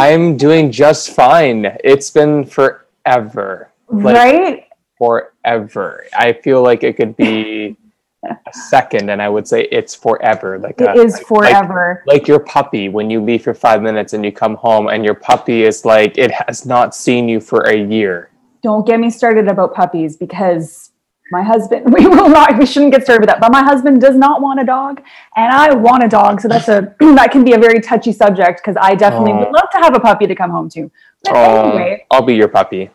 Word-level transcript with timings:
I'm 0.00 0.36
doing 0.36 0.72
just 0.72 1.10
fine. 1.10 1.76
It's 1.84 2.10
been 2.10 2.44
forever. 2.44 3.70
Like, 3.88 4.14
right? 4.16 4.64
Forever. 4.98 6.06
I 6.16 6.32
feel 6.32 6.62
like 6.62 6.82
it 6.82 6.96
could 6.96 7.16
be 7.16 7.76
a 8.24 8.36
second, 8.52 9.10
and 9.10 9.20
I 9.20 9.28
would 9.28 9.46
say 9.46 9.62
it's 9.72 9.94
forever. 9.94 10.58
Like 10.58 10.80
It 10.80 10.88
a, 10.88 10.92
is 10.94 11.14
like- 11.14 11.26
forever. 11.26 12.02
Like, 12.06 12.28
your 12.28 12.40
puppy 12.40 12.88
when 12.88 13.10
you 13.10 13.22
leave 13.22 13.42
for 13.44 13.54
five 13.54 13.82
minutes 13.82 14.12
and 14.12 14.24
you 14.24 14.32
come 14.32 14.56
home, 14.56 14.88
and 14.88 15.04
your 15.04 15.14
puppy 15.14 15.64
is 15.64 15.84
like 15.84 16.16
it 16.18 16.30
has 16.30 16.64
not 16.64 16.94
seen 16.94 17.28
you 17.28 17.40
for 17.40 17.60
a 17.68 17.76
year. 17.76 18.30
Don't 18.62 18.86
get 18.86 19.00
me 19.00 19.10
started 19.10 19.48
about 19.48 19.74
puppies 19.74 20.16
because 20.16 20.89
my 21.30 21.42
husband, 21.42 21.92
we 21.92 22.06
will 22.06 22.28
not, 22.28 22.58
we 22.58 22.66
shouldn't 22.66 22.92
get 22.92 23.04
started 23.04 23.20
with 23.20 23.28
that. 23.28 23.40
But 23.40 23.52
my 23.52 23.62
husband 23.62 24.00
does 24.00 24.16
not 24.16 24.40
want 24.42 24.60
a 24.60 24.64
dog, 24.64 25.02
and 25.36 25.52
I 25.52 25.74
want 25.74 26.04
a 26.04 26.08
dog. 26.08 26.40
So 26.40 26.48
that's 26.48 26.68
a, 26.68 26.94
that 27.00 27.30
can 27.30 27.44
be 27.44 27.52
a 27.52 27.58
very 27.58 27.80
touchy 27.80 28.12
subject 28.12 28.60
because 28.62 28.76
I 28.80 28.94
definitely 28.94 29.34
would 29.34 29.52
love 29.52 29.70
to 29.72 29.78
have 29.78 29.94
a 29.94 30.00
puppy 30.00 30.26
to 30.26 30.34
come 30.34 30.50
home 30.50 30.68
to. 30.70 30.90
But 31.24 31.34
anyway, 31.34 32.06
I'll 32.10 32.22
be 32.22 32.34
your 32.34 32.48
puppy. 32.48 32.90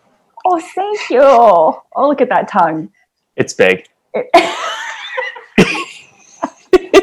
oh, 0.45 0.59
thank 0.59 1.09
you. 1.09 1.21
Oh, 1.21 1.83
look 1.97 2.21
at 2.21 2.29
that 2.29 2.47
tongue. 2.47 2.89
It's 3.35 3.53
big. 3.53 3.87
oh 4.15 4.71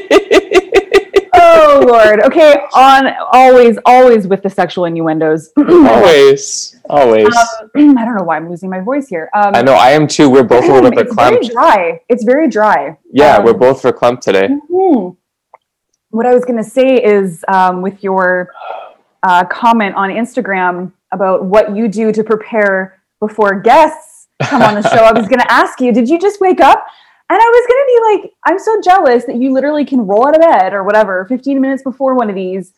Lord. 1.92 2.20
Okay, 2.24 2.54
on 2.74 3.12
always, 3.32 3.78
always 3.84 4.26
with 4.26 4.42
the 4.42 4.48
sexual 4.50 4.86
innuendos. 4.86 5.50
always, 5.58 6.80
always. 6.88 7.26
Um, 7.26 7.96
I 7.98 8.04
don't 8.04 8.16
know 8.16 8.24
why 8.24 8.36
I'm 8.36 8.48
losing 8.48 8.70
my 8.70 8.80
voice 8.80 9.08
here. 9.08 9.28
Um, 9.34 9.54
I 9.54 9.62
know. 9.62 9.74
I 9.74 9.90
am 9.90 10.06
too. 10.06 10.30
We're 10.30 10.42
both 10.42 10.64
a 10.64 10.72
little 10.72 10.90
bit 10.90 11.06
it's 11.06 11.14
very 11.14 11.46
dry. 11.48 12.00
It's 12.08 12.24
very 12.24 12.48
dry. 12.48 12.96
Yeah, 13.12 13.36
Um, 13.36 13.44
we're 13.44 13.54
both 13.54 13.82
verklempt 13.82 14.20
today. 14.20 14.48
Mhm. 14.70 15.16
What 16.10 16.26
I 16.26 16.34
was 16.34 16.44
going 16.44 16.62
to 16.62 16.68
say 16.68 16.96
is 17.02 17.44
um, 17.48 17.82
with 17.82 18.02
your 18.02 18.50
uh, 19.22 19.44
comment 19.44 19.94
on 19.94 20.10
Instagram 20.10 20.92
about 21.12 21.44
what 21.44 21.76
you 21.76 21.88
do 21.88 22.10
to 22.12 22.24
prepare 22.24 23.00
before 23.20 23.60
guests 23.60 24.28
come 24.42 24.62
on 24.62 24.74
the 24.74 24.82
show, 24.82 25.04
I 25.04 25.12
was 25.12 25.28
going 25.28 25.38
to 25.46 25.52
ask 25.52 25.80
you, 25.80 25.92
did 25.92 26.08
you 26.08 26.18
just 26.18 26.40
wake 26.40 26.60
up? 26.60 26.84
And 27.30 27.38
I 27.40 27.44
was 27.44 27.66
going 27.68 27.82
to 27.82 28.20
be 28.20 28.22
like, 28.22 28.34
I'm 28.44 28.58
so 28.58 28.80
jealous 28.82 29.24
that 29.24 29.36
you 29.36 29.52
literally 29.52 29.84
can 29.84 30.06
roll 30.06 30.26
out 30.26 30.34
of 30.34 30.40
bed 30.42 30.74
or 30.74 30.82
whatever 30.84 31.24
15 31.24 31.60
minutes 31.60 31.82
before 31.82 32.14
one 32.14 32.28
of 32.28 32.36
these, 32.36 32.72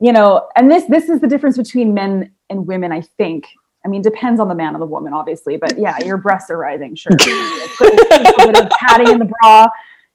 you 0.00 0.12
know. 0.12 0.48
And 0.56 0.70
this 0.70 0.84
this 0.86 1.08
is 1.08 1.20
the 1.20 1.26
difference 1.28 1.56
between 1.56 1.92
men 1.92 2.32
and 2.48 2.66
women, 2.66 2.92
I 2.92 3.02
think. 3.02 3.46
I 3.84 3.88
mean, 3.88 4.00
depends 4.00 4.40
on 4.40 4.48
the 4.48 4.54
man 4.54 4.74
or 4.74 4.78
the 4.78 4.86
woman, 4.86 5.12
obviously, 5.12 5.58
but 5.58 5.78
yeah, 5.78 5.98
your 6.02 6.16
breasts 6.16 6.50
are 6.50 6.56
rising, 6.56 6.94
sure. 6.94 7.12
Put 7.18 7.88
a 7.90 8.22
little 8.22 8.52
bit 8.52 8.64
of 8.64 8.70
padding 8.70 9.08
in 9.08 9.18
the 9.18 9.26
bra, 9.26 9.66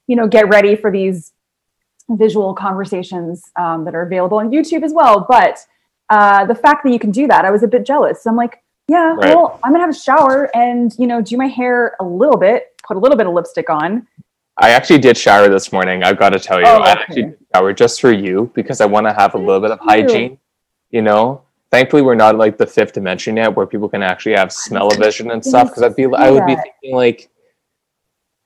you 0.08 0.16
know, 0.16 0.26
get 0.26 0.48
ready 0.48 0.74
for 0.74 0.90
these 0.90 1.32
visual 2.08 2.52
conversations 2.54 3.44
um, 3.54 3.84
that 3.84 3.94
are 3.94 4.02
available 4.02 4.38
on 4.38 4.50
YouTube 4.50 4.82
as 4.82 4.92
well. 4.92 5.24
But 5.28 5.64
uh, 6.08 6.46
the 6.46 6.54
fact 6.56 6.82
that 6.82 6.90
you 6.92 6.98
can 6.98 7.12
do 7.12 7.28
that, 7.28 7.44
I 7.44 7.52
was 7.52 7.62
a 7.62 7.68
bit 7.68 7.86
jealous. 7.86 8.24
So 8.24 8.30
I'm 8.30 8.34
like, 8.36 8.60
yeah, 8.88 9.14
Right. 9.14 9.36
well, 9.36 9.60
I'm 9.62 9.70
gonna 9.70 9.84
have 9.84 9.94
a 9.94 9.98
shower 9.98 10.50
and 10.56 10.92
you 10.98 11.06
know 11.06 11.22
do 11.22 11.36
my 11.36 11.46
hair 11.46 11.94
a 12.00 12.04
little 12.04 12.36
bit, 12.36 12.69
put 12.90 12.96
a 12.96 13.00
little 13.00 13.16
bit 13.16 13.28
of 13.28 13.34
lipstick 13.34 13.70
on. 13.70 14.08
I 14.58 14.70
actually 14.70 14.98
did 14.98 15.16
shower 15.16 15.48
this 15.48 15.72
morning. 15.72 16.02
I've 16.02 16.18
got 16.18 16.30
to 16.30 16.40
tell 16.40 16.58
you, 16.58 16.66
Oh, 16.66 16.78
I 16.78 16.90
actually 16.90 17.22
did 17.22 17.38
shower 17.54 17.72
just 17.72 18.00
for 18.00 18.12
you 18.12 18.50
because 18.54 18.80
I 18.80 18.86
want 18.86 19.06
to 19.06 19.12
have 19.12 19.34
a 19.34 19.38
little 19.38 19.60
bit 19.60 19.70
of 19.70 19.78
hygiene. 19.78 20.38
You 20.90 21.02
know, 21.02 21.42
thankfully 21.70 22.02
we're 22.02 22.16
not 22.16 22.36
like 22.36 22.58
the 22.58 22.66
fifth 22.66 22.94
dimension 22.94 23.36
yet, 23.36 23.54
where 23.54 23.64
people 23.64 23.88
can 23.88 24.02
actually 24.02 24.34
have 24.34 24.52
smell 24.52 24.90
vision 24.90 25.30
and 25.30 25.44
stuff. 25.44 25.68
Because 25.68 25.84
I'd 25.84 25.94
be, 25.94 26.06
I 26.06 26.30
would 26.32 26.46
be 26.46 26.56
thinking 26.56 26.96
like, 26.96 27.30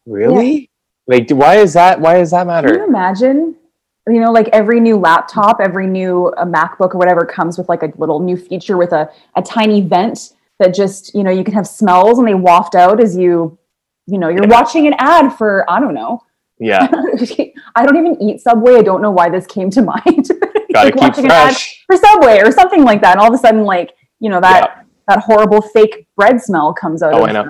really, 0.05 0.71
like, 1.07 1.31
why 1.31 1.57
is 1.57 1.73
that? 1.73 1.99
Why 1.99 2.19
does 2.19 2.33
that 2.33 2.47
matter? 2.47 2.69
Can 2.69 2.79
you 2.81 2.87
imagine? 2.87 3.57
You 4.07 4.21
know, 4.21 4.31
like 4.31 4.49
every 4.49 4.81
new 4.81 4.99
laptop, 4.99 5.57
every 5.63 5.87
new 5.87 6.27
uh, 6.37 6.45
MacBook 6.45 6.95
or 6.95 6.99
whatever 6.99 7.25
comes 7.25 7.57
with 7.57 7.71
like 7.71 7.83
a 7.83 7.91
little 7.97 8.21
new 8.21 8.37
feature 8.37 8.77
with 8.77 8.93
a, 8.93 9.11
a 9.37 9.41
tiny 9.41 9.81
vent 9.81 10.35
that 10.59 10.75
just, 10.75 11.15
you 11.15 11.25
know, 11.25 11.31
you 11.31 11.43
can 11.43 11.55
have 11.55 11.67
smells 11.67 12.19
and 12.19 12.29
they 12.29 12.35
waft 12.35 12.75
out 12.75 13.01
as 13.01 13.17
you, 13.17 13.59
you 14.07 14.19
know, 14.19 14.29
you're 14.29 14.45
Yeah. 14.45 14.51
watching 14.61 14.87
an 14.87 14.95
ad 14.99 15.33
for, 15.35 15.69
I 15.71 15.81
don't 15.81 15.95
know. 15.95 16.23
Yeah, 16.59 16.87
I 17.77 17.85
don't 17.85 17.97
even 17.97 18.23
eat 18.23 18.41
Subway. 18.41 18.77
I 18.77 18.83
don't 18.83 19.03
know 19.03 19.11
why 19.11 19.29
this 19.29 19.45
came 19.47 19.71
to 19.71 19.83
mind. 19.95 20.29
gotta 20.29 20.87
Like 20.87 20.95
keep 20.95 21.03
watching 21.03 21.25
an 21.25 21.31
ad 21.33 21.57
for 21.87 21.97
Subway 21.97 22.39
or 22.41 22.53
something 22.53 22.85
like 22.85 23.01
that. 23.03 23.13
And 23.13 23.21
all 23.21 23.29
of 23.29 23.35
a 23.35 23.39
sudden, 23.39 23.65
like, 23.65 23.93
you 24.21 24.31
know, 24.31 24.41
that, 24.41 24.87
that 25.09 25.19
horrible 25.21 25.61
fake 25.61 26.07
bread 26.17 26.41
smell 26.41 26.73
comes 26.73 27.03
out 27.03 27.13
Oh, 27.15 27.25
of 27.25 27.29
I 27.29 27.33
know. 27.33 27.41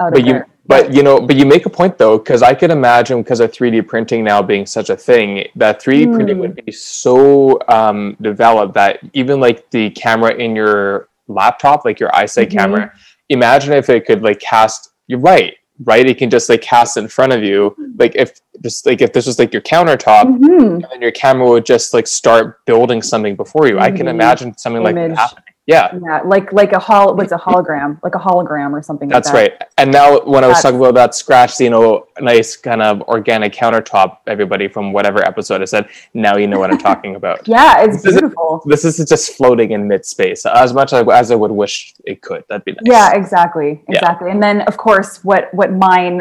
Out 0.00 0.08
of 0.08 0.12
But 0.12 0.24
you, 0.24 0.32
there. 0.34 0.46
but 0.66 0.94
you 0.94 1.02
know, 1.02 1.18
but 1.20 1.34
you 1.34 1.44
make 1.46 1.66
a 1.66 1.70
point 1.70 1.98
though, 1.98 2.16
because 2.16 2.40
I 2.42 2.54
could 2.54 2.70
imagine 2.70 3.20
because 3.22 3.40
of 3.40 3.50
3D 3.50 3.84
printing 3.88 4.22
now 4.22 4.40
being 4.40 4.64
such 4.66 4.88
a 4.88 4.96
thing, 4.96 5.48
that 5.56 5.82
3D 5.82 6.14
printing 6.14 6.36
Hmm. 6.36 6.42
would 6.42 6.64
be 6.64 6.70
so 6.70 7.58
um, 7.68 8.16
developed 8.22 8.74
that 8.74 9.00
even 9.14 9.40
like 9.40 9.68
the 9.70 9.90
camera 9.90 10.32
in 10.34 10.54
your 10.54 11.08
laptop, 11.26 11.84
like 11.84 11.98
your 11.98 12.14
eyesight 12.14 12.50
Mhm. 12.50 12.52
camera, 12.58 12.92
imagine 13.30 13.72
if 13.72 13.90
it 13.90 14.06
could 14.06 14.22
like 14.22 14.38
cast. 14.38 14.90
You're 15.08 15.18
right, 15.18 15.54
right? 15.84 16.06
It 16.06 16.18
can 16.18 16.30
just 16.30 16.48
like 16.48 16.62
cast 16.62 16.96
in 16.96 17.08
front 17.08 17.32
of 17.32 17.42
you, 17.42 17.74
like 17.98 18.14
if 18.16 18.40
just 18.62 18.86
like 18.86 19.00
if 19.00 19.12
this 19.12 19.26
was 19.26 19.38
like 19.38 19.52
your 19.52 19.62
countertop. 19.62 20.24
Mhm. 20.24 20.74
And 20.74 20.86
then 20.90 21.02
your 21.02 21.12
camera 21.12 21.48
would 21.48 21.64
just 21.66 21.94
like 21.94 22.06
start 22.06 22.64
building 22.64 23.02
something 23.02 23.36
before 23.36 23.68
you. 23.68 23.78
I 23.78 23.90
can 23.90 24.06
Mhm. 24.06 24.10
imagine 24.10 24.56
something 24.58 24.82
like 24.82 24.94
that 24.96 25.16
happening. 25.16 25.44
Yeah, 25.68 25.92
Yeah, 26.02 26.22
like 26.24 26.50
like 26.60 26.72
a 26.72 26.78
hol 26.78 27.14
what's 27.14 27.30
a 27.30 27.36
hologram, 27.46 27.90
like 28.02 28.14
a 28.14 28.18
hologram 28.18 28.70
or 28.72 28.82
something. 28.82 29.06
That's 29.06 29.28
like 29.28 29.34
right. 29.36 29.52
And 29.76 29.92
now, 29.92 30.06
when 30.32 30.42
I 30.42 30.48
was 30.48 30.56
That's- 30.56 30.62
talking 30.62 30.80
about 30.80 30.94
that 30.94 31.14
scratch, 31.14 31.60
you 31.60 31.68
know, 31.68 32.06
nice 32.20 32.56
kind 32.56 32.80
of 32.80 33.02
organic 33.02 33.52
countertop, 33.52 34.10
everybody 34.26 34.66
from 34.66 34.92
whatever 34.96 35.20
episode 35.32 35.60
I 35.60 35.66
said, 35.66 35.84
now 36.14 36.34
you 36.38 36.46
know 36.46 36.58
what 36.58 36.70
I'm 36.72 36.78
talking 36.78 37.16
about. 37.20 37.46
Yeah, 37.46 37.82
it's 37.84 38.02
This 38.02 38.14
is- 38.14 38.20
beautiful. 38.20 38.62
This 38.64 38.82
is 38.86 38.96
just 39.06 39.36
floating 39.36 39.72
in 39.72 39.86
mid 39.86 40.06
space 40.06 40.46
as 40.46 40.72
much 40.72 40.94
as, 40.94 41.06
as 41.20 41.30
I 41.30 41.34
would 41.34 41.50
wish 41.52 41.94
it 42.06 42.22
could. 42.22 42.44
That'd 42.48 42.64
be 42.64 42.72
nice. 42.72 42.80
Yeah, 42.84 43.12
exactly, 43.20 43.70
Yeah. 43.90 43.98
exactly. 43.98 44.30
And 44.30 44.42
then 44.42 44.62
of 44.62 44.78
course, 44.78 45.22
what 45.22 45.52
what 45.52 45.70
mine? 45.70 46.16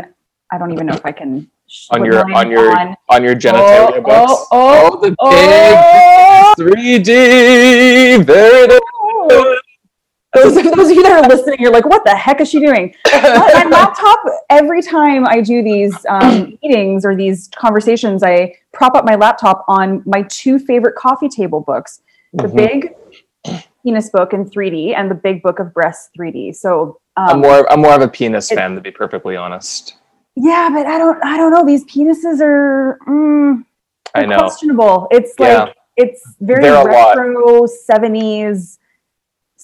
I 0.52 0.58
don't 0.60 0.74
even 0.74 0.86
know 0.88 0.94
if 1.02 1.06
I 1.06 1.14
can. 1.14 1.50
On 1.92 2.04
your 2.04 2.20
on 2.40 2.52
your 2.52 2.68
on- 2.80 2.96
on 3.10 3.24
your 3.24 3.34
oh, 3.34 3.44
genitalia 3.44 3.98
Oh, 3.98 4.02
box. 4.02 4.32
oh, 4.52 4.90
oh, 4.92 5.00
the 5.04 5.10
big 5.10 5.16
oh. 5.20 6.54
3D. 6.58 8.26
There 8.26 8.64
it 8.66 8.72
is. 8.72 8.80
Those, 10.36 10.54
those 10.56 10.90
of 10.92 10.96
you 10.96 11.02
that 11.04 11.24
are 11.24 11.28
listening, 11.28 11.56
you're 11.60 11.72
like, 11.72 11.86
what 11.86 12.04
the 12.04 12.14
heck 12.16 12.42
is 12.42 12.50
she 12.50 12.60
doing? 12.60 12.94
my 13.12 13.66
laptop, 13.72 14.20
every 14.52 14.84
time 14.84 15.26
I 15.26 15.42
do 15.42 15.64
these 15.64 16.06
um, 16.10 16.58
meetings 16.64 17.06
or 17.06 17.16
these 17.16 17.50
conversations, 17.56 18.22
I 18.22 18.54
prop 18.74 18.94
up 18.94 19.04
my 19.06 19.16
laptop 19.16 19.64
on 19.68 20.04
my 20.06 20.24
two 20.24 20.60
favorite 20.60 20.96
coffee 20.96 21.30
table 21.30 21.62
books 21.62 22.02
the 22.34 22.44
Mhm. 22.50 22.56
big 22.56 22.94
penis 23.84 24.10
book 24.12 24.34
in 24.34 24.46
3D 24.48 24.94
and 24.96 25.10
the 25.10 25.16
big 25.16 25.42
book 25.42 25.60
of 25.60 25.74
breasts 25.74 26.10
3D. 26.20 26.54
So, 26.56 27.00
I'm 27.16 27.38
um, 27.38 27.42
more 27.42 27.72
I'm 27.72 27.82
more 27.82 27.94
of 27.96 28.02
a 28.02 28.08
penis 28.08 28.52
it- 28.52 28.56
fan, 28.56 28.76
to 28.76 28.82
be 28.82 28.92
perfectly 28.92 29.38
honest. 29.38 29.96
yeah, 30.36 30.70
but 30.72 30.86
I 30.86 30.98
don't, 31.00 31.24
I 31.24 31.38
don't 31.38 31.52
know. 31.52 31.66
These 31.66 31.86
penises 31.86 32.42
are 32.42 33.00
mm, 33.08 33.64
I 34.14 34.26
know. 34.26 34.38
questionable. 34.40 35.08
It's 35.10 35.34
Yeah. 35.40 35.64
like, 35.64 35.76
it's 35.96 36.22
very 36.42 36.64
They're 36.64 36.86
retro 36.86 37.66
70s, 37.66 38.78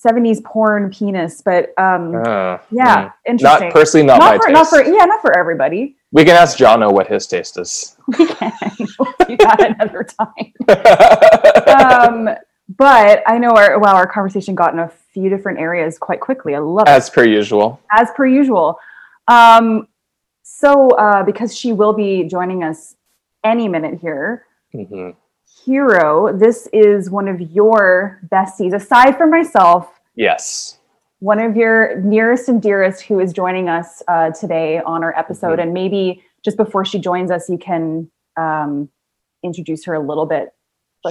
70s 0.05 0.43
porn 0.43 0.89
penis, 0.91 1.41
but 1.41 1.73
um, 1.77 2.15
Uh, 2.15 2.57
yeah, 2.71 3.05
mm. 3.05 3.13
interesting. 3.25 3.67
Not 3.69 3.73
personally, 3.73 4.05
not, 4.05 4.19
my 4.19 4.37
for, 4.37 4.47
taste. 4.47 4.53
not 4.53 4.67
for 4.67 4.83
yeah, 4.83 5.05
not 5.05 5.21
for 5.21 5.37
everybody. 5.37 5.95
we 6.11 6.23
can 6.25 6.35
ask 6.35 6.57
Jono 6.57 6.91
what 6.91 7.07
his 7.07 7.25
taste 7.27 7.57
is. 7.57 7.95
We 8.19 8.25
can 8.27 8.51
we'll 8.99 9.13
do 9.27 9.37
that 9.37 9.59
another 9.79 10.03
time. 10.03 10.53
Um, 11.67 12.29
but 12.77 13.23
I 13.27 13.37
know 13.37 13.51
our 13.51 13.79
wow, 13.79 13.95
our 13.95 14.07
conversation 14.07 14.55
got 14.55 14.73
in 14.73 14.79
a 14.79 14.89
few 15.13 15.29
different 15.29 15.59
areas 15.59 15.97
quite 15.97 16.19
quickly. 16.21 16.55
I 16.55 16.59
love 16.59 16.87
it 16.87 16.91
As 16.91 17.09
per 17.09 17.25
usual. 17.25 17.79
as 17.91 18.09
per 18.15 18.25
usual. 18.25 18.79
Um, 19.27 19.87
so 20.43 20.89
uh, 20.91 21.23
because 21.23 21.55
she 21.55 21.73
will 21.73 21.93
be 21.93 22.23
joining 22.25 22.63
us 22.63 22.95
any 23.43 23.67
minute 23.67 23.99
here, 24.01 24.45
hmm 24.71 25.11
Hiiro, 25.65 26.37
this 26.37 26.67
is 26.73 27.09
one 27.09 27.27
of 27.29 27.39
your 27.39 28.19
besties 28.29 28.73
aside 28.73 29.17
from 29.17 29.29
myself. 29.29 29.92
Yes. 30.15 30.77
one 31.19 31.39
of 31.39 31.55
your 31.55 32.01
nearest 32.01 32.49
and 32.49 32.61
dearest 32.61 33.03
who 33.03 33.19
is 33.21 33.31
joining 33.31 33.69
us 33.69 34.03
uh, 34.09 34.29
today 34.31 34.79
on 34.85 35.03
our 35.05 35.17
episode. 35.17 35.57
Mhm. 35.57 35.63
And 35.63 35.73
maybe 35.73 36.21
just 36.43 36.57
before 36.57 36.83
she 36.83 36.99
joins 36.99 37.31
us, 37.31 37.47
you 37.49 37.57
can 37.57 38.11
um, 38.37 38.89
introduce 39.41 39.85
her 39.85 39.93
a 39.93 39.99
little 39.99 40.25
bit. 40.25 40.49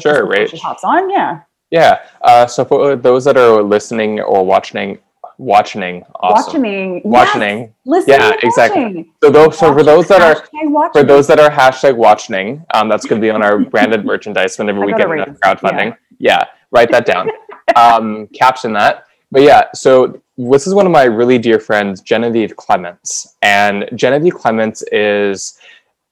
Sure, 0.00 0.26
right. 0.26 0.50
She 0.50 0.58
hops 0.58 0.84
on, 0.84 1.08
yeah. 1.08 1.40
Yeah. 1.70 2.00
Uh, 2.20 2.46
so 2.46 2.62
for 2.66 2.94
those 2.96 3.24
that 3.24 3.38
are 3.38 3.62
listening 3.62 4.20
or 4.20 4.44
watching, 4.44 4.98
watching, 5.38 6.02
awesome. 6.20 6.60
Watching, 6.62 7.00
Watching. 7.04 7.74
listening, 7.86 8.20
Yeah, 8.20 8.32
exactly. 8.42 9.10
So 9.24 9.30
those, 9.30 9.58
so 9.58 9.72
for 9.72 9.82
those 9.82 10.08
that 10.08 10.20
are 10.20 10.46
for 10.92 11.02
those 11.02 11.26
that 11.28 11.40
are 11.40 11.50
hashtag 11.50 11.96
watching, 11.96 12.64
um, 12.74 12.90
that's 12.90 13.06
going 13.06 13.18
to 13.20 13.24
be 13.24 13.30
on 13.30 13.42
our 13.42 13.58
branded 13.60 14.04
merchandise 14.10 14.58
whenever 14.58 14.84
we 14.84 14.92
get 14.92 15.10
enough 15.10 15.28
crowdfunding. 15.42 15.96
Yeah. 16.18 16.44
write 16.70 16.90
that 16.90 17.06
down. 17.06 17.30
Um, 17.76 18.26
caption 18.28 18.72
that. 18.74 19.06
But 19.30 19.42
yeah, 19.42 19.64
so 19.74 20.20
this 20.36 20.66
is 20.66 20.74
one 20.74 20.86
of 20.86 20.92
my 20.92 21.04
really 21.04 21.38
dear 21.38 21.58
friends, 21.58 22.00
Genevieve 22.00 22.56
Clements, 22.56 23.36
and 23.42 23.88
Genevieve 23.94 24.34
Clements 24.34 24.82
is 24.92 25.58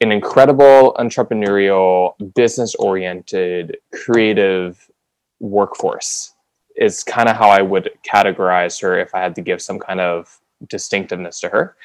an 0.01 0.11
incredible 0.11 0.97
entrepreneurial, 0.99 2.15
business-oriented, 2.35 3.77
creative 3.93 4.91
workforce. 5.41 6.33
is 6.77 7.05
kind 7.05 7.29
of 7.29 7.37
how 7.37 7.51
I 7.51 7.63
would 7.63 7.91
categorize 8.03 8.81
her 8.81 8.99
if 8.99 9.15
I 9.15 9.21
had 9.21 9.35
to 9.37 9.43
give 9.43 9.61
some 9.61 9.79
kind 9.79 10.01
of 10.01 10.41
distinctiveness 10.69 11.41
to 11.41 11.49
her. 11.49 11.77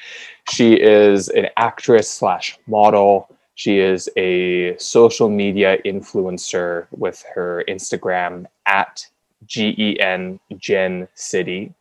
She 0.50 0.74
is 0.74 1.28
an 1.28 1.48
actress 1.56 2.10
slash 2.10 2.58
model. 2.66 3.28
She 3.54 3.78
is 3.78 4.08
a 4.16 4.76
social 4.78 5.28
media 5.28 5.78
influencer 5.84 6.86
with 6.90 7.24
her 7.34 7.64
Instagram 7.68 8.46
at 8.66 9.06
G 9.44 9.74
E 9.76 10.00
N 10.00 10.40
Gen 10.56 11.08
City. 11.14 11.74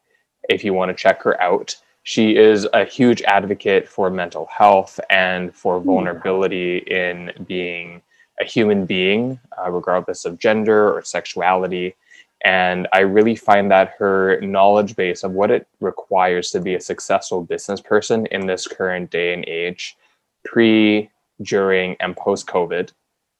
If 0.49 0.63
you 0.63 0.73
want 0.73 0.89
to 0.89 0.95
check 0.95 1.21
her 1.23 1.39
out, 1.41 1.75
she 2.03 2.35
is 2.35 2.67
a 2.73 2.85
huge 2.85 3.21
advocate 3.23 3.89
for 3.89 4.09
mental 4.09 4.45
health 4.45 4.99
and 5.09 5.53
for 5.55 5.79
vulnerability 5.79 6.77
in 6.77 7.31
being 7.47 8.01
a 8.39 8.45
human 8.45 8.85
being, 8.85 9.39
uh, 9.57 9.71
regardless 9.71 10.25
of 10.25 10.37
gender 10.37 10.93
or 10.93 11.01
sexuality. 11.01 11.95
And 12.43 12.87
I 12.93 12.99
really 12.99 13.35
find 13.35 13.71
that 13.71 13.95
her 13.97 14.39
knowledge 14.41 14.95
base 14.95 15.23
of 15.23 15.31
what 15.31 15.49
it 15.49 15.67
requires 15.79 16.51
to 16.51 16.59
be 16.59 16.75
a 16.75 16.81
successful 16.81 17.41
business 17.41 17.81
person 17.81 18.27
in 18.27 18.45
this 18.45 18.67
current 18.67 19.09
day 19.09 19.33
and 19.33 19.43
age, 19.47 19.97
pre, 20.43 21.09
during, 21.41 21.95
and 21.99 22.15
post 22.15 22.45
COVID, 22.45 22.91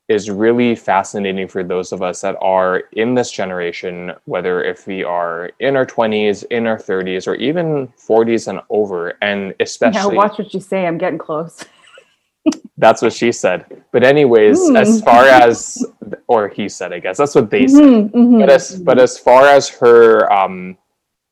is 0.07 0.30
really 0.30 0.75
fascinating 0.75 1.48
for 1.48 1.63
those 1.63 1.92
of 1.92 2.02
us 2.02 2.22
that 2.22 2.36
are 2.42 2.84
in 2.92 3.16
this 3.16 3.31
generation, 3.31 4.12
whether 4.25 4.63
if 4.63 4.86
we 4.86 5.04
are 5.04 5.52
in 5.60 5.75
our 5.75 5.86
20s, 5.86 6.44
in 6.52 6.68
our 6.68 6.78
30s, 6.78 7.28
or 7.28 7.36
even 7.36 7.88
40s 7.98 8.48
and 8.48 8.62
over. 8.69 9.18
And 9.22 9.56
especially. 9.60 10.16
Yeah, 10.16 10.24
watch 10.24 10.38
what 10.38 10.54
you 10.54 10.60
say. 10.60 10.86
I'm 10.86 11.00
getting 11.00 11.18
close. 11.18 11.66
that's 12.78 13.02
what 13.02 13.13
she 13.13 13.31
said. 13.31 13.84
But, 13.92 14.04
anyways, 14.04 14.60
mm. 14.60 14.80
as 14.80 15.02
far 15.02 15.25
as, 15.25 15.84
or 16.28 16.50
he 16.50 16.69
said, 16.69 16.94
I 16.94 17.00
guess, 17.00 17.18
that's 17.18 17.34
what 17.34 17.50
they 17.50 17.68
said. 17.68 17.81
Mm-hmm, 17.81 18.18
mm-hmm, 18.18 18.40
but, 18.42 18.50
as, 18.50 18.80
but 18.80 19.00
as 19.00 19.18
far 19.18 19.48
as 19.48 19.69
her, 19.69 20.31
um, 20.31 20.78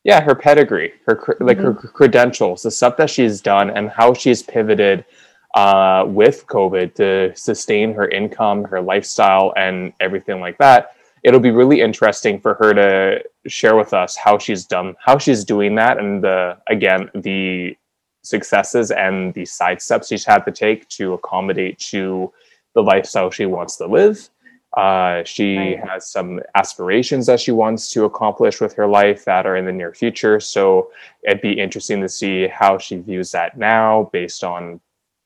yeah, 0.02 0.20
her 0.20 0.34
pedigree, 0.34 0.92
her 1.06 1.36
like 1.40 1.58
mm-hmm. 1.58 1.78
her 1.78 1.88
credentials, 1.88 2.62
the 2.62 2.70
stuff 2.70 2.96
that 2.98 3.08
she's 3.08 3.40
done, 3.40 3.70
and 3.70 3.88
how 3.88 4.12
she's 4.12 4.42
pivoted 4.42 5.04
uh, 5.54 6.04
with 6.06 6.46
COVID 6.46 6.94
to 6.94 7.34
sustain 7.36 7.94
her 7.94 8.08
income, 8.08 8.64
her 8.64 8.80
lifestyle, 8.80 9.52
and 9.56 9.92
everything 10.00 10.40
like 10.40 10.58
that. 10.58 10.96
It'll 11.22 11.40
be 11.40 11.52
really 11.52 11.80
interesting 11.80 12.40
for 12.40 12.54
her 12.54 12.74
to 12.74 13.22
share 13.46 13.76
with 13.76 13.94
us 13.94 14.16
how 14.16 14.36
she's 14.38 14.66
done, 14.66 14.94
how 15.00 15.16
she's 15.16 15.44
doing 15.44 15.74
that, 15.76 15.98
and 15.98 16.22
the 16.22 16.58
again 16.68 17.10
the 17.14 17.76
successes 18.22 18.90
and 18.90 19.32
the 19.34 19.44
side 19.44 19.80
steps 19.80 20.08
she's 20.08 20.24
had 20.24 20.44
to 20.46 20.50
take 20.50 20.88
to 20.88 21.12
accommodate 21.12 21.78
to 21.78 22.32
the 22.74 22.82
lifestyle 22.82 23.30
she 23.30 23.46
wants 23.46 23.76
to 23.76 23.86
live. 23.86 24.28
Uh, 24.76 25.22
she 25.22 25.56
right. 25.56 25.88
has 25.88 26.10
some 26.10 26.40
aspirations 26.56 27.26
that 27.26 27.38
she 27.38 27.52
wants 27.52 27.92
to 27.92 28.04
accomplish 28.04 28.60
with 28.60 28.74
her 28.74 28.88
life 28.88 29.24
that 29.24 29.46
are 29.46 29.56
in 29.56 29.64
the 29.64 29.72
near 29.72 29.94
future. 29.94 30.40
So 30.40 30.90
it'd 31.22 31.40
be 31.40 31.52
interesting 31.52 32.00
to 32.00 32.08
see 32.08 32.48
how 32.48 32.78
she 32.78 32.96
views 32.96 33.30
that 33.30 33.56
now 33.56 34.10
based 34.12 34.42
on 34.42 34.80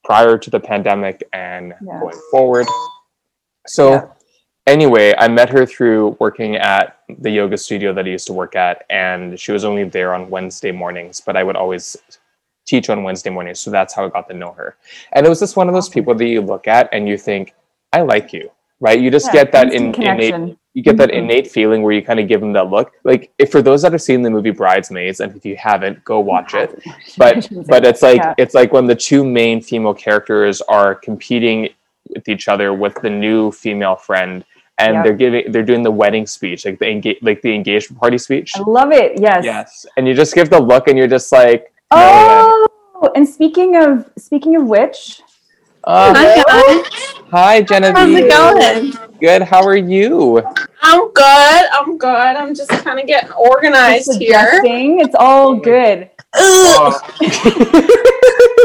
prior 0.05 0.39
to 0.39 0.51
the 0.51 0.61
pandemic 0.61 1.23
and 1.33 1.75
yeah. 1.85 2.01
going 2.01 2.21
forward. 2.31 2.67
So, 3.67 3.93
yeah. 3.93 4.07
anyway, 4.67 5.15
I 5.19 5.29
met 5.29 5.51
her 5.51 5.67
through 5.67 6.17
working 6.21 6.57
at 6.57 7.01
the 7.19 7.31
yoga 7.31 7.57
studio 7.59 7.93
that 7.93 8.05
I 8.05 8.09
used 8.09 8.27
to 8.29 8.33
work 8.33 8.57
at, 8.57 8.85
and 8.91 9.39
she 9.39 9.53
was 9.53 9.65
only 9.65 9.85
there 9.85 10.15
on 10.15 10.31
Wednesday 10.31 10.73
mornings, 10.73 11.21
but 11.21 11.37
I 11.37 11.43
would 11.43 11.57
always 11.57 11.97
teach 12.67 12.91
on 12.91 13.03
Wednesday 13.03 13.31
mornings. 13.31 13.61
So 13.61 13.71
that's 13.71 13.95
how 13.95 14.05
I 14.05 14.09
got 14.11 14.29
to 14.29 14.35
know 14.35 14.53
her. 14.53 14.77
And 15.13 15.25
it 15.25 15.29
was 15.29 15.41
just 15.41 15.57
one 15.57 15.69
of 15.69 15.75
those 15.75 15.89
people 15.89 16.15
that 16.15 16.27
you 16.27 16.41
look 16.41 16.69
at 16.69 16.89
and 16.93 17.09
you 17.09 17.17
think, 17.17 17.55
I 17.93 18.03
like 18.03 18.33
you, 18.33 18.51
right? 18.81 19.01
You 19.01 19.11
just 19.11 19.27
yeah, 19.27 19.45
get 19.45 19.53
that 19.53 19.73
in, 19.73 19.95
innate 19.95 20.58
you 20.75 20.83
get 20.83 20.97
that 20.99 21.09
mm-hmm. 21.09 21.25
innate 21.25 21.51
feeling 21.51 21.83
where 21.83 21.93
you 21.93 22.03
kind 22.03 22.21
of 22.21 22.29
give 22.29 22.41
them 22.41 22.53
that 22.53 22.69
look. 22.69 22.93
Like 23.05 23.33
if 23.39 23.51
for 23.51 23.63
those 23.63 23.83
that 23.83 23.93
have 23.93 24.03
seen 24.03 24.23
the 24.23 24.31
movie 24.31 24.51
Bridesmaids, 24.51 25.21
and 25.21 25.35
if 25.35 25.45
you 25.45 25.57
haven't, 25.57 26.05
go 26.05 26.21
watch 26.21 26.55
it. 26.55 26.83
But 27.17 27.49
but 27.67 27.85
it's 27.85 28.03
like 28.03 28.19
yeah. 28.19 28.35
it's 28.39 28.55
like 28.55 28.73
when 28.73 28.87
the 28.87 28.95
two 28.95 29.25
main 29.25 29.61
female 29.61 29.95
characters 29.95 30.61
are 30.63 30.95
competing 30.95 31.71
with 32.09 32.29
each 32.29 32.49
other 32.49 32.73
with 32.73 32.95
the 33.03 33.11
new 33.11 33.51
female 33.51 33.97
friend 33.97 34.45
and 34.79 34.95
yep. 34.95 35.05
they're 35.05 35.17
giving 35.17 35.53
they're 35.53 35.65
doing 35.65 35.83
the 35.83 35.91
wedding 35.91 36.27
speech 36.27 36.65
like 36.65 36.79
the 36.79 36.89
engage 36.89 37.19
like 37.23 37.43
the 37.43 37.53
engagement 37.53 38.01
party 38.01 38.17
speech 38.17 38.53
i 38.57 38.61
love 38.61 38.93
it 38.93 39.21
yes 39.21 39.45
yes 39.45 39.87
and 39.97 40.07
you 40.09 40.15
just 40.15 40.35
give 40.35 40.49
the 40.51 40.59
look 40.59 40.89
and 40.89 40.97
you're 40.97 41.09
just 41.09 41.31
like 41.33 41.73
oh 41.91 42.69
and 43.15 43.29
speaking 43.29 43.77
of 43.77 44.11
speaking 44.17 44.57
of 44.57 44.67
which 44.67 45.21
uh, 45.85 46.15
hi 46.15 46.43
guys 46.43 46.87
hi 47.31 47.63
genevieve 47.63 48.31
how's 48.33 48.57
it 48.57 48.95
going 48.95 49.08
good 49.21 49.43
how 49.43 49.65
are 49.65 49.77
you 49.77 50.43
I'm 50.81 51.13
good. 51.13 51.67
I'm 51.73 51.99
good. 51.99 52.09
I'm 52.09 52.55
just 52.55 52.71
kind 52.71 52.99
of 52.99 53.07
getting 53.07 53.31
organized 53.33 54.19
here. 54.19 54.61
It's 54.65 55.15
all 55.19 55.49
oh 55.49 55.57
good. 55.57 56.09
Oh. 56.35 57.01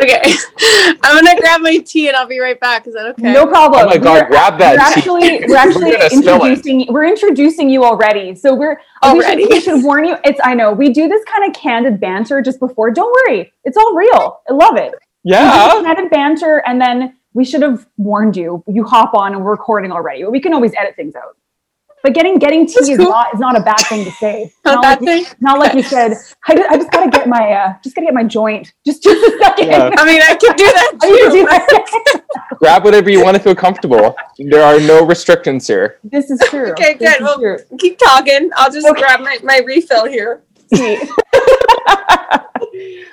okay. 0.03 0.33
I'm 1.03 1.23
gonna 1.23 1.39
grab 1.39 1.61
my 1.61 1.77
tea 1.77 2.07
and 2.07 2.15
I'll 2.15 2.27
be 2.27 2.39
right 2.39 2.59
back. 2.59 2.87
Is 2.87 2.93
that 2.93 3.07
okay? 3.07 3.33
No 3.33 3.47
problem. 3.47 3.81
Oh 3.83 3.85
my 3.87 3.97
god, 3.97 4.23
we're, 4.23 4.29
grab 4.29 4.59
that. 4.59 4.77
We're 4.77 4.79
actually 4.79 5.45
we're 5.47 5.55
actually 5.55 5.91
we're 5.91 6.07
introducing 6.11 6.85
we're 6.89 7.05
introducing 7.05 7.69
you 7.69 7.83
already. 7.83 8.35
So 8.35 8.53
we're 8.53 8.79
already. 9.01 9.45
We 9.45 9.59
should, 9.61 9.73
we 9.73 9.79
should 9.79 9.85
warn 9.85 10.05
you. 10.05 10.17
It's 10.23 10.39
I 10.43 10.53
know 10.53 10.71
we 10.71 10.91
do 10.91 11.07
this 11.07 11.23
kind 11.25 11.49
of 11.49 11.59
candid 11.59 11.99
banter 11.99 12.41
just 12.41 12.59
before. 12.59 12.91
Don't 12.91 13.11
worry, 13.27 13.51
it's 13.63 13.77
all 13.77 13.95
real. 13.95 14.41
I 14.49 14.53
love 14.53 14.77
it. 14.77 14.93
Yeah. 15.23 15.81
Candid 15.83 16.09
banter, 16.11 16.61
and 16.65 16.79
then 16.79 17.17
we 17.33 17.45
should 17.45 17.61
have 17.61 17.87
warned 17.97 18.37
you. 18.37 18.63
You 18.67 18.83
hop 18.83 19.13
on 19.13 19.33
and 19.33 19.43
we're 19.43 19.51
recording 19.51 19.91
already. 19.91 20.25
We 20.25 20.39
can 20.39 20.53
always 20.53 20.73
edit 20.77 20.95
things 20.95 21.15
out. 21.15 21.35
But 22.03 22.13
getting 22.13 22.37
getting 22.37 22.67
tea 22.67 22.91
is 22.91 22.99
not 22.99 23.33
is 23.33 23.39
not 23.39 23.57
a 23.57 23.61
bad 23.61 23.79
thing 23.87 24.03
to 24.03 24.11
say. 24.11 24.51
not, 24.65 24.75
not 24.75 24.81
bad 24.81 25.01
like, 25.01 25.25
thing. 25.25 25.35
Not 25.39 25.57
like 25.57 25.73
you 25.73 25.83
said. 25.83 26.11
I 26.45 26.55
just, 26.55 26.69
I 26.69 26.75
just 26.75 26.91
gotta 26.91 27.09
get 27.09 27.29
my 27.29 27.49
uh, 27.49 27.73
just 27.81 27.95
gotta 27.95 28.07
get 28.07 28.13
my 28.13 28.25
joint. 28.25 28.73
Just 28.85 29.03
just 29.03 29.23
a 29.25 29.37
second. 29.39 29.67
Yeah. 29.69 29.89
I 29.97 30.05
mean, 30.05 30.21
I 30.21 30.35
can 30.35 30.53
do 30.57 30.65
that. 30.65 30.91
Too. 31.01 31.29
do 31.31 31.45
that. 31.45 32.21
Grab 32.59 32.83
whatever 32.83 33.09
you 33.09 33.23
want 33.23 33.37
to 33.37 33.41
feel 33.41 33.55
comfortable. 33.55 34.17
There 34.37 34.61
are 34.61 34.81
no 34.81 35.05
restrictions 35.05 35.65
here. 35.65 35.99
This 36.03 36.29
is 36.29 36.41
true. 36.49 36.71
Okay, 36.71 36.95
this 36.95 37.17
good. 37.17 37.23
Well, 37.23 37.39
true. 37.39 37.57
keep 37.79 37.97
talking. 37.97 38.49
I'll 38.57 38.71
just 38.71 38.85
okay. 38.85 38.99
grab 38.99 39.21
my, 39.21 39.39
my 39.41 39.61
refill 39.65 40.05
here. 40.05 40.43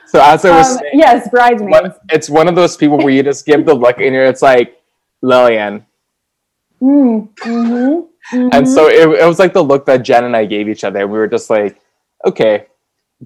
So 0.07 0.21
as 0.21 0.45
I 0.45 0.57
was 0.57 0.73
um, 0.73 0.79
saying, 0.79 0.93
yes, 0.95 1.29
bridesmaids. 1.29 1.97
It's 2.11 2.31
one 2.31 2.49
of 2.49 2.55
those 2.55 2.77
people 2.77 2.99
where 2.99 3.11
you 3.11 3.23
just 3.23 3.47
give 3.47 3.65
the 3.67 3.75
look 3.75 4.00
and 4.00 4.15
it's 4.15 4.43
like 4.43 4.81
Lillian. 5.23 5.87
Mm, 6.81 7.29
mm-hmm. 7.35 8.37
Mm-hmm. 8.37 8.49
And 8.53 8.69
so 8.69 8.89
it, 8.89 9.09
it 9.21 9.27
was 9.27 9.39
like 9.39 9.53
the 9.53 9.62
look 9.62 9.87
that 9.87 9.99
Jen 9.99 10.25
and 10.25 10.37
I 10.37 10.45
gave 10.45 10.69
each 10.69 10.85
other. 10.85 11.07
We 11.07 11.19
were 11.19 11.27
just 11.27 11.50
like, 11.50 11.81
okay, 12.27 12.67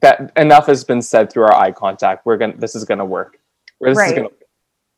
that 0.01 0.33
enough 0.37 0.67
has 0.67 0.85
been 0.85 1.03
said 1.03 1.31
through 1.33 1.45
our 1.45 1.55
eye 1.55 1.73
contact. 1.73 2.27
We're 2.27 2.37
gonna 2.37 2.57
this 2.57 2.75
is 2.75 2.85
gonna 2.85 3.05
work. 3.05 3.39
This 3.81 3.97
right. 3.97 4.13
is 4.13 4.13
gonna 4.15 4.29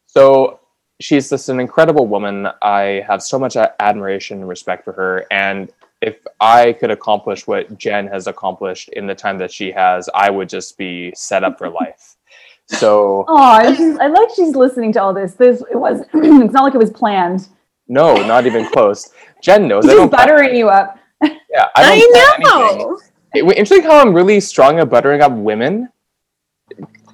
So 0.07 0.61
she's 1.01 1.29
just 1.29 1.49
an 1.49 1.61
incredible 1.61 2.07
woman. 2.07 2.49
I 2.63 3.05
have 3.07 3.23
so 3.23 3.39
much 3.39 3.57
admiration 3.57 4.39
and 4.39 4.49
respect 4.49 4.85
for 4.85 4.93
her. 4.93 5.27
And 5.31 5.73
if 6.07 6.25
I 6.41 6.73
could 6.75 6.93
accomplish 6.93 7.49
what 7.49 7.77
Jen 7.77 8.07
has 8.07 8.29
accomplished 8.29 8.91
in 8.91 9.09
the 9.09 9.15
time 9.15 9.39
that 9.39 9.51
she 9.53 9.73
has, 9.73 10.09
I 10.15 10.31
would 10.31 10.49
just 10.49 10.79
be 10.79 11.13
set 11.17 11.45
up 11.45 11.59
for 11.59 11.69
life. 11.69 12.15
So 12.69 13.25
oh, 13.29 13.37
I 13.37 14.09
like 14.09 14.29
she's 14.35 14.57
listening 14.57 14.93
to 14.95 15.01
all 15.01 15.15
this. 15.15 15.35
This 15.35 15.63
it 15.71 15.77
was 15.77 16.01
it's 16.15 16.53
not 16.53 16.65
like 16.65 16.75
it 16.75 16.79
was 16.79 16.91
planned. 16.91 17.47
No, 17.87 18.17
not 18.27 18.45
even 18.45 18.69
close. 18.71 19.11
Jen 19.41 19.69
knows. 19.69 19.85
She's 19.85 20.11
buttering 20.11 20.57
you 20.57 20.69
up. 20.69 20.99
Yeah, 21.23 21.69
I, 21.77 22.03
I 22.13 22.39
know. 22.41 22.99
It, 23.37 23.45
interesting 23.57 23.85
how 23.85 24.01
I'm 24.01 24.13
really 24.13 24.41
strong 24.41 24.81
at 24.81 24.91
buttering 24.91 25.23
up 25.23 25.31
women. 25.31 25.91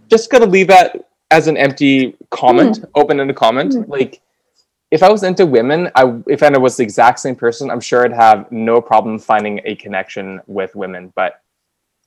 Just 0.08 0.30
gonna 0.30 0.46
leave 0.46 0.68
that 0.68 0.96
as 1.30 1.48
an 1.48 1.58
empty 1.58 2.16
comment, 2.30 2.80
mm. 2.80 2.90
open-ended 2.94 3.36
comment. 3.36 3.72
Mm. 3.72 3.88
Like, 3.88 4.22
if 4.92 5.02
I 5.02 5.10
was 5.10 5.24
into 5.24 5.44
women, 5.44 5.90
I 5.96 6.14
if 6.28 6.44
I 6.44 6.56
was 6.56 6.76
the 6.76 6.84
exact 6.84 7.18
same 7.18 7.34
person, 7.34 7.68
I'm 7.68 7.80
sure 7.80 8.04
I'd 8.04 8.12
have 8.12 8.50
no 8.52 8.80
problem 8.80 9.18
finding 9.18 9.60
a 9.64 9.74
connection 9.74 10.40
with 10.46 10.76
women. 10.76 11.12
But 11.16 11.42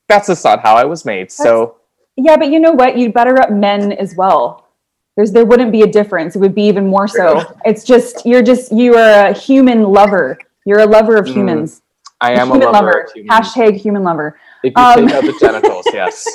that's 0.08 0.27
just 0.27 0.46
not 0.46 0.62
how 0.62 0.75
I 0.75 0.86
was 0.86 1.04
made. 1.04 1.25
That's, 1.25 1.36
so 1.36 1.77
yeah, 2.15 2.38
but 2.38 2.50
you 2.50 2.62
know 2.62 2.72
what? 2.72 2.98
You'd 2.98 3.13
butter 3.13 3.38
up 3.42 3.51
men 3.51 3.92
as 3.92 4.15
well 4.15 4.65
there's 5.15 5.32
there 5.32 5.46
wouldn't 5.46 5.72
be 5.72 5.82
a 5.82 5.88
difference. 5.88 6.36
It 6.36 6.39
would 6.39 6.56
be 6.56 6.63
even 6.63 6.88
more 6.88 7.08
so. 7.08 7.58
It's 7.65 7.84
just 7.84 8.25
you're 8.25 8.44
just 8.44 8.72
you 8.72 8.96
are 8.96 9.27
a 9.27 9.34
human 9.34 9.84
lover. 9.84 10.38
You're 10.65 10.82
a 10.82 10.86
lover 10.86 11.15
of 11.15 11.25
mm. 11.25 11.34
humans. 11.34 11.80
Mm, 11.80 11.82
I 12.22 12.32
am 12.34 12.51
a, 12.51 12.56
a 12.56 12.58
lover. 12.58 12.72
lover. 12.72 13.10
Hashtag 13.30 13.77
human 13.77 14.04
lover. 14.04 14.38
If 14.63 14.74
you 14.75 14.84
um, 14.84 15.08
take 15.08 15.15
out 15.15 15.24
the 15.24 15.38
genitals, 15.39 15.86
yes. 15.94 16.27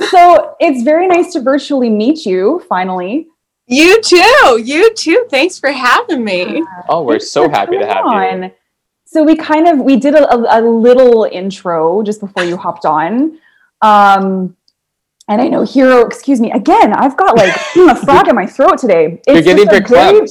so 0.10 0.56
it's 0.60 0.82
very 0.82 1.06
nice 1.06 1.32
to 1.34 1.40
virtually 1.40 1.90
meet 1.90 2.24
you 2.24 2.64
finally. 2.68 3.28
You 3.66 4.00
too. 4.00 4.62
You 4.64 4.94
too. 4.94 5.26
Thanks 5.30 5.58
for 5.58 5.70
having 5.72 6.24
me. 6.24 6.64
oh, 6.88 7.02
we're 7.02 7.18
so 7.18 7.48
happy 7.48 7.78
to 7.78 7.86
have 7.86 8.04
on. 8.06 8.44
you. 8.44 8.50
So 9.04 9.22
we 9.22 9.36
kind 9.36 9.66
of 9.66 9.78
we 9.78 9.96
did 9.96 10.14
a, 10.14 10.58
a, 10.58 10.60
little 10.60 11.24
intro 11.24 12.02
just 12.02 12.20
before 12.20 12.44
you 12.44 12.56
hopped 12.56 12.84
on. 12.84 13.38
Um, 13.82 14.56
and 15.28 15.40
I 15.40 15.48
know 15.48 15.62
Hiiro, 15.62 16.06
excuse 16.06 16.40
me, 16.40 16.52
again, 16.52 16.92
I've 16.92 17.16
got 17.16 17.36
like 17.36 17.54
a 17.76 17.96
frog 17.96 18.28
in 18.28 18.34
my 18.34 18.46
throat 18.46 18.78
today. 18.78 19.20
It's 19.26 19.46
You're 19.46 19.56
getting 19.56 19.66
verklempt. 19.66 20.30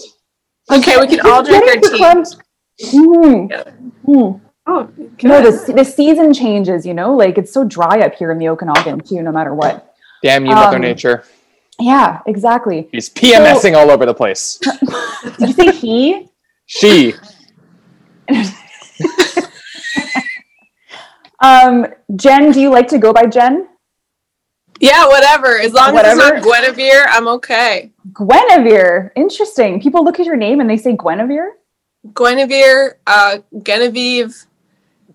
Okay, 0.71 0.97
we 0.99 1.07
can 1.07 1.19
all 1.21 1.43
drink 1.43 1.63
our 1.67 2.23
tea. 2.23 2.95
Mm. 2.97 3.49
Yeah. 3.49 3.63
Mm. 4.05 4.41
Oh, 4.67 4.89
No, 4.97 5.41
good. 5.41 5.67
the, 5.67 5.73
the 5.73 5.85
season 5.85 6.33
changes, 6.33 6.85
you 6.85 6.93
know, 6.93 7.15
like 7.15 7.37
it's 7.37 7.53
so 7.53 7.63
dry 7.63 7.99
up 7.99 8.15
here 8.15 8.31
in 8.31 8.39
the 8.39 8.49
Okanagan 8.49 9.01
too, 9.01 9.21
no 9.21 9.31
matter 9.31 9.53
what. 9.53 9.95
Damn 10.23 10.45
you, 10.45 10.55
Mother 10.55 10.77
Um, 10.77 10.81
Nature. 10.81 11.23
Yeah, 11.79 12.21
exactly. 12.25 12.87
He's 12.91 13.09
PMSing 13.09 13.75
all 13.75 13.91
over 13.91 14.05
the 14.05 14.13
place. 14.13 14.59
Did 15.37 15.49
you 15.49 15.53
say 15.53 15.71
he? 15.71 16.29
She. 16.65 17.13
Um, 21.41 21.85
Jen, 22.15 22.51
do 22.51 22.61
you 22.61 22.69
like 22.71 22.87
to 22.87 22.97
go 22.97 23.13
by 23.13 23.25
Jen? 23.25 23.67
yeah, 24.79 25.05
whatever. 25.07 25.59
As 25.59 25.73
long 25.73 25.89
as 25.89 25.93
Whatever. 25.93 26.35
it's 26.37 26.45
not 26.45 26.61
Guinevere, 26.63 27.05
I'm 27.09 27.27
okay. 27.27 27.91
Guinevere. 28.13 29.11
Interesting. 29.15 29.79
People 29.81 30.03
look 30.03 30.19
at 30.19 30.25
your 30.25 30.37
name 30.37 30.59
and 30.59 30.69
they 30.69 30.77
say 30.77 30.95
Guinevere. 30.95 31.51
Guinevere, 32.15 32.97
uh, 33.05 33.39
Genevieve, 33.63 34.35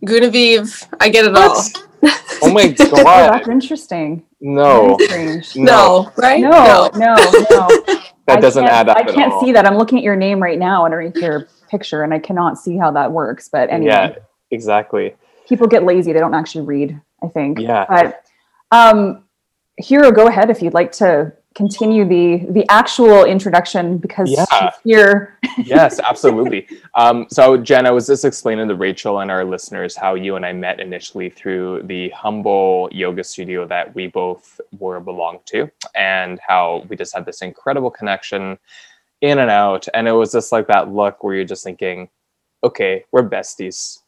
Guinevere. 0.05 0.67
I 1.01 1.09
get 1.09 1.25
it 1.25 1.35
all. 1.37 1.63
Oh 2.43 2.53
my 2.53 2.75
Oh, 2.79 2.91
god. 3.05 3.33
that's 3.33 3.49
interesting. 3.49 4.23
No. 4.41 4.97
Strange. 5.01 5.55
No. 5.57 5.65
No, 5.65 6.13
right? 6.17 6.41
No, 6.41 6.91
no, 6.95 7.15
no. 7.15 7.69
That 8.27 8.39
I 8.39 8.41
doesn't 8.41 8.63
can't- 8.65 8.73
add 8.75 8.89
up. 8.89 8.97
I 8.97 9.03
can't 9.05 9.39
see 9.41 9.53
that. 9.53 9.67
I'm 9.67 9.77
looking 9.77 9.99
at 9.99 10.05
your 10.05 10.17
name 10.17 10.41
right 10.41 10.59
now 10.59 10.85
underneath 10.85 11.17
your 11.17 11.49
picture, 11.69 12.03
and 12.03 12.15
I 12.15 12.19
cannot 12.19 12.59
see 12.59 12.77
how 12.77 12.91
that 12.93 13.11
works. 13.13 13.49
But 13.49 13.71
anyway, 13.71 13.91
Yeah, 13.93 14.15
exactly. 14.51 15.15
people 15.49 15.67
get 15.67 15.85
lazy; 15.85 16.13
they 16.13 16.21
don't 16.21 16.35
actually 16.35 16.65
read. 16.67 17.01
I 17.23 17.29
think. 17.29 17.59
Yeah. 17.59 17.85
But 17.89 18.23
um, 18.71 19.25
Hiiro, 19.83 20.15
go 20.15 20.27
ahead 20.29 20.49
if 20.49 20.63
you'd 20.63 20.75
like 20.75 20.93
to 20.93 21.33
continue 21.55 22.05
the 22.05 22.47
the 22.53 22.65
actual 22.71 23.25
introduction 23.25 23.99
because 23.99 24.31
Yeah. 24.31 24.45
she's 24.53 24.81
here. 24.85 25.39
yes, 25.65 25.99
absolutely. 26.01 26.69
Um, 26.95 27.27
so, 27.31 27.57
Jen, 27.57 27.87
I 27.87 27.91
was 27.91 28.07
just 28.07 28.25
explaining 28.25 28.69
to 28.69 28.75
Rachel 28.75 29.21
and 29.21 29.31
our 29.31 29.45
listeners 29.45 29.97
how 29.97 30.15
you 30.15 30.37
and 30.37 30.47
I 30.47 30.53
met 30.53 30.81
initially 30.81 31.29
through 31.29 31.83
the 31.85 32.09
humble 32.11 32.89
yoga 32.93 33.25
studio 33.25 33.67
that 33.67 33.95
we 33.95 34.07
both 34.07 34.61
were 34.79 35.01
belonged 35.01 35.45
to, 35.47 35.71
and 35.95 36.39
how 36.47 36.85
we 36.89 36.97
just 36.97 37.15
had 37.15 37.27
this 37.27 37.43
incredible 37.43 37.91
connection 37.91 38.59
in 39.21 39.39
and 39.39 39.51
out. 39.51 39.87
And 39.93 40.07
it 40.09 40.13
was 40.13 40.33
just 40.33 40.53
like 40.53 40.67
that 40.69 40.93
look 40.93 41.23
where 41.25 41.35
you're 41.35 41.45
just 41.45 41.65
thinking, 41.65 42.09
okay, 42.63 43.05
we're 43.13 43.29
besties. 43.29 43.99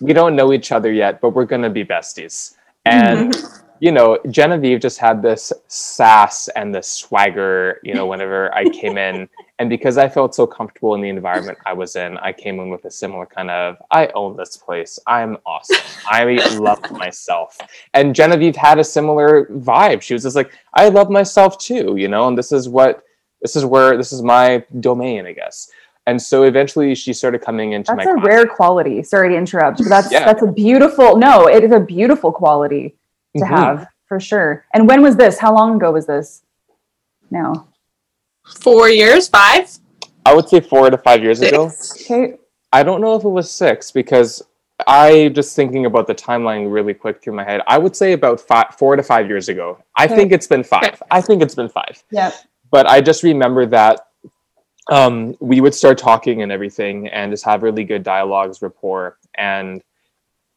We 0.00 0.12
don't 0.12 0.36
know 0.36 0.52
each 0.52 0.72
other 0.72 0.92
yet, 0.92 1.20
but 1.20 1.30
we're 1.30 1.46
going 1.46 1.62
to 1.62 1.70
be 1.70 1.84
besties. 1.84 2.56
And 2.84 3.34
you 3.80 3.90
know, 3.90 4.18
Genevieve 4.28 4.78
just 4.80 4.98
had 4.98 5.22
this 5.22 5.52
sass 5.68 6.48
and 6.48 6.74
this 6.74 6.86
swagger, 6.86 7.80
you 7.82 7.94
know, 7.94 8.06
whenever 8.06 8.54
I 8.54 8.68
came 8.68 8.96
in. 8.98 9.28
And 9.58 9.68
because 9.68 9.98
I 9.98 10.08
felt 10.08 10.34
so 10.34 10.46
comfortable 10.46 10.94
in 10.94 11.02
the 11.02 11.10
environment 11.10 11.58
I 11.66 11.74
was 11.74 11.94
in, 11.94 12.16
I 12.16 12.32
came 12.32 12.58
in 12.60 12.70
with 12.70 12.86
a 12.86 12.90
similar 12.90 13.26
kind 13.26 13.50
of, 13.50 13.76
I 13.90 14.06
own 14.14 14.34
this 14.34 14.56
place. 14.56 14.98
I'm 15.06 15.36
awesome. 15.44 15.76
I 16.10 16.24
love 16.56 16.90
myself. 16.92 17.58
And 17.92 18.14
Genevieve 18.14 18.56
had 18.56 18.78
a 18.78 18.84
similar 18.84 19.44
vibe. 19.52 20.00
She 20.00 20.14
was 20.14 20.22
just 20.22 20.34
like, 20.34 20.50
I 20.72 20.88
love 20.88 21.10
myself 21.10 21.58
too, 21.58 21.96
you 21.98 22.08
know, 22.08 22.26
and 22.26 22.38
this 22.38 22.52
is 22.52 22.70
what, 22.70 23.02
this 23.42 23.54
is 23.54 23.66
where, 23.66 23.98
this 23.98 24.14
is 24.14 24.22
my 24.22 24.64
domain, 24.80 25.26
I 25.26 25.32
guess. 25.32 25.70
And 26.06 26.20
so 26.22 26.44
eventually 26.44 26.94
she 26.94 27.12
started 27.12 27.42
coming 27.42 27.72
into 27.72 27.92
That's 27.94 28.06
my 28.06 28.12
a 28.12 28.14
class. 28.14 28.26
rare 28.26 28.46
quality. 28.46 29.02
Sorry 29.02 29.28
to 29.28 29.36
interrupt, 29.36 29.76
but 29.76 29.88
that's 29.90 30.10
Yeah. 30.10 30.24
that's 30.24 30.42
a 30.42 30.50
beautiful. 30.50 31.18
No, 31.18 31.48
it 31.48 31.62
is 31.62 31.72
a 31.72 31.80
beautiful 31.80 32.32
quality 32.32 32.96
to 33.36 33.44
Mhm. 33.44 33.48
have 33.48 33.86
for 34.06 34.18
sure. 34.20 34.64
And 34.74 34.88
when 34.88 35.02
was 35.02 35.16
this? 35.16 35.38
How 35.38 35.54
long 35.54 35.76
ago 35.76 35.92
was 35.92 36.06
this? 36.06 36.42
No. 37.30 37.68
Four 38.46 38.88
years, 38.88 39.28
five, 39.28 39.70
I 40.26 40.34
would 40.34 40.48
say 40.48 40.60
four 40.60 40.90
to 40.90 40.98
five 40.98 41.22
years 41.22 41.40
ago. 41.40 41.70
Okay. 42.02 42.34
I 42.72 42.82
don't 42.82 43.00
know 43.00 43.14
if 43.14 43.24
it 43.24 43.28
was 43.28 43.50
six 43.50 43.90
because 43.90 44.42
I 44.86 45.28
just 45.34 45.54
thinking 45.54 45.86
about 45.86 46.06
the 46.06 46.14
timeline 46.14 46.72
really 46.72 46.94
quick 46.94 47.22
through 47.22 47.34
my 47.34 47.44
head. 47.44 47.60
I 47.66 47.78
would 47.78 47.94
say 47.94 48.12
about 48.12 48.40
five, 48.40 48.74
four 48.78 48.96
to 48.96 49.02
five 49.02 49.28
years 49.28 49.48
ago. 49.48 49.78
I 49.96 50.06
Okay. 50.06 50.16
think 50.16 50.32
it's 50.32 50.46
been 50.46 50.64
five. 50.64 51.02
I 51.10 51.20
think 51.20 51.42
it's 51.42 51.54
been 51.54 51.68
five. 51.68 52.02
Yeah. 52.10 52.32
But 52.70 52.86
I 52.88 53.00
just 53.00 53.22
remember 53.22 53.66
that 53.66 54.06
um, 54.90 55.36
we 55.40 55.60
would 55.60 55.74
start 55.74 55.98
talking 55.98 56.42
and 56.42 56.50
everything, 56.50 57.06
and 57.08 57.30
just 57.30 57.44
have 57.44 57.62
really 57.62 57.84
good 57.84 58.02
dialogues, 58.02 58.60
rapport, 58.62 59.18
and 59.36 59.82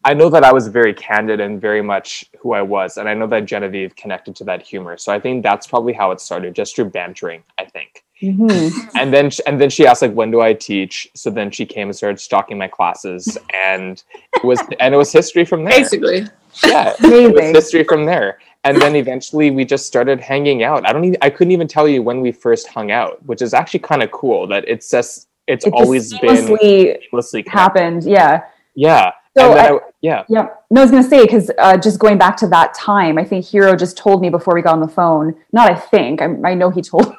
I 0.05 0.13
know 0.13 0.29
that 0.29 0.43
I 0.43 0.51
was 0.51 0.67
very 0.67 0.93
candid 0.93 1.39
and 1.39 1.61
very 1.61 1.81
much 1.81 2.25
who 2.39 2.53
I 2.53 2.61
was, 2.61 2.97
and 2.97 3.07
I 3.07 3.13
know 3.13 3.27
that 3.27 3.45
Genevieve 3.45 3.95
connected 3.95 4.35
to 4.37 4.43
that 4.45 4.61
humor. 4.61 4.97
So 4.97 5.13
I 5.13 5.19
think 5.19 5.43
that's 5.43 5.67
probably 5.67 5.93
how 5.93 6.11
it 6.11 6.19
started, 6.19 6.53
just 6.55 6.75
through 6.75 6.89
bantering. 6.89 7.43
I 7.57 7.65
think 7.65 8.03
hmm 8.31 8.69
and 8.95 9.13
then 9.13 9.29
and 9.47 9.59
then 9.59 9.69
she 9.69 9.85
asked 9.85 10.01
like 10.01 10.13
when 10.13 10.31
do 10.31 10.39
i 10.39 10.53
teach 10.53 11.09
so 11.13 11.29
then 11.29 11.51
she 11.51 11.65
came 11.65 11.89
and 11.89 11.95
started 11.95 12.19
stalking 12.19 12.57
my 12.57 12.67
classes 12.67 13.37
and 13.53 14.03
it 14.35 14.43
was 14.45 14.61
and 14.79 14.93
it 14.93 14.97
was 14.97 15.11
history 15.11 15.43
from 15.43 15.63
there 15.63 15.73
Basically. 15.79 16.25
yeah 16.65 16.93
it 16.99 17.33
was 17.33 17.49
history 17.55 17.83
from 17.83 18.05
there 18.05 18.39
and 18.63 18.81
then 18.81 18.95
eventually 18.95 19.51
we 19.51 19.65
just 19.65 19.87
started 19.87 20.21
hanging 20.21 20.63
out 20.63 20.87
i 20.87 20.93
don't 20.93 21.03
even 21.03 21.17
i 21.21 21.29
couldn't 21.29 21.51
even 21.51 21.67
tell 21.67 21.87
you 21.87 22.01
when 22.01 22.21
we 22.21 22.31
first 22.31 22.67
hung 22.67 22.91
out 22.91 23.23
which 23.25 23.41
is 23.41 23.53
actually 23.53 23.81
kind 23.81 24.03
of 24.03 24.11
cool 24.11 24.47
that 24.47 24.63
it's 24.67 24.89
just 24.89 25.27
it's 25.47 25.65
It 25.65 25.71
just 25.71 25.83
always 25.83 26.13
been 26.19 26.45
seamlessly 26.45 26.97
seamlessly 27.11 27.47
happened. 27.47 28.03
Yeah. 28.05 28.43
yeah 28.75 29.11
So 29.35 29.53
I- 29.53 29.75
I, 29.75 29.79
yeah 30.01 30.23
Yep. 30.29 30.65
No, 30.69 30.81
I 30.81 30.83
was 30.83 30.91
going 30.91 31.03
to 31.03 31.09
say, 31.09 31.23
because 31.23 31.51
uh, 31.59 31.77
just 31.77 31.99
going 31.99 32.17
back 32.17 32.35
to 32.37 32.47
that 32.47 32.73
time, 32.73 33.17
I 33.17 33.23
think 33.23 33.45
Hiiro 33.45 33.77
just 33.77 33.97
told 33.97 34.21
me 34.21 34.29
before 34.29 34.53
we 34.53 34.61
got 34.61 34.73
on 34.73 34.79
the 34.81 34.87
phone, 34.87 35.35
not 35.51 35.71
I 35.71 35.75
think, 35.75 36.21
I, 36.21 36.35
I 36.43 36.53
know 36.53 36.69
he 36.69 36.81
told 36.81 37.09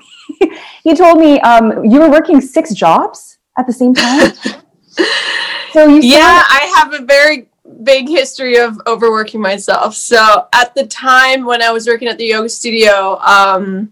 me, 0.40 0.58
he 0.82 0.94
told 0.94 1.18
me 1.18 1.40
um, 1.40 1.84
you 1.84 2.00
were 2.00 2.10
working 2.10 2.40
six 2.40 2.74
jobs 2.74 3.38
at 3.56 3.66
the 3.66 3.72
same 3.72 3.94
time. 3.94 4.32
so 5.72 5.88
you 5.88 6.00
Yeah, 6.00 6.42
I 6.48 6.72
have 6.76 6.92
a 6.94 7.04
very 7.04 7.48
big 7.82 8.08
history 8.08 8.58
of 8.58 8.80
overworking 8.86 9.40
myself. 9.40 9.94
So 9.94 10.48
at 10.52 10.74
the 10.74 10.86
time 10.86 11.44
when 11.44 11.62
I 11.62 11.70
was 11.70 11.86
working 11.86 12.08
at 12.08 12.18
the 12.18 12.26
yoga 12.26 12.48
studio, 12.48 13.18
um, 13.20 13.90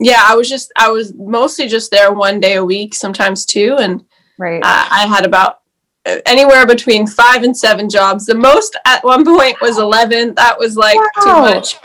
yeah, 0.00 0.22
I 0.22 0.34
was 0.34 0.48
just 0.48 0.72
I 0.76 0.90
was 0.90 1.14
mostly 1.14 1.68
just 1.68 1.90
there 1.90 2.12
one 2.12 2.40
day 2.40 2.54
a 2.54 2.64
week, 2.64 2.94
sometimes 2.94 3.46
two, 3.46 3.76
and 3.78 4.04
right. 4.38 4.62
uh, 4.62 4.88
I 4.90 5.06
had 5.06 5.24
about 5.24 5.60
anywhere 6.26 6.66
between 6.66 7.06
five 7.06 7.42
and 7.42 7.56
seven 7.56 7.88
jobs. 7.88 8.26
The 8.26 8.34
most 8.34 8.76
at 8.84 9.02
one 9.04 9.24
point 9.24 9.60
was 9.60 9.78
eleven. 9.78 10.34
That 10.34 10.58
was 10.58 10.76
like 10.76 10.98
too 11.22 11.32
much, 11.32 11.76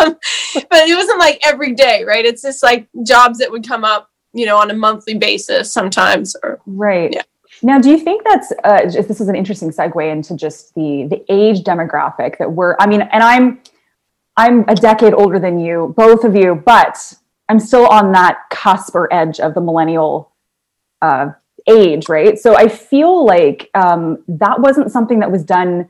Um, 0.00 0.16
but 0.52 0.88
it 0.88 0.96
wasn't 0.96 1.18
like 1.18 1.40
every 1.44 1.74
day, 1.74 2.04
right? 2.04 2.24
It's 2.24 2.42
just 2.42 2.62
like 2.62 2.88
jobs 3.04 3.38
that 3.38 3.50
would 3.50 3.66
come 3.66 3.84
up, 3.84 4.10
you 4.32 4.46
know, 4.46 4.56
on 4.56 4.70
a 4.70 4.74
monthly 4.74 5.14
basis 5.14 5.72
sometimes, 5.72 6.36
or 6.42 6.60
Right. 6.66 7.12
Yeah. 7.12 7.22
Now, 7.62 7.78
do 7.80 7.90
you 7.90 7.98
think 7.98 8.22
that's 8.24 8.52
uh, 8.62 8.82
just, 8.84 9.08
this 9.08 9.20
is 9.20 9.28
an 9.28 9.34
interesting 9.34 9.70
segue 9.70 10.12
into 10.12 10.36
just 10.36 10.74
the 10.74 11.08
the 11.10 11.24
age 11.28 11.64
demographic 11.64 12.38
that 12.38 12.52
we're? 12.52 12.76
I 12.78 12.86
mean, 12.86 13.02
and 13.02 13.22
I'm 13.22 13.60
I'm 14.36 14.64
a 14.68 14.74
decade 14.74 15.14
older 15.14 15.40
than 15.40 15.58
you, 15.58 15.94
both 15.96 16.22
of 16.22 16.36
you, 16.36 16.54
but 16.54 17.14
I'm 17.48 17.58
still 17.58 17.86
on 17.86 18.12
that 18.12 18.38
cusp 18.50 18.94
or 18.94 19.12
edge 19.12 19.40
of 19.40 19.54
the 19.54 19.60
millennial 19.60 20.32
uh, 21.02 21.30
age, 21.68 22.08
right? 22.08 22.38
So 22.38 22.56
I 22.56 22.68
feel 22.68 23.24
like 23.24 23.70
um, 23.74 24.22
that 24.28 24.60
wasn't 24.60 24.90
something 24.90 25.20
that 25.20 25.30
was 25.30 25.44
done, 25.44 25.88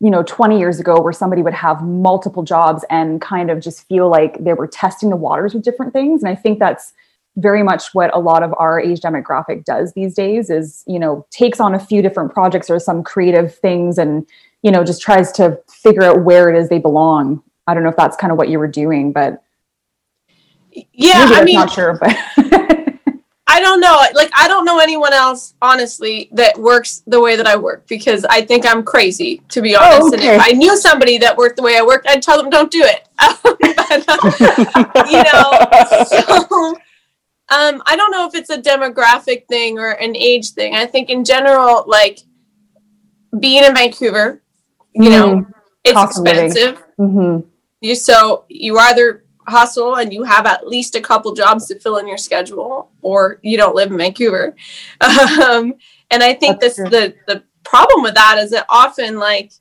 you 0.00 0.10
know, 0.10 0.22
20 0.22 0.58
years 0.58 0.80
ago, 0.80 1.00
where 1.00 1.12
somebody 1.12 1.42
would 1.42 1.54
have 1.54 1.82
multiple 1.82 2.42
jobs 2.42 2.84
and 2.90 3.20
kind 3.20 3.50
of 3.50 3.60
just 3.60 3.86
feel 3.88 4.08
like 4.08 4.42
they 4.42 4.52
were 4.52 4.66
testing 4.66 5.10
the 5.10 5.16
waters 5.16 5.54
with 5.54 5.64
different 5.64 5.92
things. 5.92 6.22
And 6.22 6.30
I 6.30 6.34
think 6.34 6.58
that's 6.58 6.92
very 7.38 7.62
much 7.62 7.94
what 7.94 8.14
a 8.14 8.18
lot 8.18 8.42
of 8.42 8.52
our 8.58 8.80
age 8.80 9.00
demographic 9.00 9.64
does 9.64 9.92
these 9.92 10.14
days 10.14 10.50
is 10.50 10.82
you 10.86 10.98
know 10.98 11.24
takes 11.30 11.60
on 11.60 11.74
a 11.74 11.78
few 11.78 12.02
different 12.02 12.32
projects 12.32 12.68
or 12.68 12.78
some 12.80 13.02
creative 13.02 13.54
things 13.54 13.96
and 13.96 14.28
you 14.62 14.70
know 14.70 14.82
just 14.82 15.00
tries 15.00 15.30
to 15.30 15.58
figure 15.68 16.02
out 16.02 16.24
where 16.24 16.48
it 16.50 16.58
is 16.58 16.68
they 16.68 16.78
belong 16.78 17.40
i 17.68 17.74
don't 17.74 17.84
know 17.84 17.88
if 17.88 17.96
that's 17.96 18.16
kind 18.16 18.32
of 18.32 18.38
what 18.38 18.48
you 18.48 18.58
were 18.58 18.68
doing 18.68 19.12
but 19.12 19.42
yeah, 20.92 21.30
I 21.30 21.44
mean, 21.44 21.54
not 21.54 21.70
sure 21.72 21.98
but 22.00 22.16
I 23.58 23.60
don't 23.60 23.80
know. 23.80 23.98
Like, 24.14 24.30
I 24.38 24.46
don't 24.46 24.64
know 24.64 24.78
anyone 24.78 25.12
else, 25.12 25.54
honestly, 25.60 26.28
that 26.32 26.56
works 26.56 27.02
the 27.08 27.20
way 27.20 27.34
that 27.34 27.44
I 27.48 27.56
work 27.56 27.88
because 27.88 28.24
I 28.24 28.40
think 28.42 28.64
I'm 28.64 28.84
crazy, 28.84 29.42
to 29.48 29.60
be 29.60 29.74
honest. 29.74 30.00
Oh, 30.00 30.06
And 30.12 30.14
okay. 30.14 30.36
if 30.36 30.40
I 30.40 30.52
knew 30.52 30.76
somebody 30.76 31.18
that 31.18 31.36
worked 31.36 31.56
the 31.56 31.62
way 31.62 31.76
I 31.76 31.82
worked, 31.82 32.06
I'd 32.08 32.22
tell 32.22 32.40
them 32.40 32.50
don't 32.50 32.70
do 32.70 32.82
it. 32.84 33.08
but, 33.42 33.58
you 35.10 35.22
know, 35.26 36.04
so 36.06 36.76
um, 37.50 37.82
I 37.84 37.96
don't 37.96 38.12
know 38.12 38.28
if 38.28 38.34
it's 38.36 38.50
a 38.50 38.62
demographic 38.62 39.48
thing 39.48 39.76
or 39.80 39.90
an 39.90 40.14
age 40.14 40.50
thing. 40.52 40.76
I 40.76 40.86
think 40.86 41.10
in 41.10 41.24
general, 41.24 41.82
like 41.88 42.20
being 43.40 43.64
in 43.64 43.74
Vancouver, 43.74 44.40
you 44.94 45.10
know, 45.10 45.44
it's 45.82 45.94
cost 45.94 46.18
of 46.18 46.24
living. 46.26 46.44
expensive. 46.46 46.84
Mhm. 47.00 47.44
You 47.80 47.94
so 47.96 48.44
you 48.48 48.78
either 48.78 49.24
hustle 49.48 49.96
and 49.96 50.12
you 50.12 50.22
have 50.22 50.46
at 50.46 50.66
least 50.66 50.94
a 50.94 51.00
couple 51.00 51.34
jobs 51.34 51.66
to 51.66 51.78
fill 51.78 51.96
in 51.98 52.08
your 52.08 52.18
schedule, 52.18 52.90
or 53.02 53.40
you 53.42 53.56
don't 53.56 53.74
live 53.74 53.90
in 53.90 53.98
Vancouver. 53.98 54.54
Um, 55.48 55.74
and 56.10 56.22
I 56.22 56.34
think 56.34 56.60
That's 56.60 56.76
this 56.76 56.90
the 56.90 57.14
the 57.26 57.42
problem 57.64 58.02
with 58.02 58.14
that 58.14 58.38
is 58.38 58.50
that 58.50 58.66
often 58.68 59.18
like 59.18 59.52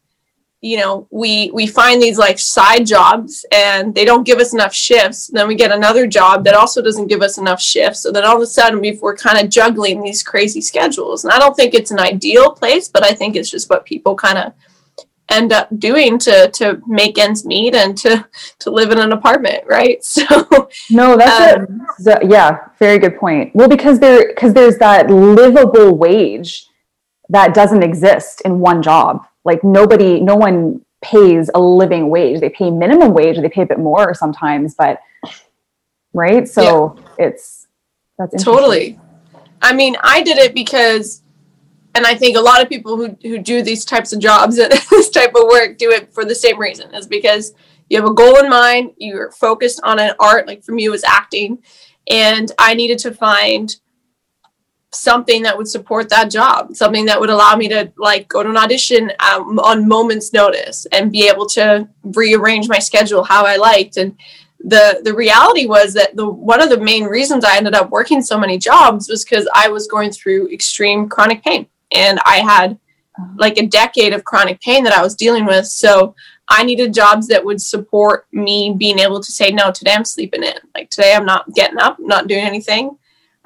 you 0.62 0.78
know 0.78 1.08
we 1.12 1.52
we 1.54 1.68
find 1.68 2.02
these 2.02 2.18
like 2.18 2.40
side 2.40 2.86
jobs 2.86 3.46
and 3.52 3.94
they 3.94 4.06
don't 4.06 4.26
give 4.26 4.40
us 4.40 4.54
enough 4.54 4.74
shifts. 4.74 5.28
Then 5.28 5.48
we 5.48 5.56
get 5.56 5.72
another 5.72 6.08
job 6.08 6.44
that 6.46 6.56
also 6.56 6.82
doesn't 6.82 7.08
give 7.08 7.22
us 7.22 7.38
enough 7.38 7.62
shifts. 7.62 8.00
So 8.02 8.12
then 8.12 8.26
all 8.26 8.38
of 8.38 8.42
a 8.42 8.48
sudden 8.48 8.82
we're 9.02 9.16
kind 9.16 9.44
of 9.44 9.50
juggling 9.50 10.02
these 10.02 10.24
crazy 10.24 10.62
schedules. 10.62 11.24
And 11.24 11.34
i 11.34 11.40
don't 11.40 11.56
think 11.56 11.74
it's 11.74 11.92
an 11.92 12.00
ideal 12.00 12.52
place 12.52 12.88
but 12.90 13.04
i 13.04 13.14
think 13.14 13.36
it's 13.36 13.52
just 13.52 13.70
what 13.70 13.86
people 13.86 14.16
kind 14.16 14.38
of 14.38 14.54
end 15.30 15.52
up 15.52 15.68
doing 15.78 16.18
to 16.18 16.50
to 16.52 16.82
make 16.88 17.18
ends 17.18 17.46
meet 17.46 17.76
and 17.76 17.98
to 17.98 18.26
to 18.60 18.72
live 18.72 18.92
in 18.92 19.00
an 19.00 19.12
apartment 19.12 19.64
right? 19.68 20.04
So 20.18 20.70
no 20.90 21.18
that's 21.18 21.58
um, 21.58 21.86
it 22.00 22.30
yeah 22.30 22.70
very 22.80 22.98
good 22.98 23.18
point. 23.18 23.54
Well 23.56 23.68
because 23.68 24.00
there 24.00 24.30
because 24.30 24.54
there's 24.54 24.78
that 24.78 25.10
livable 25.10 25.96
wage 25.96 26.68
that 27.30 27.54
doesn't 27.54 27.84
exist 27.84 28.42
in 28.42 28.60
one 28.60 28.82
job. 28.82 29.26
Like 29.44 29.64
nobody 29.64 30.20
no 30.20 30.36
one 30.36 30.82
pays 31.02 31.50
a 31.54 31.60
living 31.60 32.10
wage. 32.10 32.40
They 32.40 32.50
pay 32.50 32.72
minimum 32.72 33.14
wage 33.14 33.38
or 33.38 33.42
they 33.42 33.50
pay 33.50 33.62
a 33.64 33.66
bit 33.66 33.80
more 33.80 34.14
sometimes 34.14 34.76
but 34.76 35.02
right? 36.14 36.48
So 36.48 36.96
yeah. 36.98 37.26
it's 37.26 37.68
that's 38.18 38.44
totally. 38.44 39.00
I 39.62 39.74
mean 39.74 39.98
i 40.04 40.22
did 40.22 40.38
it 40.38 40.54
because 40.54 41.24
and 41.98 42.06
i 42.06 42.16
think 42.16 42.38
a 42.38 42.42
lot 42.42 42.62
of 42.62 42.70
people 42.70 42.96
who, 42.96 43.18
who 43.24 43.38
do 43.40 43.62
these 43.62 43.84
types 43.84 44.14
of 44.14 44.20
jobs 44.20 44.58
and 44.58 44.72
this 44.90 45.10
type 45.10 45.34
of 45.36 45.44
work 45.44 45.78
do 45.78 45.92
it 45.92 46.14
for 46.14 46.24
the 46.24 46.36
same 46.36 46.60
reason. 46.60 46.94
Is 46.94 47.08
because 47.08 47.54
you 47.90 48.00
have 48.00 48.10
a 48.10 48.14
goal 48.14 48.38
in 48.38 48.50
mind 48.50 48.92
you're 48.98 49.32
focused 49.32 49.82
on 49.84 50.00
an 50.00 50.14
art 50.20 50.48
like 50.48 50.64
for 50.64 50.72
me 50.72 50.86
it 50.86 50.90
was 50.90 51.04
acting 51.04 51.58
and 52.10 52.52
i 52.60 52.74
needed 52.74 53.00
to 53.00 53.14
find 53.14 53.78
something 54.94 55.44
that 55.44 55.58
would 55.58 55.68
support 55.68 56.08
that 56.10 56.32
job 56.32 56.76
something 56.76 57.06
that 57.06 57.20
would 57.20 57.30
allow 57.30 57.56
me 57.56 57.68
to 57.68 57.92
like 57.98 58.28
go 58.30 58.42
to 58.42 58.50
an 58.50 58.58
audition 58.58 59.12
um, 59.20 59.60
on 59.60 59.88
moments 59.88 60.32
notice 60.34 60.86
and 60.94 61.12
be 61.12 61.28
able 61.28 61.46
to 61.46 61.88
rearrange 62.04 62.70
my 62.70 62.80
schedule 62.80 63.24
how 63.24 63.46
i 63.46 63.58
liked. 63.58 63.98
And 63.98 64.16
the 64.60 65.02
the 65.04 65.14
reality 65.14 65.68
was 65.68 65.94
that 65.94 66.16
the 66.16 66.28
one 66.28 66.62
of 66.62 66.70
the 66.70 66.80
main 66.80 67.04
reasons 67.04 67.46
i 67.46 67.56
ended 67.56 67.76
up 67.76 67.92
working 67.92 68.22
so 68.22 68.40
many 68.40 68.58
jobs 68.58 69.08
was 69.08 69.24
because 69.24 69.48
i 69.54 69.70
was 69.70 69.88
going 69.88 70.12
through 70.12 70.52
extreme 70.52 71.08
chronic 71.08 71.44
pain 71.44 71.68
and 71.92 72.20
i 72.26 72.38
had 72.38 72.78
like 73.38 73.58
a 73.58 73.68
decade 73.68 74.14
of 74.14 74.24
chronic 74.24 74.60
pain 74.62 74.84
that 74.84 74.94
i 74.94 75.02
was 75.02 75.16
dealing 75.16 75.46
with 75.46 75.66
so 75.66 76.14
i 76.50 76.64
needed 76.64 76.94
jobs 76.94 77.28
that 77.28 77.44
would 77.44 77.62
support 77.62 78.28
me 78.32 78.74
being 78.78 79.00
able 79.00 79.22
to 79.22 79.32
say 79.32 79.52
no 79.52 79.72
today 79.72 79.94
i'm 79.94 80.06
sleeping 80.06 80.44
in 80.44 80.54
like 80.76 80.90
today 80.90 81.14
i'm 81.14 81.26
not 81.26 81.52
getting 81.54 81.80
up 81.80 81.98
not 82.00 82.28
doing 82.28 82.44
anything 82.44 82.98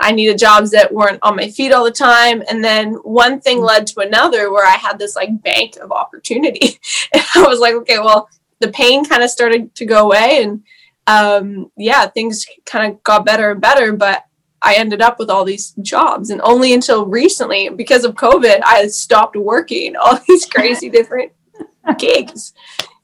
I 0.01 0.11
needed 0.11 0.39
jobs 0.39 0.71
that 0.71 0.91
weren't 0.91 1.19
on 1.21 1.35
my 1.35 1.47
feet 1.49 1.71
all 1.71 1.83
the 1.83 1.91
time. 1.91 2.43
And 2.49 2.63
then 2.63 2.93
one 3.03 3.39
thing 3.39 3.61
led 3.61 3.85
to 3.87 4.01
another 4.01 4.51
where 4.51 4.65
I 4.65 4.71
had 4.71 4.97
this 4.97 5.15
like 5.15 5.43
bank 5.43 5.77
of 5.77 5.91
opportunity. 5.91 6.79
and 7.13 7.23
I 7.35 7.47
was 7.47 7.59
like, 7.59 7.75
okay, 7.75 7.99
well, 7.99 8.27
the 8.59 8.69
pain 8.69 9.05
kind 9.05 9.23
of 9.23 9.29
started 9.29 9.73
to 9.75 9.85
go 9.85 10.05
away. 10.05 10.43
And 10.43 10.63
um, 11.07 11.71
yeah, 11.77 12.07
things 12.07 12.45
kind 12.65 12.91
of 12.91 13.03
got 13.03 13.25
better 13.25 13.51
and 13.51 13.61
better. 13.61 13.93
But 13.93 14.25
I 14.63 14.75
ended 14.75 15.01
up 15.01 15.17
with 15.19 15.29
all 15.29 15.43
these 15.43 15.71
jobs. 15.81 16.29
And 16.29 16.41
only 16.43 16.73
until 16.73 17.05
recently, 17.05 17.69
because 17.69 18.05
of 18.05 18.15
COVID, 18.15 18.61
I 18.63 18.87
stopped 18.87 19.35
working 19.35 19.95
all 19.95 20.19
these 20.27 20.45
crazy 20.45 20.89
different 20.89 21.31
gigs, 21.97 22.53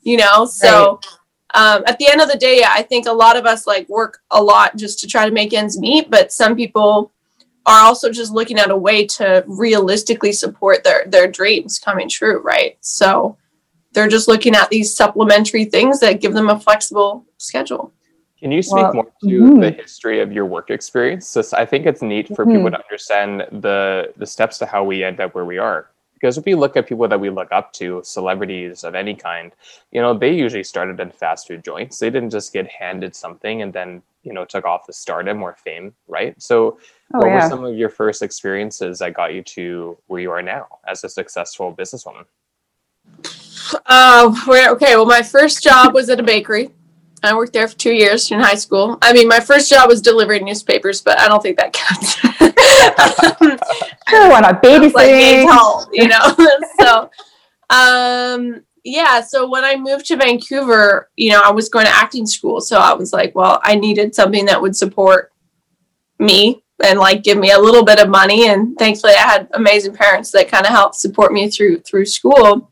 you 0.02 0.18
know? 0.18 0.46
So. 0.46 1.00
Right 1.04 1.18
um, 1.54 1.84
at 1.88 1.98
the 1.98 2.08
end 2.08 2.22
of 2.22 2.30
the 2.30 2.38
day, 2.38 2.64
I 2.68 2.84
think 2.84 3.08
a 3.08 3.12
lot 3.12 3.38
of 3.38 3.46
us 3.46 3.66
like 3.66 3.88
work 3.88 4.20
a 4.32 4.42
lot 4.42 4.76
just 4.76 5.00
to 5.00 5.08
try 5.08 5.26
to 5.26 5.32
make 5.32 5.54
ends 5.54 5.80
meet, 5.80 6.10
but 6.10 6.32
some 6.32 6.56
people 6.56 7.12
are 7.66 7.84
also 7.84 8.12
just 8.12 8.32
looking 8.32 8.60
at 8.60 8.70
a 8.70 8.78
way 8.78 9.06
to 9.06 9.44
realistically 9.48 10.34
support 10.34 10.84
their 10.84 11.06
their 11.08 11.28
dreams 11.28 11.80
coming 11.80 12.10
true, 12.10 12.42
right? 12.42 12.78
So 12.82 13.38
they're 13.94 14.08
just 14.08 14.28
looking 14.28 14.56
at 14.56 14.70
these 14.70 14.94
supplementary 14.94 15.66
things 15.66 16.00
that 16.02 16.22
give 16.22 16.34
them 16.34 16.50
a 16.50 16.60
flexible 16.60 17.26
schedule. 17.38 17.94
Can 18.40 18.52
you 18.52 18.62
speak 18.62 18.84
well, 18.84 18.94
more 18.94 19.12
to 19.22 19.28
mm-hmm. 19.28 19.60
the 19.60 19.72
history 19.72 20.20
of 20.22 20.32
your 20.32 20.46
work 20.46 20.70
experience? 20.70 21.28
So 21.28 21.42
I 21.54 21.66
think 21.66 21.86
it's 21.86 22.02
neat 22.02 22.28
for 22.28 22.46
mm-hmm. 22.46 22.58
people 22.58 22.72
to 22.72 22.84
understand 22.84 23.46
the 23.52 24.14
the 24.18 24.26
steps 24.26 24.58
to 24.60 24.66
how 24.66 24.84
we 24.84 25.04
end 25.04 25.20
up 25.20 25.34
where 25.34 25.46
we 25.46 25.58
are 25.58 25.90
because 26.20 26.38
if 26.38 26.46
we 26.46 26.56
look 26.56 26.76
at 26.76 26.88
people 26.88 27.08
that 27.08 27.20
we 27.20 27.30
look 27.30 27.52
up 27.52 27.72
to 27.74 28.02
celebrities 28.04 28.84
of 28.84 28.96
any 28.96 29.14
kind 29.14 29.52
you 29.92 30.02
know 30.02 30.18
they 30.18 30.34
usually 30.34 30.64
started 30.64 31.00
in 31.00 31.12
fast 31.12 31.48
food 31.48 31.64
joints 31.64 32.00
they 32.00 32.10
didn't 32.10 32.32
just 32.32 32.52
get 32.54 32.68
handed 32.68 33.16
something 33.16 33.62
and 33.62 33.72
then 33.74 34.02
you 34.24 34.34
know 34.34 34.46
took 34.46 34.66
off 34.66 34.88
the 34.88 34.94
stardom 34.94 35.44
or 35.44 35.54
fame 35.54 35.94
right 36.08 36.42
so 36.42 36.78
oh, 37.14 37.20
what 37.20 37.28
yeah. 37.28 37.36
were 37.36 37.50
some 37.50 37.64
of 37.64 37.76
your 37.76 37.90
first 37.90 38.22
experiences 38.22 39.00
that 39.00 39.14
got 39.14 39.34
you 39.34 39.44
to 39.44 39.98
where 40.08 40.22
you 40.22 40.32
are 40.32 40.42
now 40.42 40.68
as 40.88 41.04
a 41.04 41.10
successful 41.10 41.74
businesswoman 41.74 42.26
uh, 43.86 44.36
okay 44.48 44.96
well 44.96 45.06
my 45.06 45.22
first 45.22 45.64
job 45.64 45.94
was 45.94 46.10
at 46.10 46.20
a 46.20 46.24
bakery 46.24 46.70
I 47.24 47.36
worked 47.36 47.54
there 47.54 47.68
for 47.68 47.78
two 47.78 47.94
years 47.94 48.32
in 48.32 48.40
high 48.40 48.56
school. 48.56 48.98
I 49.02 49.12
mean, 49.12 49.28
my 49.28 49.40
first 49.40 49.70
job 49.70 49.90
was 49.90 50.02
delivering 50.02 50.46
newspapers, 50.46 51.02
but 51.02 51.20
I 51.20 51.28
don't 51.28 51.42
think 51.42 51.58
that 51.58 51.74
counts. 51.74 52.16
not 54.42 54.62
babysitting? 54.64 55.46
Like 55.46 55.88
you 55.94 56.08
know. 56.08 56.36
so, 56.80 57.10
um, 57.70 58.64
yeah. 58.84 59.22
So 59.22 59.50
when 59.50 59.66
I 59.66 59.76
moved 59.76 60.06
to 60.08 60.16
Vancouver, 60.16 61.10
you 61.16 61.32
know, 61.32 61.42
I 61.44 61.52
was 61.52 61.70
going 61.70 61.86
to 61.86 61.96
acting 61.96 62.26
school, 62.26 62.62
so 62.62 62.78
I 62.78 62.94
was 62.94 63.14
like, 63.14 63.34
well, 63.36 63.60
I 63.64 63.76
needed 63.76 64.14
something 64.14 64.46
that 64.46 64.62
would 64.62 64.76
support 64.76 65.32
me 66.20 66.64
and 66.84 67.00
like 67.00 67.24
give 67.24 67.38
me 67.38 67.52
a 67.52 67.60
little 67.60 67.84
bit 67.84 68.00
of 68.00 68.10
money. 68.10 68.48
And 68.50 68.78
thankfully, 68.78 69.14
I 69.14 69.22
had 69.22 69.48
amazing 69.54 69.96
parents 69.96 70.32
that 70.32 70.50
kind 70.50 70.66
of 70.66 70.72
helped 70.72 70.96
support 70.96 71.34
me 71.34 71.50
through 71.50 71.80
through 71.80 72.06
school. 72.06 72.72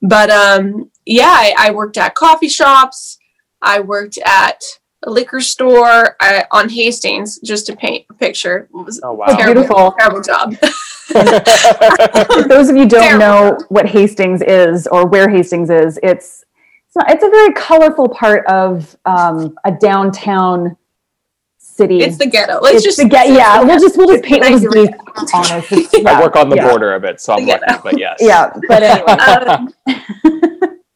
But 0.00 0.30
um, 0.30 0.90
yeah, 1.04 1.30
I, 1.30 1.54
I 1.58 1.70
worked 1.72 1.98
at 1.98 2.14
coffee 2.14 2.48
shops. 2.48 3.18
I 3.62 3.80
worked 3.80 4.18
at 4.24 4.62
a 5.04 5.10
liquor 5.10 5.40
store 5.40 6.16
uh, 6.20 6.42
on 6.50 6.68
Hastings 6.68 7.38
just 7.40 7.66
to 7.66 7.76
paint 7.76 8.06
a 8.10 8.14
picture. 8.14 8.68
It 8.72 8.72
was 8.72 9.00
oh, 9.02 9.12
wow. 9.12 9.26
terrible, 9.26 9.62
beautiful. 9.62 9.94
terrible 9.98 10.22
job. 10.22 10.56
For 10.56 12.42
those 12.48 12.68
of 12.68 12.76
you 12.76 12.86
don't 12.86 13.02
terrible. 13.02 13.18
know 13.18 13.58
what 13.68 13.88
Hastings 13.88 14.42
is 14.42 14.86
or 14.86 15.06
where 15.06 15.28
Hastings 15.28 15.70
is, 15.70 15.98
it's 16.02 16.44
it's, 16.86 16.96
not, 16.96 17.10
it's 17.10 17.24
a 17.24 17.30
very 17.30 17.52
colorful 17.54 18.08
part 18.08 18.44
of 18.46 18.96
um, 19.06 19.56
a 19.64 19.72
downtown 19.72 20.76
city. 21.56 22.00
It's 22.00 22.18
the 22.18 22.26
ghetto. 22.26 22.60
Let's 22.60 22.76
it's 22.76 22.84
just 22.84 22.98
the 22.98 23.08
get. 23.08 23.28
Yeah, 23.28 23.62
we'll 23.62 23.80
just 23.80 23.96
we'll 23.96 24.08
just 24.08 24.24
paint. 24.24 24.42
We'll 24.42 24.58
just 24.58 24.70
be 24.70 24.88
honest. 25.32 25.94
yeah, 25.94 26.18
I 26.18 26.20
work 26.20 26.36
on 26.36 26.50
the 26.50 26.56
yeah. 26.56 26.68
border 26.68 26.92
of 26.94 27.04
it, 27.04 27.18
so 27.20 27.32
I'm 27.32 27.46
lucky. 27.46 27.64
But 27.82 27.98
yes. 27.98 28.18
Yeah, 28.20 28.52
but 28.68 28.82
anyway. 28.82 29.68
Um, 29.86 30.51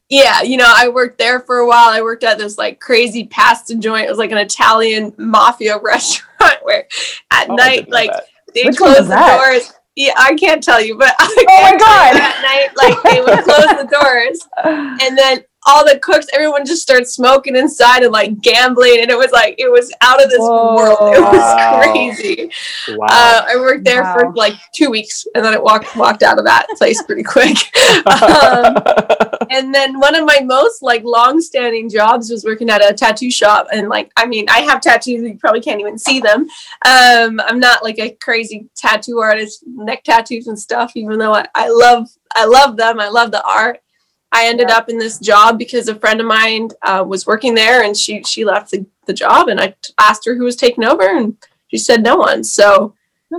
yeah, 0.09 0.41
you 0.41 0.57
know, 0.57 0.71
I 0.73 0.87
worked 0.87 1.17
there 1.17 1.41
for 1.41 1.57
a 1.57 1.67
while. 1.67 1.89
I 1.89 2.01
worked 2.01 2.23
at 2.23 2.37
this 2.37 2.57
like 2.57 2.79
crazy 2.79 3.25
pasta 3.25 3.75
joint. 3.75 4.05
It 4.05 4.09
was 4.09 4.17
like 4.17 4.31
an 4.31 4.37
Italian 4.37 5.13
mafia 5.17 5.79
restaurant 5.81 6.59
where 6.63 6.87
at 7.31 7.49
oh, 7.49 7.55
night, 7.55 7.89
like 7.89 8.11
they 8.53 8.63
close 8.63 9.07
the 9.07 9.15
doors. 9.15 9.73
Yeah, 9.95 10.13
I 10.15 10.35
can't 10.35 10.63
tell 10.63 10.79
you, 10.79 10.95
but 10.97 11.13
oh 11.19 11.45
my 11.47 11.75
god! 11.77 12.15
At 12.15 12.41
night, 12.41 12.69
like 12.77 13.03
they 13.03 13.19
would 13.19 13.43
close 13.43 13.65
the 13.65 13.87
doors, 13.91 14.47
and 15.01 15.17
then 15.17 15.43
all 15.67 15.85
the 15.85 15.99
cooks, 15.99 16.27
everyone 16.33 16.65
just 16.65 16.81
started 16.81 17.05
smoking 17.05 17.57
inside 17.57 18.01
and 18.01 18.11
like 18.11 18.39
gambling, 18.39 19.01
and 19.01 19.11
it 19.11 19.17
was 19.17 19.31
like 19.31 19.55
it 19.57 19.69
was 19.69 19.93
out 19.99 20.23
of 20.23 20.29
this 20.29 20.39
Whoa, 20.39 20.75
world. 20.75 21.15
It 21.15 21.19
was 21.19 21.33
wow. 21.33 21.81
crazy. 21.81 22.49
Wow. 22.89 23.07
Uh, 23.09 23.45
I 23.49 23.55
worked 23.57 23.83
there 23.83 24.01
wow. 24.01 24.13
for 24.13 24.33
like 24.33 24.53
two 24.73 24.89
weeks, 24.89 25.27
and 25.35 25.43
then 25.43 25.53
I 25.53 25.59
walked 25.59 25.95
walked 25.97 26.23
out 26.23 26.39
of 26.39 26.45
that 26.45 26.67
place 26.77 27.03
pretty 27.03 27.23
quick. 27.23 27.57
um, 28.07 28.77
and 29.49 29.75
then 29.75 29.99
one 29.99 30.15
of 30.15 30.25
my 30.25 30.39
most 30.41 30.81
like 30.81 31.03
long-standing 31.03 31.89
jobs 31.89 32.29
was 32.29 32.45
working 32.45 32.69
at 32.69 32.81
a 32.81 32.93
tattoo 32.93 33.29
shop, 33.29 33.67
and 33.73 33.89
like 33.89 34.09
I 34.15 34.25
mean, 34.25 34.45
I 34.49 34.61
have 34.61 34.79
tattoos. 34.79 35.21
You 35.21 35.37
probably 35.37 35.61
can't 35.61 35.81
even 35.81 35.97
see 35.97 36.21
them. 36.21 36.47
Um, 36.85 37.41
I'm 37.41 37.59
not 37.59 37.83
like 37.83 37.99
a 37.99 38.11
crazy 38.21 38.69
tattoo 38.77 39.19
artist, 39.19 39.63
neck 39.67 40.03
tattoos 40.05 40.47
and 40.47 40.57
stuff. 40.57 40.93
Even 40.95 41.19
though 41.19 41.33
I, 41.33 41.45
I 41.53 41.67
love 41.67 42.07
I 42.33 42.45
love 42.45 42.77
them, 42.77 43.01
I 43.01 43.09
love 43.09 43.31
the 43.31 43.43
art 43.43 43.81
I 44.31 44.47
ended 44.47 44.67
yeah. 44.69 44.77
up 44.77 44.89
in 44.89 44.97
this 44.97 45.19
job 45.19 45.57
because 45.57 45.87
a 45.87 45.95
friend 45.95 46.19
of 46.19 46.27
mine 46.27 46.69
uh, 46.81 47.03
was 47.07 47.25
working 47.25 47.55
there 47.55 47.83
and 47.83 47.95
she 47.95 48.23
she 48.23 48.43
left 48.43 48.71
the, 48.71 48.85
the 49.05 49.13
job 49.13 49.47
and 49.47 49.59
I 49.59 49.67
t- 49.81 49.93
asked 49.99 50.25
her 50.25 50.35
who 50.35 50.43
was 50.43 50.55
taking 50.55 50.83
over 50.83 51.17
and 51.17 51.37
she 51.67 51.77
said 51.77 52.03
no 52.03 52.17
one. 52.17 52.43
So 52.43 52.93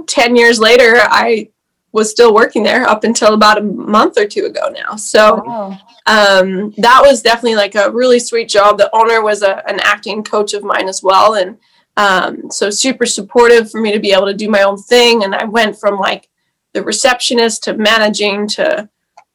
10 0.07 0.37
years 0.37 0.59
later, 0.59 0.97
I 0.97 1.51
was 1.93 2.11
still 2.11 2.35
working 2.35 2.63
there 2.63 2.87
up 2.87 3.05
until 3.05 3.35
about 3.35 3.59
a 3.59 3.63
month 3.63 4.19
or 4.19 4.27
two 4.27 4.45
ago 4.45 4.71
now. 4.71 4.97
So 4.97 5.43
wow. 5.45 5.79
um, 6.07 6.73
that 6.77 7.03
was 7.03 7.23
definitely 7.23 7.57
like 7.57 7.75
a 7.75 7.91
really 7.91 8.19
sweet 8.19 8.49
job. 8.49 8.77
The 8.77 8.95
owner 8.95 9.23
was 9.23 9.43
a, 9.43 9.67
an 9.69 9.81
acting 9.81 10.23
coach 10.23 10.53
of 10.53 10.65
mine 10.65 10.89
as 10.89 11.03
well. 11.03 11.35
And 11.35 11.59
um, 11.97 12.51
so 12.51 12.71
super 12.71 13.07
supportive 13.07 13.71
for 13.71 13.81
me 13.81 13.93
to 13.93 13.99
be 13.99 14.13
able 14.13 14.27
to 14.27 14.35
do 14.35 14.51
my 14.51 14.63
own 14.63 14.77
thing. 14.77 15.25
And 15.25 15.35
I 15.35 15.45
went 15.45 15.79
from 15.79 15.99
like 15.99 16.29
the 16.75 16.83
receptionist 16.83 17.65
to 17.65 17.75
managing 17.75 18.47
to 18.49 18.89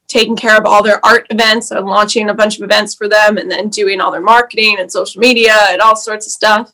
taking 0.08 0.36
care 0.36 0.56
of 0.56 0.66
all 0.66 0.82
their 0.82 1.04
art 1.04 1.26
events 1.30 1.70
and 1.70 1.86
launching 1.86 2.28
a 2.28 2.34
bunch 2.34 2.56
of 2.56 2.62
events 2.62 2.94
for 2.94 3.08
them 3.08 3.38
and 3.38 3.50
then 3.50 3.68
doing 3.68 4.00
all 4.00 4.10
their 4.10 4.20
marketing 4.20 4.76
and 4.78 4.90
social 4.90 5.20
media 5.20 5.56
and 5.70 5.80
all 5.80 5.96
sorts 5.96 6.26
of 6.26 6.32
stuff. 6.32 6.72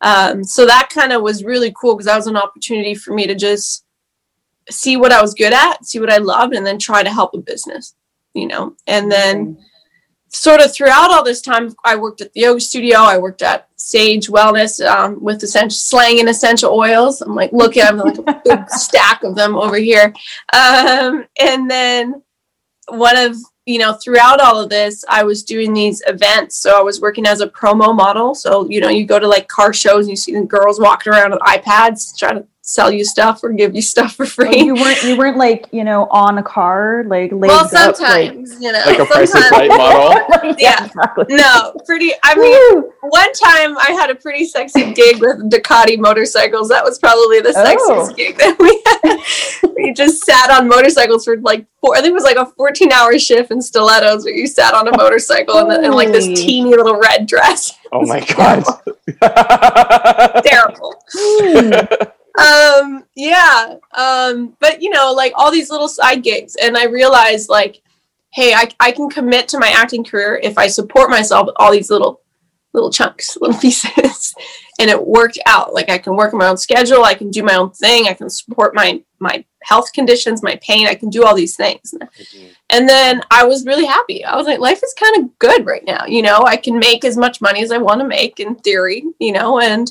Um, 0.00 0.44
so 0.44 0.64
that 0.66 0.88
kind 0.92 1.12
of 1.12 1.22
was 1.22 1.44
really 1.44 1.74
cool 1.78 1.94
because 1.94 2.06
that 2.06 2.16
was 2.16 2.26
an 2.26 2.36
opportunity 2.36 2.94
for 2.94 3.12
me 3.12 3.26
to 3.26 3.34
just 3.34 3.84
see 4.70 4.96
what 4.96 5.12
I 5.12 5.20
was 5.20 5.34
good 5.34 5.52
at, 5.52 5.84
see 5.84 6.00
what 6.00 6.12
I 6.12 6.18
loved, 6.18 6.54
and 6.54 6.64
then 6.64 6.78
try 6.78 7.02
to 7.02 7.10
help 7.10 7.34
a 7.34 7.38
business, 7.38 7.94
you 8.34 8.46
know. 8.46 8.74
And 8.86 9.10
then 9.10 9.58
sort 10.28 10.60
of 10.60 10.72
throughout 10.72 11.10
all 11.10 11.24
this 11.24 11.42
time, 11.42 11.74
I 11.84 11.96
worked 11.96 12.20
at 12.20 12.32
the 12.32 12.40
yoga 12.40 12.60
studio. 12.60 12.98
I 12.98 13.18
worked 13.18 13.42
at 13.42 13.68
Sage 13.76 14.28
Wellness 14.28 14.84
um, 14.86 15.22
with 15.22 15.42
essential 15.42 15.76
slang 15.76 16.20
and 16.20 16.28
essential 16.28 16.72
oils. 16.72 17.20
I'm 17.20 17.34
like, 17.34 17.52
look 17.52 17.76
at 17.76 17.94
them, 17.94 17.98
like 17.98 18.18
a 18.18 18.40
big 18.44 18.68
stack 18.70 19.22
of 19.22 19.34
them 19.34 19.56
over 19.56 19.76
here. 19.76 20.14
Um, 20.52 21.26
and 21.40 21.70
then 21.70 22.22
one 22.88 23.16
of 23.16 23.36
you 23.66 23.78
know 23.78 23.92
throughout 23.92 24.40
all 24.40 24.58
of 24.60 24.70
this 24.70 25.04
i 25.08 25.22
was 25.22 25.42
doing 25.42 25.72
these 25.72 26.02
events. 26.06 26.56
So 26.56 26.78
i 26.78 26.82
was 26.82 27.00
working 27.00 27.26
as 27.26 27.40
a 27.40 27.48
promo 27.48 27.94
model. 27.94 28.34
So 28.34 28.68
you 28.68 28.80
know 28.80 28.88
you 28.88 29.06
go 29.06 29.18
to 29.18 29.28
like 29.28 29.48
car 29.48 29.72
shows 29.72 30.06
and 30.06 30.10
you 30.10 30.16
see 30.16 30.32
the 30.32 30.42
girls 30.42 30.80
walking 30.80 31.12
around 31.12 31.32
with 31.32 31.40
ipads 31.40 32.16
trying 32.16 32.36
to 32.36 32.46
sell 32.70 32.92
you 32.92 33.04
stuff 33.04 33.42
or 33.42 33.50
give 33.52 33.74
you 33.74 33.82
stuff 33.82 34.14
for 34.14 34.24
free. 34.24 34.46
Oh, 34.48 34.64
you 34.64 34.74
weren't 34.74 35.02
you 35.02 35.16
weren't 35.18 35.36
like 35.36 35.66
you 35.72 35.82
know 35.82 36.06
on 36.10 36.38
a 36.38 36.42
car 36.42 37.02
like 37.08 37.32
legs 37.32 37.50
well, 37.50 37.64
up, 37.64 37.72
like, 37.72 37.96
sometimes 37.96 38.52
you 38.60 38.70
know, 38.70 38.80
Like 38.86 38.98
a 39.00 39.06
Price 39.06 39.34
is 39.34 39.44
sometimes- 39.44 39.68
Right 39.68 39.68
model. 39.68 40.54
Yeah. 40.58 40.86
exactly. 40.86 41.24
No, 41.30 41.72
pretty. 41.86 42.12
I 42.22 42.34
mean, 42.36 42.74
Woo! 42.76 42.92
one 43.02 43.32
time 43.32 43.76
I 43.78 43.92
had 43.98 44.10
a 44.10 44.14
pretty 44.14 44.44
sexy 44.46 44.92
gig 44.92 45.20
with 45.20 45.50
Ducati 45.50 45.98
motorcycles. 45.98 46.68
That 46.68 46.84
was 46.84 46.98
probably 46.98 47.40
the 47.40 47.50
sexiest 47.50 48.10
Oh. 48.10 48.14
gig 48.14 48.36
that 48.38 48.56
we 48.58 48.82
had. 49.62 49.74
we 49.74 49.92
just 49.92 50.24
sat 50.24 50.50
on 50.50 50.68
motorcycles 50.68 51.24
for 51.24 51.38
like 51.38 51.66
four. 51.80 51.94
I 51.96 52.00
think 52.00 52.10
it 52.10 52.14
was 52.14 52.24
like 52.24 52.36
a 52.36 52.46
fourteen-hour 52.46 53.18
shift 53.18 53.50
in 53.50 53.60
stilettos, 53.62 54.24
where 54.24 54.34
you 54.34 54.46
sat 54.46 54.74
on 54.74 54.86
a 54.88 54.96
motorcycle 54.96 55.58
in, 55.58 55.68
the, 55.68 55.82
in 55.84 55.92
like 55.92 56.12
this 56.12 56.26
teeny 56.26 56.70
little 56.70 56.96
red 56.98 57.26
dress. 57.26 57.72
Oh 57.92 58.06
my 58.06 58.20
god. 58.20 58.64
Terrible. 60.44 60.94
Um 62.38 63.04
yeah 63.16 63.74
um 63.94 64.56
but 64.60 64.80
you 64.80 64.90
know 64.90 65.12
like 65.12 65.32
all 65.34 65.50
these 65.50 65.70
little 65.70 65.88
side 65.88 66.22
gigs 66.22 66.56
and 66.62 66.76
i 66.76 66.84
realized 66.84 67.48
like 67.48 67.82
hey 68.32 68.54
I, 68.54 68.68
I 68.78 68.92
can 68.92 69.10
commit 69.10 69.48
to 69.48 69.58
my 69.58 69.68
acting 69.68 70.04
career 70.04 70.40
if 70.42 70.56
i 70.56 70.68
support 70.68 71.10
myself 71.10 71.46
with 71.46 71.56
all 71.58 71.72
these 71.72 71.90
little 71.90 72.20
little 72.72 72.90
chunks 72.90 73.36
little 73.40 73.58
pieces 73.58 74.34
and 74.78 74.88
it 74.88 75.06
worked 75.06 75.38
out. 75.46 75.74
Like 75.74 75.90
i 75.90 75.98
can 75.98 76.16
work 76.16 76.32
my 76.32 76.48
own 76.48 76.56
schedule 76.56 77.04
i 77.04 77.14
can 77.14 77.30
do 77.30 77.42
my 77.42 77.56
own 77.56 77.70
thing 77.70 78.06
i 78.06 78.14
can 78.14 78.30
support 78.30 78.74
my 78.74 79.02
my 79.18 79.44
health 79.62 79.92
conditions 79.92 80.42
my 80.42 80.58
pain 80.62 80.86
i 80.86 80.94
can 80.94 81.10
do 81.10 81.24
all 81.24 81.34
these 81.34 81.56
things. 81.56 81.94
And 82.70 82.88
then 82.88 83.22
i 83.30 83.44
was 83.44 83.66
really 83.66 83.86
happy. 83.86 84.24
I 84.24 84.36
was 84.36 84.46
like 84.46 84.60
life 84.60 84.82
is 84.82 84.94
kind 84.98 85.16
of 85.24 85.38
good 85.38 85.66
right 85.66 85.84
now 85.84 86.06
you 86.06 86.22
know? 86.22 86.42
I 86.46 86.56
can 86.56 86.78
make 86.78 87.04
as 87.04 87.16
much 87.16 87.40
money 87.40 87.62
as 87.62 87.72
i 87.72 87.78
want 87.78 88.00
to 88.00 88.06
make 88.06 88.40
in 88.40 88.54
theory 88.56 89.04
you 89.18 89.32
know 89.32 89.60
and 89.60 89.90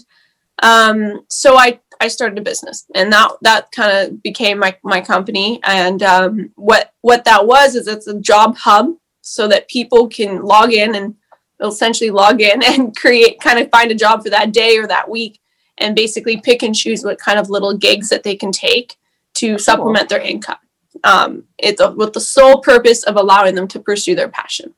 um 0.61 1.25
so 1.29 1.55
i 1.57 1.79
i 1.99 2.07
started 2.07 2.37
a 2.37 2.41
business 2.41 2.85
and 2.95 3.11
that 3.11 3.31
that 3.41 3.71
kind 3.71 3.91
of 3.91 4.23
became 4.23 4.59
my 4.59 4.75
my 4.83 5.01
company. 5.01 5.59
And 5.63 6.01
um 6.03 6.51
what 6.55 6.93
what 7.01 7.25
that 7.25 7.45
was 7.45 7.75
is 7.75 7.87
it's 7.87 8.07
a 8.07 8.19
job 8.19 8.55
hub 8.57 8.95
so 9.21 9.47
that 9.47 9.69
people 9.69 10.07
can 10.07 10.41
log 10.41 10.73
in 10.73 10.95
and 10.95 11.15
essentially 11.61 12.09
log 12.09 12.41
in 12.41 12.63
and 12.71 12.95
create 12.95 13.39
kind 13.39 13.59
of 13.59 13.69
find 13.69 13.91
a 13.91 13.95
job 13.95 14.23
for 14.23 14.29
that 14.29 14.51
day 14.51 14.77
or 14.77 14.87
that 14.87 15.09
week 15.09 15.39
and 15.77 15.95
basically 15.95 16.37
pick 16.41 16.63
and 16.63 16.75
choose 16.75 17.03
what 17.03 17.19
kind 17.19 17.39
of 17.39 17.49
little 17.49 17.77
gigs 17.77 18.09
that 18.09 18.23
they 18.23 18.35
can 18.35 18.51
take 18.51 18.97
to 19.35 19.57
supplement 19.57 20.09
their 20.09 20.19
income. 20.19 20.57
Um, 21.05 21.45
it's 21.57 21.79
a, 21.79 21.91
with 21.91 22.11
the 22.11 22.19
sole 22.19 22.61
purpose 22.61 23.03
of 23.03 23.15
allowing 23.15 23.55
them 23.55 23.67
to 23.69 23.79
pursue 23.79 24.15
their 24.15 24.27
passion. 24.27 24.73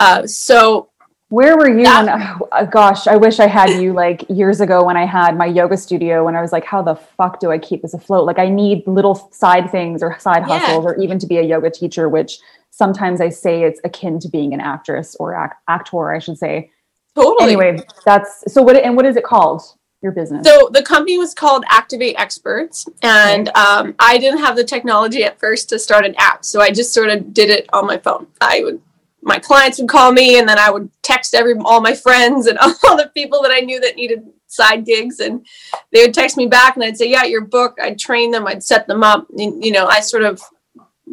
Uh, 0.00 0.26
so 0.26 0.87
Where 1.30 1.58
were 1.58 1.68
you 1.68 1.84
when, 1.84 2.08
oh, 2.08 2.66
gosh, 2.70 3.06
I 3.06 3.16
wish 3.16 3.38
I 3.38 3.46
had 3.46 3.80
you 3.80 3.92
like 3.92 4.24
years 4.30 4.60
ago 4.62 4.82
when 4.84 4.96
I 4.96 5.04
had 5.04 5.36
my 5.36 5.44
yoga 5.46 5.76
studio 5.76 6.24
when 6.24 6.34
I 6.34 6.40
was 6.40 6.52
like, 6.52 6.64
how 6.64 6.80
the 6.82 6.94
fuck 6.94 7.38
do 7.38 7.50
I 7.50 7.58
keep 7.58 7.82
this 7.82 7.92
afloat? 7.92 8.24
Like, 8.24 8.38
I 8.38 8.48
need 8.48 8.86
little 8.86 9.14
side 9.32 9.70
things 9.70 10.02
or 10.02 10.18
side 10.18 10.44
Yeah. 10.48 10.58
hustles 10.58 10.86
or 10.86 10.96
even 10.98 11.18
to 11.18 11.26
be 11.26 11.36
a 11.36 11.42
yoga 11.42 11.70
teacher, 11.70 12.08
which 12.08 12.38
sometimes 12.70 13.20
I 13.20 13.28
say 13.28 13.62
it's 13.64 13.80
akin 13.84 14.18
to 14.20 14.28
being 14.28 14.54
an 14.54 14.60
actress 14.60 15.16
or 15.20 15.34
act- 15.34 15.62
actor, 15.68 16.10
I 16.14 16.18
should 16.18 16.38
say. 16.38 16.70
totally 17.14 17.52
Anyway, 17.54 17.82
that's 18.06 18.44
so 18.52 18.62
what, 18.62 18.76
and 18.76 18.96
what 18.96 19.04
is 19.04 19.16
it 19.16 19.24
called? 19.24 19.62
Your 20.00 20.12
business? 20.12 20.46
So 20.46 20.70
the 20.72 20.82
company 20.84 21.18
was 21.18 21.34
called 21.34 21.64
Activate 21.70 22.16
Xperts, 22.16 22.88
and 23.02 23.48
um, 23.56 23.96
I 23.98 24.16
didn't 24.16 24.38
have 24.38 24.54
the 24.54 24.62
technology 24.62 25.24
at 25.24 25.40
first 25.40 25.68
to 25.70 25.78
start 25.80 26.06
an 26.06 26.14
app, 26.18 26.44
so 26.44 26.60
I 26.60 26.70
just 26.70 26.94
sort 26.94 27.10
of 27.10 27.34
did 27.34 27.50
it 27.50 27.68
on 27.72 27.84
my 27.84 27.98
phone. 27.98 28.28
I 28.40 28.60
would, 28.62 28.80
my 29.22 29.38
clients 29.38 29.78
would 29.78 29.88
call 29.88 30.12
me, 30.12 30.38
and 30.38 30.48
then 30.48 30.58
I 30.58 30.70
would 30.70 30.90
text 31.02 31.34
every 31.34 31.54
all 31.64 31.80
my 31.80 31.94
friends 31.94 32.46
and 32.46 32.58
all 32.60 32.96
the 32.96 33.10
people 33.14 33.42
that 33.42 33.52
I 33.52 33.60
knew 33.60 33.80
that 33.80 33.96
needed 33.96 34.22
side 34.46 34.84
gigs, 34.86 35.20
and 35.20 35.46
they 35.92 36.02
would 36.02 36.14
text 36.14 36.36
me 36.36 36.46
back, 36.46 36.76
and 36.76 36.84
I'd 36.84 36.96
say, 36.96 37.10
"Yeah, 37.10 37.24
your 37.24 37.42
book." 37.42 37.76
I'd 37.80 37.98
train 37.98 38.30
them, 38.30 38.46
I'd 38.46 38.62
set 38.62 38.86
them 38.86 39.02
up, 39.02 39.26
and 39.36 39.64
you 39.64 39.72
know, 39.72 39.86
I 39.86 40.00
sort 40.00 40.22
of 40.22 40.40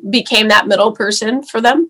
became 0.09 0.47
that 0.49 0.67
middle 0.67 0.91
person 0.91 1.41
for 1.43 1.61
them. 1.61 1.89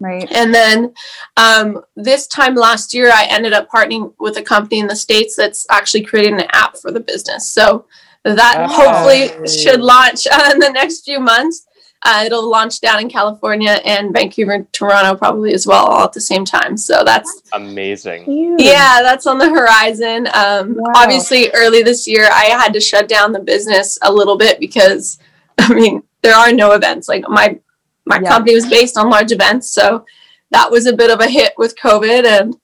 right. 0.00 0.30
And 0.32 0.52
then 0.52 0.92
um, 1.36 1.80
this 1.96 2.26
time 2.26 2.54
last 2.54 2.92
year, 2.92 3.10
I 3.10 3.26
ended 3.30 3.52
up 3.52 3.70
partnering 3.70 4.12
with 4.18 4.36
a 4.36 4.42
company 4.42 4.80
in 4.80 4.86
the 4.88 4.96
States 4.96 5.36
that's 5.36 5.66
actually 5.70 6.02
creating 6.02 6.34
an 6.40 6.48
app 6.52 6.76
for 6.76 6.90
the 6.90 7.00
business. 7.00 7.48
So 7.48 7.86
that 8.24 8.56
Oh. 8.58 8.66
hopefully 8.68 9.46
should 9.48 9.80
launch 9.80 10.26
uh, 10.26 10.50
in 10.52 10.58
the 10.58 10.70
next 10.70 11.04
few 11.04 11.20
months. 11.20 11.66
Uh, 12.04 12.22
it'll 12.26 12.48
launch 12.48 12.80
down 12.80 13.00
in 13.00 13.08
California 13.08 13.80
and 13.84 14.12
Vancouver 14.12 14.52
and 14.52 14.72
Toronto 14.72 15.16
probably 15.16 15.52
as 15.54 15.66
well, 15.66 15.86
all 15.86 16.04
at 16.04 16.12
the 16.12 16.20
same 16.20 16.44
time. 16.44 16.76
So 16.76 17.02
that's 17.04 17.42
Amazing. 17.52 18.56
Yeah, 18.58 19.00
that's 19.02 19.26
on 19.26 19.38
the 19.38 19.48
horizon. 19.48 20.28
Um, 20.34 20.74
Wow. 20.76 20.92
Obviously, 20.96 21.50
early 21.52 21.82
this 21.82 22.06
year, 22.06 22.28
I 22.30 22.44
had 22.46 22.72
to 22.74 22.80
shut 22.80 23.08
down 23.08 23.32
the 23.32 23.40
business 23.40 23.98
a 24.02 24.12
little 24.12 24.36
bit 24.36 24.60
because, 24.60 25.18
I 25.58 25.72
mean, 25.72 26.02
there 26.22 26.34
are 26.36 26.52
no 26.52 26.72
events. 26.72 27.08
Like 27.08 27.24
my 27.28 27.58
my 28.04 28.20
Yeah. 28.22 28.28
company 28.28 28.54
was 28.54 28.66
based 28.66 28.96
on 28.96 29.10
large 29.10 29.32
events, 29.32 29.68
so 29.68 30.04
that 30.50 30.70
was 30.70 30.86
a 30.86 30.92
bit 30.92 31.10
of 31.10 31.20
a 31.20 31.28
hit 31.28 31.54
with 31.58 31.76
COVID, 31.76 32.24
and 32.24 32.54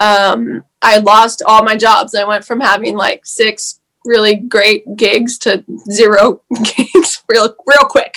um, 0.00 0.64
I 0.82 0.98
lost 0.98 1.42
all 1.46 1.62
my 1.64 1.74
jobs. 1.76 2.14
I 2.14 2.24
went 2.24 2.44
from 2.44 2.60
having 2.60 2.96
like 2.96 3.24
six 3.24 3.79
really 4.04 4.36
great 4.36 4.84
gigs 4.96 5.38
to 5.38 5.64
zero 5.90 6.42
gigs 6.62 7.22
real 7.28 7.54
real 7.66 7.88
quick. 7.88 8.14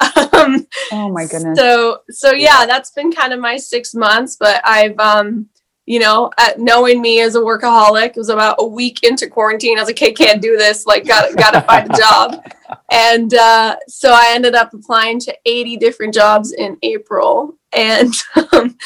Um, 0.32 0.66
Oh 0.92 1.08
my 1.08 1.26
goodness. 1.26 1.58
so 1.58 2.02
so 2.10 2.32
yeah, 2.32 2.66
that's 2.66 2.90
been 2.90 3.10
kind 3.10 3.32
of 3.32 3.40
my 3.40 3.56
six 3.56 3.94
months, 3.94 4.36
but 4.38 4.60
I've 4.64 4.98
um 4.98 5.48
you 5.86 6.00
know, 6.00 6.32
at 6.36 6.58
knowing 6.58 7.00
me 7.00 7.20
as 7.20 7.36
a 7.36 7.40
workaholic, 7.40 8.08
it 8.08 8.16
was 8.16 8.28
about 8.28 8.56
a 8.58 8.66
week 8.66 9.04
into 9.04 9.28
quarantine. 9.28 9.78
I 9.78 9.82
was 9.82 9.88
like, 9.88 10.02
"Okay, 10.02 10.12
can't 10.12 10.42
do 10.42 10.56
this. 10.56 10.84
Like, 10.84 11.06
got 11.06 11.34
got 11.36 11.52
to 11.52 11.60
find 11.62 11.90
a 11.90 11.96
job." 11.96 12.44
And 12.90 13.32
uh, 13.32 13.76
so 13.86 14.10
I 14.10 14.32
ended 14.34 14.56
up 14.56 14.74
applying 14.74 15.20
to 15.20 15.36
80 15.46 15.76
different 15.76 16.12
jobs 16.12 16.52
in 16.52 16.76
April, 16.82 17.56
and 17.72 18.12
um, 18.52 18.76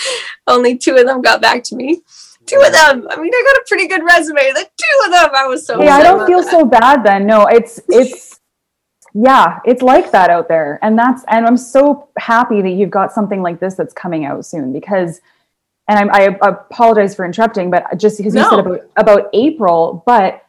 only 0.46 0.76
two 0.76 0.96
of 0.96 1.06
them 1.06 1.22
got 1.22 1.40
back 1.40 1.64
to 1.64 1.76
me. 1.76 2.02
Two 2.50 2.60
of 2.66 2.72
them. 2.72 3.06
I 3.10 3.20
mean, 3.20 3.32
I 3.32 3.42
got 3.46 3.56
a 3.56 3.64
pretty 3.68 3.86
good 3.86 4.02
resume. 4.04 4.52
The 4.52 4.68
two 4.76 5.06
of 5.06 5.12
them, 5.12 5.30
I 5.34 5.46
was 5.46 5.66
so. 5.66 5.80
Hey, 5.80 5.88
I 5.88 6.02
don't 6.02 6.26
feel 6.26 6.42
that. 6.42 6.50
so 6.50 6.64
bad 6.64 7.04
then. 7.04 7.26
No, 7.26 7.46
it's 7.46 7.80
it's 7.88 8.40
yeah, 9.14 9.58
it's 9.64 9.82
like 9.82 10.10
that 10.12 10.30
out 10.30 10.48
there. 10.48 10.78
And 10.82 10.98
that's 10.98 11.24
and 11.28 11.46
I'm 11.46 11.56
so 11.56 12.08
happy 12.18 12.62
that 12.62 12.70
you've 12.70 12.90
got 12.90 13.12
something 13.12 13.42
like 13.42 13.60
this 13.60 13.74
that's 13.74 13.92
coming 13.92 14.24
out 14.24 14.44
soon 14.44 14.72
because 14.72 15.20
and 15.88 15.98
I'm, 15.98 16.10
I 16.12 16.36
apologize 16.42 17.16
for 17.16 17.24
interrupting, 17.24 17.70
but 17.70 17.98
just 17.98 18.16
because 18.16 18.34
you 18.34 18.42
No. 18.42 18.50
said 18.50 18.58
about 18.60 18.80
about 18.96 19.30
April, 19.32 20.02
but 20.06 20.44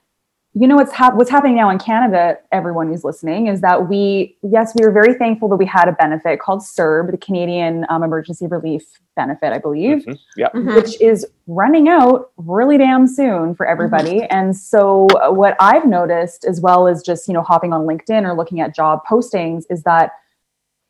you 0.54 0.68
know 0.68 0.76
what's 0.76 0.92
hap- 0.92 1.16
what's 1.16 1.30
happening 1.30 1.56
now 1.56 1.70
in 1.70 1.80
Canada, 1.80 2.38
everyone 2.52 2.90
who's 2.90 3.06
listening, 3.06 3.48
is 3.48 3.62
that 3.62 3.88
we 3.88 4.36
yes, 4.44 4.74
we 4.78 4.86
were 4.86 4.92
very 4.92 5.14
thankful 5.14 5.48
that 5.50 5.56
we 5.56 5.66
had 5.66 5.88
a 5.88 5.94
benefit 5.94 6.42
called 6.42 6.60
CERB, 6.62 7.12
the 7.12 7.18
Canadian 7.18 7.86
um, 7.90 8.04
Emergency 8.04 8.48
Relief 8.48 8.84
Benefit, 9.16 9.54
I 9.54 9.60
believe 9.60 10.00
Mhm. 10.06 10.20
Yeah. 10.36 10.50
Mhm. 10.54 10.76
which 10.76 11.00
is 11.02 11.26
running 11.48 11.88
out 11.88 12.32
really 12.38 12.78
damn 12.78 13.08
soon 13.08 13.56
for 13.56 13.66
everybody. 13.66 14.24
And 14.24 14.56
so, 14.56 15.08
uh, 15.22 15.32
what 15.32 15.56
I've 15.60 15.86
noticed, 15.86 16.44
as 16.46 16.60
well 16.60 16.86
as 16.88 17.02
just 17.02 17.28
you 17.30 17.34
know 17.34 17.44
hopping 17.44 17.72
on 17.72 17.86
LinkedIn 17.86 18.26
or 18.28 18.34
looking 18.34 18.60
at 18.60 18.76
job 18.76 19.02
postings, 19.10 19.64
is 19.70 19.84
that 19.84 20.12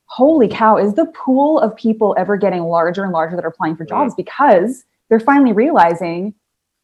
holy 0.05 0.47
cow, 0.47 0.75
is 0.77 0.95
the 0.95 1.05
pool 1.05 1.59
of 1.59 1.75
people 1.75 2.15
ever 2.17 2.35
getting 2.35 2.63
larger 2.63 3.03
and 3.03 3.13
larger 3.13 3.35
that 3.35 3.45
are 3.45 3.49
applying 3.49 3.75
for 3.75 3.85
jobs 3.85 4.13
because 4.15 4.83
they're 5.07 5.19
finally 5.19 5.53
realizing 5.53 6.33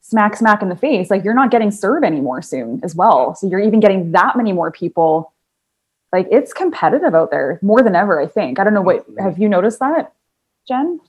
smack 0.09 0.35
smack 0.35 0.61
in 0.61 0.69
the 0.69 0.75
face 0.75 1.09
like 1.09 1.23
you're 1.23 1.33
not 1.33 1.51
getting 1.51 1.69
CERB 1.69 2.05
anymore 2.05 2.41
soon 2.41 2.79
as 2.83 2.95
well 2.95 3.35
so 3.35 3.47
you're 3.47 3.59
even 3.59 3.79
getting 3.79 4.11
that 4.13 4.37
many 4.37 4.53
more 4.53 4.71
people 4.71 5.33
like 6.13 6.27
it's 6.31 6.53
competitive 6.53 7.13
out 7.13 7.29
there 7.31 7.59
more 7.61 7.81
than 7.83 7.93
ever 7.95 8.21
i 8.21 8.25
think 8.25 8.57
i 8.59 8.63
don't 8.63 8.73
know 8.73 8.81
what 8.81 9.05
have 9.19 9.37
you 9.37 9.49
noticed 9.49 9.79
that 9.79 10.13
jen 10.67 10.99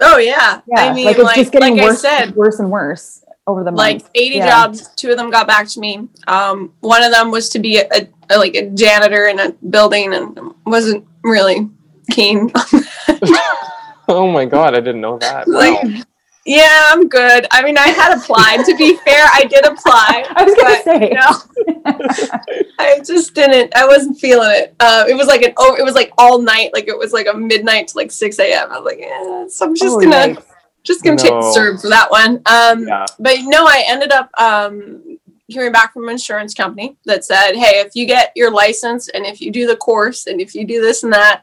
Oh 0.00 0.16
yeah. 0.16 0.60
yeah, 0.68 0.84
I 0.84 0.94
mean, 0.94 1.06
like 1.06 1.18
like, 1.18 1.36
it's 1.38 1.50
just 1.50 1.52
getting 1.52 1.76
like 1.76 1.82
worse, 1.88 2.04
I 2.04 2.18
said, 2.26 2.36
worse 2.36 2.60
and 2.60 2.70
worse 2.70 3.24
over 3.48 3.64
the 3.64 3.72
months. 3.72 3.78
like 3.78 3.94
months. 4.02 4.10
80 4.14 4.36
Yeah. 4.36 4.48
jobs 4.48 4.88
two 4.94 5.10
of 5.10 5.16
them 5.16 5.28
got 5.30 5.46
back 5.48 5.66
to 5.68 5.80
me 5.80 6.06
um, 6.28 6.72
one 6.80 7.02
of 7.02 7.10
them 7.12 7.30
was 7.32 7.48
to 7.50 7.58
be 7.58 7.78
a, 7.78 7.88
a, 8.30 8.38
like 8.38 8.54
a 8.54 8.70
janitor 8.70 9.26
in 9.26 9.40
a 9.40 9.50
building 9.70 10.14
and 10.14 10.38
wasn't 10.66 11.04
really 11.24 11.68
keen 12.12 12.52
Oh 14.10 14.30
my 14.32 14.44
god, 14.46 14.74
I 14.74 14.80
didn't 14.80 15.00
know 15.02 15.18
that. 15.18 15.46
Like- 15.48 15.82
Wow. 15.82 16.02
Yeah 16.48 16.84
i'm 16.86 17.08
good 17.08 17.46
i 17.50 17.62
mean 17.62 17.76
i 17.76 17.88
had 17.88 18.16
applied 18.16 18.64
to 18.64 18.74
be 18.76 18.96
fair 19.04 19.26
i 19.34 19.44
did 19.44 19.64
apply 19.66 20.24
I 20.34 20.44
was 20.44 20.54
gonna 20.54 20.74
but, 20.74 20.84
say, 20.84 21.12
no 21.12 22.68
i 22.78 23.00
just 23.04 23.34
didn't 23.34 23.76
i 23.76 23.86
wasn't 23.86 24.18
feeling 24.18 24.50
it 24.52 24.74
uh, 24.80 25.04
it 25.08 25.14
was 25.14 25.26
like 25.26 25.42
an 25.42 25.52
oh 25.58 25.76
it 25.76 25.82
was 25.84 25.94
like 25.94 26.10
all 26.16 26.40
night 26.40 26.70
like 26.72 26.88
it 26.88 26.96
was 26.96 27.12
like 27.12 27.26
a 27.26 27.34
midnight 27.36 27.88
to 27.88 27.96
like 27.98 28.10
6 28.10 28.38
a.m 28.38 28.68
i 28.72 28.78
was 28.78 28.84
like 28.86 28.98
eh, 29.00 29.46
so 29.48 29.66
i'm 29.66 29.74
just 29.74 29.96
Oh, 29.96 30.00
gonna 30.00 30.34
yikes. 30.34 30.44
just 30.84 31.04
gonna 31.04 31.18
take 31.18 31.32
the 31.32 31.40
No. 31.40 31.54
CERB 31.54 31.80
for 31.82 31.88
that 31.90 32.10
one. 32.10 32.40
Um, 32.46 32.86
Yeah. 32.86 33.04
but 33.18 33.36
no, 33.42 33.66
I 33.66 33.84
ended 33.86 34.10
up 34.10 34.30
um, 34.40 35.18
hearing 35.48 35.70
back 35.72 35.92
from 35.92 36.04
an 36.04 36.10
insurance 36.12 36.54
company 36.54 36.96
that 37.04 37.24
said, 37.26 37.52
"Hey, 37.56 37.80
if 37.80 37.94
you 37.94 38.06
get 38.06 38.32
your 38.36 38.50
license 38.50 39.08
and 39.08 39.26
if 39.26 39.40
you 39.42 39.50
do 39.50 39.66
the 39.66 39.76
course 39.76 40.26
and 40.28 40.40
if 40.40 40.54
you 40.54 40.64
do 40.64 40.80
this 40.80 41.02
and 41.02 41.12
that, 41.12 41.42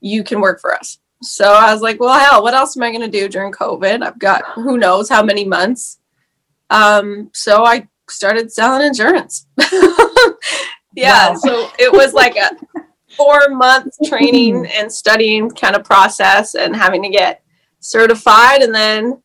you 0.00 0.24
can 0.24 0.40
work 0.40 0.60
for 0.60 0.74
us." 0.74 0.98
So 1.24 1.52
I 1.52 1.72
was 1.72 1.82
like, 1.82 2.00
"Well, 2.00 2.18
hell, 2.18 2.42
what 2.42 2.54
else 2.54 2.76
am 2.76 2.82
I 2.82 2.90
going 2.90 3.00
to 3.02 3.08
do 3.20 3.28
during 3.28 3.52
COVID? 3.52 4.02
I've 4.02 4.18
got 4.18 4.44
who 4.54 4.78
knows 4.78 5.08
how 5.08 5.22
many 5.22 5.44
months." 5.44 5.98
Um, 6.70 7.30
so 7.34 7.64
I 7.64 7.88
started 8.08 8.52
selling 8.52 8.86
insurance. 8.86 9.46
yeah, 10.94 11.30
Wow. 11.30 11.34
so 11.36 11.68
it 11.78 11.92
was 11.92 12.12
like 12.14 12.36
a 12.36 12.50
four 13.16 13.48
month 13.50 13.92
training 14.06 14.66
and 14.66 14.90
studying 14.92 15.50
kind 15.50 15.76
of 15.76 15.84
process 15.84 16.54
and 16.54 16.74
having 16.74 17.02
to 17.02 17.08
get 17.08 17.42
certified 17.80 18.62
and 18.62 18.74
then 18.74 19.22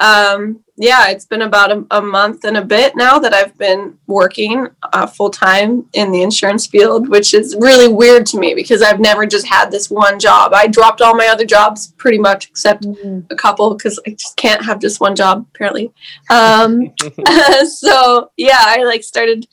um 0.00 0.62
yeah 0.78 1.08
it's 1.08 1.24
been 1.24 1.42
about 1.42 1.72
a, 1.72 1.86
a 1.92 2.02
month 2.02 2.44
and 2.44 2.56
a 2.56 2.62
bit 2.62 2.94
now 2.96 3.18
that 3.18 3.32
i've 3.32 3.56
been 3.56 3.96
working 4.06 4.66
uh, 4.92 5.06
full 5.06 5.30
time 5.30 5.88
in 5.94 6.12
the 6.12 6.22
insurance 6.22 6.66
field 6.66 7.08
which 7.08 7.32
is 7.32 7.56
really 7.58 7.88
weird 7.88 8.26
to 8.26 8.38
me 8.38 8.54
because 8.54 8.82
i've 8.82 9.00
never 9.00 9.24
just 9.24 9.46
had 9.46 9.70
this 9.70 9.88
one 9.90 10.18
job 10.18 10.52
i 10.52 10.66
dropped 10.66 11.00
all 11.00 11.14
my 11.16 11.28
other 11.28 11.46
jobs 11.46 11.92
pretty 11.96 12.18
much 12.18 12.48
except 12.50 12.84
Mm. 12.84 13.24
a 13.30 13.36
couple 13.36 13.74
because 13.74 13.98
i 14.06 14.10
just 14.10 14.36
can't 14.36 14.64
have 14.64 14.78
just 14.78 15.00
one 15.00 15.16
job 15.16 15.46
apparently 15.54 15.92
um 16.30 16.92
so 17.66 18.30
yeah 18.36 18.60
i 18.60 18.82
like 18.84 19.02
started 19.02 19.46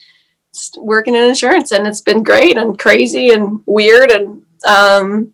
working 0.77 1.15
in 1.15 1.23
insurance 1.23 1.71
and 1.71 1.87
it's 1.87 2.01
been 2.01 2.21
great 2.21 2.57
and 2.57 2.77
crazy 2.77 3.31
and 3.31 3.61
weird 3.65 4.11
and 4.11 4.43
um 4.67 5.31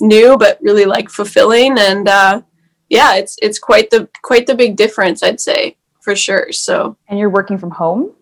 new 0.00 0.36
but 0.38 0.58
really 0.62 0.84
like 0.84 1.08
fulfilling 1.10 1.78
and 1.78 2.08
uh 2.08 2.40
yeah 2.88 3.14
it's 3.16 3.36
it's 3.42 3.58
quite 3.58 3.90
the 3.90 4.08
quite 4.22 4.46
the 4.46 4.54
big 4.54 4.76
difference 4.76 5.22
i'd 5.22 5.40
say 5.40 5.76
for 6.00 6.14
sure 6.14 6.52
so 6.52 6.96
And 7.08 7.18
you're 7.18 7.30
working 7.30 7.58
from 7.58 7.70
home? 7.72 8.12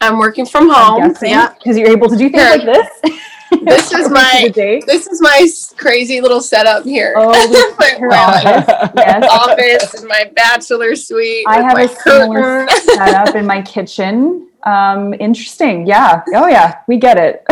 i'm 0.00 0.18
working 0.18 0.46
from 0.46 0.68
home 0.70 1.00
guessing, 1.08 1.30
yeah 1.30 1.54
Because 1.54 1.76
you're 1.78 1.88
able 1.90 2.08
to 2.08 2.16
do 2.16 2.28
things 2.30 2.42
Sure. 2.42 2.56
like 2.58 2.64
this. 3.02 3.20
This 3.64 3.92
is 3.92 4.10
my- 4.10 4.50
this 4.54 5.06
is 5.06 5.20
my 5.22 5.46
crazy 5.76 6.20
little 6.20 6.40
setup 6.40 6.82
here 6.84 7.14
Oh, 7.16 7.30
my 7.78 7.88
her 8.00 8.12
office. 8.12 8.92
Yes. 8.96 9.24
office 9.30 9.94
and 10.00 10.08
my 10.08 10.30
bachelor 10.34 10.96
suite 10.96 11.44
I 11.46 11.62
have 11.62 11.78
a 11.78 11.88
similar 11.88 12.66
curtain. 12.66 12.80
setup 12.96 13.34
in 13.36 13.46
my 13.46 13.62
kitchen. 13.62 14.48
Um, 14.66 15.14
interesting. 15.20 15.86
Yeah. 15.86 16.22
Oh, 16.34 16.48
yeah. 16.48 16.78
We 16.88 16.96
get 16.96 17.16
it. 17.16 17.44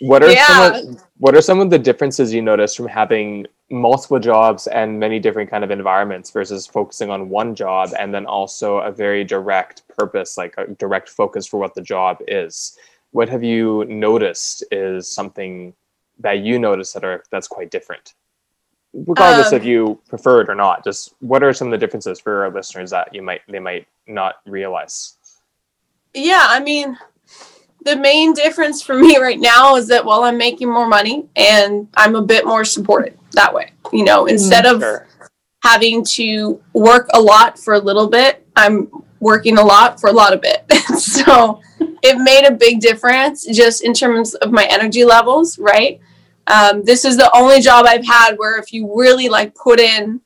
What 0.00 0.22
are 0.22 0.30
Yeah. 0.30 0.46
some 0.46 0.74
of, 0.96 1.02
what 1.18 1.34
are 1.34 1.42
some 1.42 1.60
of 1.60 1.70
the 1.70 1.78
differences 1.78 2.32
you 2.32 2.42
notice 2.42 2.74
from 2.74 2.86
having 2.86 3.46
multiple 3.70 4.18
jobs 4.18 4.66
and 4.68 4.98
many 4.98 5.18
different 5.18 5.50
kind 5.50 5.64
of 5.64 5.70
environments 5.70 6.30
versus 6.30 6.66
focusing 6.66 7.10
on 7.10 7.28
one 7.28 7.54
job 7.54 7.90
and 7.98 8.14
then 8.14 8.24
also 8.24 8.78
a 8.78 8.92
very 8.92 9.24
direct 9.24 9.86
purpose, 9.88 10.38
like 10.38 10.54
a 10.58 10.66
direct 10.74 11.08
focus 11.08 11.46
for 11.46 11.58
what 11.58 11.74
the 11.74 11.82
job 11.82 12.18
is? 12.28 12.78
What 13.10 13.28
have 13.28 13.42
you 13.42 13.84
noticed 13.86 14.64
is 14.70 15.10
something 15.10 15.74
that 16.20 16.38
you 16.38 16.58
notice 16.58 16.92
that 16.92 17.04
are 17.04 17.24
that's 17.30 17.48
quite 17.48 17.70
different? 17.70 18.14
Regardless 18.94 19.52
Um, 19.52 19.58
if 19.58 19.64
you 19.64 20.00
prefer 20.08 20.42
it 20.42 20.48
or 20.48 20.54
not, 20.54 20.84
just 20.84 21.14
what 21.20 21.42
are 21.42 21.52
some 21.52 21.68
of 21.68 21.72
the 21.72 21.78
differences 21.78 22.20
for 22.20 22.44
our 22.44 22.50
listeners 22.50 22.90
that 22.90 23.14
you 23.14 23.22
might 23.22 23.42
they 23.48 23.58
might 23.58 23.86
not 24.06 24.36
realize? 24.46 25.14
yeah 26.14 26.46
i 26.48 26.60
mean 26.60 26.98
the 27.88 27.96
main 27.96 28.34
difference 28.34 28.82
for 28.82 28.94
me 28.94 29.16
right 29.18 29.40
now 29.40 29.76
is 29.76 29.88
that 29.88 30.04
while 30.04 30.24
i'm 30.24 30.36
making 30.36 30.70
more 30.70 30.86
money 30.86 31.26
and 31.36 31.88
i'm 31.96 32.14
a 32.16 32.22
bit 32.22 32.46
more 32.46 32.64
supported 32.64 33.18
that 33.32 33.52
way 33.52 33.72
you 33.92 34.04
know 34.04 34.26
instead 34.26 34.66
of 34.66 34.82
having 35.64 36.04
to 36.04 36.60
work 36.74 37.08
a 37.14 37.20
lot 37.20 37.58
for 37.58 37.74
a 37.74 37.78
little 37.78 38.08
bit 38.08 38.46
i'm 38.56 38.88
working 39.20 39.58
a 39.58 39.62
lot 39.62 40.00
for 40.00 40.08
a 40.08 40.12
lot 40.12 40.32
of 40.32 40.40
bit. 40.40 40.64
So 40.98 41.60
it 42.02 42.18
made 42.18 42.44
a 42.44 42.52
big 42.52 42.80
difference 42.80 43.46
just 43.46 43.84
in 43.84 43.92
terms 43.92 44.34
of 44.34 44.50
my 44.50 44.64
energy 44.64 45.04
levels 45.04 45.58
right? 45.58 46.00
Um, 46.46 46.82
this 46.82 47.04
is 47.04 47.16
the 47.16 47.30
only 47.36 47.60
job 47.60 47.86
i've 47.86 48.06
had 48.06 48.36
where 48.36 48.58
if 48.58 48.72
you 48.72 48.92
really 48.94 49.28
like 49.28 49.54
put 49.54 49.80
in 49.80 50.20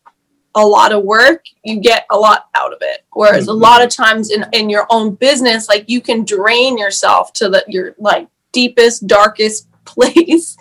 a 0.55 0.67
lot 0.67 0.93
of 0.93 1.03
work 1.05 1.45
you 1.65 1.81
get 1.81 2.07
a 2.11 2.17
lot 2.17 2.49
out 2.55 2.73
of 2.73 2.79
it. 2.83 3.05
Whereas 3.13 3.49
a 3.49 3.53
lot 3.53 3.83
of 3.83 3.89
mm-hmm. 3.89 4.03
times 4.03 4.31
in, 4.31 4.45
in 4.53 4.69
your 4.69 4.87
own 4.91 5.15
business 5.15 5.69
like 5.69 5.89
you 5.89 6.01
can 6.01 6.25
drain 6.25 6.77
yourself 6.77 7.33
to 7.35 7.49
the 7.49 7.65
your 7.69 7.95
like 7.99 8.29
deepest 8.53 9.07
darkest 9.07 9.69
place 9.85 10.57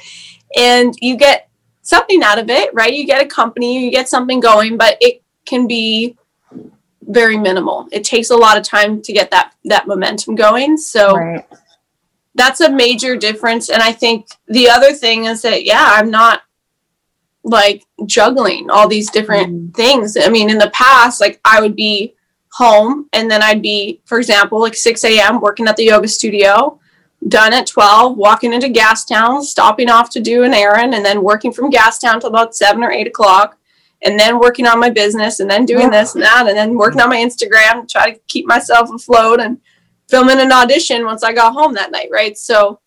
and 0.58 0.96
you 1.02 1.16
get 1.18 1.50
something 1.82 2.24
out 2.24 2.40
of 2.40 2.50
it 2.50 2.74
right? 2.74 2.94
You 2.94 3.06
get 3.06 3.24
a 3.24 3.28
company 3.28 3.84
you 3.84 3.92
get 3.92 4.10
something 4.10 4.40
going 4.40 4.78
but 4.78 4.98
it 5.02 5.22
can 5.46 5.68
be 5.68 6.18
very 7.02 7.38
minimal. 7.38 7.88
It 7.92 8.04
takes 8.04 8.30
a 8.30 8.38
lot 8.38 8.58
of 8.58 8.64
time 8.64 9.02
to 9.02 9.12
get 9.12 9.32
that 9.32 9.54
that 9.66 9.88
momentum 9.88 10.36
going 10.36 10.78
so 10.78 11.16
Right. 11.16 11.46
that's 12.36 12.62
a 12.62 12.72
major 12.72 13.16
difference 13.16 13.70
and 13.70 13.84
i 13.84 13.92
think 13.92 14.28
the 14.48 14.70
other 14.70 14.94
thing 14.94 15.26
is 15.26 15.42
that 15.42 15.66
yeah 15.66 15.86
i'm 15.96 16.10
not 16.10 16.42
like 17.44 17.84
juggling 18.06 18.70
all 18.70 18.88
these 18.88 19.10
different 19.10 19.50
Mm. 19.50 19.74
things 19.76 20.16
i 20.18 20.30
mean 20.30 20.50
in 20.50 20.58
the 20.60 20.70
past 20.72 21.20
like 21.20 21.40
i 21.46 21.60
would 21.60 21.76
be 21.76 22.14
home 22.54 23.08
and 23.14 23.32
then 23.32 23.42
i'd 23.42 23.62
be 23.62 24.02
for 24.06 24.20
example 24.20 24.60
like 24.60 24.76
6 24.76 25.04
a.m 25.06 25.40
working 25.42 25.68
at 25.68 25.76
the 25.78 25.86
yoga 25.86 26.08
studio 26.08 26.80
done 27.28 27.54
at 27.54 27.66
12 27.68 28.18
walking 28.18 28.54
into 28.54 28.68
gastown 28.68 29.42
stopping 29.42 29.90
off 29.90 30.10
to 30.12 30.20
do 30.20 30.44
an 30.44 30.54
errand 30.54 30.94
and 30.94 31.04
then 31.06 31.24
working 31.24 31.52
from 31.52 31.72
gastown 31.72 32.20
till 32.20 32.30
about 32.30 32.56
7 32.56 32.84
or 32.84 32.92
8 32.92 33.08
o'clock 33.08 33.58
and 34.04 34.20
then 34.20 34.40
working 34.40 34.68
on 34.68 34.80
my 34.80 34.90
business 34.90 35.40
and 35.40 35.50
then 35.50 35.66
doing 35.66 35.90
this 35.90 36.14
and 36.16 36.24
that 36.24 36.48
and 36.48 36.58
then 36.58 36.76
working 36.76 37.02
on 37.02 37.10
my 37.10 37.18
instagram 37.18 37.88
try 37.90 38.12
to 38.12 38.20
keep 38.28 38.46
myself 38.46 38.90
afloat 38.92 39.40
and 39.40 39.60
filming 40.10 40.40
an 40.40 40.52
audition 40.52 41.06
once 41.06 41.24
i 41.24 41.32
got 41.34 41.54
home 41.54 41.74
that 41.74 41.92
night 41.92 42.10
right 42.12 42.38
so 42.38 42.80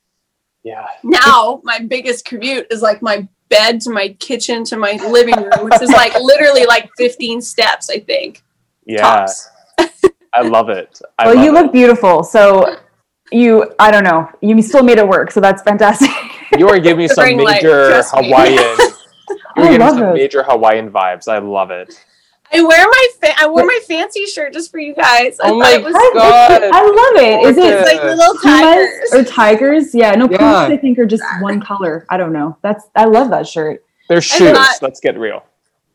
Yeah. 0.62 0.86
now 1.02 1.60
my 1.64 1.78
biggest 1.80 2.24
commute 2.24 2.66
is 2.70 2.82
like 2.82 3.02
my 3.02 3.26
bed 3.48 3.80
to 3.82 3.90
my 3.90 4.08
kitchen 4.20 4.64
to 4.64 4.76
my 4.76 4.92
living 5.08 5.36
room, 5.36 5.64
which 5.64 5.80
is 5.82 5.90
like 5.90 6.14
literally 6.20 6.66
like 6.66 6.90
15 6.96 7.40
steps, 7.40 7.90
I 7.90 8.00
think. 8.00 8.42
Yeah. 8.86 9.02
Tops. 9.02 9.48
I 10.32 10.42
love 10.42 10.68
it. 10.68 11.00
I 11.18 11.26
well, 11.26 11.36
love 11.36 11.44
you 11.44 11.56
it. 11.56 11.62
look 11.62 11.72
beautiful. 11.72 12.24
So 12.24 12.76
you, 13.30 13.72
I 13.78 13.90
don't 13.90 14.04
know, 14.04 14.28
you 14.40 14.60
still 14.62 14.82
made 14.82 14.98
it 14.98 15.06
work. 15.06 15.30
So 15.30 15.40
that's 15.40 15.62
fantastic. 15.62 16.10
You 16.56 16.68
are 16.68 16.78
giving 16.78 16.98
me 16.98 17.08
some 17.08 17.24
Bring 17.24 17.38
light, 17.40 17.64
major 17.64 17.96
me. 17.96 18.02
Hawaiian. 18.06 18.56
You're 19.56 19.66
giving 19.66 19.80
me 19.80 19.88
some 19.88 19.98
those. 20.00 20.14
major 20.14 20.42
Hawaiian 20.44 20.88
vibes. 20.88 21.26
I 21.26 21.38
love 21.38 21.72
it. 21.72 22.04
I 22.52 22.62
wear 22.62 22.86
my 22.86 23.08
fa- 23.20 23.34
I 23.38 23.48
wore 23.48 23.64
my 23.64 23.80
fancy 23.88 24.26
shirt 24.26 24.52
just 24.52 24.70
for 24.70 24.78
you 24.78 24.94
guys. 24.94 25.40
I 25.40 25.48
Oh 25.48 25.50
thought 25.50 25.58
my 25.58 25.72
it 25.72 25.82
was 25.84 25.92
God. 25.92 26.62
I 26.62 26.82
love 26.82 27.22
it. 27.22 27.48
Is 27.48 27.56
it 27.58 27.84
like 27.84 28.02
little 28.04 28.34
tigers. 28.40 29.12
or 29.12 29.24
tigers? 29.24 29.94
Yeah, 29.94 30.12
no, 30.12 30.28
pumas 30.28 30.42
I 30.70 30.76
think 30.76 30.98
are 30.98 31.06
just 31.06 31.24
one 31.40 31.60
color. 31.60 32.06
I 32.10 32.16
don't 32.16 32.32
know. 32.32 32.56
That's 32.62 32.84
I 32.94 33.06
love 33.06 33.30
that 33.30 33.48
shirt. 33.48 33.84
They're 34.08 34.20
shoes. 34.20 34.52
thought- 34.52 34.78
Let's 34.82 35.00
get 35.00 35.18
real. 35.18 35.42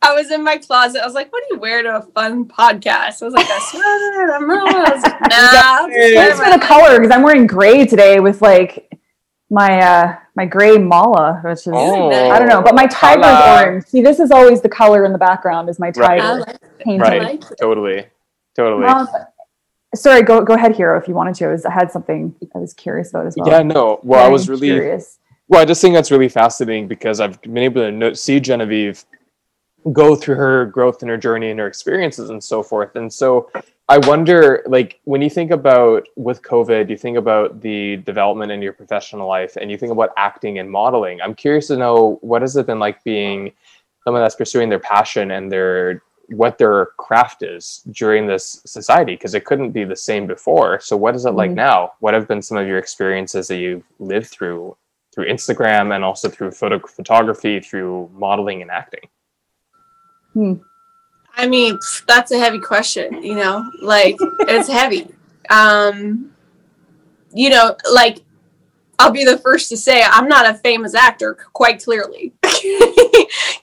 I 0.02 0.14
was 0.14 0.30
in 0.30 0.42
my 0.42 0.56
closet. 0.56 1.02
I 1.02 1.04
was 1.04 1.14
like, 1.14 1.30
"What 1.30 1.42
do 1.46 1.54
you 1.54 1.60
wear 1.60 1.82
to 1.82 1.96
a 1.98 2.00
fun 2.02 2.46
podcast?" 2.46 3.20
I 3.22 3.24
was 3.26 3.34
like, 3.34 3.46
"A 3.46 3.60
sweater, 3.70 4.30
a. 4.30 4.40
I 4.40 4.92
was 4.94 5.02
like, 5.02 5.20
"Nah." 5.20 5.28
I'll 5.30 5.86
just 5.88 5.98
wear 5.98 6.14
Thanks 6.34 6.40
for 6.40 6.50
the 6.58 6.64
color 6.66 6.98
because 6.98 7.14
I'm 7.14 7.22
wearing 7.22 7.46
gray 7.46 7.84
today 7.86 8.18
with 8.18 8.40
like 8.40 8.89
my 9.50 9.78
uh 9.80 10.16
my 10.36 10.46
gray 10.46 10.78
mala, 10.78 11.40
which 11.44 11.66
is 11.66 11.68
Oh, 11.74 12.10
I 12.30 12.38
don't 12.38 12.48
know, 12.48 12.62
but 12.62 12.74
my 12.74 12.86
tiger's 12.86 13.24
Hala. 13.26 13.62
orange. 13.64 13.84
See, 13.86 14.00
this 14.02 14.20
is 14.20 14.30
always 14.30 14.60
the 14.62 14.68
color 14.68 15.04
in 15.04 15.12
the 15.12 15.18
background 15.18 15.68
is 15.68 15.78
my 15.78 15.88
Right. 15.96 16.20
tiger 16.20 16.22
I 16.22 16.32
like 16.34 16.48
it. 16.48 16.78
painted. 16.78 17.02
Right. 17.02 17.22
Like. 17.22 17.42
Totally. 17.60 18.06
Totally. 18.56 18.86
Um, 18.86 19.08
sorry, 19.94 20.22
go 20.22 20.42
go 20.42 20.54
ahead, 20.54 20.72
Hiiro, 20.74 21.00
if 21.00 21.08
you 21.08 21.14
wanted 21.14 21.34
to. 21.36 21.46
I, 21.46 21.48
was, 21.48 21.64
I 21.64 21.72
had 21.72 21.90
something 21.90 22.34
I 22.54 22.58
was 22.58 22.72
curious 22.74 23.10
about 23.10 23.26
as 23.26 23.34
well. 23.36 23.48
yeah, 23.48 23.62
no. 23.62 24.00
Well, 24.02 24.24
I 24.24 24.28
was 24.28 24.48
really 24.48 24.68
curious. 24.68 25.18
Well, 25.48 25.60
I 25.60 25.64
just 25.64 25.80
think 25.80 25.94
that's 25.94 26.12
really 26.12 26.28
fascinating 26.28 26.86
because 26.86 27.18
I've 27.20 27.40
been 27.42 27.58
able 27.58 27.82
to 27.82 27.90
no- 27.90 28.12
see 28.12 28.38
Genevieve 28.38 29.04
go 29.92 30.14
through 30.14 30.36
her 30.36 30.66
growth 30.66 31.02
and 31.02 31.10
her 31.10 31.16
journey 31.16 31.50
and 31.50 31.58
her 31.58 31.66
experiences 31.66 32.30
and 32.30 32.42
so 32.42 32.62
forth. 32.62 32.94
And 32.96 33.12
so 33.12 33.50
I 33.90 33.98
wonder, 33.98 34.62
like, 34.66 35.00
when 35.02 35.20
you 35.20 35.28
think 35.28 35.50
about 35.50 36.06
with 36.14 36.42
COVID, 36.42 36.88
you 36.88 36.96
think 36.96 37.16
about 37.18 37.60
the 37.60 37.96
development 37.96 38.52
in 38.52 38.62
your 38.62 38.72
professional 38.72 39.26
life 39.26 39.56
and 39.56 39.68
you 39.68 39.76
think 39.76 39.90
about 39.90 40.10
acting 40.16 40.60
and 40.60 40.70
modeling. 40.70 41.20
I'm 41.20 41.34
curious 41.34 41.66
to 41.66 41.76
know 41.76 42.18
what 42.20 42.40
has 42.42 42.54
it 42.56 42.66
been 42.66 42.78
like 42.78 43.02
being 43.02 43.50
someone 44.04 44.22
that's 44.22 44.36
pursuing 44.36 44.68
their 44.68 44.78
passion 44.78 45.32
and 45.32 45.50
their 45.50 46.02
what 46.28 46.56
their 46.56 46.86
craft 46.98 47.42
is 47.42 47.82
during 47.90 48.28
this 48.28 48.62
society 48.64 49.14
because 49.14 49.34
it 49.34 49.44
couldn't 49.44 49.72
be 49.72 49.82
the 49.82 49.96
same 49.96 50.24
before. 50.28 50.78
So 50.78 50.96
what 50.96 51.16
is 51.16 51.26
it 51.26 51.32
like 51.32 51.50
Mhm. 51.50 51.54
now? 51.54 51.92
What 51.98 52.14
have 52.14 52.28
been 52.28 52.42
some 52.42 52.58
of 52.58 52.68
your 52.68 52.78
experiences 52.78 53.48
that 53.48 53.56
you've 53.56 53.82
lived 53.98 54.28
through 54.28 54.76
through 55.12 55.26
Instagram 55.26 55.92
and 55.92 56.04
also 56.04 56.28
through 56.28 56.52
photo 56.52 56.78
photography, 56.78 57.58
through 57.58 58.08
modeling 58.12 58.62
and 58.62 58.70
acting? 58.70 59.08
I 61.36 61.46
mean, 61.46 61.78
that's 62.06 62.32
a 62.32 62.38
heavy 62.38 62.58
question, 62.60 63.22
you 63.22 63.34
know, 63.34 63.70
like 63.80 64.16
it's 64.40 64.68
heavy. 64.68 65.08
Um, 65.48 66.32
you 67.32 67.50
know, 67.50 67.76
like 67.92 68.20
I'll 68.98 69.10
be 69.10 69.24
the 69.24 69.38
first 69.38 69.68
to 69.70 69.76
say 69.76 70.02
I'm 70.02 70.28
not 70.28 70.46
a 70.48 70.54
famous 70.54 70.94
actor, 70.94 71.34
quite 71.52 71.82
clearly, 71.82 72.34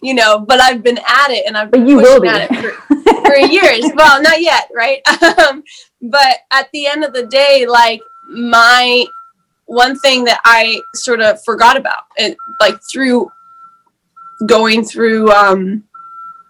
you 0.01 0.13
know, 0.13 0.39
but 0.39 0.59
I've 0.59 0.81
been 0.81 0.97
at 0.97 1.29
it 1.29 1.45
and 1.45 1.55
I've 1.57 1.69
been 1.71 1.85
pushing 1.85 2.27
at 2.27 2.49
it 2.51 2.55
for- 2.55 2.97
for 3.25 3.35
years. 3.35 3.85
Well, 3.95 4.21
not 4.21 4.41
yet, 4.41 4.69
right? 4.73 5.01
Um, 5.39 5.63
but 6.01 6.37
at 6.51 6.69
the 6.73 6.87
end 6.87 7.03
of 7.03 7.13
the 7.13 7.25
day, 7.27 7.65
like 7.67 8.01
my 8.29 9.05
one 9.65 9.99
thing 9.99 10.23
that 10.25 10.39
I 10.45 10.81
sort 10.95 11.21
of 11.21 11.43
forgot 11.43 11.77
about, 11.77 12.03
it 12.15 12.37
like 12.59 12.79
through 12.91 13.31
going 14.45 14.83
through 14.83 15.31
um, 15.31 15.83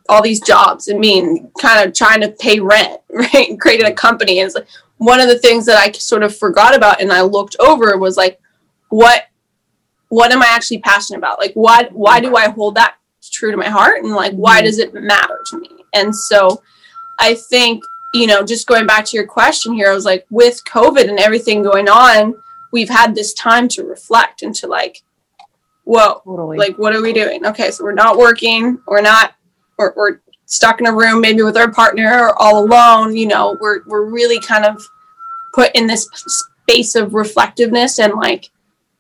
all 0.10 0.22
these 0.22 0.40
jobs 0.40 0.88
and 0.88 1.00
mean 1.00 1.52
kind 1.60 1.86
of 1.86 1.94
trying 1.94 2.22
to 2.22 2.30
pay 2.30 2.60
rent, 2.60 3.02
right? 3.10 3.50
And 3.50 3.60
created 3.60 3.88
a 3.88 3.94
company. 3.94 4.40
And 4.40 4.48
it's 4.48 4.56
like 4.56 4.68
one 4.98 5.20
of 5.20 5.28
the 5.28 5.40
things 5.40 5.66
that 5.66 5.78
I 5.78 5.92
sort 5.92 6.24
of 6.24 6.36
forgot 6.36 6.76
about 6.76 7.02
and 7.02 7.12
I 7.12 7.22
looked 7.22 7.56
over 7.60 7.98
was 7.98 8.18
like, 8.18 8.40
what 8.90 9.24
what 10.10 10.32
am 10.32 10.42
I 10.42 10.48
actually 10.50 10.80
passionate 10.80 11.20
about? 11.20 11.40
Like 11.40 11.54
why 11.54 11.90
why 11.92 12.20
do 12.20 12.36
I 12.36 12.50
hold 12.50 12.76
that 12.76 12.96
true 13.22 13.52
to 13.52 13.58
my 13.58 13.70
heart? 13.70 14.04
And 14.04 14.14
like 14.14 14.34
why 14.34 14.58
mm-hmm. 14.58 14.66
does 14.66 14.80
it 14.80 14.94
matter 14.94 15.42
to 15.48 15.60
me? 15.60 15.70
And 15.94 16.16
so 16.16 16.62
I 17.20 17.34
think, 17.34 17.84
you 18.14 18.28
know, 18.28 18.44
just 18.44 18.68
going 18.68 18.86
back 18.86 19.06
to 19.06 19.18
your 19.18 19.28
question 19.28 19.74
here, 19.74 19.90
I 19.90 19.94
was 19.94 20.06
like, 20.06 20.26
with 20.30 20.62
COVID 20.66 21.10
and 21.10 21.20
everything 21.20 21.64
going 21.64 21.90
on, 21.90 22.36
we've 22.72 22.90
had 22.90 23.16
this 23.16 23.34
time 23.34 23.68
to 23.70 23.84
reflect 23.84 24.44
and 24.44 24.54
to 24.56 24.68
like, 24.68 25.02
whoa, 25.84 26.22
Totally. 26.26 26.58
like 26.58 26.78
what 26.78 26.94
are 26.94 27.02
we 27.02 27.14
doing 27.14 27.46
okay 27.46 27.72
so 27.72 27.82
we're 27.82 27.94
not 27.94 28.18
working 28.18 28.78
we're 28.88 29.00
not 29.00 29.36
we're, 29.78 29.94
we're 29.96 30.20
stuck 30.46 30.80
in 30.80 30.88
a 30.88 30.94
room 30.94 31.22
maybe 31.22 31.44
with 31.44 31.58
our 31.58 31.72
partner 31.72 32.20
or 32.28 32.42
all 32.42 32.64
alone 32.64 33.16
you 33.16 33.28
know 33.28 33.58
we're 33.60 33.82
we're 33.86 34.06
really 34.06 34.40
kind 34.40 34.66
of 34.66 34.82
put 35.54 35.72
in 35.76 35.88
this 35.88 36.08
space 36.14 36.96
of 36.96 37.14
reflectiveness 37.14 38.00
and 38.00 38.14
like 38.14 38.50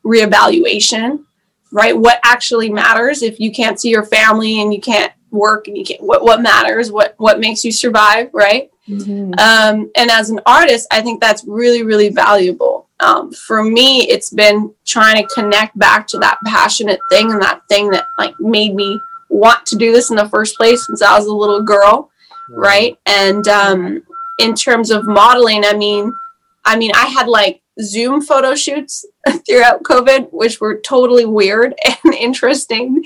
reevaluation 0.06 1.24
right? 1.72 1.98
What 1.98 2.20
actually 2.24 2.70
matters 2.70 3.22
if 3.22 3.40
you 3.40 3.52
can't 3.52 3.80
see 3.80 3.90
your 3.90 4.06
family 4.06 4.62
and 4.62 4.74
you 4.74 4.82
can't 4.82 5.12
work 5.32 5.68
and 5.68 5.78
you 5.78 5.84
can't 5.84 6.02
what 6.02 6.24
what 6.24 6.42
matters? 6.42 6.92
What 6.92 7.16
what 7.18 7.40
makes 7.40 7.63
you 7.63 7.72
survive 7.72 8.30
right? 8.34 8.70
Mhm. 8.88 9.38
um, 9.38 9.92
and 9.98 10.10
as 10.10 10.30
an 10.30 10.40
artist 10.46 10.88
i 10.92 11.02
think 11.02 11.20
that's 11.20 11.44
really 11.46 11.84
really 11.84 12.08
valuable. 12.08 12.88
Um, 13.02 13.34
for 13.34 13.62
me 13.62 14.08
it's 14.10 14.30
been 14.30 14.74
trying 14.86 15.22
to 15.22 15.28
connect 15.36 15.78
back 15.78 16.08
to 16.08 16.18
that 16.20 16.38
passionate 16.46 17.02
thing 17.12 17.30
and 17.30 17.42
that 17.42 17.68
thing 17.68 17.90
that 17.90 18.06
like 18.18 18.40
made 18.40 18.74
me 18.76 18.98
want 19.30 19.66
to 19.66 19.76
do 19.76 19.92
this 19.92 20.10
in 20.10 20.16
the 20.16 20.30
first 20.30 20.56
place 20.56 20.86
since 20.88 21.02
i 21.02 21.18
was 21.18 21.28
a 21.28 21.34
little 21.34 21.62
girl 21.62 22.10
right 22.50 22.98
and 23.06 23.48
um, 23.48 24.02
in 24.40 24.54
terms 24.56 24.90
of 24.92 25.06
modeling 25.06 25.63
i 25.66 25.74
mean 25.74 26.13
i 26.66 26.76
mean 26.78 26.92
i 26.96 27.06
had 27.06 27.28
like 27.28 27.62
zoom 27.82 28.22
photo 28.22 28.56
shoots 28.56 29.06
throughout 29.48 29.84
covid 29.84 30.32
which 30.32 30.60
were 30.62 30.80
totally 30.80 31.26
weird 31.26 31.76
and 32.04 32.13
interesting 32.13 33.04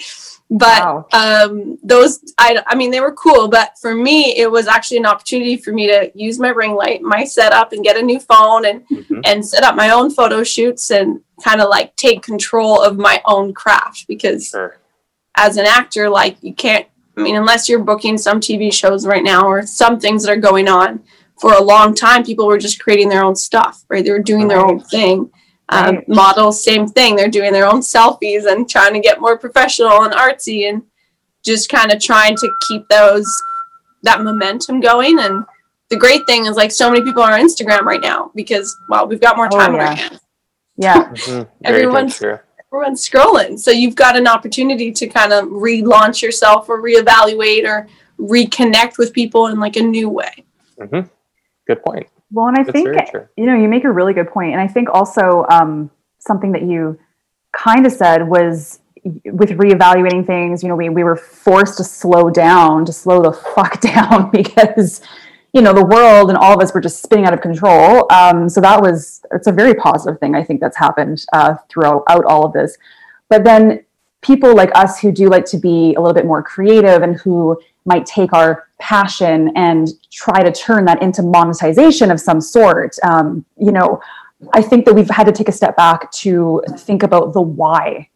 but 0.49 0.83
Wow. 0.83 1.05
um 1.13 1.77
those 1.81 2.19
I, 2.37 2.61
I 2.67 2.75
mean 2.75 2.91
they 2.91 2.99
were 3.01 3.13
cool 3.13 3.47
but 3.47 3.71
for 3.81 3.95
me 3.95 4.37
it 4.37 4.51
was 4.51 4.67
actually 4.67 4.97
an 4.97 5.05
opportunity 5.05 5.55
for 5.57 5.71
me 5.71 5.87
to 5.87 6.11
use 6.13 6.39
my 6.39 6.49
ring 6.49 6.73
light 6.75 7.01
my 7.01 7.23
setup 7.23 7.71
and 7.71 7.83
get 7.83 7.97
a 7.97 8.01
new 8.01 8.19
phone 8.19 8.65
and 8.65 8.85
Mhm. 8.89 9.21
and 9.25 9.45
set 9.45 9.63
up 9.63 9.75
my 9.75 9.89
own 9.91 10.09
photo 10.11 10.43
shoots 10.43 10.91
and 10.91 11.21
kind 11.43 11.61
of 11.61 11.69
like 11.69 11.95
take 11.95 12.21
control 12.21 12.81
of 12.81 12.97
my 12.97 13.21
own 13.25 13.53
craft 13.53 14.05
because 14.07 14.49
Sure. 14.49 14.77
As 15.37 15.57
an 15.57 15.65
actor 15.65 16.09
like 16.09 16.37
you 16.41 16.53
can't 16.53 16.85
i 17.17 17.21
mean 17.21 17.35
unless 17.35 17.67
you're 17.69 17.83
booking 17.83 18.17
some 18.17 18.39
tv 18.39 18.71
shows 18.73 19.05
right 19.05 19.23
now 19.23 19.45
or 19.47 19.65
some 19.65 19.99
things 19.99 20.23
that 20.23 20.31
are 20.31 20.39
going 20.41 20.67
on 20.67 21.01
for 21.39 21.53
a 21.53 21.61
long 21.63 21.93
time 21.95 22.23
people 22.23 22.45
were 22.47 22.57
just 22.57 22.81
creating 22.81 23.09
their 23.09 23.23
own 23.23 23.35
stuff 23.35 23.83
right 23.89 24.03
they 24.03 24.11
were 24.11 24.19
doing 24.19 24.47
their 24.47 24.59
own 24.65 24.79
thing 24.79 25.29
um, 25.69 25.95
Right. 25.95 26.09
models 26.09 26.63
same 26.63 26.85
thing 26.87 27.15
they're 27.15 27.29
doing 27.29 27.53
their 27.53 27.65
own 27.67 27.79
selfies 27.79 28.45
and 28.51 28.69
trying 28.69 28.93
to 28.93 28.99
get 28.99 29.21
more 29.21 29.37
professional 29.37 30.03
and 30.03 30.13
artsy 30.13 30.67
and 30.69 30.83
just 31.45 31.69
kind 31.69 31.91
of 31.91 31.99
trying 32.01 32.35
to 32.37 32.51
keep 32.67 32.87
those 32.89 33.25
that 34.03 34.21
momentum 34.21 34.79
going 34.81 35.17
and 35.19 35.45
the 35.89 35.95
great 35.97 36.25
thing 36.27 36.45
is 36.45 36.55
like 36.57 36.71
so 36.71 36.89
many 36.91 37.01
people 37.03 37.23
are 37.23 37.31
on 37.33 37.39
instagram 37.39 37.81
right 37.81 38.01
now 38.01 38.31
because 38.35 38.75
well 38.89 39.07
we've 39.07 39.21
got 39.21 39.37
more 39.37 39.47
Oh, 39.51 39.57
time 39.57 39.73
on 39.75 39.79
our 39.79 39.85
yeah. 39.87 39.95
hands 39.95 40.19
Yeah. 40.77 41.03
Mhm. 41.03 41.15
Very, 41.25 41.27
very 41.35 41.47
Everyone's- 41.83 42.17
true. 42.17 42.39
Everyone's 42.73 43.07
scrolling. 43.07 43.59
So 43.59 43.71
you've 43.71 43.95
got 43.95 44.15
an 44.15 44.27
opportunity 44.27 44.91
to 44.91 45.07
kind 45.07 45.33
of 45.33 45.45
relaunch 45.45 46.21
yourself 46.21 46.69
or 46.69 46.81
reevaluate 46.81 47.65
or 47.65 47.87
reconnect 48.19 48.97
with 48.97 49.13
people 49.13 49.47
in 49.47 49.59
like 49.59 49.75
a 49.75 49.81
new 49.81 50.07
way. 50.07 50.45
Mm-hmm. 50.79 51.07
Good 51.67 51.83
point. 51.83 52.07
Well, 52.31 52.47
and 52.47 52.57
I 52.57 52.63
That's 52.63 52.71
think 52.71 53.11
you 53.35 53.45
know 53.45 53.55
you 53.55 53.67
make 53.67 53.83
a 53.83 53.91
really 53.91 54.13
good 54.13 54.29
point, 54.29 54.53
and 54.53 54.61
I 54.61 54.67
think 54.67 54.89
also 54.89 55.45
um, 55.49 55.91
something 56.19 56.53
that 56.53 56.63
you 56.63 56.97
kind 57.51 57.85
of 57.85 57.91
said 57.91 58.27
was 58.27 58.79
with 59.03 59.49
reevaluating 59.49 60.25
things. 60.25 60.63
You 60.63 60.69
know, 60.69 60.75
we 60.77 60.87
we 60.87 61.03
were 61.03 61.17
forced 61.17 61.77
to 61.77 61.83
slow 61.83 62.29
down, 62.29 62.85
to 62.85 62.93
slow 62.93 63.21
the 63.21 63.33
fuck 63.55 63.81
down 63.81 64.31
because 64.31 65.01
you 65.53 65.61
know 65.61 65.73
the 65.73 65.85
world 65.85 66.29
and 66.29 66.37
all 66.37 66.53
of 66.53 66.61
us 66.61 66.73
were 66.73 66.81
just 66.81 67.01
spinning 67.01 67.25
out 67.25 67.33
of 67.33 67.41
control. 67.41 68.11
Um, 68.11 68.47
so 68.47 68.61
that 68.61 68.81
was 68.81 69.23
it's 69.31 69.47
a 69.47 69.51
very 69.51 69.73
positive 69.73 70.19
thing 70.19 70.35
I 70.35 70.43
think 70.43 70.61
that's 70.61 70.77
happened 70.77 71.25
uh, 71.33 71.55
throughout 71.69 72.03
all 72.07 72.45
of 72.45 72.53
this. 72.53 72.77
But 73.29 73.43
then 73.43 73.83
people 74.21 74.55
like 74.55 74.71
us 74.75 74.99
who 74.99 75.11
do 75.11 75.27
like 75.29 75.45
to 75.45 75.57
be 75.57 75.93
a 75.95 75.99
little 75.99 76.13
bit 76.13 76.25
more 76.25 76.43
creative 76.43 77.01
and 77.01 77.19
who 77.19 77.59
might 77.85 78.05
take 78.05 78.33
our 78.33 78.67
passion 78.79 79.51
and 79.55 79.89
try 80.11 80.43
to 80.43 80.51
turn 80.51 80.85
that 80.85 81.01
into 81.01 81.23
monetization 81.23 82.11
of 82.11 82.19
some 82.19 82.39
sort. 82.39 82.95
Um, 83.03 83.45
you 83.57 83.71
know, 83.71 83.99
I 84.53 84.61
think 84.61 84.85
that 84.85 84.93
we've 84.93 85.09
had 85.09 85.25
to 85.25 85.31
take 85.31 85.49
a 85.49 85.51
step 85.51 85.75
back 85.75 86.11
to 86.11 86.61
think 86.77 87.03
about 87.03 87.33
the 87.33 87.41
why. 87.41 88.09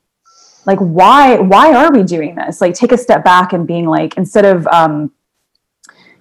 Like, 0.66 0.80
why? 0.80 1.38
Why 1.38 1.74
are 1.74 1.92
we 1.92 2.04
doing 2.04 2.36
this? 2.36 2.62
Like, 2.62 2.74
take 2.74 2.92
a 2.92 2.98
step 2.98 3.24
back 3.24 3.54
and 3.54 3.68
being 3.68 3.86
like, 3.86 4.18
instead 4.18 4.46
of, 4.46 4.66
um, 4.68 5.12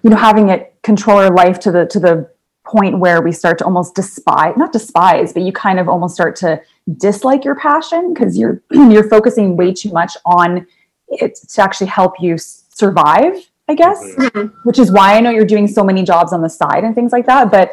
you 0.03 0.11
know, 0.11 0.15
having 0.15 0.49
it 0.49 0.74
control 0.85 1.17
our 1.17 1.31
life 1.43 1.57
to 1.65 1.71
the 1.71 1.85
to 1.87 1.99
the 1.99 2.13
point 2.65 2.99
where 2.99 3.21
we 3.21 3.31
start 3.31 3.57
to 3.59 3.65
almost 3.65 3.93
despise, 3.95 4.55
not 4.57 4.71
despise, 4.71 5.33
but 5.33 5.43
you 5.43 5.51
kind 5.51 5.79
of 5.79 5.87
almost 5.87 6.15
start 6.15 6.35
to 6.35 6.59
dislike 6.97 7.43
your 7.43 7.55
passion 7.55 8.13
because 8.13 8.37
you're 8.37 8.61
you're 8.71 9.09
focusing 9.09 9.57
way 9.57 9.73
too 9.73 9.91
much 9.91 10.13
on 10.25 10.65
it 11.09 11.35
to 11.35 11.61
actually 11.61 11.87
help 11.87 12.13
you 12.19 12.37
survive 12.37 13.33
i 13.67 13.73
guess. 13.73 13.99
Mhm. 14.17 14.51
which 14.63 14.77
is 14.77 14.91
why 14.91 15.15
i 15.15 15.19
know 15.19 15.31
you're 15.31 15.45
doing 15.55 15.67
so 15.67 15.83
many 15.83 16.03
jobs 16.03 16.31
on 16.33 16.41
the 16.41 16.49
side 16.49 16.83
and 16.83 16.93
things 16.93 17.11
like 17.11 17.25
that 17.25 17.49
but 17.49 17.71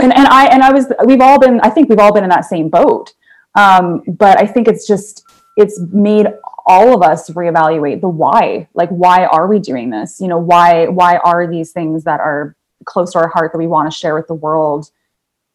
and, 0.00 0.12
and 0.14 0.26
i 0.28 0.46
and 0.46 0.62
i 0.62 0.70
was 0.72 0.86
we've 1.04 1.20
all 1.20 1.38
been 1.38 1.60
i 1.60 1.70
think 1.70 1.88
we've 1.90 1.98
all 1.98 2.12
been 2.12 2.24
in 2.24 2.30
that 2.30 2.44
same 2.44 2.68
boat. 2.68 3.12
Um, 3.56 4.02
but 4.06 4.40
i 4.40 4.46
think 4.46 4.68
it's 4.68 4.86
just 4.86 5.24
it's 5.56 5.78
made 5.92 6.26
all 6.66 6.94
of 6.94 7.02
us 7.02 7.28
reevaluate 7.30 8.00
the 8.00 8.08
why 8.08 8.66
like 8.74 8.88
why 8.88 9.26
are 9.26 9.46
we 9.46 9.58
doing 9.58 9.90
this 9.90 10.20
you 10.20 10.28
know 10.28 10.38
why 10.38 10.86
why 10.88 11.16
are 11.18 11.46
these 11.46 11.72
things 11.72 12.04
that 12.04 12.20
are 12.20 12.56
close 12.84 13.12
to 13.12 13.18
our 13.18 13.28
heart 13.28 13.52
that 13.52 13.58
we 13.58 13.66
want 13.66 13.90
to 13.90 13.96
share 13.98 14.14
with 14.14 14.26
the 14.26 14.34
world 14.34 14.90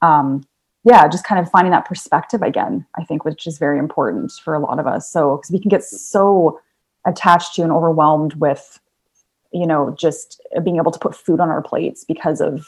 um, 0.01 0.45
yeah, 0.83 1.07
just 1.07 1.25
kind 1.25 1.39
of 1.45 1.51
finding 1.51 1.71
that 1.71 1.85
perspective 1.85 2.41
again, 2.41 2.85
I 2.95 3.03
think, 3.03 3.25
which 3.25 3.47
is 3.47 3.57
very 3.57 3.79
important 3.79 4.31
for 4.31 4.55
a 4.55 4.59
lot 4.59 4.79
of 4.79 4.87
us. 4.87 5.11
So, 5.11 5.37
because 5.37 5.51
we 5.51 5.59
can 5.59 5.69
get 5.69 5.83
so 5.83 6.61
attached 7.05 7.55
to 7.55 7.63
and 7.63 7.71
overwhelmed 7.71 8.35
with, 8.35 8.79
you 9.51 9.67
know, 9.67 9.93
just 9.97 10.41
being 10.63 10.77
able 10.77 10.91
to 10.91 10.99
put 10.99 11.15
food 11.15 11.39
on 11.39 11.49
our 11.49 11.61
plates 11.61 12.05
because 12.05 12.39
of 12.39 12.65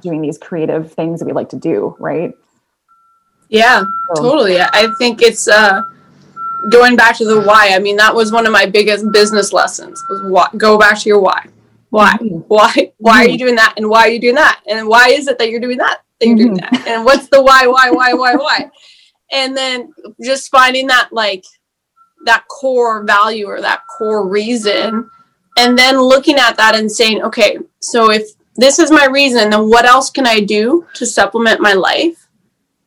doing 0.00 0.20
these 0.22 0.38
creative 0.38 0.92
things 0.92 1.20
that 1.20 1.26
we 1.26 1.32
like 1.32 1.48
to 1.50 1.56
do, 1.56 1.96
right? 2.00 2.32
Yeah, 3.48 3.84
So- 4.16 4.22
totally. 4.22 4.60
I 4.60 4.68
I 4.72 4.88
think 4.98 5.22
it's 5.22 5.46
uh, 5.46 5.82
going 6.70 6.96
back 6.96 7.16
to 7.18 7.24
the 7.24 7.40
why. 7.40 7.70
I 7.74 7.78
mean, 7.78 7.96
that 7.96 8.14
was 8.14 8.32
one 8.32 8.46
of 8.46 8.52
my 8.52 8.66
biggest 8.66 9.10
business 9.12 9.52
lessons 9.52 10.02
was 10.08 10.22
why, 10.22 10.48
go 10.56 10.78
back 10.78 10.98
to 11.00 11.08
your 11.08 11.20
why. 11.20 11.46
Why? 11.90 12.16
Mhm. 12.20 12.44
Why? 12.48 12.92
Why 12.98 13.24
are 13.24 13.28
you 13.28 13.38
doing 13.38 13.54
that? 13.56 13.74
And 13.76 13.88
why 13.88 14.00
are 14.00 14.10
you 14.10 14.20
doing 14.20 14.34
that? 14.34 14.60
And 14.66 14.88
why 14.88 15.08
is 15.08 15.28
it 15.28 15.38
that 15.38 15.50
you're 15.50 15.60
doing 15.60 15.78
that? 15.78 16.00
That 16.20 16.26
you're 16.26 16.36
doing 16.36 16.56
Mhm. 16.56 16.70
that? 16.70 16.86
And 16.88 17.04
what's 17.04 17.28
the 17.28 17.42
why? 17.42 17.66
Why? 17.66 17.90
Why? 17.90 18.12
Why? 18.14 18.34
Why? 18.34 18.70
And 19.32 19.56
then 19.56 19.92
just 20.22 20.50
finding 20.50 20.86
that 20.88 21.08
like 21.12 21.44
that 22.24 22.46
core 22.48 23.04
value 23.04 23.46
or 23.46 23.60
that 23.60 23.82
core 23.86 24.26
reason, 24.26 25.08
and 25.56 25.78
then 25.78 26.00
looking 26.00 26.38
at 26.38 26.56
that 26.56 26.74
and 26.74 26.90
saying, 26.90 27.22
okay, 27.22 27.58
so 27.80 28.10
if 28.10 28.30
this 28.56 28.78
is 28.78 28.90
my 28.90 29.06
reason, 29.06 29.50
then 29.50 29.68
what 29.68 29.84
else 29.84 30.10
can 30.10 30.26
I 30.26 30.40
do 30.40 30.86
to 30.94 31.06
supplement 31.06 31.60
my 31.60 31.74
life? 31.74 32.26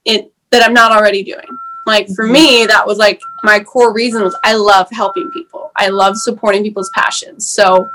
It 0.06 0.32
that 0.52 0.64
I'm 0.64 0.74
not 0.74 0.92
already 0.92 1.24
doing. 1.24 1.46
Like 1.90 2.08
for 2.16 2.26
Mhm. 2.28 2.32
me, 2.32 2.66
that 2.68 2.86
was 2.86 2.98
like 3.00 3.20
my 3.44 3.60
core 3.60 3.92
reason 3.92 4.22
was 4.24 4.36
I 4.44 4.54
love 4.54 4.88
helping 4.92 5.30
people. 5.32 5.72
I 5.76 5.88
love 5.90 6.18
supporting 6.18 6.62
people's 6.64 6.92
passions. 6.94 7.48
So, 7.48 7.90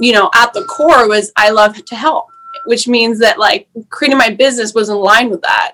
you 0.00 0.12
know, 0.12 0.30
at 0.34 0.52
the 0.52 0.64
core 0.64 1.08
was 1.08 1.32
I 1.36 1.50
love 1.50 1.84
to 1.84 1.96
help, 1.96 2.26
which 2.66 2.86
means 2.86 3.18
that 3.18 3.38
like 3.38 3.66
creating 3.90 4.18
my 4.18 4.30
business 4.30 4.74
was 4.74 4.88
in 4.90 4.96
line 4.96 5.28
with 5.28 5.42
that. 5.42 5.72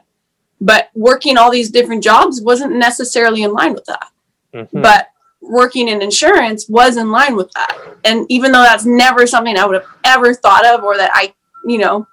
But 0.62 0.88
working 0.94 1.36
all 1.36 1.50
these 1.50 1.70
different 1.70 2.02
jobs 2.02 2.40
wasn't 2.40 2.72
necessarily 2.72 3.42
in 3.42 3.52
line 3.52 3.74
with 3.74 3.84
that 3.86 4.08
Mhm. 4.54 4.82
but 4.82 5.08
working 5.42 5.88
in 5.88 6.02
insurance 6.02 6.68
was 6.68 6.96
in 6.96 7.10
line 7.10 7.36
with 7.36 7.50
that. 7.52 7.76
And 8.04 8.26
even 8.28 8.50
though 8.52 8.62
that's 8.62 8.84
never 8.84 9.26
something 9.26 9.56
I 9.58 9.64
would 9.66 9.74
have 9.80 9.90
ever 10.04 10.34
thought 10.34 10.66
of 10.66 10.82
or 10.84 10.96
that 10.96 11.10
I, 11.14 11.32
you 11.64 11.78
know, 11.78 12.06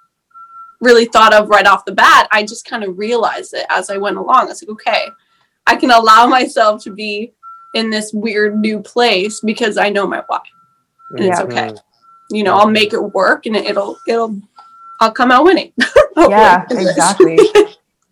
really 0.80 1.04
thought 1.06 1.32
of 1.34 1.48
right 1.48 1.66
off 1.66 1.84
the 1.84 1.92
bat, 1.92 2.28
I 2.30 2.42
just 2.44 2.64
kind 2.64 2.84
of 2.84 2.98
realized 2.98 3.54
it 3.54 3.66
as 3.70 3.90
I 3.90 3.96
went 3.96 4.16
along. 4.16 4.42
I 4.42 4.44
was 4.44 4.62
like, 4.62 4.70
okay, 4.70 5.06
I 5.66 5.76
can 5.76 5.90
allow 5.90 6.26
myself 6.38 6.82
to 6.84 6.90
be 6.92 7.32
in 7.74 7.90
this 7.90 8.12
weird 8.12 8.58
new 8.58 8.80
place 8.80 9.40
because 9.40 9.76
I 9.76 9.90
know 9.90 10.06
my 10.06 10.22
why. 10.26 10.40
And 11.10 11.24
it's 11.24 11.40
Mhm. 11.40 11.44
okay. 11.44 11.74
you 12.30 12.42
know 12.42 12.56
I'll 12.58 12.68
make 12.70 12.92
it 12.92 13.00
work 13.00 13.46
and 13.46 13.56
it'll 13.56 13.98
it'll 14.06 14.38
I'll 15.00 15.12
come 15.12 15.30
out 15.30 15.44
winning. 15.44 15.72
yeah, 16.16 16.64
exactly. 16.70 17.38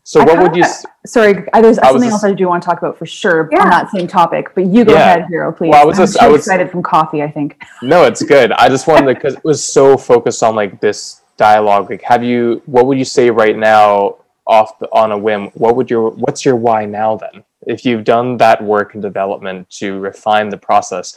So 0.05 0.21
I 0.21 0.25
what 0.25 0.39
would 0.41 0.57
you? 0.57 0.62
s- 0.62 0.87
Sorry, 1.05 1.33
there's 1.55 1.79
I 1.79 1.89
something 1.91 2.09
just- 2.11 2.25
else 2.25 2.25
I 2.25 2.33
do 2.33 2.49
want 2.49 2.62
to 2.62 2.67
talk 2.69 2.79
about 2.79 2.97
for 2.99 3.07
sure 3.07 3.49
Yeah. 3.53 3.62
on 3.64 3.71
that 3.71 3.91
same 3.91 4.07
topic. 4.07 4.55
But 4.55 4.67
you 4.67 4.85
go 4.85 4.93
Yeah. 4.93 5.14
ahead, 5.17 5.27
Hiiro, 5.31 5.57
please. 5.57 5.71
Well, 5.71 5.83
I 5.83 5.85
was 5.85 5.99
I'm 5.99 6.07
just- 6.07 6.19
I 6.19 6.29
was- 6.29 6.41
excited 6.43 6.71
from 6.71 6.83
coffee. 6.83 7.23
I 7.23 7.31
think. 7.31 7.61
No, 7.83 8.05
it's 8.05 8.23
good. 8.23 8.53
I 8.53 8.69
just 8.69 8.87
wanted 8.87 9.07
to 9.09 9.14
because 9.14 9.35
it 9.35 9.45
was 9.45 9.62
so 9.64 9.97
focused 9.97 10.43
on 10.43 10.55
like 10.55 10.81
this 10.81 11.21
dialogue. 11.37 11.91
Like, 11.91 12.03
have 12.03 12.24
you? 12.24 12.62
What 12.66 12.87
would 12.87 12.99
you 12.99 13.05
say 13.05 13.30
right 13.30 13.57
now, 13.57 14.16
off 14.47 14.78
the, 14.78 14.89
on 14.93 15.12
a 15.12 15.18
whim? 15.18 15.49
What 15.55 15.76
would 15.76 15.91
your? 15.91 16.11
What's 16.11 16.45
your 16.45 16.57
why 16.57 16.84
now 16.84 17.16
then? 17.16 17.45
If 17.66 17.84
you've 17.84 18.05
done 18.05 18.37
that 18.37 18.62
work 18.62 18.95
and 18.95 19.03
development 19.03 19.68
to 19.70 19.99
refine 19.99 20.49
the 20.49 20.57
process, 20.57 21.16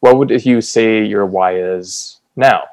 what 0.00 0.16
would 0.16 0.30
you 0.44 0.60
say 0.60 1.04
your 1.04 1.26
why 1.26 1.56
is 1.56 2.20
now? 2.36 2.64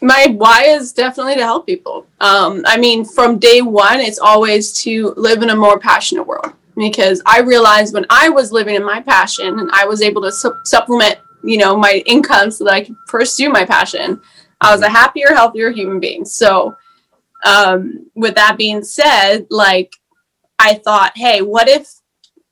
my 0.00 0.26
why 0.36 0.64
is 0.64 0.92
definitely 0.92 1.34
to 1.36 1.42
help 1.42 1.66
people. 1.66 2.06
Um, 2.20 2.62
I 2.66 2.76
mean, 2.76 3.04
from 3.04 3.38
day 3.38 3.62
one, 3.62 4.00
it's 4.00 4.18
always 4.18 4.72
to 4.82 5.14
live 5.16 5.42
in 5.42 5.50
a 5.50 5.56
more 5.56 5.78
passionate 5.78 6.24
world 6.24 6.52
because 6.76 7.20
I 7.26 7.40
realized 7.40 7.94
when 7.94 8.06
I 8.10 8.28
was 8.28 8.52
living 8.52 8.76
in 8.76 8.84
my 8.84 9.00
passion 9.00 9.58
and 9.58 9.70
I 9.72 9.84
was 9.86 10.02
able 10.02 10.22
to 10.22 10.32
su- 10.32 10.56
supplement, 10.64 11.16
you 11.42 11.58
know, 11.58 11.76
my 11.76 12.02
income 12.06 12.50
so 12.50 12.64
that 12.64 12.74
I 12.74 12.84
could 12.84 12.96
pursue 13.06 13.48
my 13.48 13.64
passion, 13.64 14.20
I 14.60 14.72
was 14.72 14.82
a 14.82 14.88
happier, 14.88 15.34
healthier 15.34 15.70
human 15.70 16.00
being. 16.00 16.24
So, 16.24 16.76
um, 17.44 18.10
with 18.14 18.34
that 18.34 18.56
being 18.58 18.82
said, 18.82 19.46
like, 19.50 19.92
I 20.58 20.74
thought, 20.74 21.16
hey, 21.16 21.40
what 21.42 21.68
if 21.68 21.88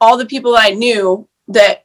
all 0.00 0.16
the 0.16 0.26
people 0.26 0.56
I 0.56 0.70
knew 0.70 1.26
that 1.48 1.84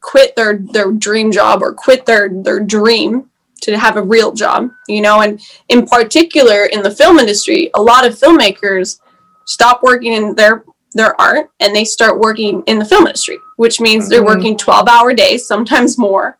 quit 0.00 0.34
their 0.36 0.58
their 0.72 0.92
dream 0.92 1.30
job 1.30 1.62
or 1.62 1.72
quit 1.74 2.06
their 2.06 2.28
their 2.42 2.60
dream 2.60 3.30
to 3.62 3.76
have 3.76 3.96
a 3.96 4.02
real 4.02 4.32
job, 4.32 4.70
you 4.88 5.00
know, 5.00 5.20
and 5.20 5.40
in 5.68 5.86
particular 5.86 6.66
in 6.66 6.82
the 6.82 6.90
film 6.90 7.18
industry, 7.18 7.70
a 7.74 7.82
lot 7.82 8.06
of 8.06 8.14
filmmakers 8.14 9.00
stop 9.46 9.82
working 9.82 10.12
in 10.12 10.34
their 10.34 10.64
their 10.94 11.20
art 11.20 11.50
and 11.60 11.74
they 11.74 11.84
start 11.84 12.18
working 12.18 12.62
in 12.66 12.78
the 12.78 12.84
film 12.84 13.06
industry, 13.06 13.38
which 13.56 13.80
means 13.80 14.08
they're 14.08 14.22
Mhm. 14.22 14.26
working 14.26 14.56
12-hour 14.56 15.12
days, 15.14 15.46
sometimes 15.46 15.98
more. 15.98 16.38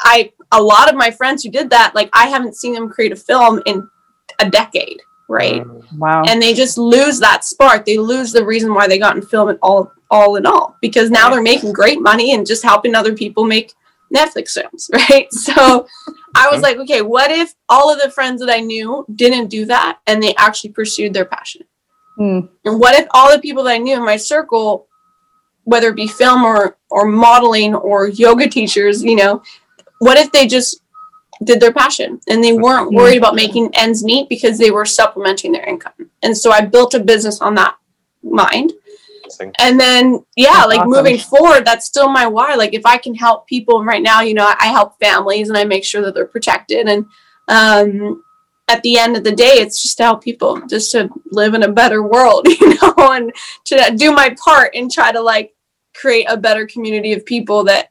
I 0.00 0.32
a 0.52 0.62
lot 0.62 0.88
of 0.88 0.96
my 0.96 1.10
friends 1.10 1.42
who 1.42 1.50
did 1.50 1.70
that, 1.70 1.94
like 1.94 2.10
I 2.12 2.26
haven't 2.26 2.56
seen 2.56 2.72
them 2.74 2.88
create 2.88 3.12
a 3.12 3.16
film 3.16 3.60
in 3.66 3.88
a 4.38 4.48
decade, 4.48 5.00
right? 5.28 5.62
Wow. 5.96 6.22
and 6.26 6.40
they 6.40 6.54
just 6.54 6.78
lose 6.78 7.18
that 7.20 7.44
spark. 7.44 7.84
They 7.84 7.98
lose 7.98 8.32
the 8.32 8.44
reason 8.44 8.74
why 8.74 8.86
they 8.86 8.98
got 8.98 9.16
in 9.16 9.22
film 9.22 9.48
at 9.48 9.58
all, 9.62 9.92
all 10.10 10.36
in 10.36 10.46
all, 10.46 10.76
because 10.80 11.10
now 11.10 11.30
they're 11.30 11.42
making 11.42 11.72
great 11.72 12.00
money 12.00 12.34
and 12.34 12.46
just 12.46 12.62
helping 12.62 12.94
other 12.94 13.14
people 13.14 13.44
make 13.44 13.72
Netflix 14.14 14.52
films, 14.52 14.90
right? 15.10 15.30
So 15.32 15.86
I 16.34 16.48
was 16.50 16.62
like, 16.62 16.78
okay, 16.78 17.02
what 17.02 17.30
if 17.30 17.54
all 17.68 17.92
of 17.92 18.00
the 18.00 18.10
friends 18.10 18.40
that 18.40 18.50
I 18.50 18.60
knew 18.60 19.04
didn't 19.14 19.48
do 19.48 19.66
that 19.66 19.98
and 20.06 20.22
they 20.22 20.34
actually 20.36 20.70
pursued 20.70 21.12
their 21.14 21.24
passion? 21.24 21.62
Hmm. 22.16 22.40
And 22.64 22.80
what 22.80 22.98
if 22.98 23.06
all 23.12 23.30
the 23.30 23.40
people 23.40 23.62
that 23.64 23.74
I 23.74 23.78
knew 23.78 23.96
in 23.96 24.04
my 24.04 24.16
circle, 24.16 24.86
whether 25.64 25.88
it 25.88 25.96
be 25.96 26.08
film 26.08 26.42
or 26.44 26.76
or 26.90 27.06
modeling 27.06 27.74
or 27.74 28.08
yoga 28.08 28.48
teachers, 28.48 29.04
you 29.04 29.14
know, 29.14 29.42
what 29.98 30.16
if 30.16 30.30
they 30.32 30.46
just 30.46 30.82
did 31.44 31.60
their 31.60 31.72
passion 31.72 32.20
and 32.28 32.42
they 32.42 32.52
weren't 32.52 32.92
worried 32.92 33.18
about 33.18 33.34
making 33.34 33.70
ends 33.74 34.02
meet 34.02 34.28
because 34.28 34.58
they 34.58 34.70
were 34.70 34.84
supplementing 34.84 35.52
their 35.52 35.64
income. 35.64 36.10
And 36.22 36.36
so 36.36 36.50
I 36.50 36.62
built 36.62 36.94
a 36.94 37.00
business 37.00 37.40
on 37.40 37.54
that 37.54 37.76
mind. 38.22 38.72
And 39.58 39.78
then 39.78 40.24
yeah, 40.36 40.52
That's 40.52 40.66
like 40.66 40.80
awesome. 40.80 40.90
moving 40.90 41.18
forward, 41.18 41.64
that's 41.64 41.86
still 41.86 42.08
my 42.08 42.26
why. 42.26 42.54
Like 42.54 42.74
if 42.74 42.84
I 42.84 42.96
can 42.96 43.14
help 43.14 43.46
people 43.46 43.84
right 43.84 44.02
now, 44.02 44.20
you 44.22 44.34
know, 44.34 44.46
I, 44.46 44.56
I 44.58 44.66
help 44.68 44.98
families 45.00 45.48
and 45.48 45.56
I 45.56 45.64
make 45.64 45.84
sure 45.84 46.02
that 46.02 46.14
they're 46.14 46.26
protected 46.26 46.88
and 46.88 47.06
um 47.48 48.22
at 48.68 48.82
the 48.82 48.98
end 48.98 49.16
of 49.16 49.24
the 49.24 49.32
day, 49.32 49.54
it's 49.54 49.82
just 49.82 49.96
to 49.96 50.04
help 50.04 50.22
people, 50.22 50.60
just 50.66 50.92
to 50.92 51.08
live 51.30 51.54
in 51.54 51.62
a 51.62 51.72
better 51.72 52.02
world, 52.02 52.46
you 52.60 52.74
know, 52.74 52.94
and 52.98 53.32
to 53.64 53.94
do 53.96 54.12
my 54.12 54.34
part 54.42 54.74
and 54.74 54.90
try 54.90 55.10
to 55.10 55.20
like 55.20 55.54
create 55.94 56.26
a 56.28 56.36
better 56.36 56.66
community 56.66 57.12
of 57.12 57.24
people 57.24 57.64
that 57.64 57.88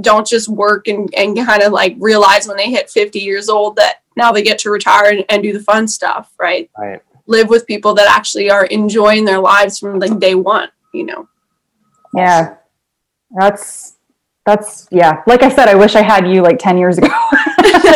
don't 0.00 0.26
just 0.26 0.48
work 0.48 0.88
and, 0.88 1.12
and 1.14 1.36
kind 1.36 1.62
of 1.62 1.72
like 1.72 1.96
realize 1.98 2.46
when 2.46 2.56
they 2.56 2.70
hit 2.70 2.90
50 2.90 3.18
years 3.18 3.48
old 3.48 3.76
that 3.76 4.02
now 4.16 4.32
they 4.32 4.42
get 4.42 4.58
to 4.60 4.70
retire 4.70 5.10
and, 5.10 5.24
and 5.28 5.42
do 5.42 5.52
the 5.52 5.60
fun 5.60 5.88
stuff, 5.88 6.32
right? 6.38 6.70
Right. 6.76 7.00
Live 7.26 7.48
with 7.48 7.66
people 7.66 7.94
that 7.94 8.08
actually 8.08 8.50
are 8.50 8.66
enjoying 8.66 9.24
their 9.24 9.38
lives 9.38 9.78
from 9.78 9.98
like 9.98 10.18
day 10.18 10.34
one, 10.34 10.68
you 10.92 11.04
know. 11.04 11.28
Yeah. 12.14 12.56
That's 13.30 13.96
that's 14.46 14.88
yeah. 14.90 15.22
Like 15.26 15.42
I 15.42 15.50
said, 15.50 15.68
I 15.68 15.74
wish 15.74 15.94
I 15.94 16.00
had 16.00 16.26
you 16.26 16.40
like 16.42 16.58
ten 16.58 16.78
years 16.78 16.96
ago. 16.96 17.08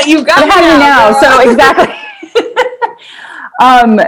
You've 0.04 0.26
got 0.26 0.38
I 0.38 0.46
have 0.46 0.64
you 0.64 0.78
now, 0.78 1.12
girl. 1.12 1.20
so 1.20 1.50
exactly. 1.50 1.94
um. 3.62 4.00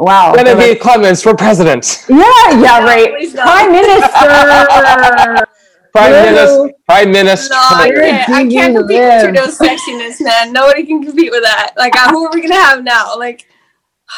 Wow. 0.00 0.32
be 0.36 0.76
Clements 0.76 1.24
for 1.24 1.34
president. 1.34 2.04
Yeah. 2.08 2.22
Yeah. 2.60 2.84
Right. 2.84 3.10
Prime 3.34 3.72
Minister. 3.72 5.44
Prime 5.92 6.12
Hello. 6.12 6.64
Minister. 6.64 6.78
Prime 6.86 7.10
Minister. 7.12 7.54
No, 7.54 7.60
I 7.60 7.90
can't, 7.94 8.28
I 8.30 8.46
can't 8.48 8.76
compete 8.76 8.96
live? 8.98 9.12
with 9.12 9.22
Trudeau's 9.24 9.58
sexiness, 9.58 10.20
man. 10.24 10.52
Nobody 10.52 10.84
can 10.84 11.02
compete 11.02 11.30
with 11.30 11.42
that. 11.42 11.72
Like, 11.76 11.94
uh, 11.96 12.10
who 12.10 12.26
are 12.26 12.30
we 12.32 12.40
gonna 12.42 12.54
have 12.54 12.82
now? 12.84 13.16
Like, 13.16 13.46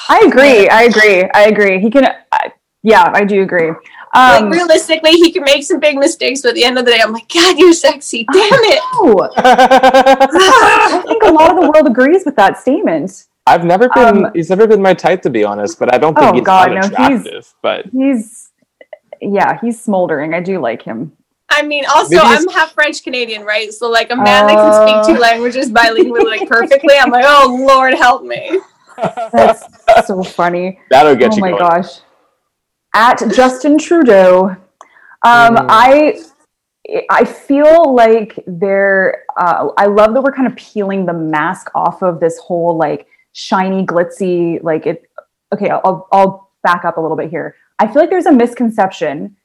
I 0.08 0.20
agree. 0.26 0.68
I 0.68 0.82
agree. 0.84 1.28
I 1.34 1.42
agree. 1.46 1.80
He 1.80 1.90
can. 1.90 2.06
I 2.32 2.52
yeah, 2.82 3.10
I 3.14 3.24
do 3.24 3.42
agree. 3.42 3.68
like 4.14 4.42
Um, 4.42 4.50
realistically, 4.50 5.12
he 5.12 5.30
can 5.32 5.42
make 5.44 5.62
some 5.64 5.80
big 5.80 5.96
mistakes, 5.98 6.40
but 6.42 6.48
at 6.50 6.54
the 6.54 6.64
end 6.64 6.78
of 6.78 6.84
the 6.86 6.92
day, 6.92 7.00
I'm 7.02 7.12
like, 7.12 7.28
God, 7.28 7.58
you're 7.58 7.74
sexy. 7.74 8.24
Damn 8.32 8.40
it. 8.52 8.80
no. 8.94 9.30
I 9.36 11.02
think 11.06 11.22
a 11.24 11.30
lot 11.30 11.50
of 11.50 11.56
the 11.62 11.70
world 11.70 11.86
agrees 11.86 12.24
with 12.24 12.36
that 12.36 12.58
statement. 12.58 13.26
I've 13.46 13.64
never 13.64 13.88
been. 13.90 14.24
Um, 14.26 14.32
he's 14.34 14.48
never 14.50 14.66
been 14.66 14.80
my 14.82 14.94
type, 14.94 15.22
to 15.22 15.30
be 15.30 15.44
honest. 15.44 15.78
But 15.78 15.92
I 15.94 15.98
don't 15.98 16.14
think 16.16 16.30
Oh, 16.30 16.34
he's 16.34 16.42
God, 16.42 16.70
no, 16.72 17.08
he's- 17.08 17.54
But 17.62 17.86
He's, 17.92 18.50
yeah, 19.20 19.58
he's 19.60 19.80
smoldering. 19.80 20.34
I 20.34 20.40
do 20.40 20.58
like 20.60 20.82
him. 20.82 21.12
I 21.50 21.62
mean, 21.62 21.84
also, 21.92 22.16
I'm 22.18 22.48
half 22.48 22.72
French 22.72 23.02
Canadian, 23.02 23.44
right? 23.44 23.72
So, 23.72 23.90
like, 23.90 24.10
a 24.10 24.16
man 24.16 24.46
that 24.46 24.54
can 24.56 24.72
speak 24.82 24.96
Uh. 24.96 25.06
two 25.14 25.20
languages 25.20 25.70
bilingually, 25.70 26.24
like, 26.24 26.48
perfectly, 26.48 26.94
I'm 26.96 27.10
like, 27.10 27.24
oh, 27.26 27.64
Lord, 27.68 27.94
help 27.94 28.22
me. 28.24 28.60
That's 29.32 29.66
so 30.06 30.22
funny. 30.22 30.78
that'll 30.90 31.16
get 31.16 31.32
oh 31.32 31.36
you 31.36 31.42
Oh, 31.44 31.50
my 31.50 31.58
going. 31.58 31.60
gosh. 31.82 32.00
At 32.94 33.22
Justin 33.34 33.78
Trudeau, 33.78 34.56
um, 35.24 35.56
Mm. 35.56 35.66
I 35.68 36.20
I 37.08 37.24
feel 37.24 37.94
like 37.94 38.38
there. 38.46 39.22
Uh, 39.36 39.68
I 39.76 39.86
love 39.86 40.12
that 40.14 40.22
we're 40.22 40.32
kind 40.32 40.48
of 40.48 40.56
peeling 40.56 41.06
the 41.06 41.12
mask 41.12 41.70
off 41.74 42.02
of 42.02 42.18
this 42.20 42.36
whole 42.38 42.76
like 42.76 43.06
shiny, 43.32 43.86
glitzy. 43.86 44.60
Like 44.62 44.86
it. 44.86 45.08
Okay, 45.54 45.68
I'll 45.70 46.08
I'll 46.10 46.50
back 46.64 46.84
up 46.84 46.96
a 46.96 47.00
little 47.00 47.16
bit 47.16 47.30
here. 47.30 47.54
I 47.78 47.86
feel 47.86 48.02
like 48.02 48.10
there's 48.10 48.26
a 48.26 48.32
misconception 48.32 49.36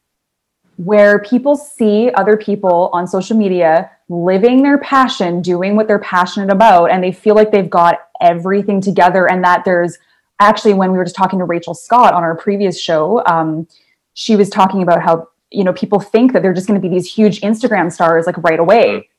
where 0.77 1.19
people 1.19 1.55
see 1.55 2.11
other 2.15 2.35
people 2.35 2.89
on 2.93 3.07
social 3.07 3.37
media 3.37 3.89
living 4.09 4.61
their 4.61 4.77
passion, 4.77 5.41
doing 5.41 5.75
what 5.75 5.87
they're 5.87 5.99
passionate 5.99 6.51
about, 6.51 6.91
and 6.91 7.03
they 7.03 7.11
feel 7.11 7.35
like 7.35 7.51
they've 7.51 7.69
got 7.69 7.99
everything 8.21 8.81
together, 8.81 9.29
and 9.29 9.43
that 9.43 9.63
there's 9.65 9.97
actually 10.39 10.73
when 10.73 10.91
we 10.91 10.97
were 10.97 11.05
just 11.05 11.15
talking 11.15 11.39
to 11.39 11.45
Rachel 11.45 11.73
Scott 11.73 12.13
on 12.13 12.23
our 12.23 12.35
previous 12.35 12.79
show, 12.79 13.23
um, 13.25 13.67
she 14.13 14.35
was 14.35 14.49
talking 14.49 14.81
about 14.81 15.01
how 15.01 15.29
you 15.51 15.63
know 15.63 15.73
people 15.73 15.99
think 15.99 16.33
that 16.33 16.41
they're 16.41 16.53
just 16.53 16.67
going 16.67 16.79
to 16.79 16.87
be 16.87 16.93
these 16.93 17.11
huge 17.11 17.41
Instagram 17.41 17.91
stars 17.91 18.25
like 18.25 18.37
right 18.39 18.59
away, 18.59 19.09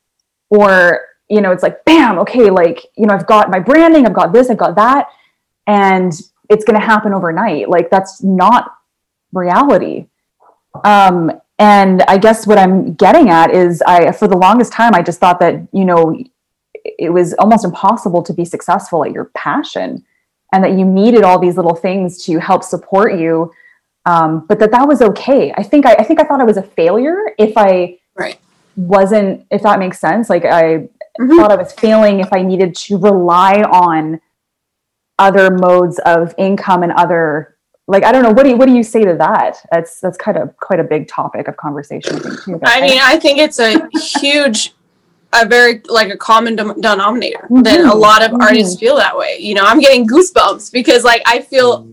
or 0.51 1.01
you 1.29 1.41
know 1.41 1.53
it's 1.53 1.63
like 1.63 1.85
bam, 1.85 2.19
okay, 2.19 2.51
like 2.51 2.87
you 2.97 3.07
know 3.07 3.15
I've 3.15 3.27
got 3.27 3.51
my 3.51 3.61
branding, 3.61 4.07
I've 4.07 4.15
got 4.15 4.33
this, 4.33 4.51
I've 4.51 4.59
got 4.59 4.77
that, 4.77 5.09
and 5.67 6.13
it's 6.51 6.65
going 6.65 6.79
to 6.79 6.87
happen 6.87 7.15
overnight. 7.15 7.69
Like 7.69 7.91
that's 7.91 8.23
not 8.23 8.73
reality. 9.33 10.07
Um, 10.85 11.33
and 11.59 12.03
I 12.03 12.19
guess 12.19 12.47
what 12.47 12.59
I'm 12.59 12.95
getting 12.95 13.31
at 13.31 13.51
is 13.55 13.83
I 13.87 14.13
for 14.13 14.29
the 14.29 14.37
longest 14.37 14.73
time 14.73 14.95
I 14.95 15.03
just 15.03 15.21
thought 15.21 15.41
that 15.41 15.67
you 15.73 15.85
know 15.85 16.17
it 16.85 17.13
was 17.13 17.35
almost 17.35 17.65
impossible 17.65 18.23
to 18.23 18.33
be 18.33 18.45
successful 18.45 19.05
at 19.05 19.13
your 19.13 19.27
passion 19.37 20.05
and 20.53 20.63
that 20.63 20.73
you 20.73 20.85
needed 20.85 21.23
all 21.25 21.39
these 21.39 21.57
little 21.57 21.75
things 21.75 22.23
to 22.25 22.39
help 22.39 22.63
support 22.63 23.19
you 23.19 23.53
um, 24.05 24.47
but 24.49 24.59
that 24.61 24.71
that 24.71 24.87
was 24.87 25.03
okay 25.03 25.53
i 25.57 25.63
think 25.63 25.85
I, 25.87 25.95
I 25.95 26.05
think 26.05 26.21
i 26.21 26.25
thought 26.25 26.41
i 26.41 26.45
was 26.45 26.57
a 26.57 26.63
failure 26.63 27.19
if 27.39 27.57
i 27.57 27.99
Right. 28.15 28.39
wasn't 28.77 29.47
if 29.51 29.63
that 29.63 29.79
makes 29.81 29.99
sense 29.99 30.31
like 30.31 30.45
i 30.45 30.87
Mhm. 31.19 31.37
thought 31.37 31.51
i 31.51 31.57
was 31.57 31.73
failing 31.73 32.21
if 32.21 32.33
i 32.33 32.43
needed 32.43 32.75
to 32.77 32.99
rely 32.99 33.63
on 33.63 34.21
other 35.19 35.51
modes 35.51 35.99
of 36.01 36.35
income 36.39 36.83
and 36.85 36.93
other 36.93 37.56
like 37.89 38.03
i 38.05 38.13
don't 38.13 38.23
know 38.23 38.31
what 38.33 38.43
do 38.45 38.51
you 38.51 38.57
what 38.57 38.67
do 38.67 38.75
you 38.75 38.83
say 38.83 39.05
to 39.05 39.15
that 39.15 39.57
that's 39.71 40.01
that's 40.01 40.17
kind 40.19 40.37
of 40.37 40.57
quite 40.57 40.81
a 40.81 40.85
big 40.85 41.09
topic 41.09 41.49
of 41.49 41.57
conversation 41.57 42.17
I 42.17 42.21
think, 42.21 42.41
too, 42.45 42.61
I 42.65 42.81
mean, 42.81 42.99
I 43.03 43.19
think 43.19 43.39
it's 43.39 43.59
a 43.59 43.89
huge, 44.21 44.75
a 45.33 45.47
very 45.47 45.83
like 45.87 46.11
a 46.11 46.17
common 46.17 46.57
dem- 46.57 46.81
denominator. 46.81 47.47
that 47.63 47.81
a 47.81 47.83
Mhm, 47.85 48.01
lot 48.01 48.23
of 48.23 48.31
mhm. 48.33 48.43
artists 48.43 48.79
feel 48.79 48.97
that 48.97 49.17
way. 49.17 49.39
You 49.39 49.55
know, 49.55 49.65
I'm 49.65 49.81
getting 49.81 50.07
goosebumps 50.07 50.73
because 50.73 51.05
like 51.05 51.23
I 51.27 51.41
feel 51.41 51.87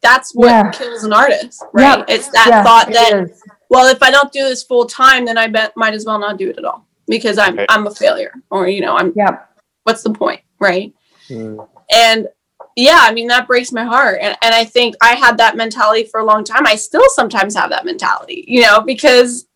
that's 0.00 0.32
what 0.34 0.48
Yeah. 0.48 0.70
kills 0.70 1.04
an 1.04 1.12
artist, 1.12 1.62
right? 1.72 1.98
Yeah. 1.98 2.04
It's 2.14 2.28
that 2.28 2.46
Yeah, 2.48 2.62
thought 2.64 2.92
that 2.92 3.28
well, 3.70 3.86
if 3.86 4.02
I 4.02 4.10
don't 4.10 4.32
do 4.32 4.42
this 4.42 4.62
full 4.62 4.84
time, 4.86 5.24
then 5.24 5.38
I 5.38 5.46
bet 5.48 5.72
might 5.76 5.94
as 5.94 6.04
well 6.04 6.18
not 6.18 6.36
do 6.36 6.50
it 6.50 6.58
at 6.58 6.64
all. 6.64 6.86
because 7.08 7.36
I'm 7.36 7.56
Right. 7.56 7.66
I'm 7.68 7.86
a 7.88 7.94
failure 7.94 8.32
or 8.50 8.68
you 8.68 8.80
know 8.80 8.96
I'm 8.96 9.12
Yeah. 9.16 9.38
what's 9.84 10.02
the 10.02 10.10
point 10.10 10.40
right 10.60 10.92
Mm. 11.28 11.68
and 11.90 12.28
yeah 12.76 13.00
i 13.02 13.12
mean 13.12 13.28
that 13.28 13.46
breaks 13.46 13.72
my 13.72 13.84
heart 13.84 14.18
and, 14.20 14.36
and 14.42 14.54
i 14.54 14.64
think 14.64 14.94
i 15.00 15.14
had 15.14 15.36
that 15.38 15.56
mentality 15.56 16.04
for 16.04 16.20
a 16.20 16.24
long 16.24 16.44
time 16.44 16.66
i 16.66 16.74
still 16.74 17.04
sometimes 17.08 17.54
have 17.54 17.70
that 17.70 17.84
mentality 17.84 18.44
you 18.46 18.62
know 18.62 18.80
because 18.80 19.46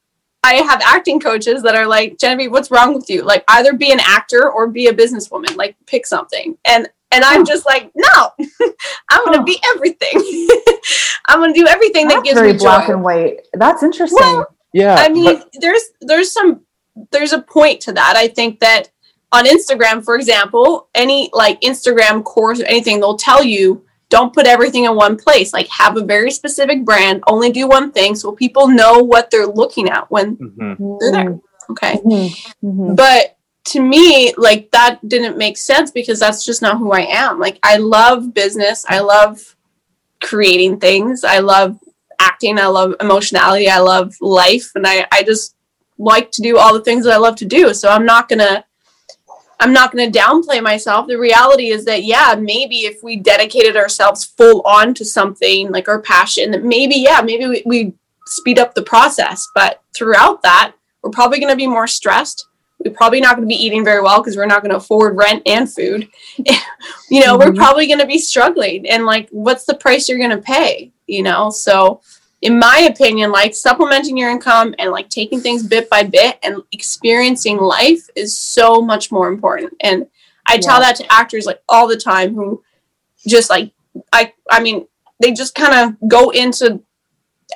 i 0.42 0.54
have 0.54 0.80
acting 0.84 1.20
coaches 1.20 1.62
that 1.62 1.74
are 1.74 1.86
like 1.86 2.18
genevieve 2.18 2.50
what's 2.50 2.70
wrong 2.70 2.94
with 2.94 3.08
you 3.08 3.22
like 3.22 3.44
either 3.48 3.72
be 3.72 3.92
an 3.92 4.00
actor 4.00 4.50
or 4.50 4.68
be 4.68 4.86
a 4.86 4.92
businesswoman 4.92 5.56
like 5.56 5.76
pick 5.86 6.06
something 6.06 6.56
and 6.66 6.88
and 7.12 7.24
i'm 7.24 7.40
hmm. 7.40 7.46
just 7.46 7.66
like 7.66 7.90
no 7.94 8.30
i'm 9.10 9.24
gonna 9.24 9.44
be 9.44 9.58
everything 9.74 10.12
i'm 11.26 11.40
gonna 11.40 11.52
do 11.52 11.66
everything 11.66 12.08
that 12.08 12.24
gives 12.24 12.38
very 12.38 12.52
me 12.52 12.58
black 12.58 12.86
joy 12.86 12.94
and 12.94 13.02
white. 13.02 13.46
That's 13.54 13.82
interesting. 13.82 14.18
Well, 14.20 14.46
Yeah. 14.72 14.94
I 14.94 15.08
mean, 15.08 15.38
but- 15.38 15.48
there's 15.60 15.82
there's 16.00 16.32
some 16.32 16.62
there's 17.12 17.32
a 17.32 17.42
point 17.42 17.80
to 17.82 17.92
that. 17.92 18.14
I 18.16 18.28
think 18.28 18.60
that 18.60 18.90
on 19.32 19.44
Instagram, 19.46 20.04
for 20.04 20.14
example, 20.16 20.88
any 20.94 21.30
like 21.32 21.60
Instagram 21.60 22.22
course 22.24 22.60
or 22.60 22.64
anything, 22.66 23.00
they'll 23.00 23.16
tell 23.16 23.42
you 23.42 23.82
don't 24.08 24.32
put 24.32 24.46
everything 24.46 24.84
in 24.84 24.94
one 24.94 25.16
place. 25.16 25.52
Like 25.52 25.66
have 25.68 25.96
a 25.96 26.04
very 26.04 26.30
specific 26.30 26.84
brand, 26.84 27.22
only 27.26 27.50
do 27.50 27.66
one 27.66 27.90
thing 27.90 28.14
so 28.14 28.32
people 28.32 28.68
know 28.68 28.98
what 28.98 29.30
they're 29.30 29.46
looking 29.46 29.88
at 29.88 30.08
when 30.10 30.36
Mhm. 30.36 30.98
they're 31.00 31.12
there. 31.12 31.40
Okay. 31.70 31.96
Mhm. 32.04 32.52
Mhm. 32.64 32.96
But 32.96 33.36
to 33.66 33.80
me, 33.80 34.32
like 34.36 34.70
that 34.70 35.00
didn't 35.08 35.36
make 35.36 35.58
sense 35.58 35.90
because 35.90 36.20
that's 36.20 36.44
just 36.44 36.62
not 36.62 36.78
who 36.78 36.92
I 36.92 37.00
am. 37.00 37.40
Like 37.40 37.58
I 37.64 37.78
love 37.78 38.32
business. 38.32 38.84
I 38.88 39.00
love 39.00 39.56
creating 40.22 40.78
things. 40.78 41.24
I 41.24 41.40
love 41.40 41.76
acting. 42.20 42.58
I 42.60 42.66
love 42.66 42.94
emotionality. 43.00 43.68
I 43.68 43.80
love 43.80 44.14
life. 44.20 44.70
And 44.76 44.86
I, 44.86 45.06
I 45.12 45.24
just 45.24 45.56
like 45.98 46.30
to 46.32 46.42
do 46.42 46.58
all 46.58 46.72
the 46.72 46.80
things 46.84 47.04
that 47.04 47.12
I 47.12 47.18
love 47.18 47.36
to 47.36 47.44
do. 47.44 47.74
So 47.74 47.88
I'm 47.88 48.06
not 48.06 48.28
gonna 48.28 48.64
I'm 49.60 49.72
not 49.72 49.90
gonna 49.90 50.10
downplay 50.10 50.62
myself. 50.62 51.06
The 51.06 51.18
reality 51.18 51.68
is 51.70 51.84
that 51.86 52.04
yeah, 52.04 52.34
maybe 52.38 52.80
if 52.80 53.02
we 53.02 53.16
dedicated 53.16 53.76
ourselves 53.76 54.24
full 54.24 54.60
on 54.62 54.94
to 54.94 55.04
something 55.04 55.70
like 55.70 55.88
our 55.88 56.00
passion, 56.00 56.50
that 56.50 56.62
maybe, 56.64 56.96
yeah, 56.96 57.20
maybe 57.22 57.46
we, 57.46 57.62
we 57.64 57.94
speed 58.26 58.58
up 58.58 58.74
the 58.74 58.82
process. 58.82 59.46
But 59.54 59.82
throughout 59.94 60.42
that, 60.42 60.72
we're 61.02 61.10
probably 61.10 61.40
gonna 61.40 61.56
be 61.56 61.66
more 61.66 61.86
stressed 61.86 62.46
we're 62.84 62.92
probably 62.92 63.20
not 63.20 63.36
going 63.36 63.48
to 63.48 63.52
be 63.52 63.60
eating 63.64 63.84
very 63.84 64.02
well 64.02 64.20
because 64.20 64.36
we're 64.36 64.46
not 64.46 64.60
going 64.62 64.70
to 64.70 64.76
afford 64.76 65.16
rent 65.16 65.42
and 65.46 65.72
food. 65.72 66.08
you 67.10 67.24
know, 67.24 67.36
we're 67.38 67.50
Mhm. 67.50 67.56
probably 67.56 67.86
going 67.86 67.98
to 68.00 68.06
be 68.06 68.18
struggling. 68.18 68.86
And 68.88 69.06
like, 69.06 69.28
what's 69.30 69.64
the 69.64 69.74
price 69.74 70.08
you're 70.08 70.18
going 70.18 70.30
to 70.30 70.36
pay? 70.38 70.92
You 71.06 71.22
know, 71.22 71.48
so 71.50 72.00
in 72.46 72.60
my 72.60 72.86
opinion, 72.88 73.32
like 73.32 73.52
supplementing 73.54 74.16
your 74.16 74.30
income 74.30 74.72
and 74.78 74.92
like 74.92 75.08
taking 75.08 75.40
things 75.40 75.66
bit 75.66 75.90
by 75.90 76.04
bit 76.04 76.38
and 76.44 76.62
experiencing 76.70 77.56
life 77.58 78.08
is 78.14 78.38
so 78.38 78.80
much 78.80 79.10
more 79.10 79.26
important. 79.28 79.72
And 79.80 80.06
I 80.46 80.58
tell 80.58 80.78
that 80.78 80.94
to 80.96 81.12
actors 81.12 81.44
like 81.44 81.60
all 81.68 81.88
the 81.88 81.96
time 81.96 82.36
who 82.36 82.62
just 83.26 83.50
like, 83.50 83.72
I, 84.12 84.32
I 84.48 84.60
mean, 84.60 84.86
they 85.20 85.32
just 85.32 85.56
kind 85.56 85.74
of 85.74 86.08
go 86.08 86.30
into 86.30 86.80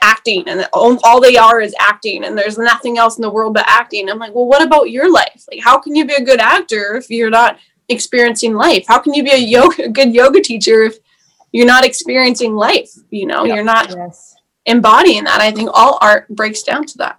acting 0.03 0.49
and 0.49 0.67
all, 0.73 0.99
all 1.05 1.21
they 1.21 1.37
are 1.37 1.61
is 1.61 1.75
acting 1.79 2.25
and 2.25 2.37
there's 2.37 2.59
nothing 2.59 2.99
else 2.99 3.17
in 3.17 3.23
the 3.23 3.31
world 3.31 3.53
but 3.53 3.65
acting 3.67 4.09
i'm 4.09 4.21
like 4.21 4.33
well 4.33 4.47
what 4.47 4.63
about 4.63 4.89
your 4.89 5.13
life 5.13 5.45
like 5.51 5.61
how 5.61 5.81
can 5.81 5.97
you 5.97 6.05
be 6.07 6.15
a 6.15 6.25
good 6.25 6.39
actor 6.39 6.95
if 6.95 7.11
you're 7.11 7.29
not 7.29 7.59
experiencing 7.89 8.55
life 8.55 8.85
how 8.87 9.01
can 9.01 9.13
you 9.13 9.25
be 9.25 9.33
a 9.33 9.37
yoga 9.37 9.87
a 9.87 9.89
good 9.89 10.15
yoga 10.15 10.41
teacher 10.41 10.85
if 10.85 10.99
you're 11.51 11.67
not 11.67 11.85
experiencing 11.85 12.55
life 12.55 12.89
you 13.11 13.27
know 13.27 13.45
Yeah. 13.45 13.57
you're 13.57 13.65
not 13.65 13.91
Yes. 13.91 14.37
Embodying 14.67 15.25
that 15.25 15.41
i 15.41 15.51
think 15.51 15.71
all 15.73 15.99
art 16.03 16.29
breaks 16.29 16.63
down 16.63 16.85
to 16.85 16.99
that 16.99 17.19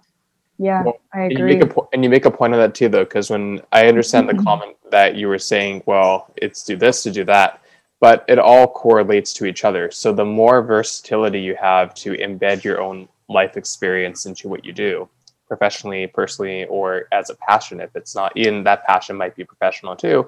Yeah, 0.58 0.82
Well, 0.84 1.00
I 1.12 1.22
And 1.22 1.32
you 1.32 1.38
agree. 1.38 1.54
make 1.54 1.62
a 1.64 1.66
po- 1.66 1.88
and 1.92 2.04
you 2.04 2.10
make 2.10 2.24
a 2.24 2.30
point 2.30 2.52
of 2.54 2.60
that 2.60 2.72
too, 2.74 2.88
though, 2.88 3.04
because 3.04 3.30
when 3.30 3.60
I 3.72 3.88
understand 3.88 4.28
the 4.28 4.34
Mhm. 4.34 4.44
comment 4.44 4.76
that 4.90 5.16
you 5.16 5.26
were 5.26 5.38
saying, 5.38 5.82
well, 5.86 6.28
it's 6.36 6.62
do 6.62 6.76
this 6.76 7.02
to 7.02 7.10
do 7.10 7.24
that, 7.24 7.58
but 8.00 8.24
it 8.28 8.38
all 8.38 8.68
correlates 8.68 9.32
to 9.34 9.46
each 9.46 9.64
other. 9.64 9.90
So 9.90 10.12
the 10.12 10.24
more 10.24 10.62
versatility 10.62 11.40
you 11.40 11.56
have 11.56 11.94
to 12.04 12.12
embed 12.12 12.62
your 12.62 12.80
own 12.80 13.08
life 13.28 13.56
experience 13.56 14.24
into 14.26 14.46
what 14.48 14.64
you 14.64 14.72
do, 14.72 15.08
professionally, 15.52 16.06
personally, 16.06 16.64
or 16.64 17.08
as 17.12 17.28
a 17.28 17.34
passion, 17.34 17.78
if 17.78 17.94
it's 17.94 18.14
not 18.14 18.32
even 18.34 18.64
that 18.64 18.86
passion 18.86 19.14
might 19.14 19.36
be 19.36 19.44
professional 19.44 19.94
too, 19.94 20.26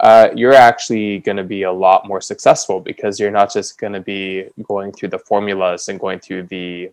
uh, 0.00 0.28
you're 0.34 0.52
actually 0.52 1.20
going 1.20 1.38
to 1.38 1.42
be 1.56 1.62
a 1.62 1.72
lot 1.72 2.06
more 2.06 2.20
successful 2.20 2.78
because 2.78 3.18
you're 3.18 3.30
not 3.30 3.50
just 3.50 3.78
going 3.78 3.94
to 3.94 4.00
be 4.00 4.44
going 4.64 4.92
through 4.92 5.08
the 5.08 5.18
formulas 5.18 5.88
and 5.88 5.98
going 5.98 6.20
through 6.20 6.42
the 6.42 6.90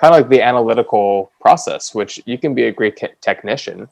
kind 0.00 0.14
of 0.14 0.20
like 0.20 0.28
the 0.28 0.40
analytical 0.40 1.32
process, 1.40 1.92
which 1.96 2.22
you 2.26 2.38
can 2.38 2.54
be 2.54 2.64
a 2.66 2.72
great 2.72 2.96
te- 2.96 3.18
technician, 3.20 3.88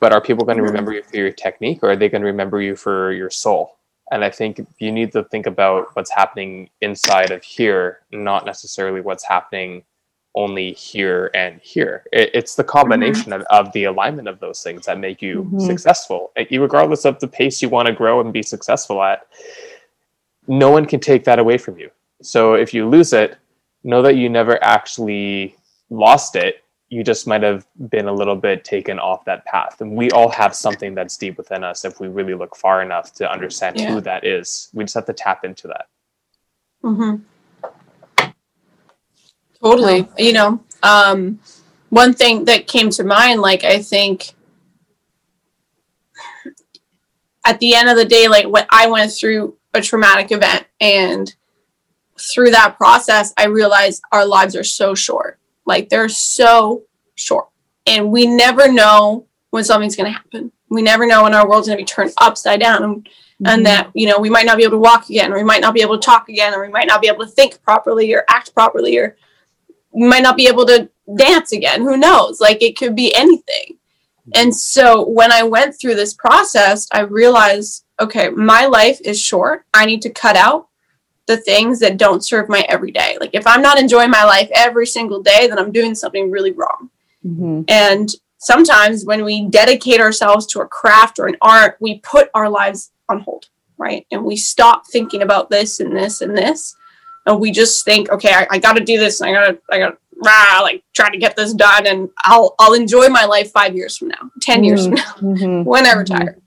but 0.00 0.14
are 0.14 0.20
people 0.22 0.46
going 0.46 0.56
to 0.56 0.64
Mhm. 0.64 0.68
remember 0.68 0.92
you 0.94 1.02
for 1.02 1.16
your 1.16 1.30
technique 1.30 1.80
or 1.82 1.90
are 1.90 1.96
they 1.96 2.08
going 2.08 2.22
to 2.22 2.26
remember 2.26 2.62
you 2.62 2.74
for 2.74 3.12
your 3.12 3.28
soul? 3.28 3.76
And 4.10 4.24
I 4.24 4.30
think 4.30 4.66
you 4.78 4.90
need 4.92 5.12
to 5.12 5.24
think 5.24 5.46
about 5.46 5.94
what's 5.94 6.12
happening 6.20 6.70
inside 6.80 7.32
of 7.32 7.42
here, 7.42 8.00
not 8.10 8.46
necessarily 8.46 9.02
what's 9.02 9.24
happening 9.24 9.84
only 10.36 10.72
here 10.72 11.30
and 11.34 11.60
here. 11.62 12.04
It, 12.12 12.30
it's 12.34 12.54
the 12.54 12.62
combination 12.62 13.32
of, 13.32 13.42
of 13.50 13.72
the 13.72 13.84
alignment 13.84 14.28
of 14.28 14.38
those 14.38 14.62
things 14.62 14.84
that 14.86 14.98
make 14.98 15.20
you 15.22 15.44
Mhm. 15.44 15.62
successful, 15.66 16.30
regardless 16.50 17.04
of 17.04 17.18
the 17.18 17.26
pace 17.26 17.62
you 17.62 17.68
want 17.70 17.86
to 17.86 17.94
grow 17.94 18.20
and 18.20 18.32
be 18.32 18.42
successful 18.42 19.02
at. 19.02 19.26
No 20.46 20.70
one 20.70 20.84
can 20.86 21.00
take 21.00 21.24
that 21.24 21.38
away 21.38 21.58
from 21.58 21.78
you. 21.78 21.90
So 22.22 22.54
if 22.54 22.72
you 22.72 22.88
lose 22.88 23.12
it, 23.12 23.36
know 23.82 24.02
that 24.02 24.16
you 24.16 24.28
never 24.28 24.62
actually 24.62 25.56
lost 25.90 26.36
it. 26.36 26.62
You 26.88 27.02
just 27.02 27.26
might 27.26 27.42
have 27.42 27.66
been 27.90 28.06
a 28.06 28.12
little 28.12 28.36
bit 28.36 28.64
taken 28.64 28.98
off 29.00 29.24
that 29.24 29.44
path. 29.44 29.80
And 29.80 29.96
we 29.96 30.10
all 30.12 30.28
have 30.28 30.54
something 30.54 30.94
that's 30.94 31.16
deep 31.16 31.36
within 31.36 31.64
us 31.64 31.84
if 31.84 31.98
we 31.98 32.06
really 32.08 32.34
look 32.34 32.54
far 32.56 32.80
enough 32.82 33.12
to 33.14 33.30
understand 33.30 33.80
Yeah. 33.80 33.90
who 33.92 34.00
that 34.02 34.24
is. 34.24 34.68
We 34.72 34.84
just 34.84 34.94
have 34.94 35.06
to 35.06 35.12
tap 35.12 35.44
into 35.44 35.66
that. 35.68 35.86
Mm-hmm. 36.84 37.16
Totally. 39.70 40.08
You 40.18 40.32
know, 40.32 40.64
um, 40.82 41.40
one 41.90 42.12
thing 42.12 42.44
that 42.44 42.66
came 42.66 42.90
to 42.90 43.04
mind, 43.04 43.40
like 43.40 43.64
I 43.64 43.80
think 43.80 44.34
at 47.44 47.58
the 47.60 47.74
end 47.74 47.88
of 47.88 47.96
the 47.96 48.04
day, 48.04 48.28
like 48.28 48.46
what 48.46 48.66
I 48.70 48.88
went 48.88 49.12
through 49.12 49.56
a 49.74 49.80
traumatic 49.80 50.32
event 50.32 50.66
and 50.80 51.34
through 52.18 52.50
that 52.50 52.76
process, 52.76 53.32
I 53.36 53.46
realized 53.46 54.02
our 54.12 54.26
lives 54.26 54.56
are 54.56 54.64
so 54.64 54.94
short. 54.94 55.38
Like 55.64 55.88
they're 55.88 56.08
so 56.08 56.82
short. 57.14 57.48
And 57.86 58.10
we 58.10 58.26
never 58.26 58.70
know 58.70 59.26
when 59.50 59.64
something's 59.64 59.96
going 59.96 60.12
to 60.12 60.18
happen. 60.18 60.52
We 60.68 60.82
never 60.82 61.06
know 61.06 61.22
when 61.22 61.34
our 61.34 61.48
world's 61.48 61.68
going 61.68 61.78
to 61.78 61.82
be 61.82 61.86
turned 61.86 62.12
upside 62.18 62.60
down. 62.60 62.82
And 62.82 63.08
Mm-hmm. 63.36 63.52
and 63.52 63.66
that 63.66 63.90
you 63.92 64.06
know 64.06 64.18
we 64.18 64.30
might 64.30 64.46
not 64.46 64.56
be 64.56 64.62
able 64.62 64.78
to 64.78 64.80
walk 64.80 65.10
again 65.10 65.30
or 65.30 65.36
we 65.36 65.44
might 65.44 65.60
not 65.60 65.74
be 65.74 65.82
able 65.82 65.98
to 65.98 66.02
talk 66.02 66.30
again 66.30 66.54
or 66.54 66.62
we 66.62 66.70
might 66.70 66.86
not 66.86 67.02
be 67.02 67.08
able 67.08 67.22
to 67.22 67.30
think 67.30 67.62
properly 67.62 68.14
or 68.14 68.24
act 68.30 68.54
properly 68.54 68.96
or 68.96 69.14
might 69.96 70.22
not 70.22 70.36
be 70.36 70.46
able 70.48 70.66
to 70.66 70.88
dance 71.16 71.52
again 71.52 71.80
who 71.82 71.96
knows 71.96 72.40
like 72.40 72.60
it 72.62 72.76
could 72.76 72.94
be 72.94 73.14
anything 73.14 73.78
and 74.34 74.54
so 74.54 75.06
when 75.08 75.30
i 75.32 75.42
went 75.42 75.78
through 75.78 75.94
this 75.94 76.14
process 76.14 76.86
i 76.92 77.00
realized 77.00 77.84
okay 78.00 78.28
my 78.30 78.66
life 78.66 79.00
is 79.04 79.20
short 79.20 79.64
i 79.72 79.86
need 79.86 80.02
to 80.02 80.10
cut 80.10 80.36
out 80.36 80.68
the 81.26 81.36
things 81.36 81.78
that 81.80 81.96
don't 81.96 82.24
serve 82.24 82.48
my 82.48 82.64
everyday 82.68 83.16
like 83.20 83.30
if 83.34 83.46
i'm 83.46 83.62
not 83.62 83.78
enjoying 83.78 84.10
my 84.10 84.24
life 84.24 84.50
every 84.54 84.86
single 84.86 85.22
day 85.22 85.46
then 85.46 85.58
i'm 85.58 85.72
doing 85.72 85.94
something 85.94 86.30
really 86.30 86.52
wrong 86.52 86.90
Mhm. 87.24 87.64
and 87.68 88.10
sometimes 88.38 89.04
when 89.04 89.24
we 89.24 89.46
dedicate 89.48 90.00
ourselves 90.00 90.46
to 90.46 90.60
a 90.60 90.66
craft 90.68 91.18
or 91.18 91.26
an 91.26 91.36
art, 91.40 91.76
we 91.80 91.98
put 92.00 92.28
our 92.34 92.48
lives 92.48 92.92
on 93.08 93.18
hold, 93.20 93.46
right? 93.78 94.06
And 94.12 94.24
we 94.24 94.36
stop 94.36 94.86
thinking 94.86 95.22
about 95.22 95.50
this 95.50 95.80
and 95.80 95.96
this 95.96 96.20
and 96.20 96.36
this. 96.36 96.76
And 97.26 97.40
we 97.40 97.50
just 97.50 97.84
think, 97.84 98.10
okay, 98.10 98.32
I, 98.32 98.46
I 98.52 98.58
gotta 98.58 98.80
do 98.84 98.98
this. 98.98 99.20
I 99.20 99.32
gotta, 99.32 99.58
I 99.70 99.78
gotta, 99.78 99.98
rah, 100.24 100.60
like 100.62 100.84
try 100.94 101.10
to 101.10 101.18
get 101.18 101.36
this 101.36 101.52
done. 101.52 101.86
And 101.86 102.08
I'll, 102.22 102.54
I'll 102.58 102.74
enjoy 102.74 103.08
my 103.08 103.24
life 103.24 103.50
five 103.50 103.74
years 103.76 103.96
from 103.96 104.08
now, 104.08 104.30
10 104.40 104.64
years 104.64 104.86
from 104.86 104.94
now, 104.94 105.12
Mhm. 105.20 105.64
when 105.72 105.86
I 105.86 105.92
retire, 105.92 106.38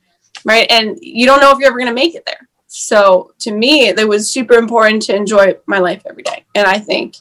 right? 0.46 0.66
And 0.72 0.98
you 1.02 1.26
don't 1.26 1.42
know 1.42 1.52
if 1.52 1.60
you're 1.60 1.68
ever 1.70 1.80
gonna 1.80 1.94
make 1.94 2.16
it 2.16 2.26
there. 2.26 2.48
So 2.68 3.34
to 3.40 3.52
me, 3.52 3.88
it 3.90 4.08
was 4.08 4.32
super 4.32 4.54
important 4.56 5.02
to 5.04 5.16
enjoy 5.16 5.56
my 5.66 5.80
life 5.80 6.02
every 6.08 6.24
day. 6.24 6.46
And 6.56 6.66
I 6.68 6.78
think 6.80 7.16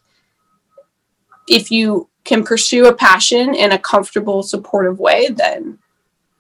if 1.49 1.71
you 1.71 2.09
can 2.25 2.45
pursue 2.45 2.87
a 2.87 2.95
passion 2.95 3.55
in 3.55 3.73
a 3.73 3.79
comfortable, 3.79 4.43
supportive 4.43 4.99
way, 4.99 5.29
then 5.29 5.79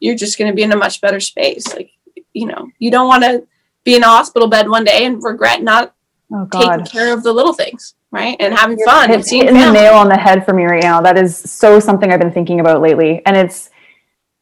you're 0.00 0.14
just 0.14 0.38
going 0.38 0.50
to 0.50 0.54
be 0.54 0.62
in 0.62 0.72
a 0.72 0.76
much 0.76 1.00
better 1.00 1.18
space. 1.20 1.66
Like, 1.74 1.90
you 2.34 2.46
know, 2.46 2.68
you 2.78 2.90
don't 2.90 3.08
want 3.08 3.24
to 3.24 3.46
be 3.84 3.96
in 3.96 4.02
a 4.02 4.06
hospital 4.08 4.48
bed 4.48 4.68
one 4.68 4.84
day 4.84 5.06
and 5.06 5.22
regret 5.22 5.62
not 5.62 5.94
Oh 6.32 6.46
taking 6.50 6.84
care 6.84 7.12
of 7.14 7.22
the 7.22 7.32
little 7.32 7.52
things, 7.54 7.94
right? 8.10 8.36
And 8.38 8.52
having 8.54 8.78
You're 8.78 8.86
fun 8.86 9.04
and 9.10 9.16
hit- 9.16 9.26
seeing 9.26 9.42
hitting 9.44 9.60
the 9.60 9.72
nail 9.72 9.94
on 9.94 10.08
the 10.08 10.16
head 10.18 10.44
for 10.44 10.52
me 10.52 10.64
right 10.64 10.82
now. 10.82 11.00
That 11.00 11.16
is 11.16 11.36
so 11.36 11.80
something 11.80 12.12
I've 12.12 12.20
been 12.20 12.32
thinking 12.32 12.60
about 12.60 12.82
lately, 12.82 13.22
and 13.24 13.36
it's 13.36 13.70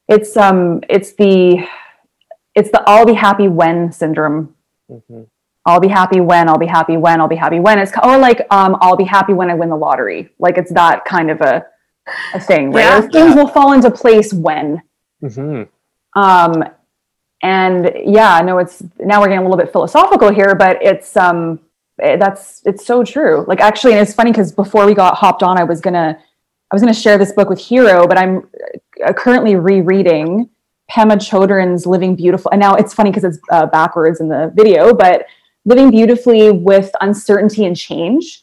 it's 0.09 0.37
um 0.37 0.83
it's 0.89 1.13
the 1.15 1.67
it's 2.55 2.71
the 2.71 2.83
I'll 2.87 3.07
be 3.07 3.15
happy 3.15 3.49
when 3.49 3.93
syndrome. 3.93 4.55
Mhm. 4.91 5.27
I'll 5.65 5.81
be 5.81 5.89
happy 5.89 6.21
when 6.21 6.49
I'll 6.49 6.59
be 6.59 6.67
happy 6.67 6.97
when 6.97 7.21
I'll 7.21 7.29
be 7.29 7.37
happy 7.37 7.61
when 7.61 7.79
it's 7.79 7.93
or 8.03 8.19
like 8.19 8.47
um 8.51 8.77
I'll 8.81 8.97
be 8.97 9.05
happy 9.05 9.33
when 9.33 9.51
I 9.51 9.55
win 9.55 9.69
the 9.69 9.77
lottery. 9.77 10.31
Like 10.39 10.59
it's 10.59 10.73
that 10.73 11.05
kind 11.05 11.31
of 11.31 11.41
a 11.41 11.67
a 12.35 12.41
thing, 12.41 12.71
right? 12.73 12.83
Yeah. 12.83 12.99
Or 12.99 13.11
things 13.11 13.35
will 13.35 13.49
fall 13.49 13.73
into 13.73 13.91
place 13.91 14.33
when 14.33 14.83
Mm-hmm. 15.23 16.21
Um, 16.21 16.65
and 17.43 17.93
yeah, 18.05 18.41
no, 18.43 18.59
it's 18.59 18.83
now 18.99 19.21
we're 19.21 19.29
getting 19.29 19.45
a 19.45 19.49
little 19.49 19.57
bit 19.57 19.73
philosophical 19.73 20.33
here, 20.33 20.55
but 20.55 20.79
it's 20.83 21.17
um, 21.17 21.55
it, 21.55 21.61
that's 21.99 22.63
it's 22.65 22.85
so 22.85 23.03
true. 23.03 23.45
Like 23.49 23.61
actually, 23.61 23.93
and 23.93 24.01
it's 24.01 24.15
funny 24.15 24.31
because 24.31 24.53
before 24.53 24.87
we 24.87 24.95
got 24.95 25.17
hopped 25.17 25.43
on, 25.43 25.59
I 25.59 25.65
was 25.65 25.81
gonna 25.81 26.19
I 26.71 26.75
was 26.75 26.83
gonna 26.83 26.95
share 26.95 27.19
this 27.19 27.33
book 27.33 27.49
with 27.49 27.59
Hiiro, 27.59 28.09
but 28.09 28.19
I'm 28.19 28.49
uh, 29.05 29.13
currently 29.13 29.57
rereading 29.57 30.49
Pema 30.91 31.17
Chodron's 31.17 31.87
Living 31.87 32.15
Beautiful, 32.15 32.51
and 32.51 32.61
now 32.61 32.75
it's 32.75 32.93
funny 32.93 33.11
because 33.11 33.25
it's 33.25 33.39
uh, 33.51 33.67
backwards 33.67 34.21
in 34.21 34.29
the 34.29 34.53
video, 34.55 34.93
but 34.93 35.27
Living 35.65 35.91
Beautifully 35.91 36.51
with 36.51 36.91
Uncertainty 37.01 37.65
and 37.65 37.77
Change, 37.77 38.43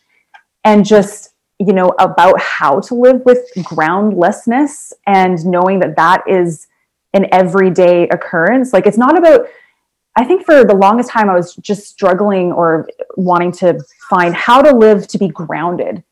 and 0.63 0.85
just 0.85 1.33
you 1.59 1.73
know 1.73 1.93
about 1.99 2.39
how 2.39 2.79
to 2.79 2.95
live 2.95 3.21
with 3.25 3.39
groundlessness 3.63 4.93
and 5.05 5.45
knowing 5.45 5.79
that 5.79 5.95
that 5.95 6.23
is 6.27 6.67
an 7.13 7.27
everyday 7.31 8.07
occurrence 8.09 8.73
like 8.73 8.87
it's 8.87 8.97
not 8.97 9.17
about 9.17 9.47
i 10.15 10.23
think 10.23 10.45
for 10.45 10.63
the 10.63 10.75
longest 10.75 11.09
time 11.09 11.29
i 11.29 11.33
was 11.33 11.55
just 11.55 11.87
struggling 11.87 12.51
or 12.51 12.87
wanting 13.15 13.51
to 13.51 13.79
find 14.09 14.35
how 14.35 14.61
to 14.61 14.75
live 14.75 15.07
to 15.07 15.17
be 15.17 15.27
grounded. 15.27 16.03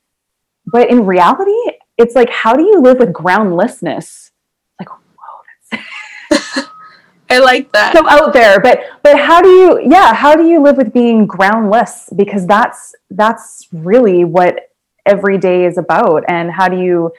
But 0.65 0.89
in 0.89 1.05
reality 1.05 1.51
it's 1.97 2.15
like 2.15 2.29
how 2.29 2.53
do 2.53 2.63
you 2.63 2.81
live 2.81 2.97
with 2.99 3.13
groundlessness? 3.13 4.31
Like 4.79 4.89
whoa 4.89 5.41
that's 5.71 6.67
I 7.29 7.39
like 7.39 7.71
that. 7.71 7.93
so 7.93 8.07
out 8.07 8.33
there 8.33 8.59
but 8.59 8.81
but 9.03 9.17
how 9.19 9.41
do 9.41 9.49
you 9.49 9.81
yeah 9.89 10.13
how 10.13 10.35
do 10.35 10.47
you 10.47 10.61
live 10.61 10.77
with 10.77 10.93
being 10.93 11.25
groundless? 11.25 12.09
Because 12.15 12.47
that's 12.47 12.95
that's 13.09 13.67
really 13.71 14.23
what 14.23 14.69
every 15.05 15.37
day 15.37 15.65
is 15.65 15.77
about. 15.77 16.23
And 16.27 16.51
how 16.51 16.67
do 16.67 16.77
you 16.79 17.11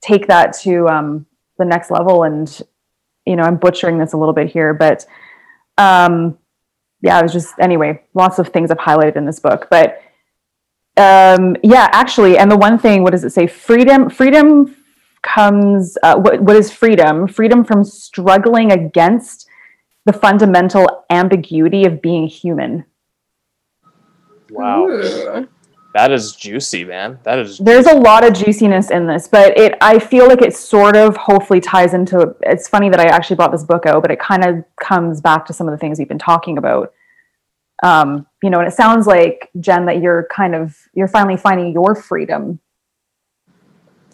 take 0.00 0.26
that 0.28 0.54
to 0.60 0.88
um, 0.88 1.26
the 1.58 1.64
next 1.64 1.90
level? 1.90 2.22
And 2.22 2.62
you 3.26 3.36
know 3.36 3.42
i'm 3.42 3.56
butchering 3.56 3.98
this 3.98 4.12
a 4.14 4.16
little 4.16 4.32
bit 4.32 4.48
here 4.48 4.72
but 4.72 5.04
um, 5.78 6.38
yeah 7.02 7.18
it 7.18 7.22
was 7.22 7.32
just 7.32 7.54
anyway 7.58 8.02
lots 8.14 8.38
of 8.38 8.48
things 8.48 8.70
i've 8.70 8.78
highlighted 8.78 9.16
in 9.16 9.24
this 9.26 9.38
book 9.38 9.68
but 9.70 10.00
um, 10.96 11.56
yeah 11.62 11.88
actually 11.92 12.38
and 12.38 12.50
the 12.50 12.56
one 12.56 12.78
thing 12.78 13.02
what 13.02 13.12
does 13.12 13.24
it 13.24 13.30
say? 13.30 13.46
Freedom 13.46 14.08
freedom 14.08 14.74
comes 15.22 15.98
uh, 16.02 16.16
what, 16.16 16.40
what 16.40 16.56
is 16.56 16.72
freedom? 16.72 17.28
Freedom 17.28 17.64
from 17.64 17.84
struggling 17.84 18.72
against 18.72 19.48
the 20.04 20.12
fundamental 20.12 21.04
ambiguity 21.10 21.84
of 21.84 22.00
being 22.00 22.26
human. 22.28 22.84
Wow, 24.50 24.86
Ooh. 24.86 25.48
That 25.96 26.12
is 26.12 26.32
juicy, 26.36 26.84
man. 26.84 27.18
That 27.22 27.38
is. 27.38 27.56
there's 27.58 27.86
a 27.86 27.94
lot 27.94 28.22
of 28.26 28.34
juiciness 28.34 28.90
in 28.90 29.06
this 29.06 29.28
but 29.28 29.56
it 29.56 29.72
i 29.80 29.98
feel 29.98 30.28
like 30.28 30.42
it 30.42 30.54
sort 30.54 30.94
of 30.96 31.16
hopefully 31.16 31.60
ties 31.60 31.94
into 31.94 32.36
it's 32.42 32.68
funny 32.68 32.88
that 32.90 33.00
i 33.00 33.04
actually 33.06 33.36
brought 33.36 33.50
this 33.50 33.64
book 33.64 33.86
out 33.86 34.02
but 34.02 34.10
it 34.10 34.20
kind 34.20 34.44
of 34.44 34.62
comes 34.78 35.20
back 35.22 35.46
to 35.46 35.52
some 35.54 35.66
of 35.66 35.72
the 35.72 35.78
things 35.78 35.98
we've 35.98 36.06
been 36.08 36.18
talking 36.18 36.58
about 36.58 36.92
um 37.82 38.26
you 38.42 38.50
know 38.50 38.58
and 38.58 38.68
it 38.68 38.74
sounds 38.74 39.06
like 39.06 39.50
jen 39.58 39.86
that 39.86 40.02
you're 40.02 40.28
kind 40.30 40.54
of 40.54 40.76
you're 40.92 41.08
finally 41.08 41.36
finding 41.36 41.72
your 41.72 41.94
freedom 41.94 42.60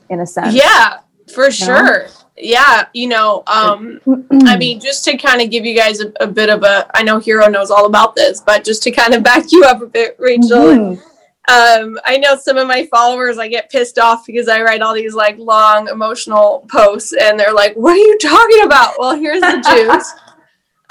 in 0.09 0.21
a 0.21 0.27
sense 0.27 0.55
Yeah, 0.55 1.01
for 1.35 1.51
sure. 1.51 2.07
Yeah, 2.37 2.87
you 2.93 3.09
know, 3.09 3.43
um, 3.47 4.01
I 4.47 4.57
mean, 4.57 4.81
just 4.81 5.05
to 5.05 5.17
kind 5.17 5.41
of 5.43 5.51
give 5.51 5.65
you 5.65 5.75
guys 5.77 6.01
a, 6.01 6.13
a 6.21 6.27
bit 6.27 6.49
of 6.49 6.63
a, 6.65 6.91
I 6.95 7.03
know 7.03 7.19
Hiiro 7.19 7.51
knows 7.51 7.71
all 7.71 7.87
about 7.87 8.15
this, 8.17 8.41
but 8.41 8.65
just 8.65 8.83
to 8.85 8.91
kind 8.91 9.15
of 9.15 9.23
back 9.23 9.45
you 9.53 9.65
up 9.65 9.81
a 9.83 9.87
bit, 9.87 10.17
Rachel. 10.19 10.49
Mhm. 10.49 11.03
Um, 11.49 11.99
I 12.05 12.19
know 12.19 12.37
some 12.37 12.57
of 12.57 12.69
my 12.69 12.87
followers, 12.87 13.39
I 13.39 13.49
get 13.49 13.71
pissed 13.71 13.99
off 13.99 14.27
because 14.27 14.49
I 14.49 14.63
write 14.63 14.81
all 14.81 14.95
these 14.95 15.15
like 15.15 15.39
long 15.39 15.89
emotional 15.89 16.65
posts, 16.71 17.13
and 17.21 17.39
they're 17.39 17.53
like, 17.53 17.75
"What 17.75 17.95
are 17.95 17.97
you 17.97 18.19
talking 18.19 18.63
about?" 18.65 18.95
Well, 18.99 19.17
here's 19.17 19.41
the 19.41 19.61
juice. 19.91 20.13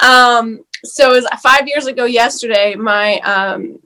um, 0.00 0.64
so 0.84 1.12
it 1.12 1.22
was 1.22 1.40
five 1.42 1.66
years 1.66 1.86
ago 1.86 2.04
yesterday. 2.04 2.74
My 2.74 3.18
um, 3.20 3.78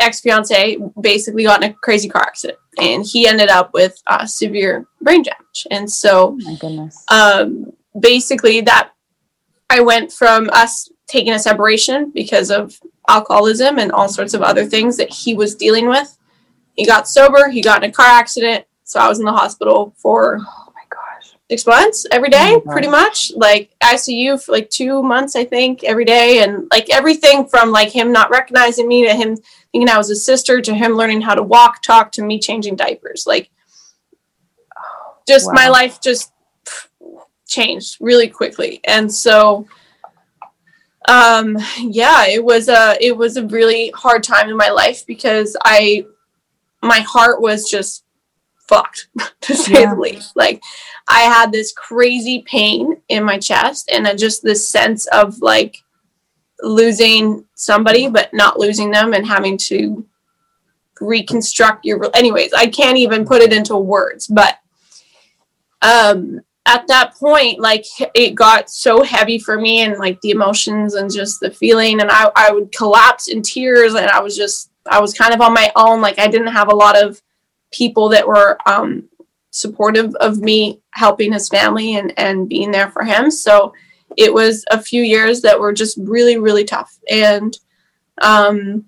ex 0.00 0.20
fiance 0.20 0.78
basically 1.00 1.44
got 1.44 1.62
in 1.62 1.70
a 1.70 1.74
crazy 1.74 2.08
car 2.08 2.22
accident, 2.22 2.58
and 2.78 3.04
he 3.04 3.26
ended 3.26 3.48
up 3.48 3.72
with 3.72 4.02
uh, 4.06 4.26
severe 4.26 4.86
brain 5.00 5.22
damage, 5.22 5.66
and 5.70 5.90
so 5.90 6.28
Oh 6.28 6.38
my 6.44 6.56
goodness 6.56 7.04
um, 7.08 7.72
basically 7.98 8.60
that 8.62 8.92
I 9.70 9.80
went 9.80 10.12
from 10.12 10.50
us 10.52 10.90
taking 11.06 11.32
a 11.32 11.38
separation 11.38 12.10
because 12.14 12.50
of 12.50 12.78
alcoholism 13.08 13.78
and 13.78 13.92
all 13.92 14.08
sorts 14.08 14.34
of 14.34 14.42
other 14.42 14.64
things 14.64 14.96
that 14.96 15.10
he 15.10 15.34
was 15.34 15.54
dealing 15.54 15.88
with. 15.88 16.16
He 16.74 16.86
got 16.86 17.08
sober, 17.08 17.48
he 17.48 17.60
got 17.60 17.82
in 17.84 17.90
a 17.90 17.92
car 17.92 18.06
accident, 18.06 18.64
so 18.84 19.00
I 19.00 19.08
was 19.08 19.18
in 19.18 19.24
the 19.24 19.32
hospital 19.32 19.94
for 19.96 20.38
oh 20.40 20.72
my 20.74 20.82
gosh 20.88 21.34
six 21.50 21.66
months 21.66 22.06
every 22.10 22.30
day, 22.30 22.38
Oh 22.38 22.46
day, 22.46 22.52
my 22.54 22.64
God. 22.64 22.72
pretty 22.72 22.88
much. 22.88 23.32
Like 23.36 23.74
ICU 23.82 24.42
for 24.42 24.52
like 24.52 24.70
two 24.70 25.02
months, 25.02 25.36
I 25.36 25.44
think, 25.44 25.84
every 25.84 26.04
day, 26.04 26.42
and 26.42 26.66
like 26.70 26.88
everything 26.90 27.46
from 27.46 27.72
like 27.72 27.90
him 27.90 28.12
not 28.12 28.30
recognizing 28.30 28.88
me 28.88 29.06
to 29.06 29.14
him 29.14 29.36
thinking 29.72 29.88
I 29.88 29.98
was 29.98 30.08
his 30.08 30.24
sister 30.24 30.60
to 30.60 30.74
him 30.74 30.92
learning 30.92 31.22
how 31.22 31.34
to 31.34 31.42
walk, 31.42 31.82
talk 31.82 32.12
to 32.12 32.22
me 32.22 32.38
changing 32.38 32.76
diapers. 32.76 33.24
Like 33.26 33.50
just 35.26 35.48
my 35.52 35.68
life 35.68 36.00
just 36.00 36.32
changed 37.46 37.98
really 38.00 38.28
quickly. 38.28 38.80
And 38.84 39.12
so 39.12 39.66
um 41.08 41.56
yeah, 41.78 42.26
it 42.26 42.44
was 42.44 42.68
a 42.68 42.96
it 43.00 43.16
was 43.16 43.36
a 43.36 43.46
really 43.46 43.90
hard 43.90 44.22
time 44.22 44.48
in 44.48 44.56
my 44.56 44.70
life 44.70 45.06
because 45.06 45.56
I 45.64 46.06
my 46.82 47.00
heart 47.00 47.40
was 47.40 47.70
just 47.70 48.04
fucked 48.56 49.08
to 49.42 49.54
say 49.54 49.82
Yeah. 49.82 49.94
the 49.94 50.00
least. 50.00 50.36
Like 50.36 50.62
I 51.08 51.20
had 51.22 51.52
this 51.52 51.72
crazy 51.72 52.42
pain 52.46 53.00
in 53.08 53.24
my 53.24 53.38
chest 53.38 53.90
and 53.92 54.06
then 54.06 54.16
just 54.16 54.42
this 54.42 54.68
sense 54.68 55.06
of 55.08 55.40
like 55.40 55.76
losing 56.62 57.44
somebody 57.54 58.08
but 58.08 58.32
not 58.32 58.58
losing 58.58 58.90
them 58.90 59.12
and 59.14 59.26
having 59.26 59.58
to 59.58 60.06
reconstruct 61.00 61.84
your 61.84 62.08
anyways 62.14 62.52
i 62.52 62.68
can't 62.68 62.96
even 62.96 63.24
put 63.24 63.42
it 63.42 63.52
into 63.52 63.76
words 63.76 64.28
but 64.28 64.60
um 65.82 66.40
at 66.66 66.86
that 66.86 67.14
point 67.14 67.58
like 67.58 67.84
it 68.14 68.34
got 68.34 68.70
so 68.70 69.02
heavy 69.02 69.38
for 69.38 69.60
me 69.60 69.80
and 69.80 69.98
like 69.98 70.20
the 70.20 70.30
emotions 70.30 70.94
and 70.94 71.12
just 71.12 71.40
the 71.40 71.50
feeling 71.50 72.00
and 72.00 72.10
i 72.10 72.30
i 72.36 72.52
would 72.52 72.70
collapse 72.70 73.26
in 73.26 73.42
tears 73.42 73.94
and 73.94 74.06
i 74.06 74.20
was 74.20 74.36
just 74.36 74.70
i 74.88 75.00
was 75.00 75.12
kind 75.12 75.34
of 75.34 75.40
on 75.40 75.52
my 75.52 75.72
own 75.74 76.00
like 76.00 76.18
i 76.20 76.28
didn't 76.28 76.52
have 76.52 76.68
a 76.68 76.74
lot 76.74 76.96
of 76.96 77.20
people 77.72 78.08
that 78.08 78.26
were 78.26 78.56
um 78.66 79.08
supportive 79.52 80.14
of 80.16 80.38
me 80.38 80.80
helping 80.92 81.32
his 81.32 81.48
family 81.48 81.96
and 81.96 82.12
and 82.18 82.48
being 82.48 82.72
there 82.72 82.90
for 82.90 83.04
him. 83.04 83.30
So 83.30 83.72
it 84.16 84.32
was 84.32 84.64
a 84.70 84.80
few 84.80 85.02
years 85.02 85.40
that 85.42 85.60
were 85.60 85.72
just 85.72 85.98
really 86.02 86.38
really 86.38 86.64
tough. 86.64 86.98
And 87.08 87.56
um 88.20 88.86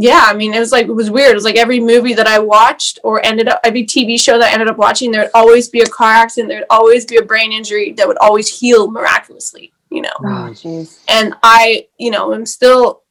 yeah 0.00 0.26
i 0.26 0.32
mean 0.32 0.54
it 0.54 0.60
was 0.60 0.70
like 0.70 0.86
it 0.86 0.92
was 0.92 1.10
weird. 1.10 1.32
It 1.32 1.34
was 1.34 1.44
like 1.44 1.56
every 1.56 1.80
movie 1.80 2.14
that 2.14 2.28
i 2.28 2.38
watched 2.38 3.00
or 3.02 3.24
ended 3.26 3.48
up 3.48 3.60
every 3.64 3.84
tv 3.84 4.18
show 4.18 4.38
that 4.38 4.50
i 4.50 4.52
ended 4.52 4.68
up 4.68 4.78
watching 4.78 5.10
there'd 5.10 5.30
always 5.34 5.68
be 5.68 5.80
a 5.80 5.86
car 5.86 6.12
accident 6.12 6.48
there'd 6.48 6.64
always 6.70 7.04
be 7.04 7.16
a 7.16 7.22
brain 7.22 7.50
injury 7.52 7.92
that 7.94 8.06
would 8.06 8.18
always 8.18 8.48
heal 8.60 8.90
miraculously 8.90 9.72
you 9.90 10.02
know? 10.02 10.10
Oh 10.24 10.54
and 11.08 11.34
i 11.42 11.86
you 11.98 12.10
know 12.12 12.32
i'm 12.32 12.46
still 12.46 13.02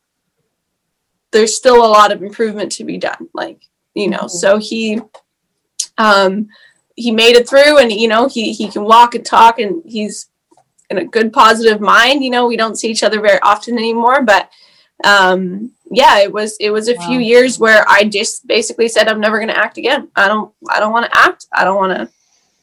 there's 1.32 1.56
still 1.56 1.86
a 1.86 1.94
lot 1.98 2.14
of 2.14 2.24
improvement 2.24 2.72
to 2.74 2.86
be 2.86 2.98
done 2.98 3.28
like 3.34 3.62
you 3.94 4.10
know? 4.10 4.20
Mhm. 4.20 4.30
so 4.30 4.58
he 4.58 5.02
um 5.98 6.48
he 6.96 7.12
made 7.12 7.36
it 7.36 7.50
through 7.50 7.80
and 7.80 7.92
you 7.92 8.08
know 8.08 8.28
he 8.30 8.54
he 8.54 8.70
can 8.70 8.84
walk 8.84 9.14
and 9.14 9.26
talk 9.26 9.60
and 9.60 9.84
he's 9.86 10.30
in 10.90 11.00
a 11.00 11.06
good 11.06 11.34
positive 11.34 11.82
mind 11.82 12.24
you 12.24 12.30
know? 12.30 12.48
We 12.48 12.56
don't 12.56 12.78
see 12.78 12.90
each 12.90 13.04
other 13.04 13.20
very 13.20 13.40
often 13.42 13.78
anymore 13.78 14.24
but 14.24 14.50
um 15.04 15.72
yeah 15.92 16.20
it 16.20 16.32
was 16.32 16.58
it 16.60 16.70
was 16.70 16.88
a 16.88 17.00
few 17.02 17.20
years 17.20 17.60
where 17.60 17.86
i 17.88 18.04
just 18.04 18.46
basically 18.48 18.88
said 18.88 19.08
i'm 19.08 19.20
never 19.20 19.38
going 19.38 19.48
to 19.50 19.58
act 19.58 19.78
again. 19.78 20.10
I 20.16 20.28
don't 20.28 20.54
i 20.70 20.80
don't 20.80 20.92
want 20.92 21.12
to 21.12 21.18
act. 21.18 21.48
I 21.52 21.64
don't 21.64 21.78
want 21.78 21.98
to 21.98 22.10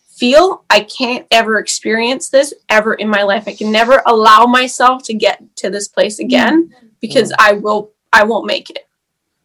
feel. 0.08 0.64
I 0.70 0.80
can't 0.80 1.26
ever 1.30 1.58
experience 1.58 2.28
this 2.28 2.54
ever 2.68 2.94
in 2.94 3.08
my 3.08 3.22
life. 3.22 3.44
I 3.46 3.54
can 3.54 3.72
never 3.72 4.02
allow 4.06 4.46
myself 4.46 5.02
to 5.04 5.14
get 5.14 5.42
to 5.56 5.70
this 5.70 5.88
place 5.88 6.18
again 6.18 6.72
because 7.00 7.32
i 7.38 7.52
will 7.52 7.92
i 8.12 8.24
won't 8.24 8.46
make 8.46 8.70
it. 8.70 8.86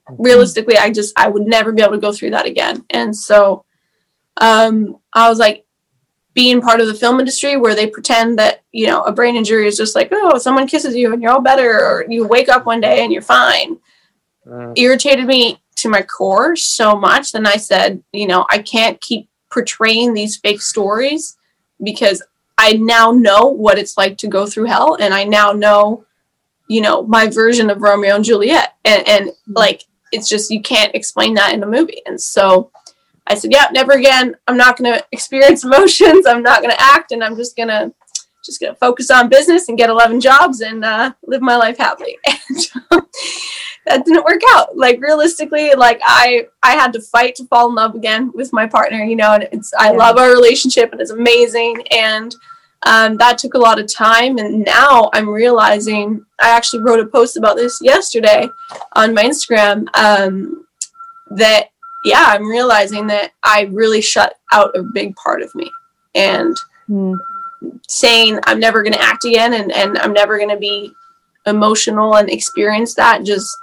Realistically 0.10 0.78
i 0.78 0.90
just 0.90 1.18
i 1.18 1.28
would 1.28 1.48
never 1.48 1.72
be 1.72 1.82
able 1.82 1.94
to 1.94 2.00
go 2.00 2.12
through 2.12 2.32
that 2.32 2.46
again. 2.46 2.86
And 2.90 3.16
so 3.16 3.66
um 4.38 4.98
i 5.14 5.30
was 5.30 5.40
like 5.40 5.66
being 6.40 6.62
part 6.62 6.80
of 6.80 6.88
the 6.88 6.94
film 6.94 7.20
industry 7.20 7.58
where 7.58 7.76
they 7.76 7.86
pretend 7.86 8.40
that 8.40 8.64
you 8.72 8.88
know 8.88 9.02
a 9.02 9.12
brain 9.12 9.36
injury 9.36 9.68
is 9.68 9.76
just 9.76 9.94
like 9.94 10.08
oh 10.14 10.38
someone 10.38 10.66
kisses 10.66 10.96
you 10.96 11.12
and 11.12 11.22
you're 11.22 11.34
all 11.34 11.42
better 11.42 11.70
or 11.70 12.06
you 12.08 12.26
wake 12.26 12.48
up 12.48 12.66
one 12.66 12.80
day 12.80 13.04
and 13.04 13.12
you're 13.12 13.22
fine. 13.22 13.78
Mm, 14.48 14.72
irritated 14.78 15.26
me 15.26 15.62
to 15.76 15.90
my 15.90 16.02
core 16.02 16.56
so 16.56 16.96
much 16.96 17.34
then 17.34 17.46
i 17.46 17.58
said 17.58 18.02
you 18.14 18.26
know 18.26 18.46
i 18.50 18.58
can't 18.58 19.02
keep 19.02 19.28
portraying 19.52 20.14
these 20.14 20.38
fake 20.38 20.62
stories 20.62 21.36
because 21.84 22.24
i 22.58 22.72
now 22.72 23.12
know 23.12 23.48
what 23.48 23.78
it's 23.78 23.98
like 23.98 24.18
to 24.18 24.28
go 24.28 24.46
through 24.46 24.64
hell 24.64 24.96
and 24.96 25.14
i 25.14 25.26
now 25.26 25.52
know 25.52 26.06
you 26.70 26.80
know 26.80 27.04
my 27.04 27.28
version 27.28 27.70
of 27.70 27.82
romeo 27.82 28.16
and 28.16 28.24
juliet. 28.24 28.76
And, 28.86 29.06
and 29.10 29.32
like 29.48 29.84
it's 30.14 30.30
just 30.30 30.52
you 30.52 30.62
can't 30.62 30.96
explain 30.96 31.34
that 31.34 31.54
in 31.54 31.64
a 31.64 31.68
movie. 31.68 32.02
And 32.06 32.20
so 32.20 32.72
i 33.28 33.36
said 33.36 33.52
yeah 33.52 33.68
never 33.72 33.94
again. 33.94 34.36
I'm 34.48 34.58
not 34.58 34.78
going 34.78 34.94
to 34.94 35.06
experience 35.12 35.64
emotions. 35.70 36.26
I'm 36.26 36.44
not 36.44 36.62
going 36.62 36.74
to 36.76 36.82
act 36.82 37.12
and 37.12 37.24
i'm 37.24 37.36
just 37.36 37.56
going 37.56 37.70
to 37.70 37.94
just 38.46 38.62
gonna 38.62 38.74
focus 38.76 39.12
on 39.12 39.28
business 39.28 39.68
and 39.68 39.78
get 39.78 39.90
11 39.90 40.22
jobs 40.22 40.62
and 40.62 40.84
uh, 40.86 41.12
live 41.28 41.42
my 41.42 41.56
life 41.58 41.78
happily. 41.78 42.18
And 42.50 42.58
um, 42.92 43.08
that 43.86 44.06
didn't 44.06 44.24
work 44.24 44.42
out. 44.52 44.78
Like 44.78 45.02
realistically 45.02 45.74
like 45.76 46.00
i 46.04 46.46
i 46.64 46.72
had 46.72 46.94
to 46.94 47.02
fight 47.02 47.36
to 47.36 47.46
fall 47.46 47.70
in 47.70 47.76
love 47.76 47.96
again 47.96 48.32
with 48.34 48.54
my 48.54 48.66
partner 48.68 49.04
you 49.04 49.16
know 49.16 49.34
and 49.34 49.44
it's 49.52 49.74
i 49.80 49.92
Yeah. 49.92 49.98
love 49.98 50.18
our 50.18 50.30
relationship 50.32 50.92
and 50.92 51.02
it's 51.02 51.12
amazing 51.12 51.84
and 51.92 52.36
um, 52.84 53.18
that 53.18 53.38
took 53.38 53.56
a 53.56 53.58
lot 53.58 53.78
of 53.80 53.92
time 53.94 54.38
and 54.38 54.64
now 54.66 55.10
i'm 55.14 55.28
realizing 55.30 56.26
i 56.40 56.50
actually 56.50 56.82
wrote 56.82 57.00
a 57.00 57.06
post 57.08 57.36
about 57.38 57.56
this 57.58 57.80
yesterday 57.82 58.48
on 58.94 59.14
my 59.14 59.24
instagram 59.24 59.86
um, 59.96 60.66
that 61.32 61.70
yeah 62.06 62.26
i'm 62.28 62.48
realizing 62.48 63.08
that 63.08 63.32
i 63.44 63.70
really 63.72 64.02
shut 64.02 64.36
out 64.54 64.76
a 64.78 64.84
big 64.84 65.16
part 65.16 65.42
of 65.42 65.54
me 65.56 65.70
and 66.16 66.56
Hmm. 66.88 67.14
saying 67.88 68.40
I'm 68.46 68.60
never 68.60 68.82
going 68.82 68.94
to 68.94 69.02
act 69.02 69.26
again 69.26 69.54
and, 69.54 69.72
and 69.72 69.96
I'm 70.00 70.12
never 70.14 70.38
going 70.38 70.50
to 70.50 70.58
be 70.58 70.92
emotional 71.46 72.16
and 72.16 72.28
experience 72.30 72.96
that 72.96 73.24
just 73.24 73.56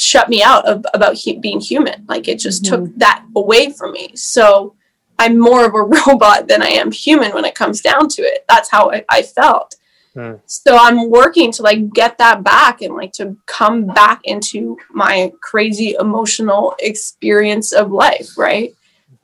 shut 0.00 0.28
me 0.28 0.42
out 0.42 0.66
of 0.66 0.84
about 0.92 1.16
hu- 1.22 1.38
being 1.38 1.60
human. 1.60 2.04
Like 2.08 2.26
it 2.26 2.40
just 2.40 2.64
took 2.64 2.92
that 2.96 3.24
away 3.36 3.70
from 3.70 3.92
me. 3.92 4.10
So 4.16 4.74
I'm 5.20 5.38
more 5.38 5.64
of 5.64 5.74
a 5.74 5.82
robot 6.08 6.48
than 6.48 6.62
I 6.62 6.68
am 6.68 6.90
human 6.90 7.32
when 7.32 7.44
it 7.44 7.54
comes 7.54 7.80
down 7.80 8.08
to 8.08 8.22
it. 8.22 8.44
That's 8.48 8.68
how 8.70 8.90
I, 8.90 9.04
I 9.08 9.22
felt. 9.22 9.76
Hmm. 10.14 10.34
So 10.46 10.76
I'm 10.76 11.08
working 11.10 11.50
to 11.52 11.62
like 11.62 11.92
get 11.92 12.18
that 12.18 12.42
back 12.44 12.82
and 12.82 12.94
like 12.94 13.12
to 13.14 13.36
come 13.46 13.86
back 13.86 14.20
into 14.24 14.76
my 14.90 15.32
crazy 15.40 15.96
emotional 15.98 16.74
experience 16.78 17.72
of 17.72 17.90
life, 17.92 18.36
right? 18.36 18.74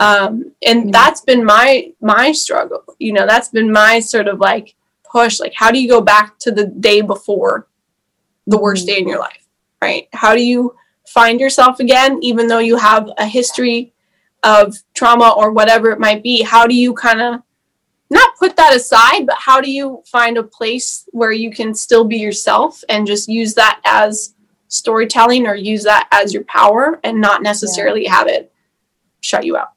um 0.00 0.52
and 0.64 0.84
Mhm. 0.84 0.92
that's 0.92 1.22
been 1.22 1.44
my 1.44 1.92
my 2.00 2.30
struggle 2.30 2.84
you 3.00 3.12
know 3.12 3.26
that's 3.26 3.48
been 3.48 3.72
my 3.72 3.98
sort 3.98 4.28
of 4.28 4.38
like 4.38 4.76
push 5.10 5.40
like 5.40 5.52
how 5.56 5.72
do 5.72 5.80
you 5.82 5.88
go 5.88 6.00
back 6.00 6.38
to 6.38 6.52
the 6.52 6.66
day 6.66 7.00
before 7.00 7.66
the 8.46 8.58
worst 8.58 8.86
day 8.86 8.98
in 8.98 9.08
your 9.08 9.18
life 9.18 9.44
right 9.82 10.08
how 10.12 10.34
do 10.36 10.42
you 10.42 10.74
find 11.06 11.40
yourself 11.40 11.80
again 11.80 12.18
even 12.22 12.46
though 12.46 12.60
you 12.60 12.76
have 12.76 13.10
a 13.18 13.26
history 13.26 13.92
of 14.44 14.76
trauma 14.94 15.30
or 15.36 15.50
whatever 15.50 15.90
it 15.90 15.98
might 15.98 16.22
be 16.22 16.42
how 16.42 16.64
do 16.64 16.76
you 16.76 16.94
kind 16.94 17.20
of 17.20 17.40
not 18.10 18.36
put 18.38 18.56
that 18.56 18.74
aside 18.74 19.26
but 19.26 19.36
how 19.38 19.60
do 19.60 19.70
you 19.70 20.02
find 20.06 20.36
a 20.36 20.42
place 20.42 21.06
where 21.10 21.32
you 21.32 21.50
can 21.50 21.74
still 21.74 22.04
be 22.04 22.16
yourself 22.16 22.82
and 22.88 23.06
just 23.06 23.28
use 23.28 23.54
that 23.54 23.80
as 23.84 24.34
storytelling 24.68 25.46
or 25.46 25.54
use 25.54 25.84
that 25.84 26.08
as 26.12 26.32
your 26.32 26.44
power 26.44 27.00
and 27.04 27.20
not 27.20 27.42
necessarily 27.42 28.04
have 28.04 28.26
it 28.26 28.52
shut 29.20 29.44
you 29.44 29.56
out 29.56 29.72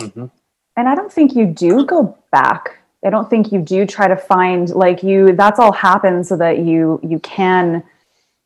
Mhm. 0.00 0.30
And 0.76 0.88
I 0.88 0.94
don't 0.94 1.12
think 1.12 1.34
you 1.34 1.46
do 1.46 1.84
go 1.86 2.16
back. 2.30 2.78
I 3.04 3.10
don't 3.10 3.30
think 3.30 3.52
you 3.52 3.60
do 3.60 3.86
try 3.86 4.08
to 4.08 4.16
find 4.16 4.68
like 4.70 5.02
you 5.02 5.34
that's 5.34 5.58
all 5.58 5.72
happens 5.72 6.28
so 6.28 6.36
that 6.36 6.58
you 6.58 7.00
you 7.02 7.18
can 7.20 7.82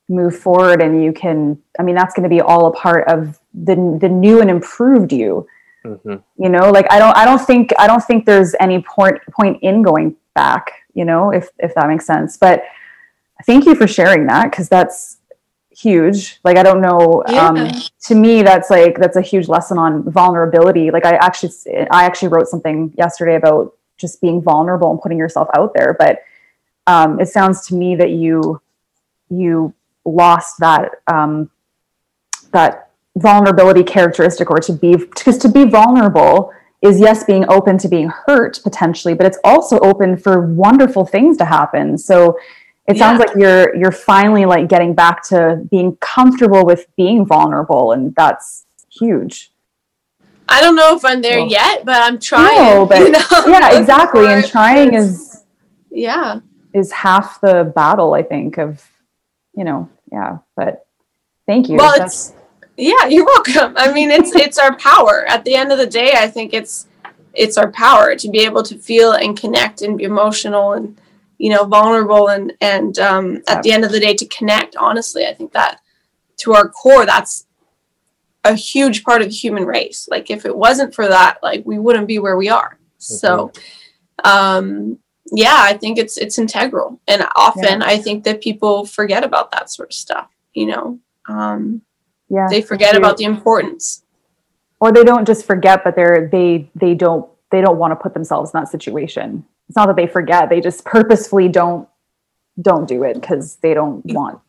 move 0.08 0.36
forward 0.36 0.82
and 0.82 1.02
you 1.02 1.12
can 1.12 1.60
I 1.78 1.82
mean 1.82 1.94
that's 1.94 2.14
going 2.14 2.24
to 2.24 2.34
be 2.34 2.40
all 2.40 2.66
a 2.66 2.72
part 2.72 3.08
of 3.08 3.38
the 3.54 3.74
the 4.00 4.08
new 4.08 4.40
and 4.40 4.50
improved 4.50 5.12
you. 5.12 5.46
Mhm. 5.84 6.22
You 6.36 6.48
know, 6.48 6.70
like 6.70 6.86
I 6.90 6.98
don't 6.98 7.16
I 7.16 7.24
don't 7.24 7.40
think 7.40 7.72
I 7.78 7.86
don't 7.86 8.04
think 8.04 8.26
there's 8.26 8.54
any 8.60 8.82
point 8.82 9.18
point 9.32 9.62
in 9.62 9.82
going 9.82 10.16
back, 10.34 10.72
you 10.94 11.04
know, 11.04 11.30
if 11.30 11.48
if 11.58 11.74
that 11.74 11.88
makes 11.88 12.06
sense. 12.06 12.36
But 12.36 12.64
thank 13.46 13.64
you 13.64 13.74
for 13.74 13.86
sharing 13.86 14.26
that 14.26 14.52
cuz 14.52 14.68
that's 14.68 15.18
huge. 15.70 16.40
Like 16.44 16.58
I 16.58 16.62
don't 16.62 16.80
know 16.80 17.24
um 17.38 17.70
to 18.06 18.14
me 18.14 18.42
that's 18.42 18.68
like 18.70 18.98
that's 18.98 19.16
a 19.16 19.22
huge 19.22 19.48
lesson 19.48 19.78
on 19.78 20.10
vulnerability 20.10 20.90
like 20.90 21.04
i 21.04 21.12
actually 21.16 21.52
i 21.90 22.04
actually 22.04 22.28
wrote 22.28 22.48
something 22.48 22.92
yesterday 22.96 23.36
about 23.36 23.74
just 23.96 24.20
being 24.20 24.42
vulnerable 24.42 24.90
and 24.90 25.00
putting 25.00 25.18
yourself 25.18 25.48
out 25.54 25.72
there 25.74 25.94
but 25.98 26.22
um, 26.86 27.20
it 27.20 27.28
sounds 27.28 27.66
to 27.68 27.74
me 27.74 27.94
that 27.96 28.10
you 28.10 28.60
you 29.28 29.72
lost 30.04 30.58
that 30.58 30.90
um, 31.06 31.50
that 32.52 32.89
vulnerability 33.18 33.82
characteristic 33.82 34.50
or 34.50 34.58
to 34.58 34.72
be 34.72 34.96
because 34.96 35.36
to 35.38 35.48
be 35.48 35.64
vulnerable 35.64 36.52
is 36.82 36.98
yes 37.00 37.24
being 37.24 37.44
open 37.50 37.76
to 37.76 37.88
being 37.88 38.08
hurt 38.26 38.60
potentially 38.62 39.14
but 39.14 39.26
it's 39.26 39.38
also 39.44 39.78
open 39.80 40.16
for 40.16 40.40
wonderful 40.46 41.04
things 41.04 41.36
to 41.36 41.44
happen 41.44 41.98
so 41.98 42.38
it 42.86 42.96
sounds 42.96 43.18
Yeah. 43.20 43.26
like 43.26 43.36
you're 43.36 43.76
you're 43.76 43.92
finally 43.92 44.46
like 44.46 44.68
getting 44.68 44.94
back 44.94 45.22
to 45.28 45.60
being 45.70 45.96
comfortable 45.96 46.64
with 46.64 46.86
being 46.96 47.26
vulnerable 47.26 47.92
and 47.92 48.14
that's 48.14 48.66
huge 48.90 49.50
I 50.52 50.60
don't 50.60 50.74
know 50.74 50.96
if 50.96 51.04
I'm 51.04 51.22
there 51.22 51.38
Well, 51.42 51.48
yet, 51.48 51.84
but 51.84 52.02
I'm 52.02 52.18
trying. 52.18 52.56
no 52.56 52.84
but 52.90 52.98
you 53.00 53.10
know? 53.10 53.20
yeah 53.46 53.78
exactly 53.78 54.26
and 54.26 54.44
trying 54.44 54.94
is 54.94 55.44
yeah. 55.92 56.40
is 56.72 56.90
half 56.92 57.40
the 57.40 57.70
battle 57.74 58.14
i 58.14 58.22
think 58.22 58.56
of 58.58 58.84
you 59.56 59.64
know 59.64 59.88
yeah 60.12 60.38
but 60.56 60.86
thank 61.46 61.68
you 61.68 61.76
Well, 61.76 61.92
That's- 61.92 62.30
it's 62.30 62.39
yeah. 62.80 63.06
You're 63.06 63.26
welcome. 63.26 63.74
I 63.76 63.92
mean, 63.92 64.10
it's 64.10 64.34
it's 64.34 64.58
our 64.58 64.76
power. 64.76 65.24
At 65.28 65.44
the 65.44 65.54
end 65.54 65.72
of 65.72 65.78
the 65.78 65.86
day, 65.86 66.12
I 66.16 66.28
think 66.28 66.54
it's 66.54 66.88
it's 67.34 67.56
our 67.56 67.70
power 67.70 68.16
to 68.16 68.28
be 68.28 68.40
able 68.40 68.62
to 68.64 68.76
feel 68.76 69.12
and 69.12 69.38
connect 69.38 69.82
and 69.82 69.98
be 69.98 70.04
emotional 70.04 70.72
and 70.72 70.98
you 71.38 71.50
know 71.50 71.64
vulnerable 71.64 72.28
and 72.28 72.52
and 72.60 72.98
um, 72.98 73.42
at 73.48 73.62
the 73.62 73.72
end 73.72 73.84
of 73.84 73.92
the 73.92 74.00
day 74.00 74.14
to 74.14 74.26
connect. 74.26 74.76
Honestly, 74.76 75.26
I 75.26 75.34
think 75.34 75.52
that 75.52 75.80
to 76.38 76.54
our 76.54 76.68
core, 76.68 77.06
that's 77.06 77.46
a 78.44 78.54
huge 78.54 79.04
part 79.04 79.22
of 79.22 79.28
the 79.28 79.34
human 79.34 79.64
race. 79.64 80.08
Like 80.10 80.30
if 80.30 80.44
it 80.44 80.56
wasn't 80.56 80.94
for 80.94 81.06
that, 81.08 81.38
like 81.42 81.62
we 81.64 81.78
wouldn't 81.78 82.08
be 82.08 82.18
where 82.18 82.36
we 82.36 82.48
are. 82.48 82.78
So, 82.98 83.52
um, 84.24 84.98
yeah, 85.32 85.56
I 85.58 85.74
think 85.76 85.98
it's 85.98 86.18
it's 86.18 86.38
integral, 86.38 87.00
and 87.06 87.26
often 87.36 87.82
I 87.82 87.98
think 87.98 88.24
that 88.24 88.42
people 88.42 88.84
forget 88.84 89.24
about 89.24 89.50
that 89.52 89.70
sort 89.70 89.90
of 89.90 89.94
stuff. 89.94 90.28
You 90.52 90.66
know, 90.66 90.98
um, 91.28 91.82
yeah 92.30 92.46
they 92.48 92.62
forget 92.62 92.96
about 92.96 93.16
the 93.16 93.24
importance. 93.24 94.02
or 94.80 94.92
they 94.92 95.04
don't 95.04 95.26
just 95.26 95.44
forget 95.46 95.82
but 95.84 95.94
they're 95.96 96.28
they 96.32 96.70
they 96.74 96.94
don't 96.94 97.28
they 97.50 97.60
don't 97.60 97.78
want 97.78 97.90
to 97.90 97.96
put 97.96 98.14
themselves 98.14 98.50
in 98.54 98.60
that 98.60 98.68
situation 98.68 99.44
it's 99.68 99.76
not 99.76 99.86
that 99.86 99.96
they 99.96 100.06
forget 100.06 100.48
they 100.48 100.60
just 100.60 100.84
purposefully 100.84 101.48
don't 101.48 101.88
don't 102.62 102.86
do 102.88 103.02
it 103.04 103.14
because 103.20 103.56
they 103.56 103.74
don't 103.74 104.04
want 104.06 104.40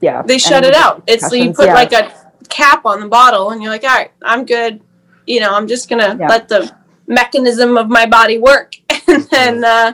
yeah 0.00 0.22
They 0.22 0.38
shut 0.38 0.64
it 0.64 0.74
out. 0.74 1.02
It's 1.06 1.30
you 1.32 1.52
put 1.52 1.66
Yeah. 1.66 1.74
like 1.74 1.92
a 1.92 2.10
cap 2.48 2.84
on 2.86 3.00
the 3.00 3.08
bottle, 3.08 3.50
and 3.50 3.62
you're 3.62 3.70
like, 3.70 3.84
all 3.84 3.90
right, 3.90 4.10
I'm 4.22 4.44
good. 4.46 4.80
You 5.26 5.40
know, 5.40 5.54
I'm 5.54 5.66
just 5.68 5.88
gonna 5.90 6.16
Yeah. 6.18 6.26
let 6.28 6.48
the 6.48 6.74
mechanism 7.06 7.76
of 7.76 7.88
my 7.88 8.06
body 8.06 8.38
work, 8.38 8.74
and 9.08 9.24
then 9.30 9.64
uh, 9.64 9.92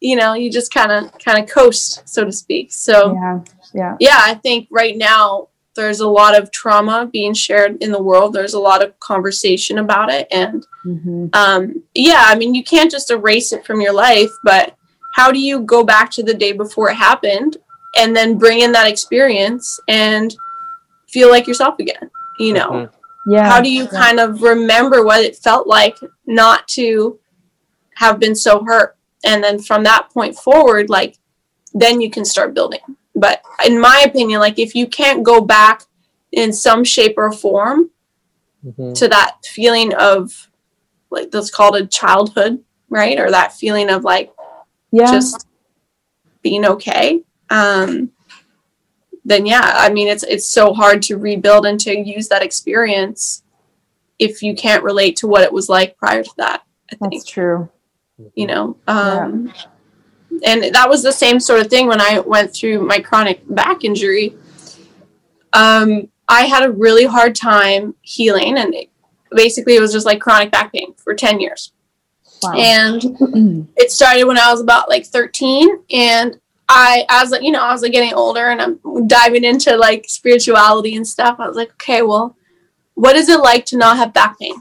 you 0.00 0.16
know, 0.16 0.34
you 0.34 0.50
just 0.50 0.72
kind 0.72 0.92
of 0.92 1.12
kind 1.18 1.38
of 1.42 1.48
coast, 1.50 2.08
so 2.08 2.24
to 2.24 2.32
speak. 2.32 2.72
So. 2.72 3.14
yeah 3.14 3.40
yeah 3.74 3.96
yeah, 4.00 4.18
I 4.20 4.34
think 4.34 4.68
right 4.70 4.96
now 4.96 5.48
there's 5.74 6.00
a 6.00 6.08
lot 6.08 6.38
of 6.38 6.50
trauma 6.50 7.08
being 7.12 7.34
shared 7.34 7.82
in 7.82 7.90
the 7.90 8.02
world. 8.02 8.32
There's 8.32 8.54
a 8.54 8.60
lot 8.60 8.82
of 8.82 8.98
conversation 9.00 9.78
about 9.78 10.10
it. 10.10 10.28
And 10.30 10.66
hmm 10.82 11.26
um, 11.32 11.82
yeah, 11.94 12.24
I 12.26 12.34
mean, 12.36 12.54
you 12.54 12.62
can't 12.62 12.90
just 12.90 13.10
erase 13.10 13.52
it 13.52 13.64
from 13.66 13.80
your 13.80 13.92
life, 13.92 14.30
but 14.42 14.76
how 15.14 15.30
do 15.32 15.38
you 15.38 15.60
go 15.60 15.82
back 15.84 16.10
to 16.12 16.22
the 16.22 16.34
day 16.34 16.52
before 16.52 16.90
it 16.90 16.94
happened 16.96 17.56
and 17.96 18.14
then 18.14 18.38
bring 18.38 18.60
in 18.60 18.72
that 18.72 18.88
experience 18.88 19.80
and 19.88 20.34
feel 21.08 21.30
like 21.30 21.46
yourself 21.46 21.78
again? 21.78 22.10
You 22.38 22.52
know, 22.54 22.70
Mhm. 22.70 22.90
yeah 23.26 23.48
how 23.48 23.60
do 23.60 23.70
you 23.70 23.84
yeah. 23.84 23.90
kind 23.90 24.20
of 24.20 24.42
remember 24.42 25.04
what 25.04 25.24
it 25.24 25.36
felt 25.36 25.66
like 25.66 25.96
not 26.26 26.68
to 26.68 27.18
have 27.96 28.18
been 28.20 28.34
so 28.34 28.62
hurt? 28.64 28.96
And 29.24 29.42
then 29.42 29.58
from 29.58 29.84
that 29.84 30.10
point 30.10 30.36
forward, 30.36 30.90
like, 30.90 31.16
then 31.72 32.00
you 32.00 32.10
can 32.10 32.24
start 32.24 32.52
building. 32.54 32.80
But 33.14 33.42
in 33.66 33.80
my 33.80 34.04
opinion, 34.06 34.40
like, 34.40 34.58
if 34.58 34.74
you 34.74 34.86
can't 34.86 35.22
go 35.22 35.40
back 35.40 35.82
in 36.32 36.52
some 36.52 36.84
shape 36.84 37.14
or 37.16 37.30
form 37.32 37.90
Mhm. 38.66 38.94
to 38.94 39.08
that 39.08 39.44
feeling 39.44 39.94
of, 39.94 40.50
like, 41.10 41.30
that's 41.30 41.50
called 41.50 41.76
a 41.76 41.86
childhood, 41.86 42.64
right? 42.88 43.18
Or 43.18 43.30
that 43.30 43.52
feeling 43.52 43.90
of, 43.90 44.04
like, 44.04 44.32
yeah 44.94 45.10
just 45.10 45.46
being 46.42 46.64
okay 46.64 47.20
um 47.50 48.10
then 49.24 49.44
yeah 49.44 49.72
i 49.76 49.90
mean 49.90 50.06
it's 50.06 50.22
it's 50.22 50.46
so 50.46 50.72
hard 50.72 51.02
to 51.02 51.16
rebuild 51.16 51.66
and 51.66 51.80
to 51.80 51.98
use 51.98 52.28
that 52.28 52.42
experience 52.44 53.42
if 54.20 54.40
you 54.40 54.54
can't 54.54 54.84
relate 54.84 55.16
to 55.16 55.26
what 55.26 55.42
it 55.42 55.52
was 55.52 55.68
like 55.68 55.96
prior 55.96 56.22
to 56.22 56.30
that 56.36 56.62
i 56.92 56.94
think 56.94 57.12
that's 57.12 57.24
true 57.24 57.68
you 58.34 58.46
know 58.46 58.76
um 58.86 59.52
and 60.44 60.74
that 60.74 60.88
was 60.88 61.02
the 61.02 61.12
same 61.12 61.38
sort 61.38 61.60
of 61.60 61.68
thing 61.68 61.86
when 61.86 62.00
i 62.00 62.18
went 62.18 62.52
through 62.52 62.80
my 62.84 62.98
chronic 62.98 63.42
back 63.54 63.84
injury 63.84 64.34
um 65.52 66.08
i 66.28 66.42
had 66.42 66.62
a 66.62 66.70
really 66.70 67.04
hard 67.04 67.34
time 67.34 67.94
healing 68.02 68.58
and 68.58 68.74
it, 68.74 68.90
basically 69.30 69.76
it 69.76 69.80
was 69.80 69.92
just 69.92 70.06
like 70.06 70.20
chronic 70.20 70.50
back 70.50 70.72
pain 70.72 70.94
for 70.94 71.14
10 71.14 71.40
years 71.40 71.72
wow. 72.42 72.52
and 72.56 73.02
it 73.76 73.90
started 73.90 74.24
when 74.24 74.38
I 74.38 74.50
was 74.52 74.60
about 74.60 74.88
like 74.88 75.06
13 75.06 75.68
and 75.90 76.38
I 76.68 77.04
as 77.08 77.30
like 77.30 77.42
you 77.42 77.50
know 77.50 77.62
I 77.62 77.72
was 77.72 77.82
like 77.82 77.92
getting 77.92 78.14
older 78.14 78.50
and 78.50 78.62
I'm 78.62 79.08
diving 79.08 79.44
into 79.44 79.76
like 79.76 80.06
spirituality 80.08 80.94
and 80.96 81.06
stuff 81.06 81.40
I 81.40 81.48
was 81.48 81.56
like 81.56 81.72
okay 81.72 82.02
well 82.02 82.36
what 82.94 83.16
is 83.16 83.28
it 83.28 83.40
like 83.40 83.66
to 83.66 83.76
not 83.76 83.96
have 83.96 84.14
back 84.14 84.38
pain 84.38 84.54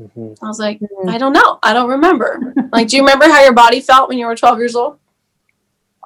Mhm. 0.00 0.36
I 0.42 0.46
was 0.46 0.58
like, 0.58 0.78
Mhm. 0.78 1.08
I 1.10 1.18
don't 1.18 1.32
know. 1.32 1.58
I 1.62 1.72
don't 1.72 1.88
remember. 1.88 2.52
like, 2.72 2.88
do 2.88 2.96
you 2.96 3.02
remember 3.02 3.26
how 3.26 3.42
your 3.42 3.54
body 3.54 3.80
felt 3.80 4.08
when 4.08 4.18
you 4.18 4.26
were 4.26 4.36
12 4.36 4.58
years 4.58 4.76
old? 4.76 4.98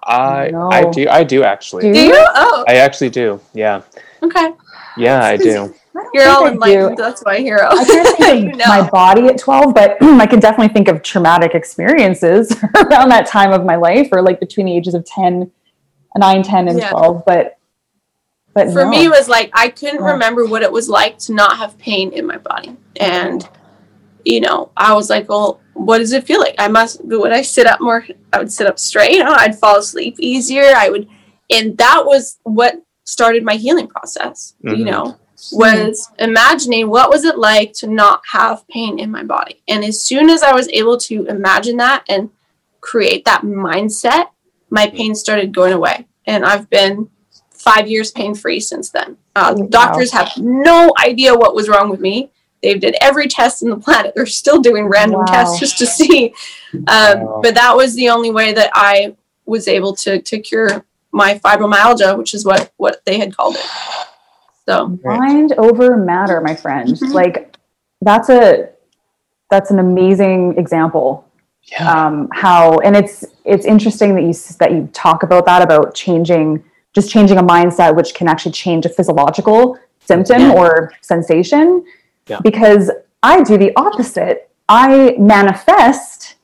I 0.05 0.49
No. 0.51 0.71
I 0.71 0.85
do 0.91 1.09
I 1.09 1.25
do 1.25 1.43
actually. 1.45 1.83
Do 1.85 1.93
Do 1.93 2.01
you? 2.07 2.13
Oh, 2.35 2.65
I 2.69 2.77
actually 2.77 3.11
do. 3.11 3.41
Yeah. 3.55 3.83
okay. 4.23 4.53
Yeah, 4.97 5.23
I 5.23 5.37
do. 5.37 5.75
You're 6.15 6.25
think 6.25 6.37
all 6.39 6.45
I 6.45 6.49
do. 6.49 6.55
enlightened. 6.55 6.99
That's 6.99 7.23
why 7.23 7.39
Hiiro. 7.41 7.69
I 7.71 7.85
can't 7.85 8.17
think 8.19 8.45
You 8.45 8.51
of 8.53 8.57
know. 8.59 8.65
my 8.67 8.91
body 8.91 9.27
at 9.27 9.39
12, 9.39 9.75
but 9.75 9.97
I 10.03 10.27
can 10.27 10.41
definitely 10.41 10.73
think 10.73 10.89
of 10.89 11.03
traumatic 11.03 11.55
experiences 11.55 12.51
around 12.77 13.09
that 13.11 13.27
time 13.27 13.53
of 13.53 13.65
my 13.65 13.77
life 13.77 14.09
or 14.13 14.23
like 14.23 14.41
between 14.41 14.67
the 14.67 14.77
ages 14.77 14.95
of 14.95 15.05
10, 15.05 15.51
9, 16.17 16.43
10, 16.43 16.69
and 16.69 16.79
Yeah. 16.79 16.91
12. 16.91 17.23
But, 17.27 17.59
but 18.55 18.69
For 18.73 18.85
no. 18.85 18.91
me, 18.91 19.05
it 19.05 19.11
was 19.11 19.29
like 19.29 19.51
I 19.53 19.69
couldn't 19.69 20.01
Yeah. 20.01 20.13
remember 20.13 20.45
what 20.47 20.63
it 20.63 20.73
was 20.73 20.89
like 20.89 21.19
to 21.21 21.35
not 21.35 21.57
have 21.59 21.77
pain 21.79 22.13
in 22.13 22.27
my 22.27 22.39
body. 22.39 22.77
And, 22.97 23.49
you 24.25 24.41
know, 24.41 24.71
I 24.77 24.95
was 24.95 25.11
like, 25.11 25.29
well, 25.29 25.61
what 25.75 25.99
does 25.99 26.12
it 26.12 26.25
feel 26.27 26.41
like? 26.41 26.55
I 26.59 26.68
must, 26.68 27.05
would 27.05 27.33
I 27.33 27.43
sit 27.43 27.66
up 27.66 27.81
more? 27.81 28.05
I 28.33 28.39
would 28.39 28.53
sit 28.53 28.66
up 28.66 28.79
straight. 28.79 29.12
You 29.12 29.25
know, 29.25 29.33
I'd 29.37 29.59
fall 29.59 29.79
asleep 29.79 30.16
easier. 30.18 30.73
I 30.77 30.89
would, 30.91 31.09
and 31.51 31.77
that 31.79 32.03
was 32.05 32.39
what 32.43 32.83
started 33.05 33.43
my 33.45 33.55
healing 33.55 33.89
process, 33.89 34.55
you 34.62 34.71
Mhm. 34.71 34.85
know, 34.91 35.16
was 35.53 36.09
imagining 36.18 36.91
what 36.91 37.11
was 37.11 37.25
it 37.25 37.39
like 37.39 37.73
to 37.73 37.87
not 37.87 38.21
have 38.31 38.66
pain 38.68 38.99
in 38.99 39.11
my 39.11 39.23
body. 39.25 39.62
And 39.68 39.85
as 39.85 40.03
soon 40.03 40.29
as 40.29 40.43
I 40.43 40.53
was 40.55 40.68
able 40.68 40.99
to 40.99 41.25
imagine 41.27 41.79
that 41.79 42.05
and 42.09 42.31
create 42.81 43.25
that 43.25 43.43
mindset, 43.43 44.27
my 44.68 44.87
pain 44.89 45.14
started 45.14 45.53
going 45.55 45.73
away. 45.73 46.07
And 46.27 46.45
I've 46.45 46.68
been 46.71 47.09
five 47.53 47.89
years 47.89 48.11
pain 48.11 48.35
free 48.35 48.61
since 48.61 48.91
then. 48.91 49.16
Uh, 49.35 49.55
Wow. 49.57 49.66
Doctors 49.71 50.12
have 50.12 50.31
no 50.37 50.93
idea 51.03 51.35
what 51.35 51.55
was 51.55 51.68
wrong 51.68 51.89
with 51.91 52.01
me. 52.01 52.31
They 52.63 52.75
did 52.75 52.97
every 53.01 53.27
test 53.27 53.63
in 53.63 53.71
the 53.71 53.77
planet. 53.77 54.13
They're 54.15 54.27
still 54.27 54.61
doing 54.61 54.87
random 54.87 55.21
Wow. 55.21 55.25
tests 55.27 55.59
just 55.59 55.79
to 55.79 55.87
see. 55.87 56.35
Um, 56.89 57.21
Wow. 57.23 57.41
But 57.43 57.55
that 57.55 57.77
was 57.77 57.95
the 57.95 58.11
only 58.11 58.31
way 58.31 58.53
that 58.53 58.71
I 58.75 59.17
was 59.47 59.67
able 59.67 59.95
to 59.97 60.21
to 60.21 60.39
cure 60.39 60.85
my 61.13 61.39
fibromyalgia, 61.39 62.17
which 62.17 62.35
is 62.35 62.45
what 62.45 62.71
what 62.77 63.03
they 63.07 63.19
had 63.19 63.37
called 63.37 63.57
it. 63.57 63.67
So 64.67 64.99
mind 65.05 65.53
over 65.59 65.97
matter, 65.97 66.41
my 66.41 66.55
friend. 66.55 66.89
Mhm. 66.91 67.13
Like 67.13 67.57
that's 68.03 68.29
a, 68.31 68.69
that's 69.51 69.71
an 69.71 69.79
amazing 69.81 70.57
example 70.57 71.25
Yeah. 71.73 71.91
um, 72.07 72.29
how 72.33 72.79
and 72.79 72.97
it's 72.97 73.25
it's 73.45 73.67
interesting 73.67 74.15
that 74.15 74.23
you 74.23 74.33
that 74.59 74.71
you 74.73 74.89
talk 74.93 75.23
about 75.23 75.45
that 75.47 75.61
about 75.63 75.95
changing 75.95 76.63
just 76.95 77.11
changing 77.11 77.39
a 77.39 77.43
mindset 77.43 77.95
which 77.97 78.15
can 78.15 78.29
actually 78.29 78.53
change 78.53 78.87
a 78.87 78.89
physiological 78.89 79.77
symptom 80.01 80.41
Yeah. 80.43 80.53
or 80.53 80.93
sensation 81.03 81.85
Yeah. 82.31 82.41
because 82.43 82.91
i 83.22 83.43
do 83.43 83.59
the 83.59 83.72
opposite 83.76 84.51
i 84.68 85.14
manifest 85.18 86.37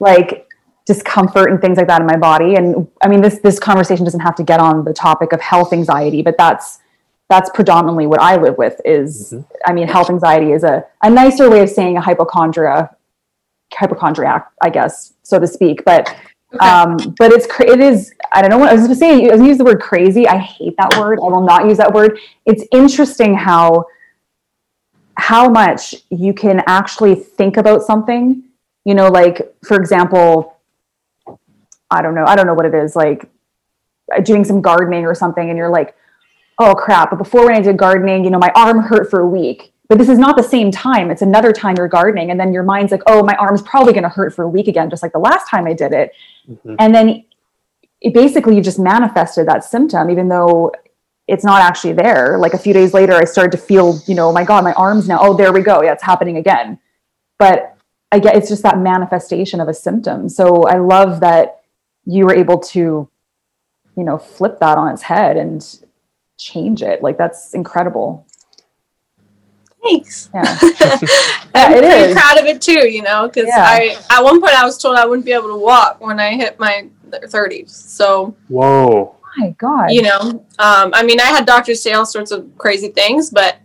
like 0.00 0.46
discomfort 0.84 1.50
and 1.50 1.60
things 1.60 1.76
like 1.78 1.86
that 1.88 2.00
in 2.00 2.06
my 2.06 2.16
body 2.16 2.54
and 2.56 2.86
i 3.02 3.08
mean 3.08 3.20
this 3.22 3.38
this 3.38 3.58
conversation 3.58 4.04
doesn't 4.04 4.20
have 4.20 4.34
to 4.36 4.44
get 4.44 4.60
on 4.60 4.84
the 4.84 4.92
topic 4.92 5.32
of 5.32 5.40
health 5.40 5.72
anxiety 5.72 6.20
but 6.22 6.36
that's 6.36 6.80
that's 7.28 7.50
predominantly 7.54 8.06
what 8.06 8.20
i 8.20 8.36
live 8.36 8.56
with 8.58 8.80
is 8.84 9.32
Mhm. 9.32 9.46
i 9.66 9.72
mean 9.72 9.88
health 9.88 10.10
anxiety 10.10 10.52
is 10.52 10.64
a, 10.64 10.84
a 11.02 11.10
nicer 11.10 11.48
way 11.50 11.60
of 11.62 11.70
saying 11.70 11.96
a 11.96 12.00
hypochondria 12.00 12.90
hypochondriac, 13.74 14.46
I 14.62 14.70
guess, 14.70 15.14
so 15.24 15.38
to 15.40 15.46
speak. 15.46 15.84
But 15.84 16.08
okay. 16.54 16.66
um, 16.66 16.96
but 17.18 17.32
it's 17.32 17.46
cra- 17.48 17.68
it 17.70 17.80
is. 17.80 18.12
I 18.32 18.40
don't 18.40 18.50
know 18.50 18.58
what 18.58 18.70
I 18.70 18.74
was 18.74 18.82
going 18.82 18.92
to 18.94 18.96
say. 18.96 19.10
I 19.26 19.32
was 19.32 19.38
gonna 19.40 19.48
use 19.48 19.58
the 19.58 19.64
word 19.64 19.80
crazy. 19.80 20.26
I 20.28 20.38
hate 20.38 20.74
that 20.78 20.96
word. 20.98 21.18
I 21.18 21.26
will 21.28 21.42
not 21.44 21.66
use 21.66 21.76
that 21.78 21.92
word. 21.92 22.18
It's 22.46 22.64
interesting 22.72 23.34
how 23.34 23.84
how 25.16 25.48
much 25.48 25.94
you 26.10 26.32
can 26.32 26.62
actually 26.66 27.14
think 27.14 27.56
about 27.56 27.82
something. 27.82 28.42
You 28.84 28.94
know, 28.94 29.08
like 29.08 29.54
for 29.64 29.76
example, 29.76 30.56
I 31.90 32.02
don't 32.02 32.14
know. 32.14 32.24
I 32.24 32.36
don't 32.36 32.46
know 32.46 32.54
what 32.54 32.66
it 32.66 32.74
is. 32.74 32.94
Like 32.94 33.28
doing 34.22 34.44
some 34.44 34.60
gardening 34.60 35.04
or 35.04 35.14
something, 35.14 35.48
and 35.48 35.58
you're 35.58 35.70
like, 35.70 35.94
oh 36.58 36.74
crap! 36.74 37.10
But 37.10 37.16
before 37.16 37.46
when 37.46 37.54
I 37.54 37.60
did 37.60 37.76
gardening, 37.76 38.24
you 38.24 38.30
know, 38.30 38.38
my 38.38 38.52
arm 38.54 38.80
hurt 38.80 39.10
for 39.10 39.20
a 39.20 39.28
week 39.28 39.72
but 39.88 39.98
this 39.98 40.08
is 40.08 40.18
not 40.18 40.36
the 40.36 40.42
same 40.42 40.70
time. 40.70 41.10
It's 41.10 41.22
another 41.22 41.52
time 41.52 41.76
you're 41.76 41.88
gardening. 41.88 42.30
And 42.30 42.40
then 42.40 42.52
your 42.52 42.64
mind's 42.64 42.90
like, 42.90 43.02
oh, 43.06 43.22
my 43.22 43.34
arm's 43.34 43.62
probably 43.62 43.92
going 43.92 44.02
to 44.02 44.08
hurt 44.08 44.34
for 44.34 44.42
a 44.42 44.48
week 44.48 44.68
again, 44.68 44.90
just 44.90 45.02
like 45.02 45.12
the 45.12 45.18
last 45.18 45.48
time 45.48 45.66
I 45.66 45.74
did 45.74 45.92
it. 45.92 46.12
Mhm. 46.48 46.76
And 46.78 46.94
then 46.94 47.24
it 48.00 48.12
basically 48.12 48.56
you 48.56 48.62
just 48.62 48.78
manifested 48.78 49.46
that 49.46 49.64
symptom, 49.64 50.10
even 50.10 50.28
though 50.28 50.72
it's 51.28 51.44
not 51.44 51.60
actually 51.62 51.92
there. 51.92 52.38
Like 52.38 52.54
a 52.54 52.58
few 52.58 52.72
days 52.72 52.94
later, 52.94 53.14
I 53.14 53.24
started 53.24 53.52
to 53.52 53.58
feel, 53.58 53.98
you 54.06 54.14
know, 54.14 54.28
oh 54.28 54.32
my 54.32 54.44
God, 54.44 54.62
my 54.64 54.72
arms 54.74 55.08
now, 55.08 55.18
oh, 55.20 55.36
there 55.36 55.52
we 55.52 55.60
go. 55.60 55.82
Yeah, 55.82 55.92
it's 55.92 56.02
happening 56.02 56.36
again. 56.36 56.78
But 57.38 57.76
I 58.12 58.18
get 58.18 58.36
it's 58.36 58.48
just 58.48 58.62
that 58.62 58.78
manifestation 58.78 59.60
of 59.60 59.68
a 59.68 59.74
symptom. 59.74 60.28
So 60.28 60.64
I 60.64 60.78
love 60.78 61.20
that 61.20 61.60
you 62.04 62.24
were 62.24 62.34
able 62.34 62.58
to, 62.58 63.08
you 63.96 64.04
know, 64.04 64.18
flip 64.18 64.60
that 64.60 64.78
on 64.78 64.92
its 64.92 65.02
head 65.02 65.36
and 65.36 65.64
change 66.38 66.82
it. 66.82 67.02
Like 67.02 67.18
that's 67.18 67.54
incredible. 67.54 68.26
Thanks. 69.82 70.30
Yeah. 70.34 70.42
I'm 71.54 71.72
it 71.72 71.78
pretty 71.80 71.86
is. 71.86 72.14
proud 72.14 72.38
of 72.38 72.46
it 72.46 72.62
too, 72.62 72.88
you 72.88 73.02
know, 73.02 73.26
because 73.28 73.46
Yeah. 73.48 73.64
I 73.66 73.96
at 74.10 74.22
one 74.22 74.40
point 74.40 74.54
I 74.54 74.64
was 74.64 74.78
told 74.78 74.96
I 74.96 75.04
wouldn't 75.06 75.26
be 75.26 75.32
able 75.32 75.48
to 75.48 75.56
walk 75.56 76.00
when 76.00 76.20
I 76.20 76.34
hit 76.34 76.58
my 76.58 76.88
30s. 77.10 77.70
So 77.70 78.36
Whoa. 78.48 79.15
My 79.36 79.50
God. 79.58 79.90
you 79.90 80.02
know, 80.02 80.44
um, 80.58 80.90
I 80.94 81.02
mean, 81.04 81.20
I 81.20 81.24
had 81.26 81.46
doctors 81.46 81.82
say 81.82 81.92
all 81.92 82.06
sorts 82.06 82.30
of 82.30 82.46
crazy 82.58 82.88
things, 82.88 83.30
but 83.30 83.56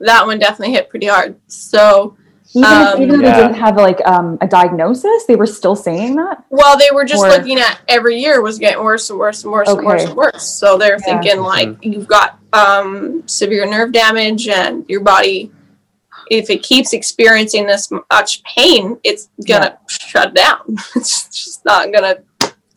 that 0.00 0.26
one 0.26 0.38
definitely 0.38 0.74
hit 0.74 0.88
pretty 0.90 1.06
hard. 1.06 1.36
So, 1.46 2.16
even, 2.54 2.64
if, 2.70 2.94
um, 2.94 3.02
even 3.02 3.20
though 3.20 3.26
Yeah. 3.26 3.36
they 3.36 3.42
didn't 3.42 3.60
have 3.60 3.76
like 3.76 4.00
um, 4.06 4.38
a 4.40 4.46
diagnosis, 4.46 5.24
they 5.26 5.36
were 5.36 5.46
still 5.46 5.74
saying 5.76 6.16
that. 6.16 6.44
well, 6.50 6.78
they 6.78 6.88
were 6.92 7.04
just 7.04 7.24
Or- 7.24 7.28
looking 7.28 7.58
at 7.58 7.78
every 7.88 8.18
year 8.18 8.40
was 8.42 8.58
getting 8.58 8.82
worse 8.82 9.10
and 9.10 9.18
worse 9.18 9.42
and 9.44 9.52
worse 9.52 9.68
and 9.68 9.84
worse 9.84 10.04
and 10.04 10.14
worse. 10.14 10.46
So 10.46 10.78
they're 10.78 10.98
Yeah. 11.06 11.20
thinking 11.20 11.40
like 11.42 11.76
you've 11.82 12.06
got 12.06 12.38
um, 12.52 13.22
severe 13.26 13.66
nerve 13.66 13.92
damage 13.92 14.48
and 14.48 14.84
your 14.88 15.00
body, 15.00 15.50
if 16.30 16.48
it 16.50 16.62
keeps 16.62 16.92
experiencing 16.92 17.66
this 17.66 17.90
much 18.10 18.42
pain, 18.44 18.98
it's 19.04 19.28
gonna 19.46 19.78
shut 19.88 20.34
down. 20.34 20.60
it's 20.96 21.28
just 21.28 21.64
not 21.64 21.92
gonna, 21.92 22.16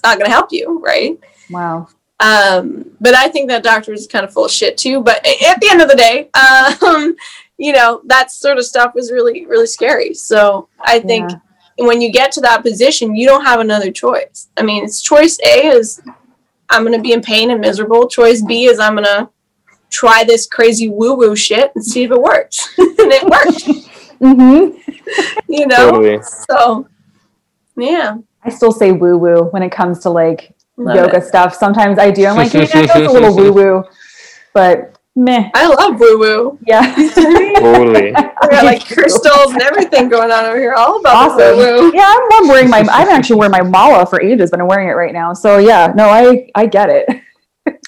not 0.03 0.17
gonna 0.17 0.29
help 0.29 0.47
you, 0.51 0.79
right? 0.83 1.17
Wow. 1.49 1.87
Um, 2.19 2.91
but 2.99 3.15
I 3.15 3.29
think 3.29 3.49
that 3.49 3.63
doctor 3.63 3.93
is 3.93 4.07
kind 4.07 4.25
of 4.25 4.33
full 4.33 4.45
of 4.45 4.51
shit 4.51 4.77
too. 4.77 5.01
But 5.01 5.25
at 5.25 5.61
the 5.61 5.69
end 5.71 5.81
of 5.81 5.89
the 5.89 5.95
day, 5.95 6.29
um, 6.33 7.15
you 7.57 7.73
know, 7.73 8.01
that 8.05 8.31
sort 8.31 8.57
of 8.57 8.65
stuff 8.65 8.95
was 8.95 9.11
really, 9.11 9.45
really 9.45 9.67
scary. 9.67 10.13
So 10.13 10.69
I 10.79 10.99
think 10.99 11.31
when 11.77 12.01
you 12.01 12.11
get 12.11 12.31
to 12.33 12.41
that 12.41 12.61
position, 12.61 13.15
you 13.15 13.27
don't 13.27 13.45
have 13.45 13.59
another 13.59 13.91
choice. 13.91 14.49
I 14.57 14.63
mean, 14.63 14.83
it's 14.83 15.01
choice 15.01 15.39
A 15.45 15.67
is 15.67 16.01
I'm 16.69 16.83
going 16.83 16.95
to 16.95 17.01
be 17.01 17.13
in 17.13 17.21
pain 17.21 17.51
and 17.51 17.61
miserable. 17.61 18.07
Choice 18.07 18.41
B 18.41 18.65
is 18.65 18.79
I'm 18.79 18.93
going 18.93 19.05
to 19.05 19.29
try 19.89 20.23
this 20.23 20.45
crazy 20.45 20.89
woo 20.89 21.15
woo 21.15 21.35
shit 21.35 21.71
and 21.75 21.83
see 21.83 22.03
if 22.03 22.11
it 22.11 22.21
works. 22.21 22.69
and 22.77 22.95
it 22.97 23.23
worked, 23.23 23.65
mm-hmm. 24.19 25.51
you 25.51 25.67
know? 25.67 25.91
Totally. 25.91 26.19
So, 26.49 26.87
yeah. 27.75 28.17
I 28.43 28.49
still 28.49 28.71
say 28.71 28.91
woo 28.91 29.17
woo 29.17 29.43
when 29.51 29.63
it 29.63 29.71
comes 29.71 29.99
to 29.99 30.09
like 30.09 30.55
love 30.79 30.95
yoga 30.95 31.17
it. 31.17 31.25
stuff. 31.25 31.53
Sometimes 31.53 31.99
I 31.99 32.11
do. 32.11 32.25
I'm 32.25 32.35
like, 32.35 32.53
yeah, 32.53 32.65
that's 32.65 32.95
a 32.95 33.11
little 33.11 33.35
woo 33.35 33.53
woo, 33.53 33.83
but 34.53 34.97
meh. 35.15 35.49
I 35.53 35.67
love 35.67 35.99
woo 35.99 36.19
woo. 36.19 36.59
Yeah. 36.65 36.95
Totally. 37.59 38.11
We 38.11 38.11
got 38.11 38.65
like 38.65 38.87
crystals 38.87 39.53
and 39.53 39.61
everything 39.61 40.09
going 40.09 40.31
on 40.31 40.45
over 40.45 40.57
here. 40.57 40.73
All 40.73 40.99
about 40.99 41.31
Awesome. 41.31 41.57
woo 41.57 41.81
woo. 41.81 41.91
yeah, 41.93 42.15
I'm, 42.15 42.43
I'm 42.43 42.47
wearing 42.47 42.69
my. 42.69 42.79
I've 42.79 43.09
actually 43.09 43.37
worn 43.37 43.51
my 43.51 43.61
mala 43.61 44.05
for 44.05 44.21
ages, 44.21 44.49
but 44.51 44.59
I'm 44.59 44.67
wearing 44.67 44.87
it 44.87 44.93
right 44.93 45.13
now. 45.13 45.33
So 45.33 45.57
yeah, 45.57 45.93
no, 45.95 46.09
I 46.09 46.49
I 46.55 46.65
get 46.65 46.89
it. 46.89 47.21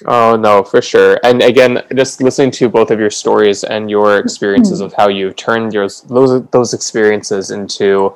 Oh 0.06 0.36
no, 0.36 0.62
for 0.62 0.82
sure. 0.82 1.18
And 1.24 1.42
again, 1.42 1.82
just 1.94 2.20
listening 2.22 2.50
to 2.52 2.68
both 2.68 2.90
of 2.90 3.00
your 3.00 3.10
stories 3.10 3.64
and 3.64 3.90
your 3.90 4.18
experiences 4.18 4.78
mm-hmm. 4.78 4.86
of 4.86 4.92
how 4.94 5.08
you've 5.08 5.36
turned 5.36 5.72
your 5.72 5.88
those 6.08 6.44
those 6.48 6.74
experiences 6.74 7.50
into 7.50 8.14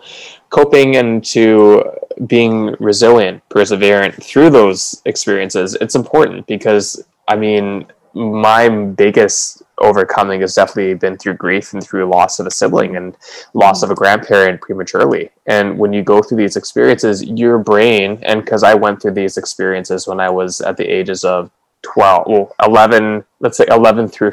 coping 0.50 0.96
and 0.96 1.24
to 1.24 1.84
being 2.26 2.76
resilient, 2.80 3.42
perseverant 3.50 4.22
through 4.22 4.50
those 4.50 5.02
experiences. 5.04 5.76
It's 5.80 5.94
important 5.94 6.46
because 6.46 7.04
I 7.28 7.36
mean, 7.36 7.86
my 8.14 8.68
biggest 8.68 9.62
overcoming 9.78 10.40
has 10.40 10.54
definitely 10.54 10.94
been 10.94 11.18
through 11.18 11.34
grief 11.34 11.72
and 11.72 11.84
through 11.84 12.06
loss 12.06 12.38
of 12.38 12.46
a 12.46 12.50
sibling 12.50 12.96
and 12.96 13.16
loss 13.52 13.82
of 13.82 13.90
a 13.90 13.94
grandparent 13.94 14.60
prematurely. 14.60 15.30
And 15.46 15.78
when 15.78 15.92
you 15.92 16.02
go 16.02 16.22
through 16.22 16.38
these 16.38 16.56
experiences, 16.56 17.22
your 17.22 17.58
brain, 17.58 18.18
and 18.22 18.42
because 18.42 18.62
I 18.62 18.74
went 18.74 19.02
through 19.02 19.12
these 19.12 19.36
experiences 19.36 20.06
when 20.06 20.18
I 20.18 20.30
was 20.30 20.60
at 20.62 20.78
the 20.78 20.86
ages 20.86 21.24
of 21.24 21.50
12, 21.82 22.26
well, 22.26 22.54
11, 22.64 23.24
let's 23.40 23.58
say 23.58 23.66
11 23.68 24.08
through 24.08 24.32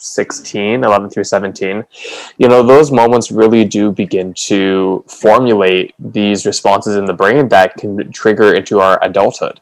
16, 0.00 0.82
11 0.82 1.10
through 1.10 1.24
17, 1.24 1.84
you 2.38 2.48
know, 2.48 2.62
those 2.62 2.90
moments 2.90 3.30
really 3.30 3.64
do 3.64 3.92
begin 3.92 4.32
to 4.34 5.04
formulate 5.06 5.94
these 5.98 6.46
responses 6.46 6.96
in 6.96 7.04
the 7.04 7.12
brain 7.12 7.48
that 7.48 7.76
can 7.76 8.10
trigger 8.10 8.54
into 8.54 8.80
our 8.80 8.98
adulthood. 9.02 9.60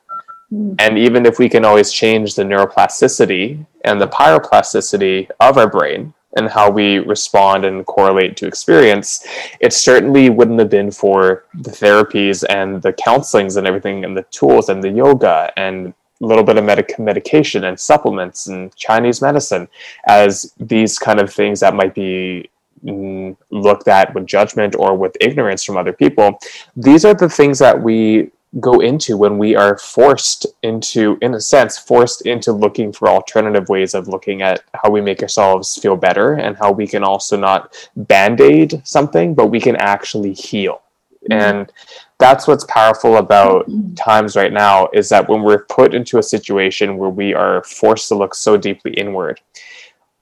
Mm. 0.53 0.77
And 0.79 0.99
even 0.99 1.27
if 1.27 1.39
we 1.39 1.49
can 1.49 1.65
always 1.65 1.93
change 1.93 2.35
the 2.35 2.45
neuroplasticity 2.45 3.67
and 3.85 4.01
the 4.01 4.09
pyroplasticity 4.09 5.29
of 5.41 5.59
our 5.59 5.69
brain 5.69 6.15
and 6.37 6.49
how 6.49 6.71
we 6.71 6.99
respond 6.99 7.65
and 7.65 7.85
correlate 7.87 8.37
to 8.37 8.47
experience, 8.47 9.27
it 9.61 9.73
certainly 9.73 10.31
wouldn't 10.31 10.61
have 10.61 10.71
been 10.71 10.91
for 10.91 11.45
the 11.55 11.71
therapies 11.71 12.45
and 12.49 12.81
the 12.83 12.93
counselings 12.93 13.57
and 13.57 13.67
everything 13.67 14.05
and 14.05 14.17
the 14.17 14.25
tools 14.31 14.69
and 14.69 14.83
the 14.83 14.91
yoga 14.91 15.53
and 15.57 15.95
little 16.21 16.45
bit 16.45 16.57
of 16.57 16.65
medic- 16.65 16.99
medication 16.99 17.65
and 17.65 17.79
supplements 17.79 18.49
and 18.49 18.75
Chinese 18.77 19.23
medicine 19.23 19.69
as 20.07 20.53
these 20.59 20.99
kind 20.99 21.21
of 21.21 21.33
things 21.33 21.61
that 21.61 21.75
might 21.75 21.95
be 21.95 22.51
mm, 22.85 23.37
looked 23.51 23.89
at 23.89 24.13
with 24.15 24.27
judgment 24.27 24.75
or 24.77 24.97
with 24.97 25.17
ignorance 25.21 25.65
from 25.65 25.77
other 25.77 25.93
people. 25.93 26.39
These 26.77 27.05
are 27.05 27.15
the 27.15 27.29
things 27.29 27.59
that 27.61 27.81
we 27.81 28.31
go 28.61 28.81
into 28.81 29.17
when 29.17 29.37
we 29.37 29.55
are 29.55 29.77
forced 29.77 30.47
into, 30.63 31.19
in 31.21 31.35
a 31.35 31.41
sense, 31.41 31.79
forced 31.79 32.23
into 32.23 32.51
looking 32.53 32.93
for 32.93 33.09
alternative 33.09 33.69
ways 33.69 33.95
of 33.95 34.09
looking 34.09 34.41
at 34.43 34.63
how 34.73 34.91
we 34.91 35.01
make 35.01 35.23
ourselves 35.23 35.77
feel 35.77 35.97
better 35.97 36.33
and 36.35 36.57
how 36.57 36.73
we 36.73 36.87
can 36.87 37.05
also 37.05 37.37
not 37.37 37.77
band 37.95 38.41
aid 38.41 38.81
something, 38.85 39.35
but 39.35 39.49
we 39.49 39.61
can 39.61 39.77
actually 39.77 40.33
heal. 40.33 40.83
Mm-hmm. 41.31 41.33
And 41.33 41.73
that's 42.19 42.49
what's 42.49 42.65
powerful 42.65 43.17
about 43.17 43.69
mm-hmm. 43.69 43.95
times 43.95 44.37
right 44.37 44.53
now 44.53 44.89
is 44.93 45.09
that 45.09 45.29
when 45.29 45.43
we're 45.43 45.65
put 45.65 45.95
into 45.95 46.19
a 46.19 46.23
situation 46.23 46.99
where 46.99 47.11
we 47.11 47.33
are 47.33 47.63
forced 47.65 48.09
to 48.09 48.17
look 48.17 48.35
so 48.35 48.57
deeply 48.57 48.93
inward, 48.93 49.41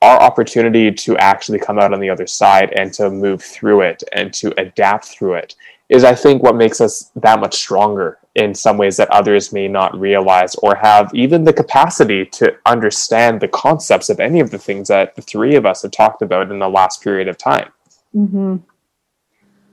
our 0.03 0.21
opportunity 0.21 0.93
to 0.93 1.17
actually 1.17 1.59
come 1.59 1.79
out 1.79 1.95
on 1.95 2.01
the 2.01 2.11
other 2.11 2.27
side 2.27 2.73
and 2.77 2.93
to 2.93 3.09
move 3.11 3.43
through 3.43 3.81
it 3.81 4.05
and 4.13 4.33
to 4.35 4.53
adapt 4.61 5.07
through 5.07 5.35
it 5.35 5.55
is 5.89 6.05
I 6.05 6.15
think 6.15 6.43
what 6.43 6.57
makes 6.57 6.81
us 6.81 7.13
that 7.17 7.41
much 7.41 7.55
stronger 7.55 8.19
in 8.35 8.55
some 8.55 8.77
ways 8.77 8.97
that 8.99 9.11
others 9.11 9.53
may 9.53 9.69
not 9.69 9.99
realize 9.99 10.55
or 10.57 10.75
have 10.75 11.11
even 11.15 11.45
the 11.45 11.53
capacity 11.53 12.27
to 12.27 12.55
understand 12.67 13.41
the 13.41 13.49
concepts 13.49 14.11
of 14.11 14.21
any 14.21 14.41
of 14.41 14.51
the 14.51 14.59
things 14.59 14.89
that 14.89 15.15
the 15.15 15.23
three 15.23 15.55
of 15.55 15.65
us 15.65 15.83
have 15.83 15.93
talked 15.93 16.23
about 16.23 16.51
in 16.51 16.59
the 16.59 16.69
last 16.69 17.03
period 17.03 17.29
of 17.29 17.39
time. 17.39 17.71
Mm-hmm. 18.15 18.57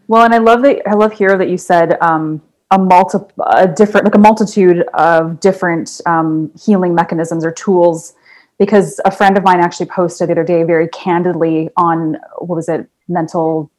Well, 0.08 0.24
and 0.24 0.34
I 0.34 0.38
love 0.38 0.62
that. 0.64 0.88
I 0.88 0.94
love 0.94 1.14
here 1.14 1.38
that 1.38 1.50
you 1.50 1.58
said 1.58 1.98
um, 2.02 2.42
a 2.72 2.78
multi, 2.78 3.20
a 3.46 3.68
different, 3.68 4.06
like 4.06 4.16
a 4.16 4.20
multitude 4.20 4.86
of 4.94 5.40
different 5.40 6.02
um, 6.06 6.52
healing 6.60 6.94
mechanisms 6.96 7.46
or 7.46 7.52
tools. 7.52 8.14
Because 8.60 9.02
a 9.04 9.12
friend 9.12 9.36
of 9.36 9.44
mine 9.44 9.60
actually 9.60 9.88
posted 9.88 10.30
the 10.30 10.34
other 10.34 10.44
day 10.44 10.64
very 10.64 10.88
candidly 10.90 11.70
on 11.76 12.18
what 12.38 12.56
was 12.56 12.70
it, 12.70 12.88
mental 13.08 13.72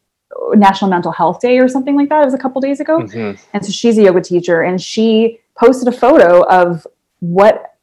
National 0.54 0.90
Mental 0.90 1.12
Health 1.12 1.40
Day 1.40 1.58
or 1.58 1.68
something 1.68 1.96
like 1.96 2.08
that. 2.08 2.22
It 2.22 2.24
was 2.24 2.34
a 2.34 2.38
couple 2.38 2.60
days 2.60 2.80
ago. 2.80 3.00
Mm-hmm. 3.00 3.40
And 3.52 3.64
so 3.64 3.70
she's 3.70 3.98
a 3.98 4.02
yoga 4.02 4.20
teacher 4.20 4.62
and 4.62 4.80
she 4.80 5.40
posted 5.56 5.88
a 5.88 5.96
photo 5.96 6.42
of 6.48 6.86
what 7.20 7.76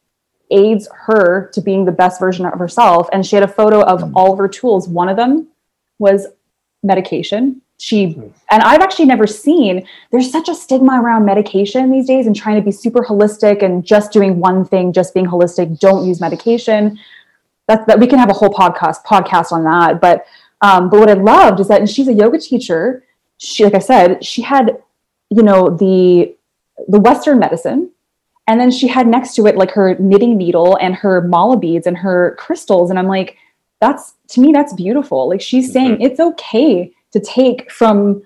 aids 0.50 0.88
her 1.06 1.50
to 1.54 1.60
being 1.60 1.84
the 1.84 1.92
best 1.92 2.20
version 2.20 2.44
of 2.44 2.58
herself. 2.58 3.08
And 3.12 3.24
she 3.24 3.36
had 3.36 3.42
a 3.42 3.48
photo 3.48 3.82
of 3.82 4.00
mm-hmm. 4.00 4.16
all 4.16 4.32
of 4.32 4.38
her 4.38 4.48
tools. 4.48 4.88
One 4.88 5.08
of 5.08 5.16
them 5.16 5.48
was 5.98 6.26
medication. 6.82 7.62
She 7.82 8.06
mm-hmm. 8.06 8.28
and 8.52 8.62
I've 8.62 8.80
actually 8.80 9.06
never 9.06 9.26
seen 9.26 9.84
there's 10.12 10.30
such 10.30 10.48
a 10.48 10.54
stigma 10.54 11.02
around 11.02 11.24
medication 11.24 11.90
these 11.90 12.06
days 12.06 12.28
and 12.28 12.36
trying 12.36 12.54
to 12.54 12.62
be 12.62 12.70
super 12.70 13.00
holistic 13.00 13.64
and 13.64 13.84
just 13.84 14.12
doing 14.12 14.38
one 14.38 14.64
thing, 14.64 14.92
just 14.92 15.12
being 15.12 15.26
holistic, 15.26 15.80
don't 15.80 16.06
use 16.06 16.20
medication. 16.20 16.96
That's 17.66 17.84
that 17.86 17.98
we 17.98 18.06
can 18.06 18.20
have 18.20 18.30
a 18.30 18.34
whole 18.34 18.50
podcast 18.50 19.02
podcast 19.02 19.50
on 19.50 19.64
that. 19.64 20.00
But 20.00 20.26
um, 20.60 20.90
but 20.90 21.00
what 21.00 21.10
I 21.10 21.14
loved 21.14 21.58
is 21.58 21.66
that, 21.66 21.80
and 21.80 21.90
she's 21.90 22.06
a 22.06 22.12
yoga 22.12 22.38
teacher. 22.38 23.02
She, 23.38 23.64
like 23.64 23.74
I 23.74 23.80
said, 23.80 24.24
she 24.24 24.42
had, 24.42 24.78
you 25.30 25.42
know, 25.42 25.68
the 25.68 26.36
the 26.86 27.00
Western 27.00 27.40
medicine, 27.40 27.90
and 28.46 28.60
then 28.60 28.70
she 28.70 28.86
had 28.86 29.08
next 29.08 29.34
to 29.34 29.46
it 29.48 29.56
like 29.56 29.72
her 29.72 29.96
knitting 29.96 30.38
needle 30.38 30.78
and 30.80 30.94
her 30.94 31.22
mala 31.22 31.56
beads 31.56 31.88
and 31.88 31.98
her 31.98 32.36
crystals. 32.38 32.90
And 32.90 32.98
I'm 33.00 33.08
like, 33.08 33.38
that's 33.80 34.14
to 34.28 34.40
me, 34.40 34.52
that's 34.52 34.72
beautiful. 34.72 35.28
Like 35.28 35.40
she's 35.40 35.64
mm-hmm. 35.64 35.72
saying 35.72 36.00
it's 36.00 36.20
okay 36.20 36.92
to 37.12 37.20
take 37.20 37.70
from 37.70 38.22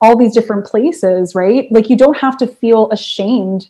all 0.00 0.16
these 0.16 0.34
different 0.34 0.66
places, 0.66 1.34
right? 1.34 1.70
Like 1.70 1.90
you 1.90 1.96
don't 1.96 2.16
have 2.16 2.36
to 2.38 2.46
feel 2.46 2.90
ashamed 2.90 3.68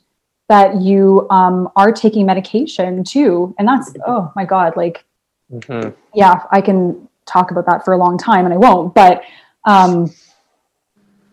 that 0.48 0.80
you 0.80 1.26
um, 1.30 1.68
are 1.76 1.92
taking 1.92 2.26
medication 2.26 3.04
too. 3.04 3.54
And 3.58 3.66
that's 3.66 3.92
oh 4.06 4.32
my 4.36 4.44
god, 4.44 4.76
like 4.76 5.04
mm-hmm. 5.52 5.90
yeah, 6.14 6.42
I 6.50 6.60
can 6.60 7.08
talk 7.26 7.50
about 7.50 7.66
that 7.66 7.84
for 7.84 7.94
a 7.94 7.98
long 7.98 8.18
time 8.18 8.44
and 8.44 8.54
I 8.54 8.56
won't. 8.56 8.94
But 8.94 9.22
um, 9.64 10.12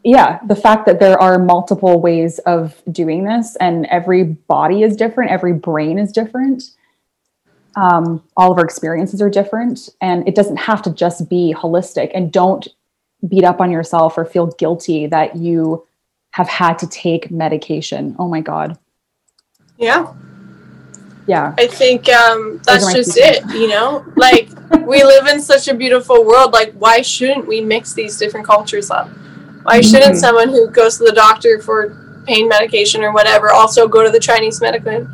yeah, 0.03 0.39
the 0.47 0.55
fact 0.55 0.85
that 0.85 0.99
there 0.99 1.19
are 1.19 1.37
multiple 1.37 1.99
ways 1.99 2.39
of 2.39 2.81
doing 2.91 3.23
this 3.25 3.55
and 3.57 3.85
every 3.87 4.23
body 4.23 4.83
is 4.83 4.95
different, 4.95 5.31
every 5.31 5.53
brain 5.53 5.97
is 5.97 6.11
different. 6.11 6.63
Um, 7.75 8.23
all 8.35 8.51
of 8.51 8.57
our 8.57 8.63
experiences 8.63 9.21
are 9.21 9.29
different 9.29 9.89
and 10.01 10.27
it 10.27 10.33
doesn't 10.33 10.57
have 10.57 10.81
to 10.83 10.91
just 10.91 11.29
be 11.29 11.53
holistic 11.55 12.11
and 12.13 12.31
don't 12.31 12.67
beat 13.27 13.43
up 13.43 13.61
on 13.61 13.71
yourself 13.71 14.17
or 14.17 14.25
feel 14.25 14.47
guilty 14.47 15.07
that 15.07 15.35
you 15.35 15.85
have 16.31 16.47
had 16.47 16.77
to 16.79 16.87
take 16.87 17.31
medication. 17.31 18.15
Oh 18.19 18.27
my 18.27 18.41
God. 18.41 18.77
Yeah. 19.77 20.13
Yeah. 21.25 21.53
I 21.57 21.67
think 21.67 22.09
um 22.09 22.61
that's 22.63 22.93
just 22.93 23.17
it 23.17 23.43
you 23.53 23.67
know? 23.67 24.05
Like 24.15 24.49
we 24.85 25.03
live 25.03 25.27
in 25.27 25.41
such 25.41 25.67
a 25.67 25.73
beautiful 25.73 26.25
world. 26.25 26.53
Like 26.53 26.73
why 26.73 27.01
shouldn't 27.01 27.47
we 27.47 27.61
mix 27.61 27.93
these 27.93 28.17
different 28.17 28.45
cultures 28.45 28.91
up? 28.91 29.09
Why 29.63 29.81
shouldn't 29.81 30.13
mm-hmm. 30.13 30.15
someone 30.15 30.49
who 30.49 30.69
goes 30.69 30.97
to 30.97 31.03
the 31.03 31.11
doctor 31.11 31.59
for 31.59 32.23
pain 32.27 32.47
medication 32.47 33.03
or 33.03 33.13
whatever 33.13 33.51
also 33.51 33.87
go 33.87 34.03
to 34.03 34.11
the 34.11 34.19
chinese 34.19 34.61
medical 34.61 35.07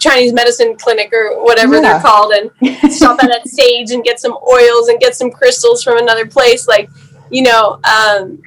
chinese 0.00 0.32
medicine 0.32 0.76
clinic 0.76 1.12
or 1.12 1.42
whatever 1.44 1.74
yeah. 1.74 1.80
they're 1.80 2.00
called 2.00 2.32
and 2.32 2.50
stop 2.92 3.22
at 3.22 3.28
that 3.28 3.46
sage 3.46 3.90
and 3.90 4.02
get 4.02 4.18
some 4.18 4.36
oils 4.50 4.88
and 4.88 4.98
get 4.98 5.14
some 5.14 5.30
crystals 5.30 5.82
from 5.82 5.98
another 5.98 6.26
place 6.26 6.66
like 6.66 6.88
you 7.30 7.42
know 7.42 7.78
um 7.84 8.42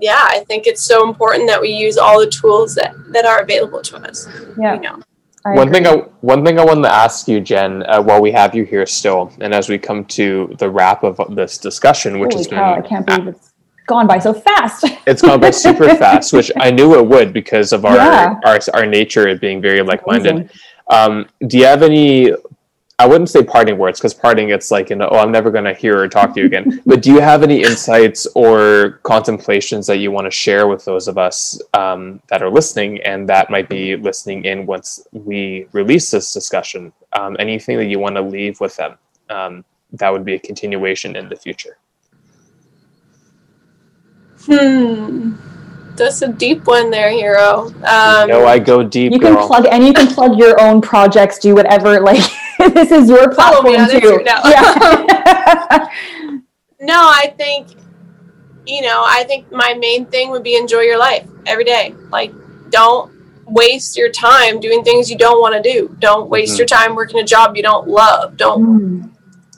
yeah 0.00 0.24
i 0.28 0.44
think 0.46 0.66
it's 0.66 0.82
so 0.82 1.08
important 1.08 1.46
that 1.48 1.60
we 1.60 1.68
use 1.68 1.96
all 1.96 2.20
the 2.20 2.30
tools 2.30 2.74
that 2.74 2.94
that 3.12 3.24
are 3.24 3.40
available 3.42 3.82
to 3.82 3.96
us 3.96 4.28
yeah 4.58 4.74
you 4.74 4.80
know 4.80 5.00
I 5.44 5.54
one 5.54 5.68
agree. 5.68 5.84
thing 5.84 5.86
I 5.86 6.04
one 6.22 6.44
thing 6.44 6.58
I 6.58 6.64
wanted 6.64 6.82
to 6.82 6.92
ask 6.92 7.28
you, 7.28 7.40
Jen, 7.40 7.84
uh, 7.84 8.02
while 8.02 8.20
we 8.20 8.32
have 8.32 8.52
you 8.52 8.64
here 8.64 8.84
still, 8.84 9.32
and 9.40 9.54
as 9.54 9.68
we 9.68 9.78
come 9.78 10.04
to 10.06 10.52
the 10.58 10.68
wrap 10.68 11.04
of 11.04 11.20
this 11.36 11.56
discussion, 11.56 12.18
which 12.18 12.32
Holy 12.32 12.42
has 12.42 12.48
cow, 12.48 12.74
been 12.74 12.84
I 12.84 12.88
can't 12.88 13.06
believe 13.06 13.28
it's 13.28 13.52
gone 13.86 14.08
by 14.08 14.18
so 14.18 14.34
fast. 14.34 14.84
it's 15.06 15.22
gone 15.22 15.38
by 15.40 15.52
super 15.52 15.88
fast, 15.94 16.32
which 16.32 16.50
I 16.56 16.72
knew 16.72 16.98
it 16.98 17.06
would 17.06 17.32
because 17.32 17.72
of 17.72 17.84
our 17.84 17.94
yeah. 17.94 18.40
our, 18.44 18.58
our 18.74 18.86
nature 18.86 19.28
of 19.28 19.40
being 19.40 19.62
very 19.62 19.82
like 19.82 20.04
minded. 20.04 20.50
Um, 20.88 21.26
do 21.46 21.58
you 21.58 21.64
have 21.64 21.82
any 21.82 22.32
I 22.98 23.06
wouldn't 23.06 23.28
say 23.28 23.42
parting 23.42 23.76
words 23.76 23.98
because 24.00 24.14
parting 24.14 24.48
it's 24.48 24.70
like 24.70 24.88
you 24.88 24.96
know 24.96 25.08
oh 25.10 25.18
I'm 25.18 25.30
never 25.30 25.50
going 25.50 25.64
to 25.64 25.74
hear 25.74 25.98
or 25.98 26.08
talk 26.08 26.34
to 26.34 26.40
you 26.40 26.46
again. 26.46 26.82
but 26.86 27.02
do 27.02 27.12
you 27.12 27.20
have 27.20 27.42
any 27.42 27.62
insights 27.62 28.26
or 28.34 29.00
contemplations 29.02 29.86
that 29.88 29.98
you 29.98 30.10
want 30.10 30.26
to 30.26 30.30
share 30.30 30.66
with 30.66 30.84
those 30.84 31.08
of 31.08 31.18
us 31.18 31.60
um, 31.74 32.22
that 32.28 32.42
are 32.42 32.50
listening 32.50 33.02
and 33.02 33.28
that 33.28 33.50
might 33.50 33.68
be 33.68 33.96
listening 33.96 34.44
in 34.44 34.64
once 34.64 35.06
we 35.12 35.66
release 35.72 36.10
this 36.10 36.32
discussion? 36.32 36.92
Um, 37.12 37.36
anything 37.38 37.76
that 37.78 37.86
you 37.86 37.98
want 37.98 38.16
to 38.16 38.22
leave 38.22 38.60
with 38.60 38.76
them 38.76 38.96
um, 39.28 39.64
that 39.92 40.10
would 40.10 40.24
be 40.24 40.34
a 40.34 40.38
continuation 40.38 41.16
in 41.16 41.28
the 41.28 41.36
future. 41.36 41.78
Hmm. 44.40 45.34
That's 45.96 46.22
a 46.22 46.28
deep 46.28 46.66
one 46.66 46.90
there, 46.90 47.10
Hiiro. 47.10 47.66
Um, 47.84 48.28
no, 48.28 48.46
I 48.46 48.58
go 48.58 48.82
deep. 48.82 49.12
You 49.12 49.18
can 49.18 49.36
plug 49.36 49.66
and 49.66 49.84
you 49.84 49.92
can 49.92 50.06
plug 50.08 50.38
your 50.38 50.60
own 50.60 50.80
projects. 50.80 51.38
Do 51.38 51.54
whatever. 51.54 52.00
Like 52.00 52.22
this 52.58 52.90
is 52.90 53.08
your 53.08 53.32
platform 53.32 53.88
too. 53.88 54.22
No. 54.24 54.40
Yeah. 54.44 55.88
no, 56.80 56.94
I 56.94 57.34
think 57.36 57.68
you 58.66 58.82
know. 58.82 59.02
I 59.06 59.24
think 59.24 59.50
my 59.50 59.74
main 59.74 60.06
thing 60.06 60.30
would 60.30 60.42
be 60.42 60.56
enjoy 60.56 60.80
your 60.80 60.98
life 60.98 61.26
every 61.46 61.64
day. 61.64 61.94
Like, 62.10 62.32
don't 62.70 63.12
waste 63.46 63.96
your 63.96 64.10
time 64.10 64.60
doing 64.60 64.82
things 64.82 65.10
you 65.10 65.16
don't 65.16 65.40
want 65.40 65.54
to 65.54 65.62
do. 65.62 65.94
Don't 66.00 66.28
waste 66.28 66.52
mm-hmm. 66.52 66.58
your 66.58 66.66
time 66.66 66.94
working 66.94 67.20
a 67.20 67.24
job 67.24 67.56
you 67.56 67.62
don't 67.62 67.88
love. 67.88 68.36
Don't 68.36 68.62
mm. 68.64 69.10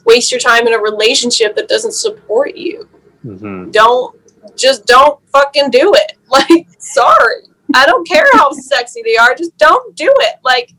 waste 0.05 0.31
your 0.31 0.39
time 0.39 0.67
in 0.67 0.73
a 0.73 0.79
relationship 0.79 1.55
that 1.55 1.67
doesn't 1.67 1.93
support 1.93 2.55
you. 2.55 2.87
Mm-hmm. 3.25 3.71
Don't 3.71 4.15
just 4.55 4.85
don't 4.85 5.19
fucking 5.31 5.71
do 5.71 5.93
it. 5.95 6.18
Like, 6.49 6.67
sorry. 6.77 7.43
I 7.73 7.85
don't 7.85 8.07
care 8.07 8.25
how 8.33 8.51
sexy 8.51 9.01
they 9.03 9.17
are. 9.17 9.33
Just 9.35 9.57
don't 9.57 9.95
do 9.95 10.11
it. 10.19 10.35
Like, 10.43 10.73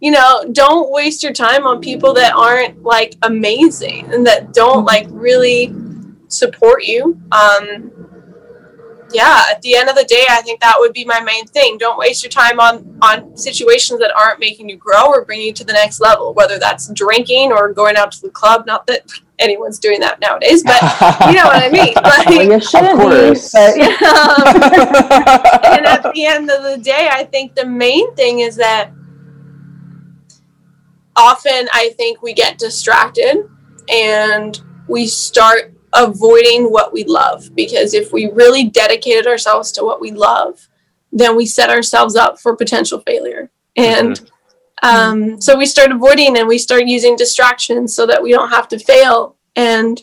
you 0.00 0.10
know, 0.10 0.44
don't 0.52 0.90
waste 0.90 1.22
your 1.22 1.32
time 1.32 1.66
on 1.66 1.80
people 1.80 2.14
that 2.14 2.34
aren't 2.34 2.82
like 2.82 3.14
amazing 3.22 4.12
and 4.12 4.26
that 4.26 4.52
don't 4.52 4.84
like 4.84 5.06
really 5.10 5.74
support 6.28 6.84
you. 6.84 7.20
Um, 7.32 7.90
yeah, 9.12 9.44
at 9.50 9.60
the 9.62 9.74
end 9.74 9.88
of 9.88 9.96
the 9.96 10.04
day, 10.04 10.24
I 10.30 10.40
think 10.42 10.60
that 10.60 10.76
would 10.78 10.92
be 10.92 11.04
my 11.04 11.20
main 11.20 11.46
thing. 11.46 11.78
Don't 11.78 11.98
waste 11.98 12.22
your 12.22 12.30
time 12.30 12.60
on 12.60 12.98
on 13.02 13.36
situations 13.36 13.98
that 14.00 14.12
aren't 14.16 14.38
making 14.38 14.68
you 14.68 14.76
grow 14.76 15.06
or 15.06 15.24
bring 15.24 15.40
you 15.40 15.52
to 15.52 15.64
the 15.64 15.72
next 15.72 16.00
level. 16.00 16.32
Whether 16.32 16.58
that's 16.58 16.92
drinking 16.92 17.52
or 17.52 17.72
going 17.72 17.96
out 17.96 18.12
to 18.12 18.20
the 18.22 18.30
club. 18.30 18.66
Not 18.66 18.86
that 18.86 19.10
anyone's 19.40 19.78
doing 19.78 20.00
that 20.00 20.20
nowadays, 20.20 20.62
but 20.62 20.80
you 21.26 21.34
know 21.34 21.44
what 21.44 21.62
I 21.62 21.68
mean. 21.70 21.94
Like, 22.10 22.26
well, 22.26 22.42
you 22.42 22.60
shouldn't 22.60 22.98
be. 22.98 23.40
But, 23.52 23.76
yeah. 23.76 23.96
and 25.76 25.86
at 25.86 26.02
the 26.14 26.26
end 26.26 26.50
of 26.50 26.62
the 26.62 26.78
day, 26.82 27.08
I 27.10 27.24
think 27.24 27.54
the 27.54 27.66
main 27.66 28.14
thing 28.14 28.40
is 28.40 28.56
that 28.56 28.90
often 31.16 31.68
I 31.72 31.90
think 31.96 32.22
we 32.22 32.32
get 32.32 32.58
distracted 32.58 33.48
and 33.90 34.60
we 34.88 35.06
start 35.06 35.74
avoiding 35.92 36.64
what 36.64 36.92
we 36.92 37.04
love. 37.04 37.54
Because 37.54 37.94
if 37.94 38.12
we 38.12 38.30
really 38.30 38.64
dedicated 38.64 39.26
ourselves 39.26 39.72
to 39.72 39.84
what 39.84 40.00
we 40.00 40.10
love, 40.10 40.68
then 41.12 41.36
we 41.36 41.46
set 41.46 41.70
ourselves 41.70 42.16
up 42.16 42.38
for 42.38 42.56
potential 42.56 43.00
failure. 43.00 43.50
And 43.76 44.12
mm-hmm. 44.12 44.26
Um, 44.82 45.40
so 45.40 45.56
we 45.56 45.66
start 45.66 45.90
avoiding 45.92 46.38
and 46.38 46.48
we 46.48 46.58
start 46.58 46.86
using 46.86 47.16
distractions 47.16 47.94
so 47.94 48.06
that 48.06 48.22
we 48.22 48.32
don't 48.32 48.48
have 48.50 48.68
to 48.68 48.78
fail. 48.78 49.36
And 49.56 50.02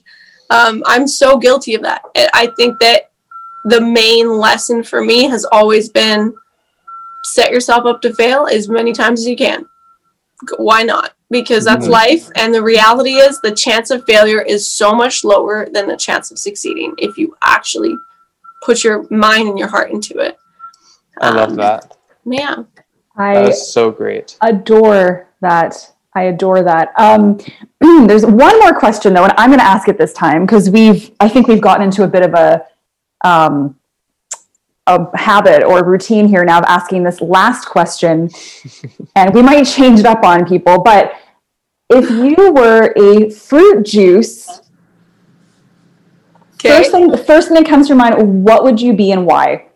um, 0.49 0.83
I'm 0.85 1.07
so 1.07 1.37
guilty 1.37 1.75
of 1.75 1.81
that. 1.83 2.03
I 2.33 2.47
think 2.57 2.79
that 2.79 3.11
the 3.65 3.81
main 3.81 4.29
lesson 4.37 4.83
for 4.83 5.03
me 5.03 5.27
has 5.27 5.45
always 5.45 5.89
been 5.89 6.33
set 7.23 7.51
yourself 7.51 7.85
up 7.85 8.01
to 8.01 8.13
fail 8.13 8.47
as 8.51 8.69
many 8.69 8.93
times 8.93 9.21
as 9.21 9.27
you 9.27 9.35
can. 9.35 9.65
Why 10.57 10.83
not? 10.83 11.13
Because 11.29 11.65
that's 11.65 11.87
Mhm. 11.87 11.91
life. 11.91 12.29
And 12.35 12.53
the 12.53 12.63
reality 12.63 13.15
is 13.15 13.41
the 13.41 13.51
chance 13.51 13.89
of 13.89 14.05
failure 14.05 14.41
is 14.41 14.69
so 14.69 14.93
much 14.93 15.23
lower 15.23 15.67
than 15.71 15.87
the 15.87 15.97
chance 15.97 16.31
of 16.31 16.39
succeeding 16.39 16.93
if 16.97 17.17
you 17.17 17.35
actually 17.43 17.97
put 18.63 18.83
your 18.83 19.05
mind 19.09 19.49
and 19.49 19.57
your 19.59 19.67
heart 19.67 19.91
into 19.91 20.19
it. 20.19 20.37
I 21.19 21.31
love 21.31 21.49
Um, 21.49 21.55
that. 21.57 21.97
Yeah. 22.25 22.63
That 23.17 23.45
I 23.45 23.47
is 23.49 23.71
so 23.71 23.91
great. 23.91 24.37
adore 24.41 25.27
that. 25.41 25.93
I 26.13 26.23
adore 26.23 26.63
that. 26.63 26.93
Um, 26.99 27.37
there's 28.07 28.25
one 28.25 28.59
more 28.59 28.73
question 28.73 29.13
though, 29.13 29.23
and 29.23 29.33
I'm 29.37 29.49
going 29.49 29.59
to 29.59 29.65
ask 29.65 29.87
it 29.87 29.97
this 29.97 30.13
time 30.13 30.45
because 30.45 30.69
we've, 30.69 31.11
I 31.19 31.29
think 31.29 31.47
we've 31.47 31.61
gotten 31.61 31.83
into 31.83 32.03
a 32.03 32.07
bit 32.07 32.23
of 32.23 32.33
a, 32.33 32.65
um, 33.27 33.75
a 34.87 35.17
habit 35.17 35.63
or 35.63 35.83
routine 35.83 36.27
here 36.27 36.43
now 36.45 36.59
of 36.59 36.65
asking 36.67 37.03
this 37.03 37.21
last 37.21 37.65
question, 37.65 38.29
and 39.15 39.33
we 39.33 39.41
might 39.41 39.63
change 39.65 39.99
it 39.99 40.05
up 40.05 40.23
on 40.23 40.45
people. 40.47 40.81
But 40.81 41.13
if 41.89 42.09
you 42.09 42.51
were 42.53 42.93
a 42.97 43.29
fruit 43.29 43.83
juice, 43.85 44.61
Okay. 46.59 46.69
first 46.69 46.89
thing, 46.91 47.07
the 47.09 47.17
first 47.17 47.49
thing 47.49 47.55
that 47.61 47.67
comes 47.69 47.85
to 47.85 47.89
your 47.89 47.97
mind, 47.97 48.43
what 48.43 48.63
would 48.63 48.81
you 48.81 48.93
be 48.93 49.11
and 49.11 49.27
why? 49.27 49.66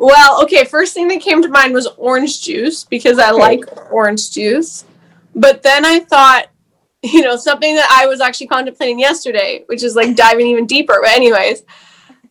Well, 0.00 0.42
okay, 0.44 0.64
first 0.64 0.94
thing 0.94 1.08
that 1.08 1.20
came 1.20 1.42
to 1.42 1.48
mind 1.48 1.74
was 1.74 1.86
orange 1.98 2.40
juice 2.40 2.84
because 2.84 3.18
I 3.18 3.32
Okay. 3.32 3.58
like 3.58 3.64
orange 3.92 4.30
juice. 4.30 4.86
But 5.34 5.62
then 5.62 5.84
I 5.84 6.00
thought, 6.00 6.46
you 7.02 7.20
know, 7.20 7.36
something 7.36 7.74
that 7.74 7.86
I 7.92 8.06
was 8.06 8.22
actually 8.22 8.46
contemplating 8.46 8.98
yesterday, 8.98 9.62
which 9.66 9.82
is 9.82 9.96
like 9.96 10.16
diving 10.16 10.46
even 10.46 10.64
deeper, 10.64 11.00
but 11.02 11.10
anyways, 11.10 11.64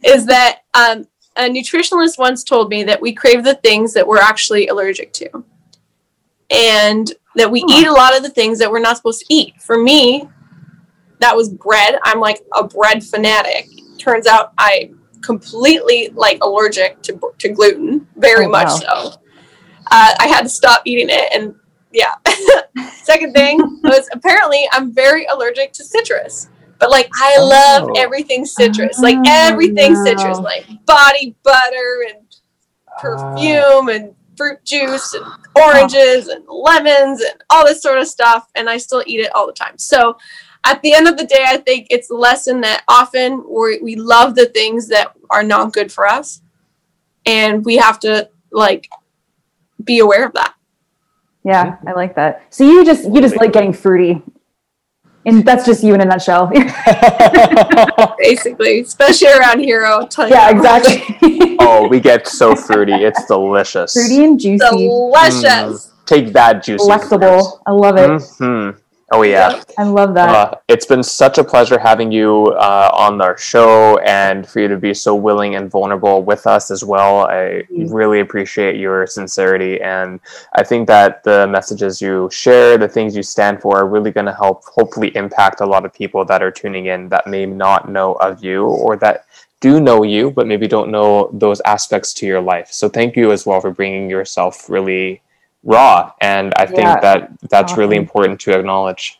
is 0.03 0.25
that 0.25 0.61
um, 0.73 1.05
a 1.35 1.43
nutritionalist 1.43 2.17
once 2.17 2.43
told 2.43 2.71
me 2.71 2.81
that 2.85 2.99
we 2.99 3.13
crave 3.13 3.43
the 3.43 3.53
things 3.55 3.93
that 3.93 4.07
we're 4.07 4.17
actually 4.17 4.67
allergic 4.69 5.13
to. 5.13 5.43
And 6.49 7.13
that 7.35 7.51
we 7.51 7.63
Huh. 7.69 7.81
eat 7.81 7.87
a 7.87 7.93
lot 7.93 8.17
of 8.17 8.23
the 8.23 8.31
things 8.31 8.57
that 8.57 8.71
we're 8.71 8.79
not 8.79 8.97
supposed 8.97 9.19
to 9.19 9.25
eat. 9.29 9.61
For 9.61 9.77
me, 9.77 10.27
that 11.19 11.35
was 11.35 11.49
bread. 11.49 11.99
I'm 12.03 12.19
like 12.19 12.41
a 12.55 12.63
bread 12.63 13.03
fanatic. 13.03 13.69
Turns 13.99 14.25
out 14.25 14.53
I 14.57 14.89
completely 15.21 16.09
like 16.13 16.39
allergic 16.43 17.01
to 17.03 17.19
to 17.39 17.49
gluten, 17.49 18.07
very 18.15 18.45
Oh, 18.45 18.49
much 18.49 18.67
wow. 18.67 18.75
so. 19.11 19.13
Uh, 19.91 20.13
I 20.19 20.27
had 20.27 20.41
to 20.43 20.49
stop 20.49 20.81
eating 20.85 21.07
it, 21.09 21.29
and 21.33 21.55
yeah. 21.91 22.13
Second 23.03 23.33
thing 23.33 23.57
was 23.83 24.07
apparently 24.13 24.67
I'm 24.71 24.91
very 24.93 25.25
allergic 25.25 25.73
to 25.73 25.83
citrus, 25.83 26.49
but 26.79 26.89
like 26.91 27.09
I 27.15 27.37
love 27.39 27.89
Oh. 27.89 27.93
everything 27.97 28.45
citrus, 28.45 28.99
like 28.99 29.17
Oh, 29.17 29.23
everything 29.27 29.93
no. 29.93 30.03
citrus, 30.05 30.37
like 30.39 30.65
body 30.85 31.35
butter 31.43 32.05
and 32.09 32.25
Ah. 32.91 33.01
perfume 33.01 33.89
and 33.89 34.15
fruit 34.37 34.63
juice 34.63 35.13
and 35.13 35.25
oranges 35.55 36.27
and 36.29 36.43
lemons 36.47 37.21
and 37.21 37.41
all 37.49 37.65
this 37.65 37.81
sort 37.81 37.97
of 37.97 38.07
stuff 38.07 38.47
and 38.55 38.69
i 38.69 38.77
still 38.77 39.03
eat 39.05 39.19
it 39.19 39.29
all 39.35 39.45
the 39.45 39.51
time 39.51 39.77
so 39.77 40.15
at 40.63 40.81
the 40.81 40.93
end 40.93 41.07
of 41.07 41.17
the 41.17 41.25
day 41.25 41.43
i 41.47 41.57
think 41.57 41.87
it's 41.89 42.09
a 42.09 42.15
lesson 42.15 42.61
that 42.61 42.83
often 42.87 43.43
we 43.49 43.79
we 43.81 43.95
love 43.95 44.35
the 44.35 44.45
things 44.47 44.87
that 44.87 45.15
are 45.29 45.43
not 45.43 45.73
good 45.73 45.91
for 45.91 46.05
us 46.07 46.41
and 47.25 47.65
we 47.65 47.77
have 47.77 47.99
to 47.99 48.29
like 48.51 48.89
be 49.83 49.99
aware 49.99 50.25
of 50.25 50.33
that 50.33 50.55
Yeah, 51.43 51.77
I 51.87 51.93
like 51.93 52.15
that. 52.15 52.43
So 52.49 52.63
you 52.65 52.83
just 52.83 53.05
you 53.07 53.21
just 53.21 53.37
like 53.37 53.53
getting 53.53 53.71
fruity, 53.71 54.21
and 55.25 55.45
that's 55.47 55.65
just 55.65 55.83
you 55.83 55.93
in 55.95 56.01
a 56.01 56.05
nutshell. 56.05 56.51
basically 58.17 58.81
especially 58.81 59.31
around 59.31 59.59
here 59.59 59.85
i'll 59.85 60.07
tell 60.07 60.27
you 60.27 60.35
yeah, 60.35 60.49
exactly. 60.51 61.55
oh, 61.59 61.87
we 61.87 61.99
get 61.99 62.27
so 62.27 62.55
fruity. 62.55 62.93
It's 62.93 63.25
delicious. 63.25 63.93
fruity 63.93 64.23
and 64.25 64.39
juicy, 64.39 64.67
delicious 64.67 65.93
Take 66.05 66.33
that 66.33 66.63
juicy. 66.63 66.83
flexible. 66.83 67.61
I 67.65 67.71
love 67.71 67.95
it. 67.97 68.21
hmm 68.39 68.71
Oh 69.11 69.23
yeah. 69.23 69.63
I 69.77 69.83
love 69.83 70.13
that. 70.13 70.29
Uh, 70.29 70.55
it's 70.67 70.85
been 70.85 71.01
such 71.01 71.39
a 71.39 71.43
pleasure 71.43 71.79
having 71.79 72.11
you 72.11 72.47
uh, 72.59 72.91
on 72.93 73.19
our 73.21 73.37
show 73.37 73.97
and 74.05 74.47
for 74.47 74.59
you 74.59 74.67
to 74.67 74.77
be 74.77 74.93
so 74.93 75.15
willing 75.15 75.55
and 75.55 75.69
vulnerable 75.71 76.21
with 76.21 76.45
us 76.45 76.69
as 76.69 76.83
well. 76.83 77.25
I 77.25 77.63
Mm. 77.71 77.93
really 77.93 78.19
appreciate 78.19 78.75
your 78.75 79.07
sincerity. 79.07 79.81
And 79.81 80.19
I 80.53 80.63
think 80.63 80.87
that 80.87 81.23
the 81.23 81.47
messages 81.47 82.01
you 82.01 82.29
share, 82.31 82.77
the 82.77 82.87
things 82.87 83.15
you 83.15 83.23
stand 83.23 83.61
for, 83.61 83.77
are 83.79 83.87
really 83.87 84.11
going 84.11 84.27
to 84.27 84.33
help 84.33 84.63
hopefully 84.65 85.15
impact 85.15 85.61
a 85.61 85.65
lot 85.65 85.85
of 85.85 85.93
people 85.93 86.23
that 86.25 86.41
are 86.43 86.51
tuning 86.51 86.85
in 86.87 87.09
that 87.09 87.25
may 87.25 87.45
not 87.45 87.89
know 87.89 88.13
of 88.13 88.43
you 88.43 88.65
or 88.67 88.95
that 88.97 89.25
do 89.59 89.79
know 89.81 90.03
you, 90.03 90.31
but 90.31 90.47
maybe 90.47 90.67
don't 90.67 90.89
know 90.91 91.29
those 91.33 91.61
aspects 91.65 92.13
to 92.13 92.25
your 92.27 92.41
life. 92.41 92.71
So 92.71 92.87
thank 92.89 93.15
you 93.15 93.31
as 93.31 93.45
well 93.45 93.59
for 93.59 93.71
bringing 93.71 94.09
yourself 94.09 94.69
really 94.69 95.21
raw. 95.63 96.11
And 96.21 96.53
I 96.55 96.65
think 96.65 96.79
Yeah. 96.79 96.99
that 97.01 97.31
that's 97.49 97.75
really 97.77 97.97
important 97.97 98.39
to 98.41 98.57
acknowledge. 98.57 99.19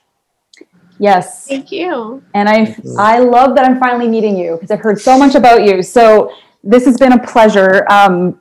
yes, 1.01 1.47
thank 1.47 1.71
you 1.71 2.21
and 2.33 2.49
I 2.49 2.65
Mhm. 2.65 2.95
I 2.99 3.19
love 3.19 3.55
that 3.55 3.63
I'm 3.65 3.79
finally 3.79 4.09
meeting 4.09 4.35
you 4.37 4.55
because 4.55 4.69
I've 4.71 4.81
heard 4.81 4.99
so 4.99 5.17
much 5.17 5.33
about 5.33 5.63
you. 5.63 5.81
So 5.81 6.31
this 6.63 6.83
has 6.85 6.97
been 6.97 7.13
a 7.13 7.19
pleasure. 7.19 7.85
Um, 7.89 8.39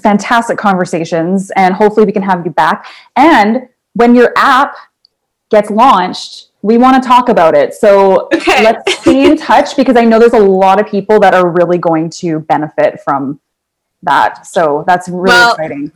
fantastic 0.00 0.56
conversations, 0.58 1.52
and 1.56 1.74
hopefully 1.74 2.06
we 2.06 2.12
can 2.12 2.22
have 2.22 2.44
you 2.44 2.50
back. 2.50 2.86
And 3.16 3.68
when 3.92 4.14
your 4.14 4.32
app 4.36 4.74
gets 5.50 5.70
launched, 5.70 6.48
we 6.62 6.78
want 6.78 7.00
to 7.00 7.06
talk 7.06 7.28
about 7.28 7.54
it. 7.56 7.74
So 7.74 8.28
okay 8.34 8.64
let's 8.64 9.00
stay 9.00 9.26
in 9.30 9.36
touch 9.50 9.76
because 9.76 9.96
I 9.96 10.04
know 10.04 10.18
there's 10.18 10.32
a 10.32 10.38
lot 10.38 10.80
of 10.80 10.86
people 10.86 11.20
that 11.20 11.34
are 11.34 11.48
really 11.48 11.78
going 11.78 12.08
to 12.10 12.40
benefit 12.40 13.00
from 13.02 13.38
that. 14.02 14.46
So 14.46 14.84
that's 14.86 15.08
really 15.08 15.36
Well, 15.36 15.52
exciting. 15.52 15.92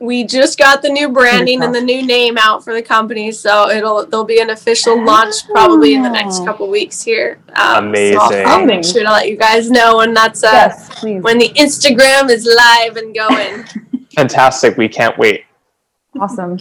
We 0.00 0.22
just 0.24 0.58
got 0.58 0.80
the 0.82 0.88
new 0.88 1.08
branding 1.08 1.62
and 1.62 1.74
the 1.74 1.80
new 1.80 2.06
name 2.06 2.38
out 2.38 2.62
for 2.62 2.72
the 2.72 2.82
company, 2.82 3.32
so 3.32 3.68
it'll 3.68 4.06
there'll 4.06 4.24
be 4.24 4.40
an 4.40 4.50
official 4.50 5.02
launch 5.04 5.34
probably 5.48 5.94
in 5.94 6.02
the 6.02 6.08
next 6.10 6.40
Oh. 6.40 6.44
couple 6.44 6.68
weeks 6.68 7.02
here. 7.02 7.38
Um, 7.56 7.88
Amazing. 7.88 8.18
I'll, 8.20 8.46
I'll 8.60 8.64
make 8.64 8.84
sure 8.84 9.02
to 9.02 9.10
let 9.10 9.28
you 9.28 9.36
guys 9.36 9.70
know 9.70 9.96
when 9.96 10.14
that's 10.14 10.44
uh, 10.44 10.50
yes, 10.52 11.02
when 11.02 11.38
the 11.38 11.48
Instagram 11.56 12.30
is 12.30 12.46
live 12.46 12.96
and 12.96 13.14
going. 13.14 13.64
Fantastic. 14.14 14.76
We 14.76 14.88
can't 14.88 15.16
wait. 15.18 15.44
awesome. 16.20 16.58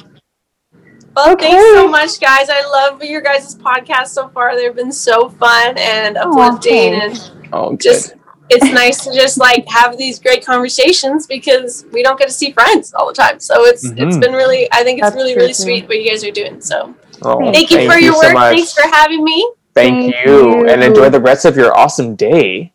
Well, 1.15 1.33
Okay. 1.33 1.49
thanks 1.49 1.73
so 1.73 1.87
much, 1.87 2.19
guys. 2.19 2.47
I 2.49 2.61
love 2.67 3.03
your 3.03 3.21
guys' 3.21 3.55
podcast 3.55 4.07
so 4.09 4.29
far. 4.29 4.55
They've 4.55 4.75
been 4.75 4.91
so 4.91 5.29
fun 5.29 5.75
and 5.77 6.15
uplifting, 6.17 6.99
thanks. 6.99 7.29
and 7.29 7.49
Oh, 7.53 7.69
good. 7.71 7.79
just 7.81 8.13
it's 8.49 8.71
nice 8.71 9.03
to 9.03 9.13
just 9.13 9.37
like 9.37 9.67
have 9.67 9.97
these 9.97 10.19
great 10.19 10.45
conversations 10.45 11.27
because 11.27 11.85
we 11.91 12.01
don't 12.03 12.17
get 12.17 12.27
to 12.27 12.33
see 12.33 12.51
friends 12.51 12.93
all 12.93 13.07
the 13.07 13.13
time. 13.13 13.39
So 13.39 13.65
it's 13.65 13.83
it's 13.83 14.15
Mhm. 14.17 14.21
been 14.21 14.33
really 14.33 14.67
I 14.71 14.83
think 14.83 14.99
it's 14.99 15.07
That's 15.07 15.15
really 15.15 15.35
really 15.35 15.53
too. 15.53 15.63
sweet 15.63 15.87
what 15.87 15.97
you 16.01 16.09
guys 16.09 16.23
are 16.23 16.31
doing. 16.31 16.61
So 16.61 16.93
Oh, 17.23 17.51
thank 17.51 17.71
you 17.71 17.89
for 17.89 17.97
your 17.97 18.13
so 18.13 18.19
work. 18.19 18.33
much. 18.33 18.53
Thanks 18.55 18.73
for 18.73 18.83
having 18.83 19.23
me. 19.23 19.39
Thank, 19.73 20.13
Thank 20.13 20.25
you. 20.25 20.65
and 20.67 20.83
enjoy 20.83 21.09
the 21.09 21.19
rest 21.19 21.45
of 21.45 21.55
your 21.57 21.77
awesome 21.77 22.15
day. 22.15 22.71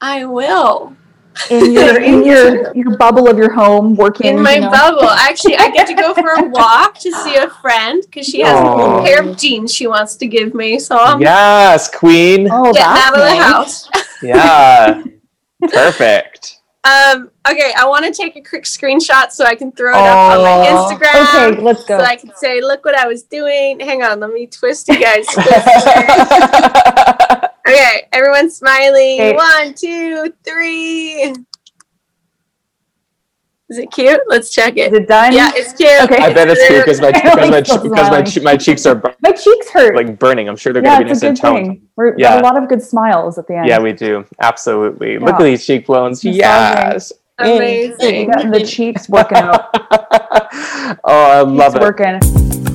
I 0.00 0.24
will. 0.24 0.94
In 1.50 1.72
your 1.72 2.00
in 2.10 2.24
your 2.24 2.72
your 2.74 2.96
bubble 2.96 3.28
of 3.28 3.36
your 3.36 3.52
home, 3.52 3.96
working 3.96 4.26
In 4.26 4.42
my 4.42 4.54
you 4.54 4.60
know. 4.62 4.70
bubble. 4.70 5.08
Actually, 5.10 5.56
I 5.56 5.70
get 5.70 5.86
to 5.88 5.94
go 5.94 6.14
for 6.14 6.28
a 6.30 6.44
walk 6.48 6.98
to 7.00 7.10
see 7.10 7.34
a 7.36 7.50
friend 7.50 8.02
because 8.04 8.26
she 8.26 8.40
has 8.40 8.58
Aw. 8.60 9.00
a 9.00 9.02
pair 9.04 9.22
of 9.22 9.36
jeans 9.36 9.74
she 9.74 9.86
wants 9.86 10.14
to 10.16 10.26
give 10.26 10.54
me. 10.54 10.78
So 10.78 10.96
I'm 10.96 11.20
yes, 11.20 11.90
Queen. 11.94 12.48
Oh, 12.50 12.72
getting 12.72 13.02
out 13.02 13.14
of 13.14 13.20
the 13.20 13.34
nice. 13.34 13.42
house. 13.42 13.88
Yeah. 14.24 15.02
Perfect. 15.60 16.60
Um, 16.84 17.30
okay, 17.48 17.72
I 17.78 17.86
want 17.86 18.04
to 18.04 18.12
take 18.12 18.36
a 18.36 18.42
quick 18.42 18.64
screenshot 18.64 19.30
so 19.30 19.46
I 19.46 19.54
can 19.54 19.72
throw 19.72 19.92
it 19.92 19.96
up 19.96 20.32
on 20.32 20.42
my 20.42 20.66
Instagram. 20.66 21.52
Okay, 21.52 21.62
let's 21.62 21.84
go. 21.84 21.98
So 21.98 22.04
I 22.04 22.16
can 22.16 22.36
say, 22.36 22.60
look 22.60 22.84
what 22.84 22.94
I 22.94 23.06
was 23.06 23.22
doing. 23.22 23.80
Hang 23.80 24.02
on, 24.02 24.20
let 24.20 24.30
me 24.30 24.46
twist 24.46 24.88
you 24.88 25.00
guys. 25.00 25.26
okay, 27.66 28.06
everyone 28.12 28.50
smiling. 28.50 29.18
Okay. 29.18 29.34
One, 29.34 29.72
two, 29.72 30.30
three. 30.44 31.34
Is 33.74 33.78
it 33.80 33.90
cute? 33.90 34.20
Let's 34.28 34.50
check 34.52 34.76
it. 34.76 34.92
Is 34.92 34.98
it. 34.98 35.02
it 35.02 35.08
done? 35.08 35.32
Yeah, 35.32 35.50
it's 35.52 35.72
cute. 35.72 35.90
Okay. 36.04 36.18
I 36.22 36.32
bet 36.32 36.48
it's 36.48 36.64
cute 36.68 36.84
because 36.84 37.00
my 37.00 37.10
because 37.12 37.50
my 37.50 37.60
Still 37.64 37.82
because 37.82 38.08
my, 38.08 38.22
smiling. 38.24 38.44
my 38.44 38.56
cheeks 38.56 38.86
are 38.86 38.94
bur- 38.94 39.16
My 39.20 39.32
cheeks 39.32 39.68
hurt. 39.70 39.96
like 39.96 40.16
burning. 40.16 40.48
I'm 40.48 40.54
sure 40.54 40.72
they're 40.72 40.84
yeah, 40.84 40.94
gonna 40.94 41.06
be 41.06 41.10
it's 41.10 41.22
a 41.22 41.30
nice 41.30 41.40
good 41.40 41.48
and 41.48 41.56
toned. 41.64 41.78
thing. 41.80 41.88
We're, 41.96 42.14
we 42.14 42.22
Yeah. 42.22 42.30
have 42.34 42.40
a 42.40 42.44
lot 42.44 42.56
of 42.56 42.68
good 42.68 42.80
smiles 42.80 43.36
at 43.36 43.48
the 43.48 43.56
end. 43.56 43.66
Yeah, 43.66 43.80
we 43.80 43.92
do. 43.92 44.24
Absolutely. 44.40 45.18
Look 45.18 45.34
at 45.34 45.42
these 45.42 45.66
cheekbones. 45.66 46.22
Massaging. 46.24 46.38
Yes. 46.38 47.12
Amazing. 47.38 48.30
Getting 48.30 48.50
the 48.52 48.64
cheeks 48.64 49.08
working 49.08 49.38
out. 49.38 49.70
oh, 51.02 51.30
I 51.32 51.40
love 51.40 51.74
It's 51.74 51.82
it. 51.84 52.60
working. 52.60 52.73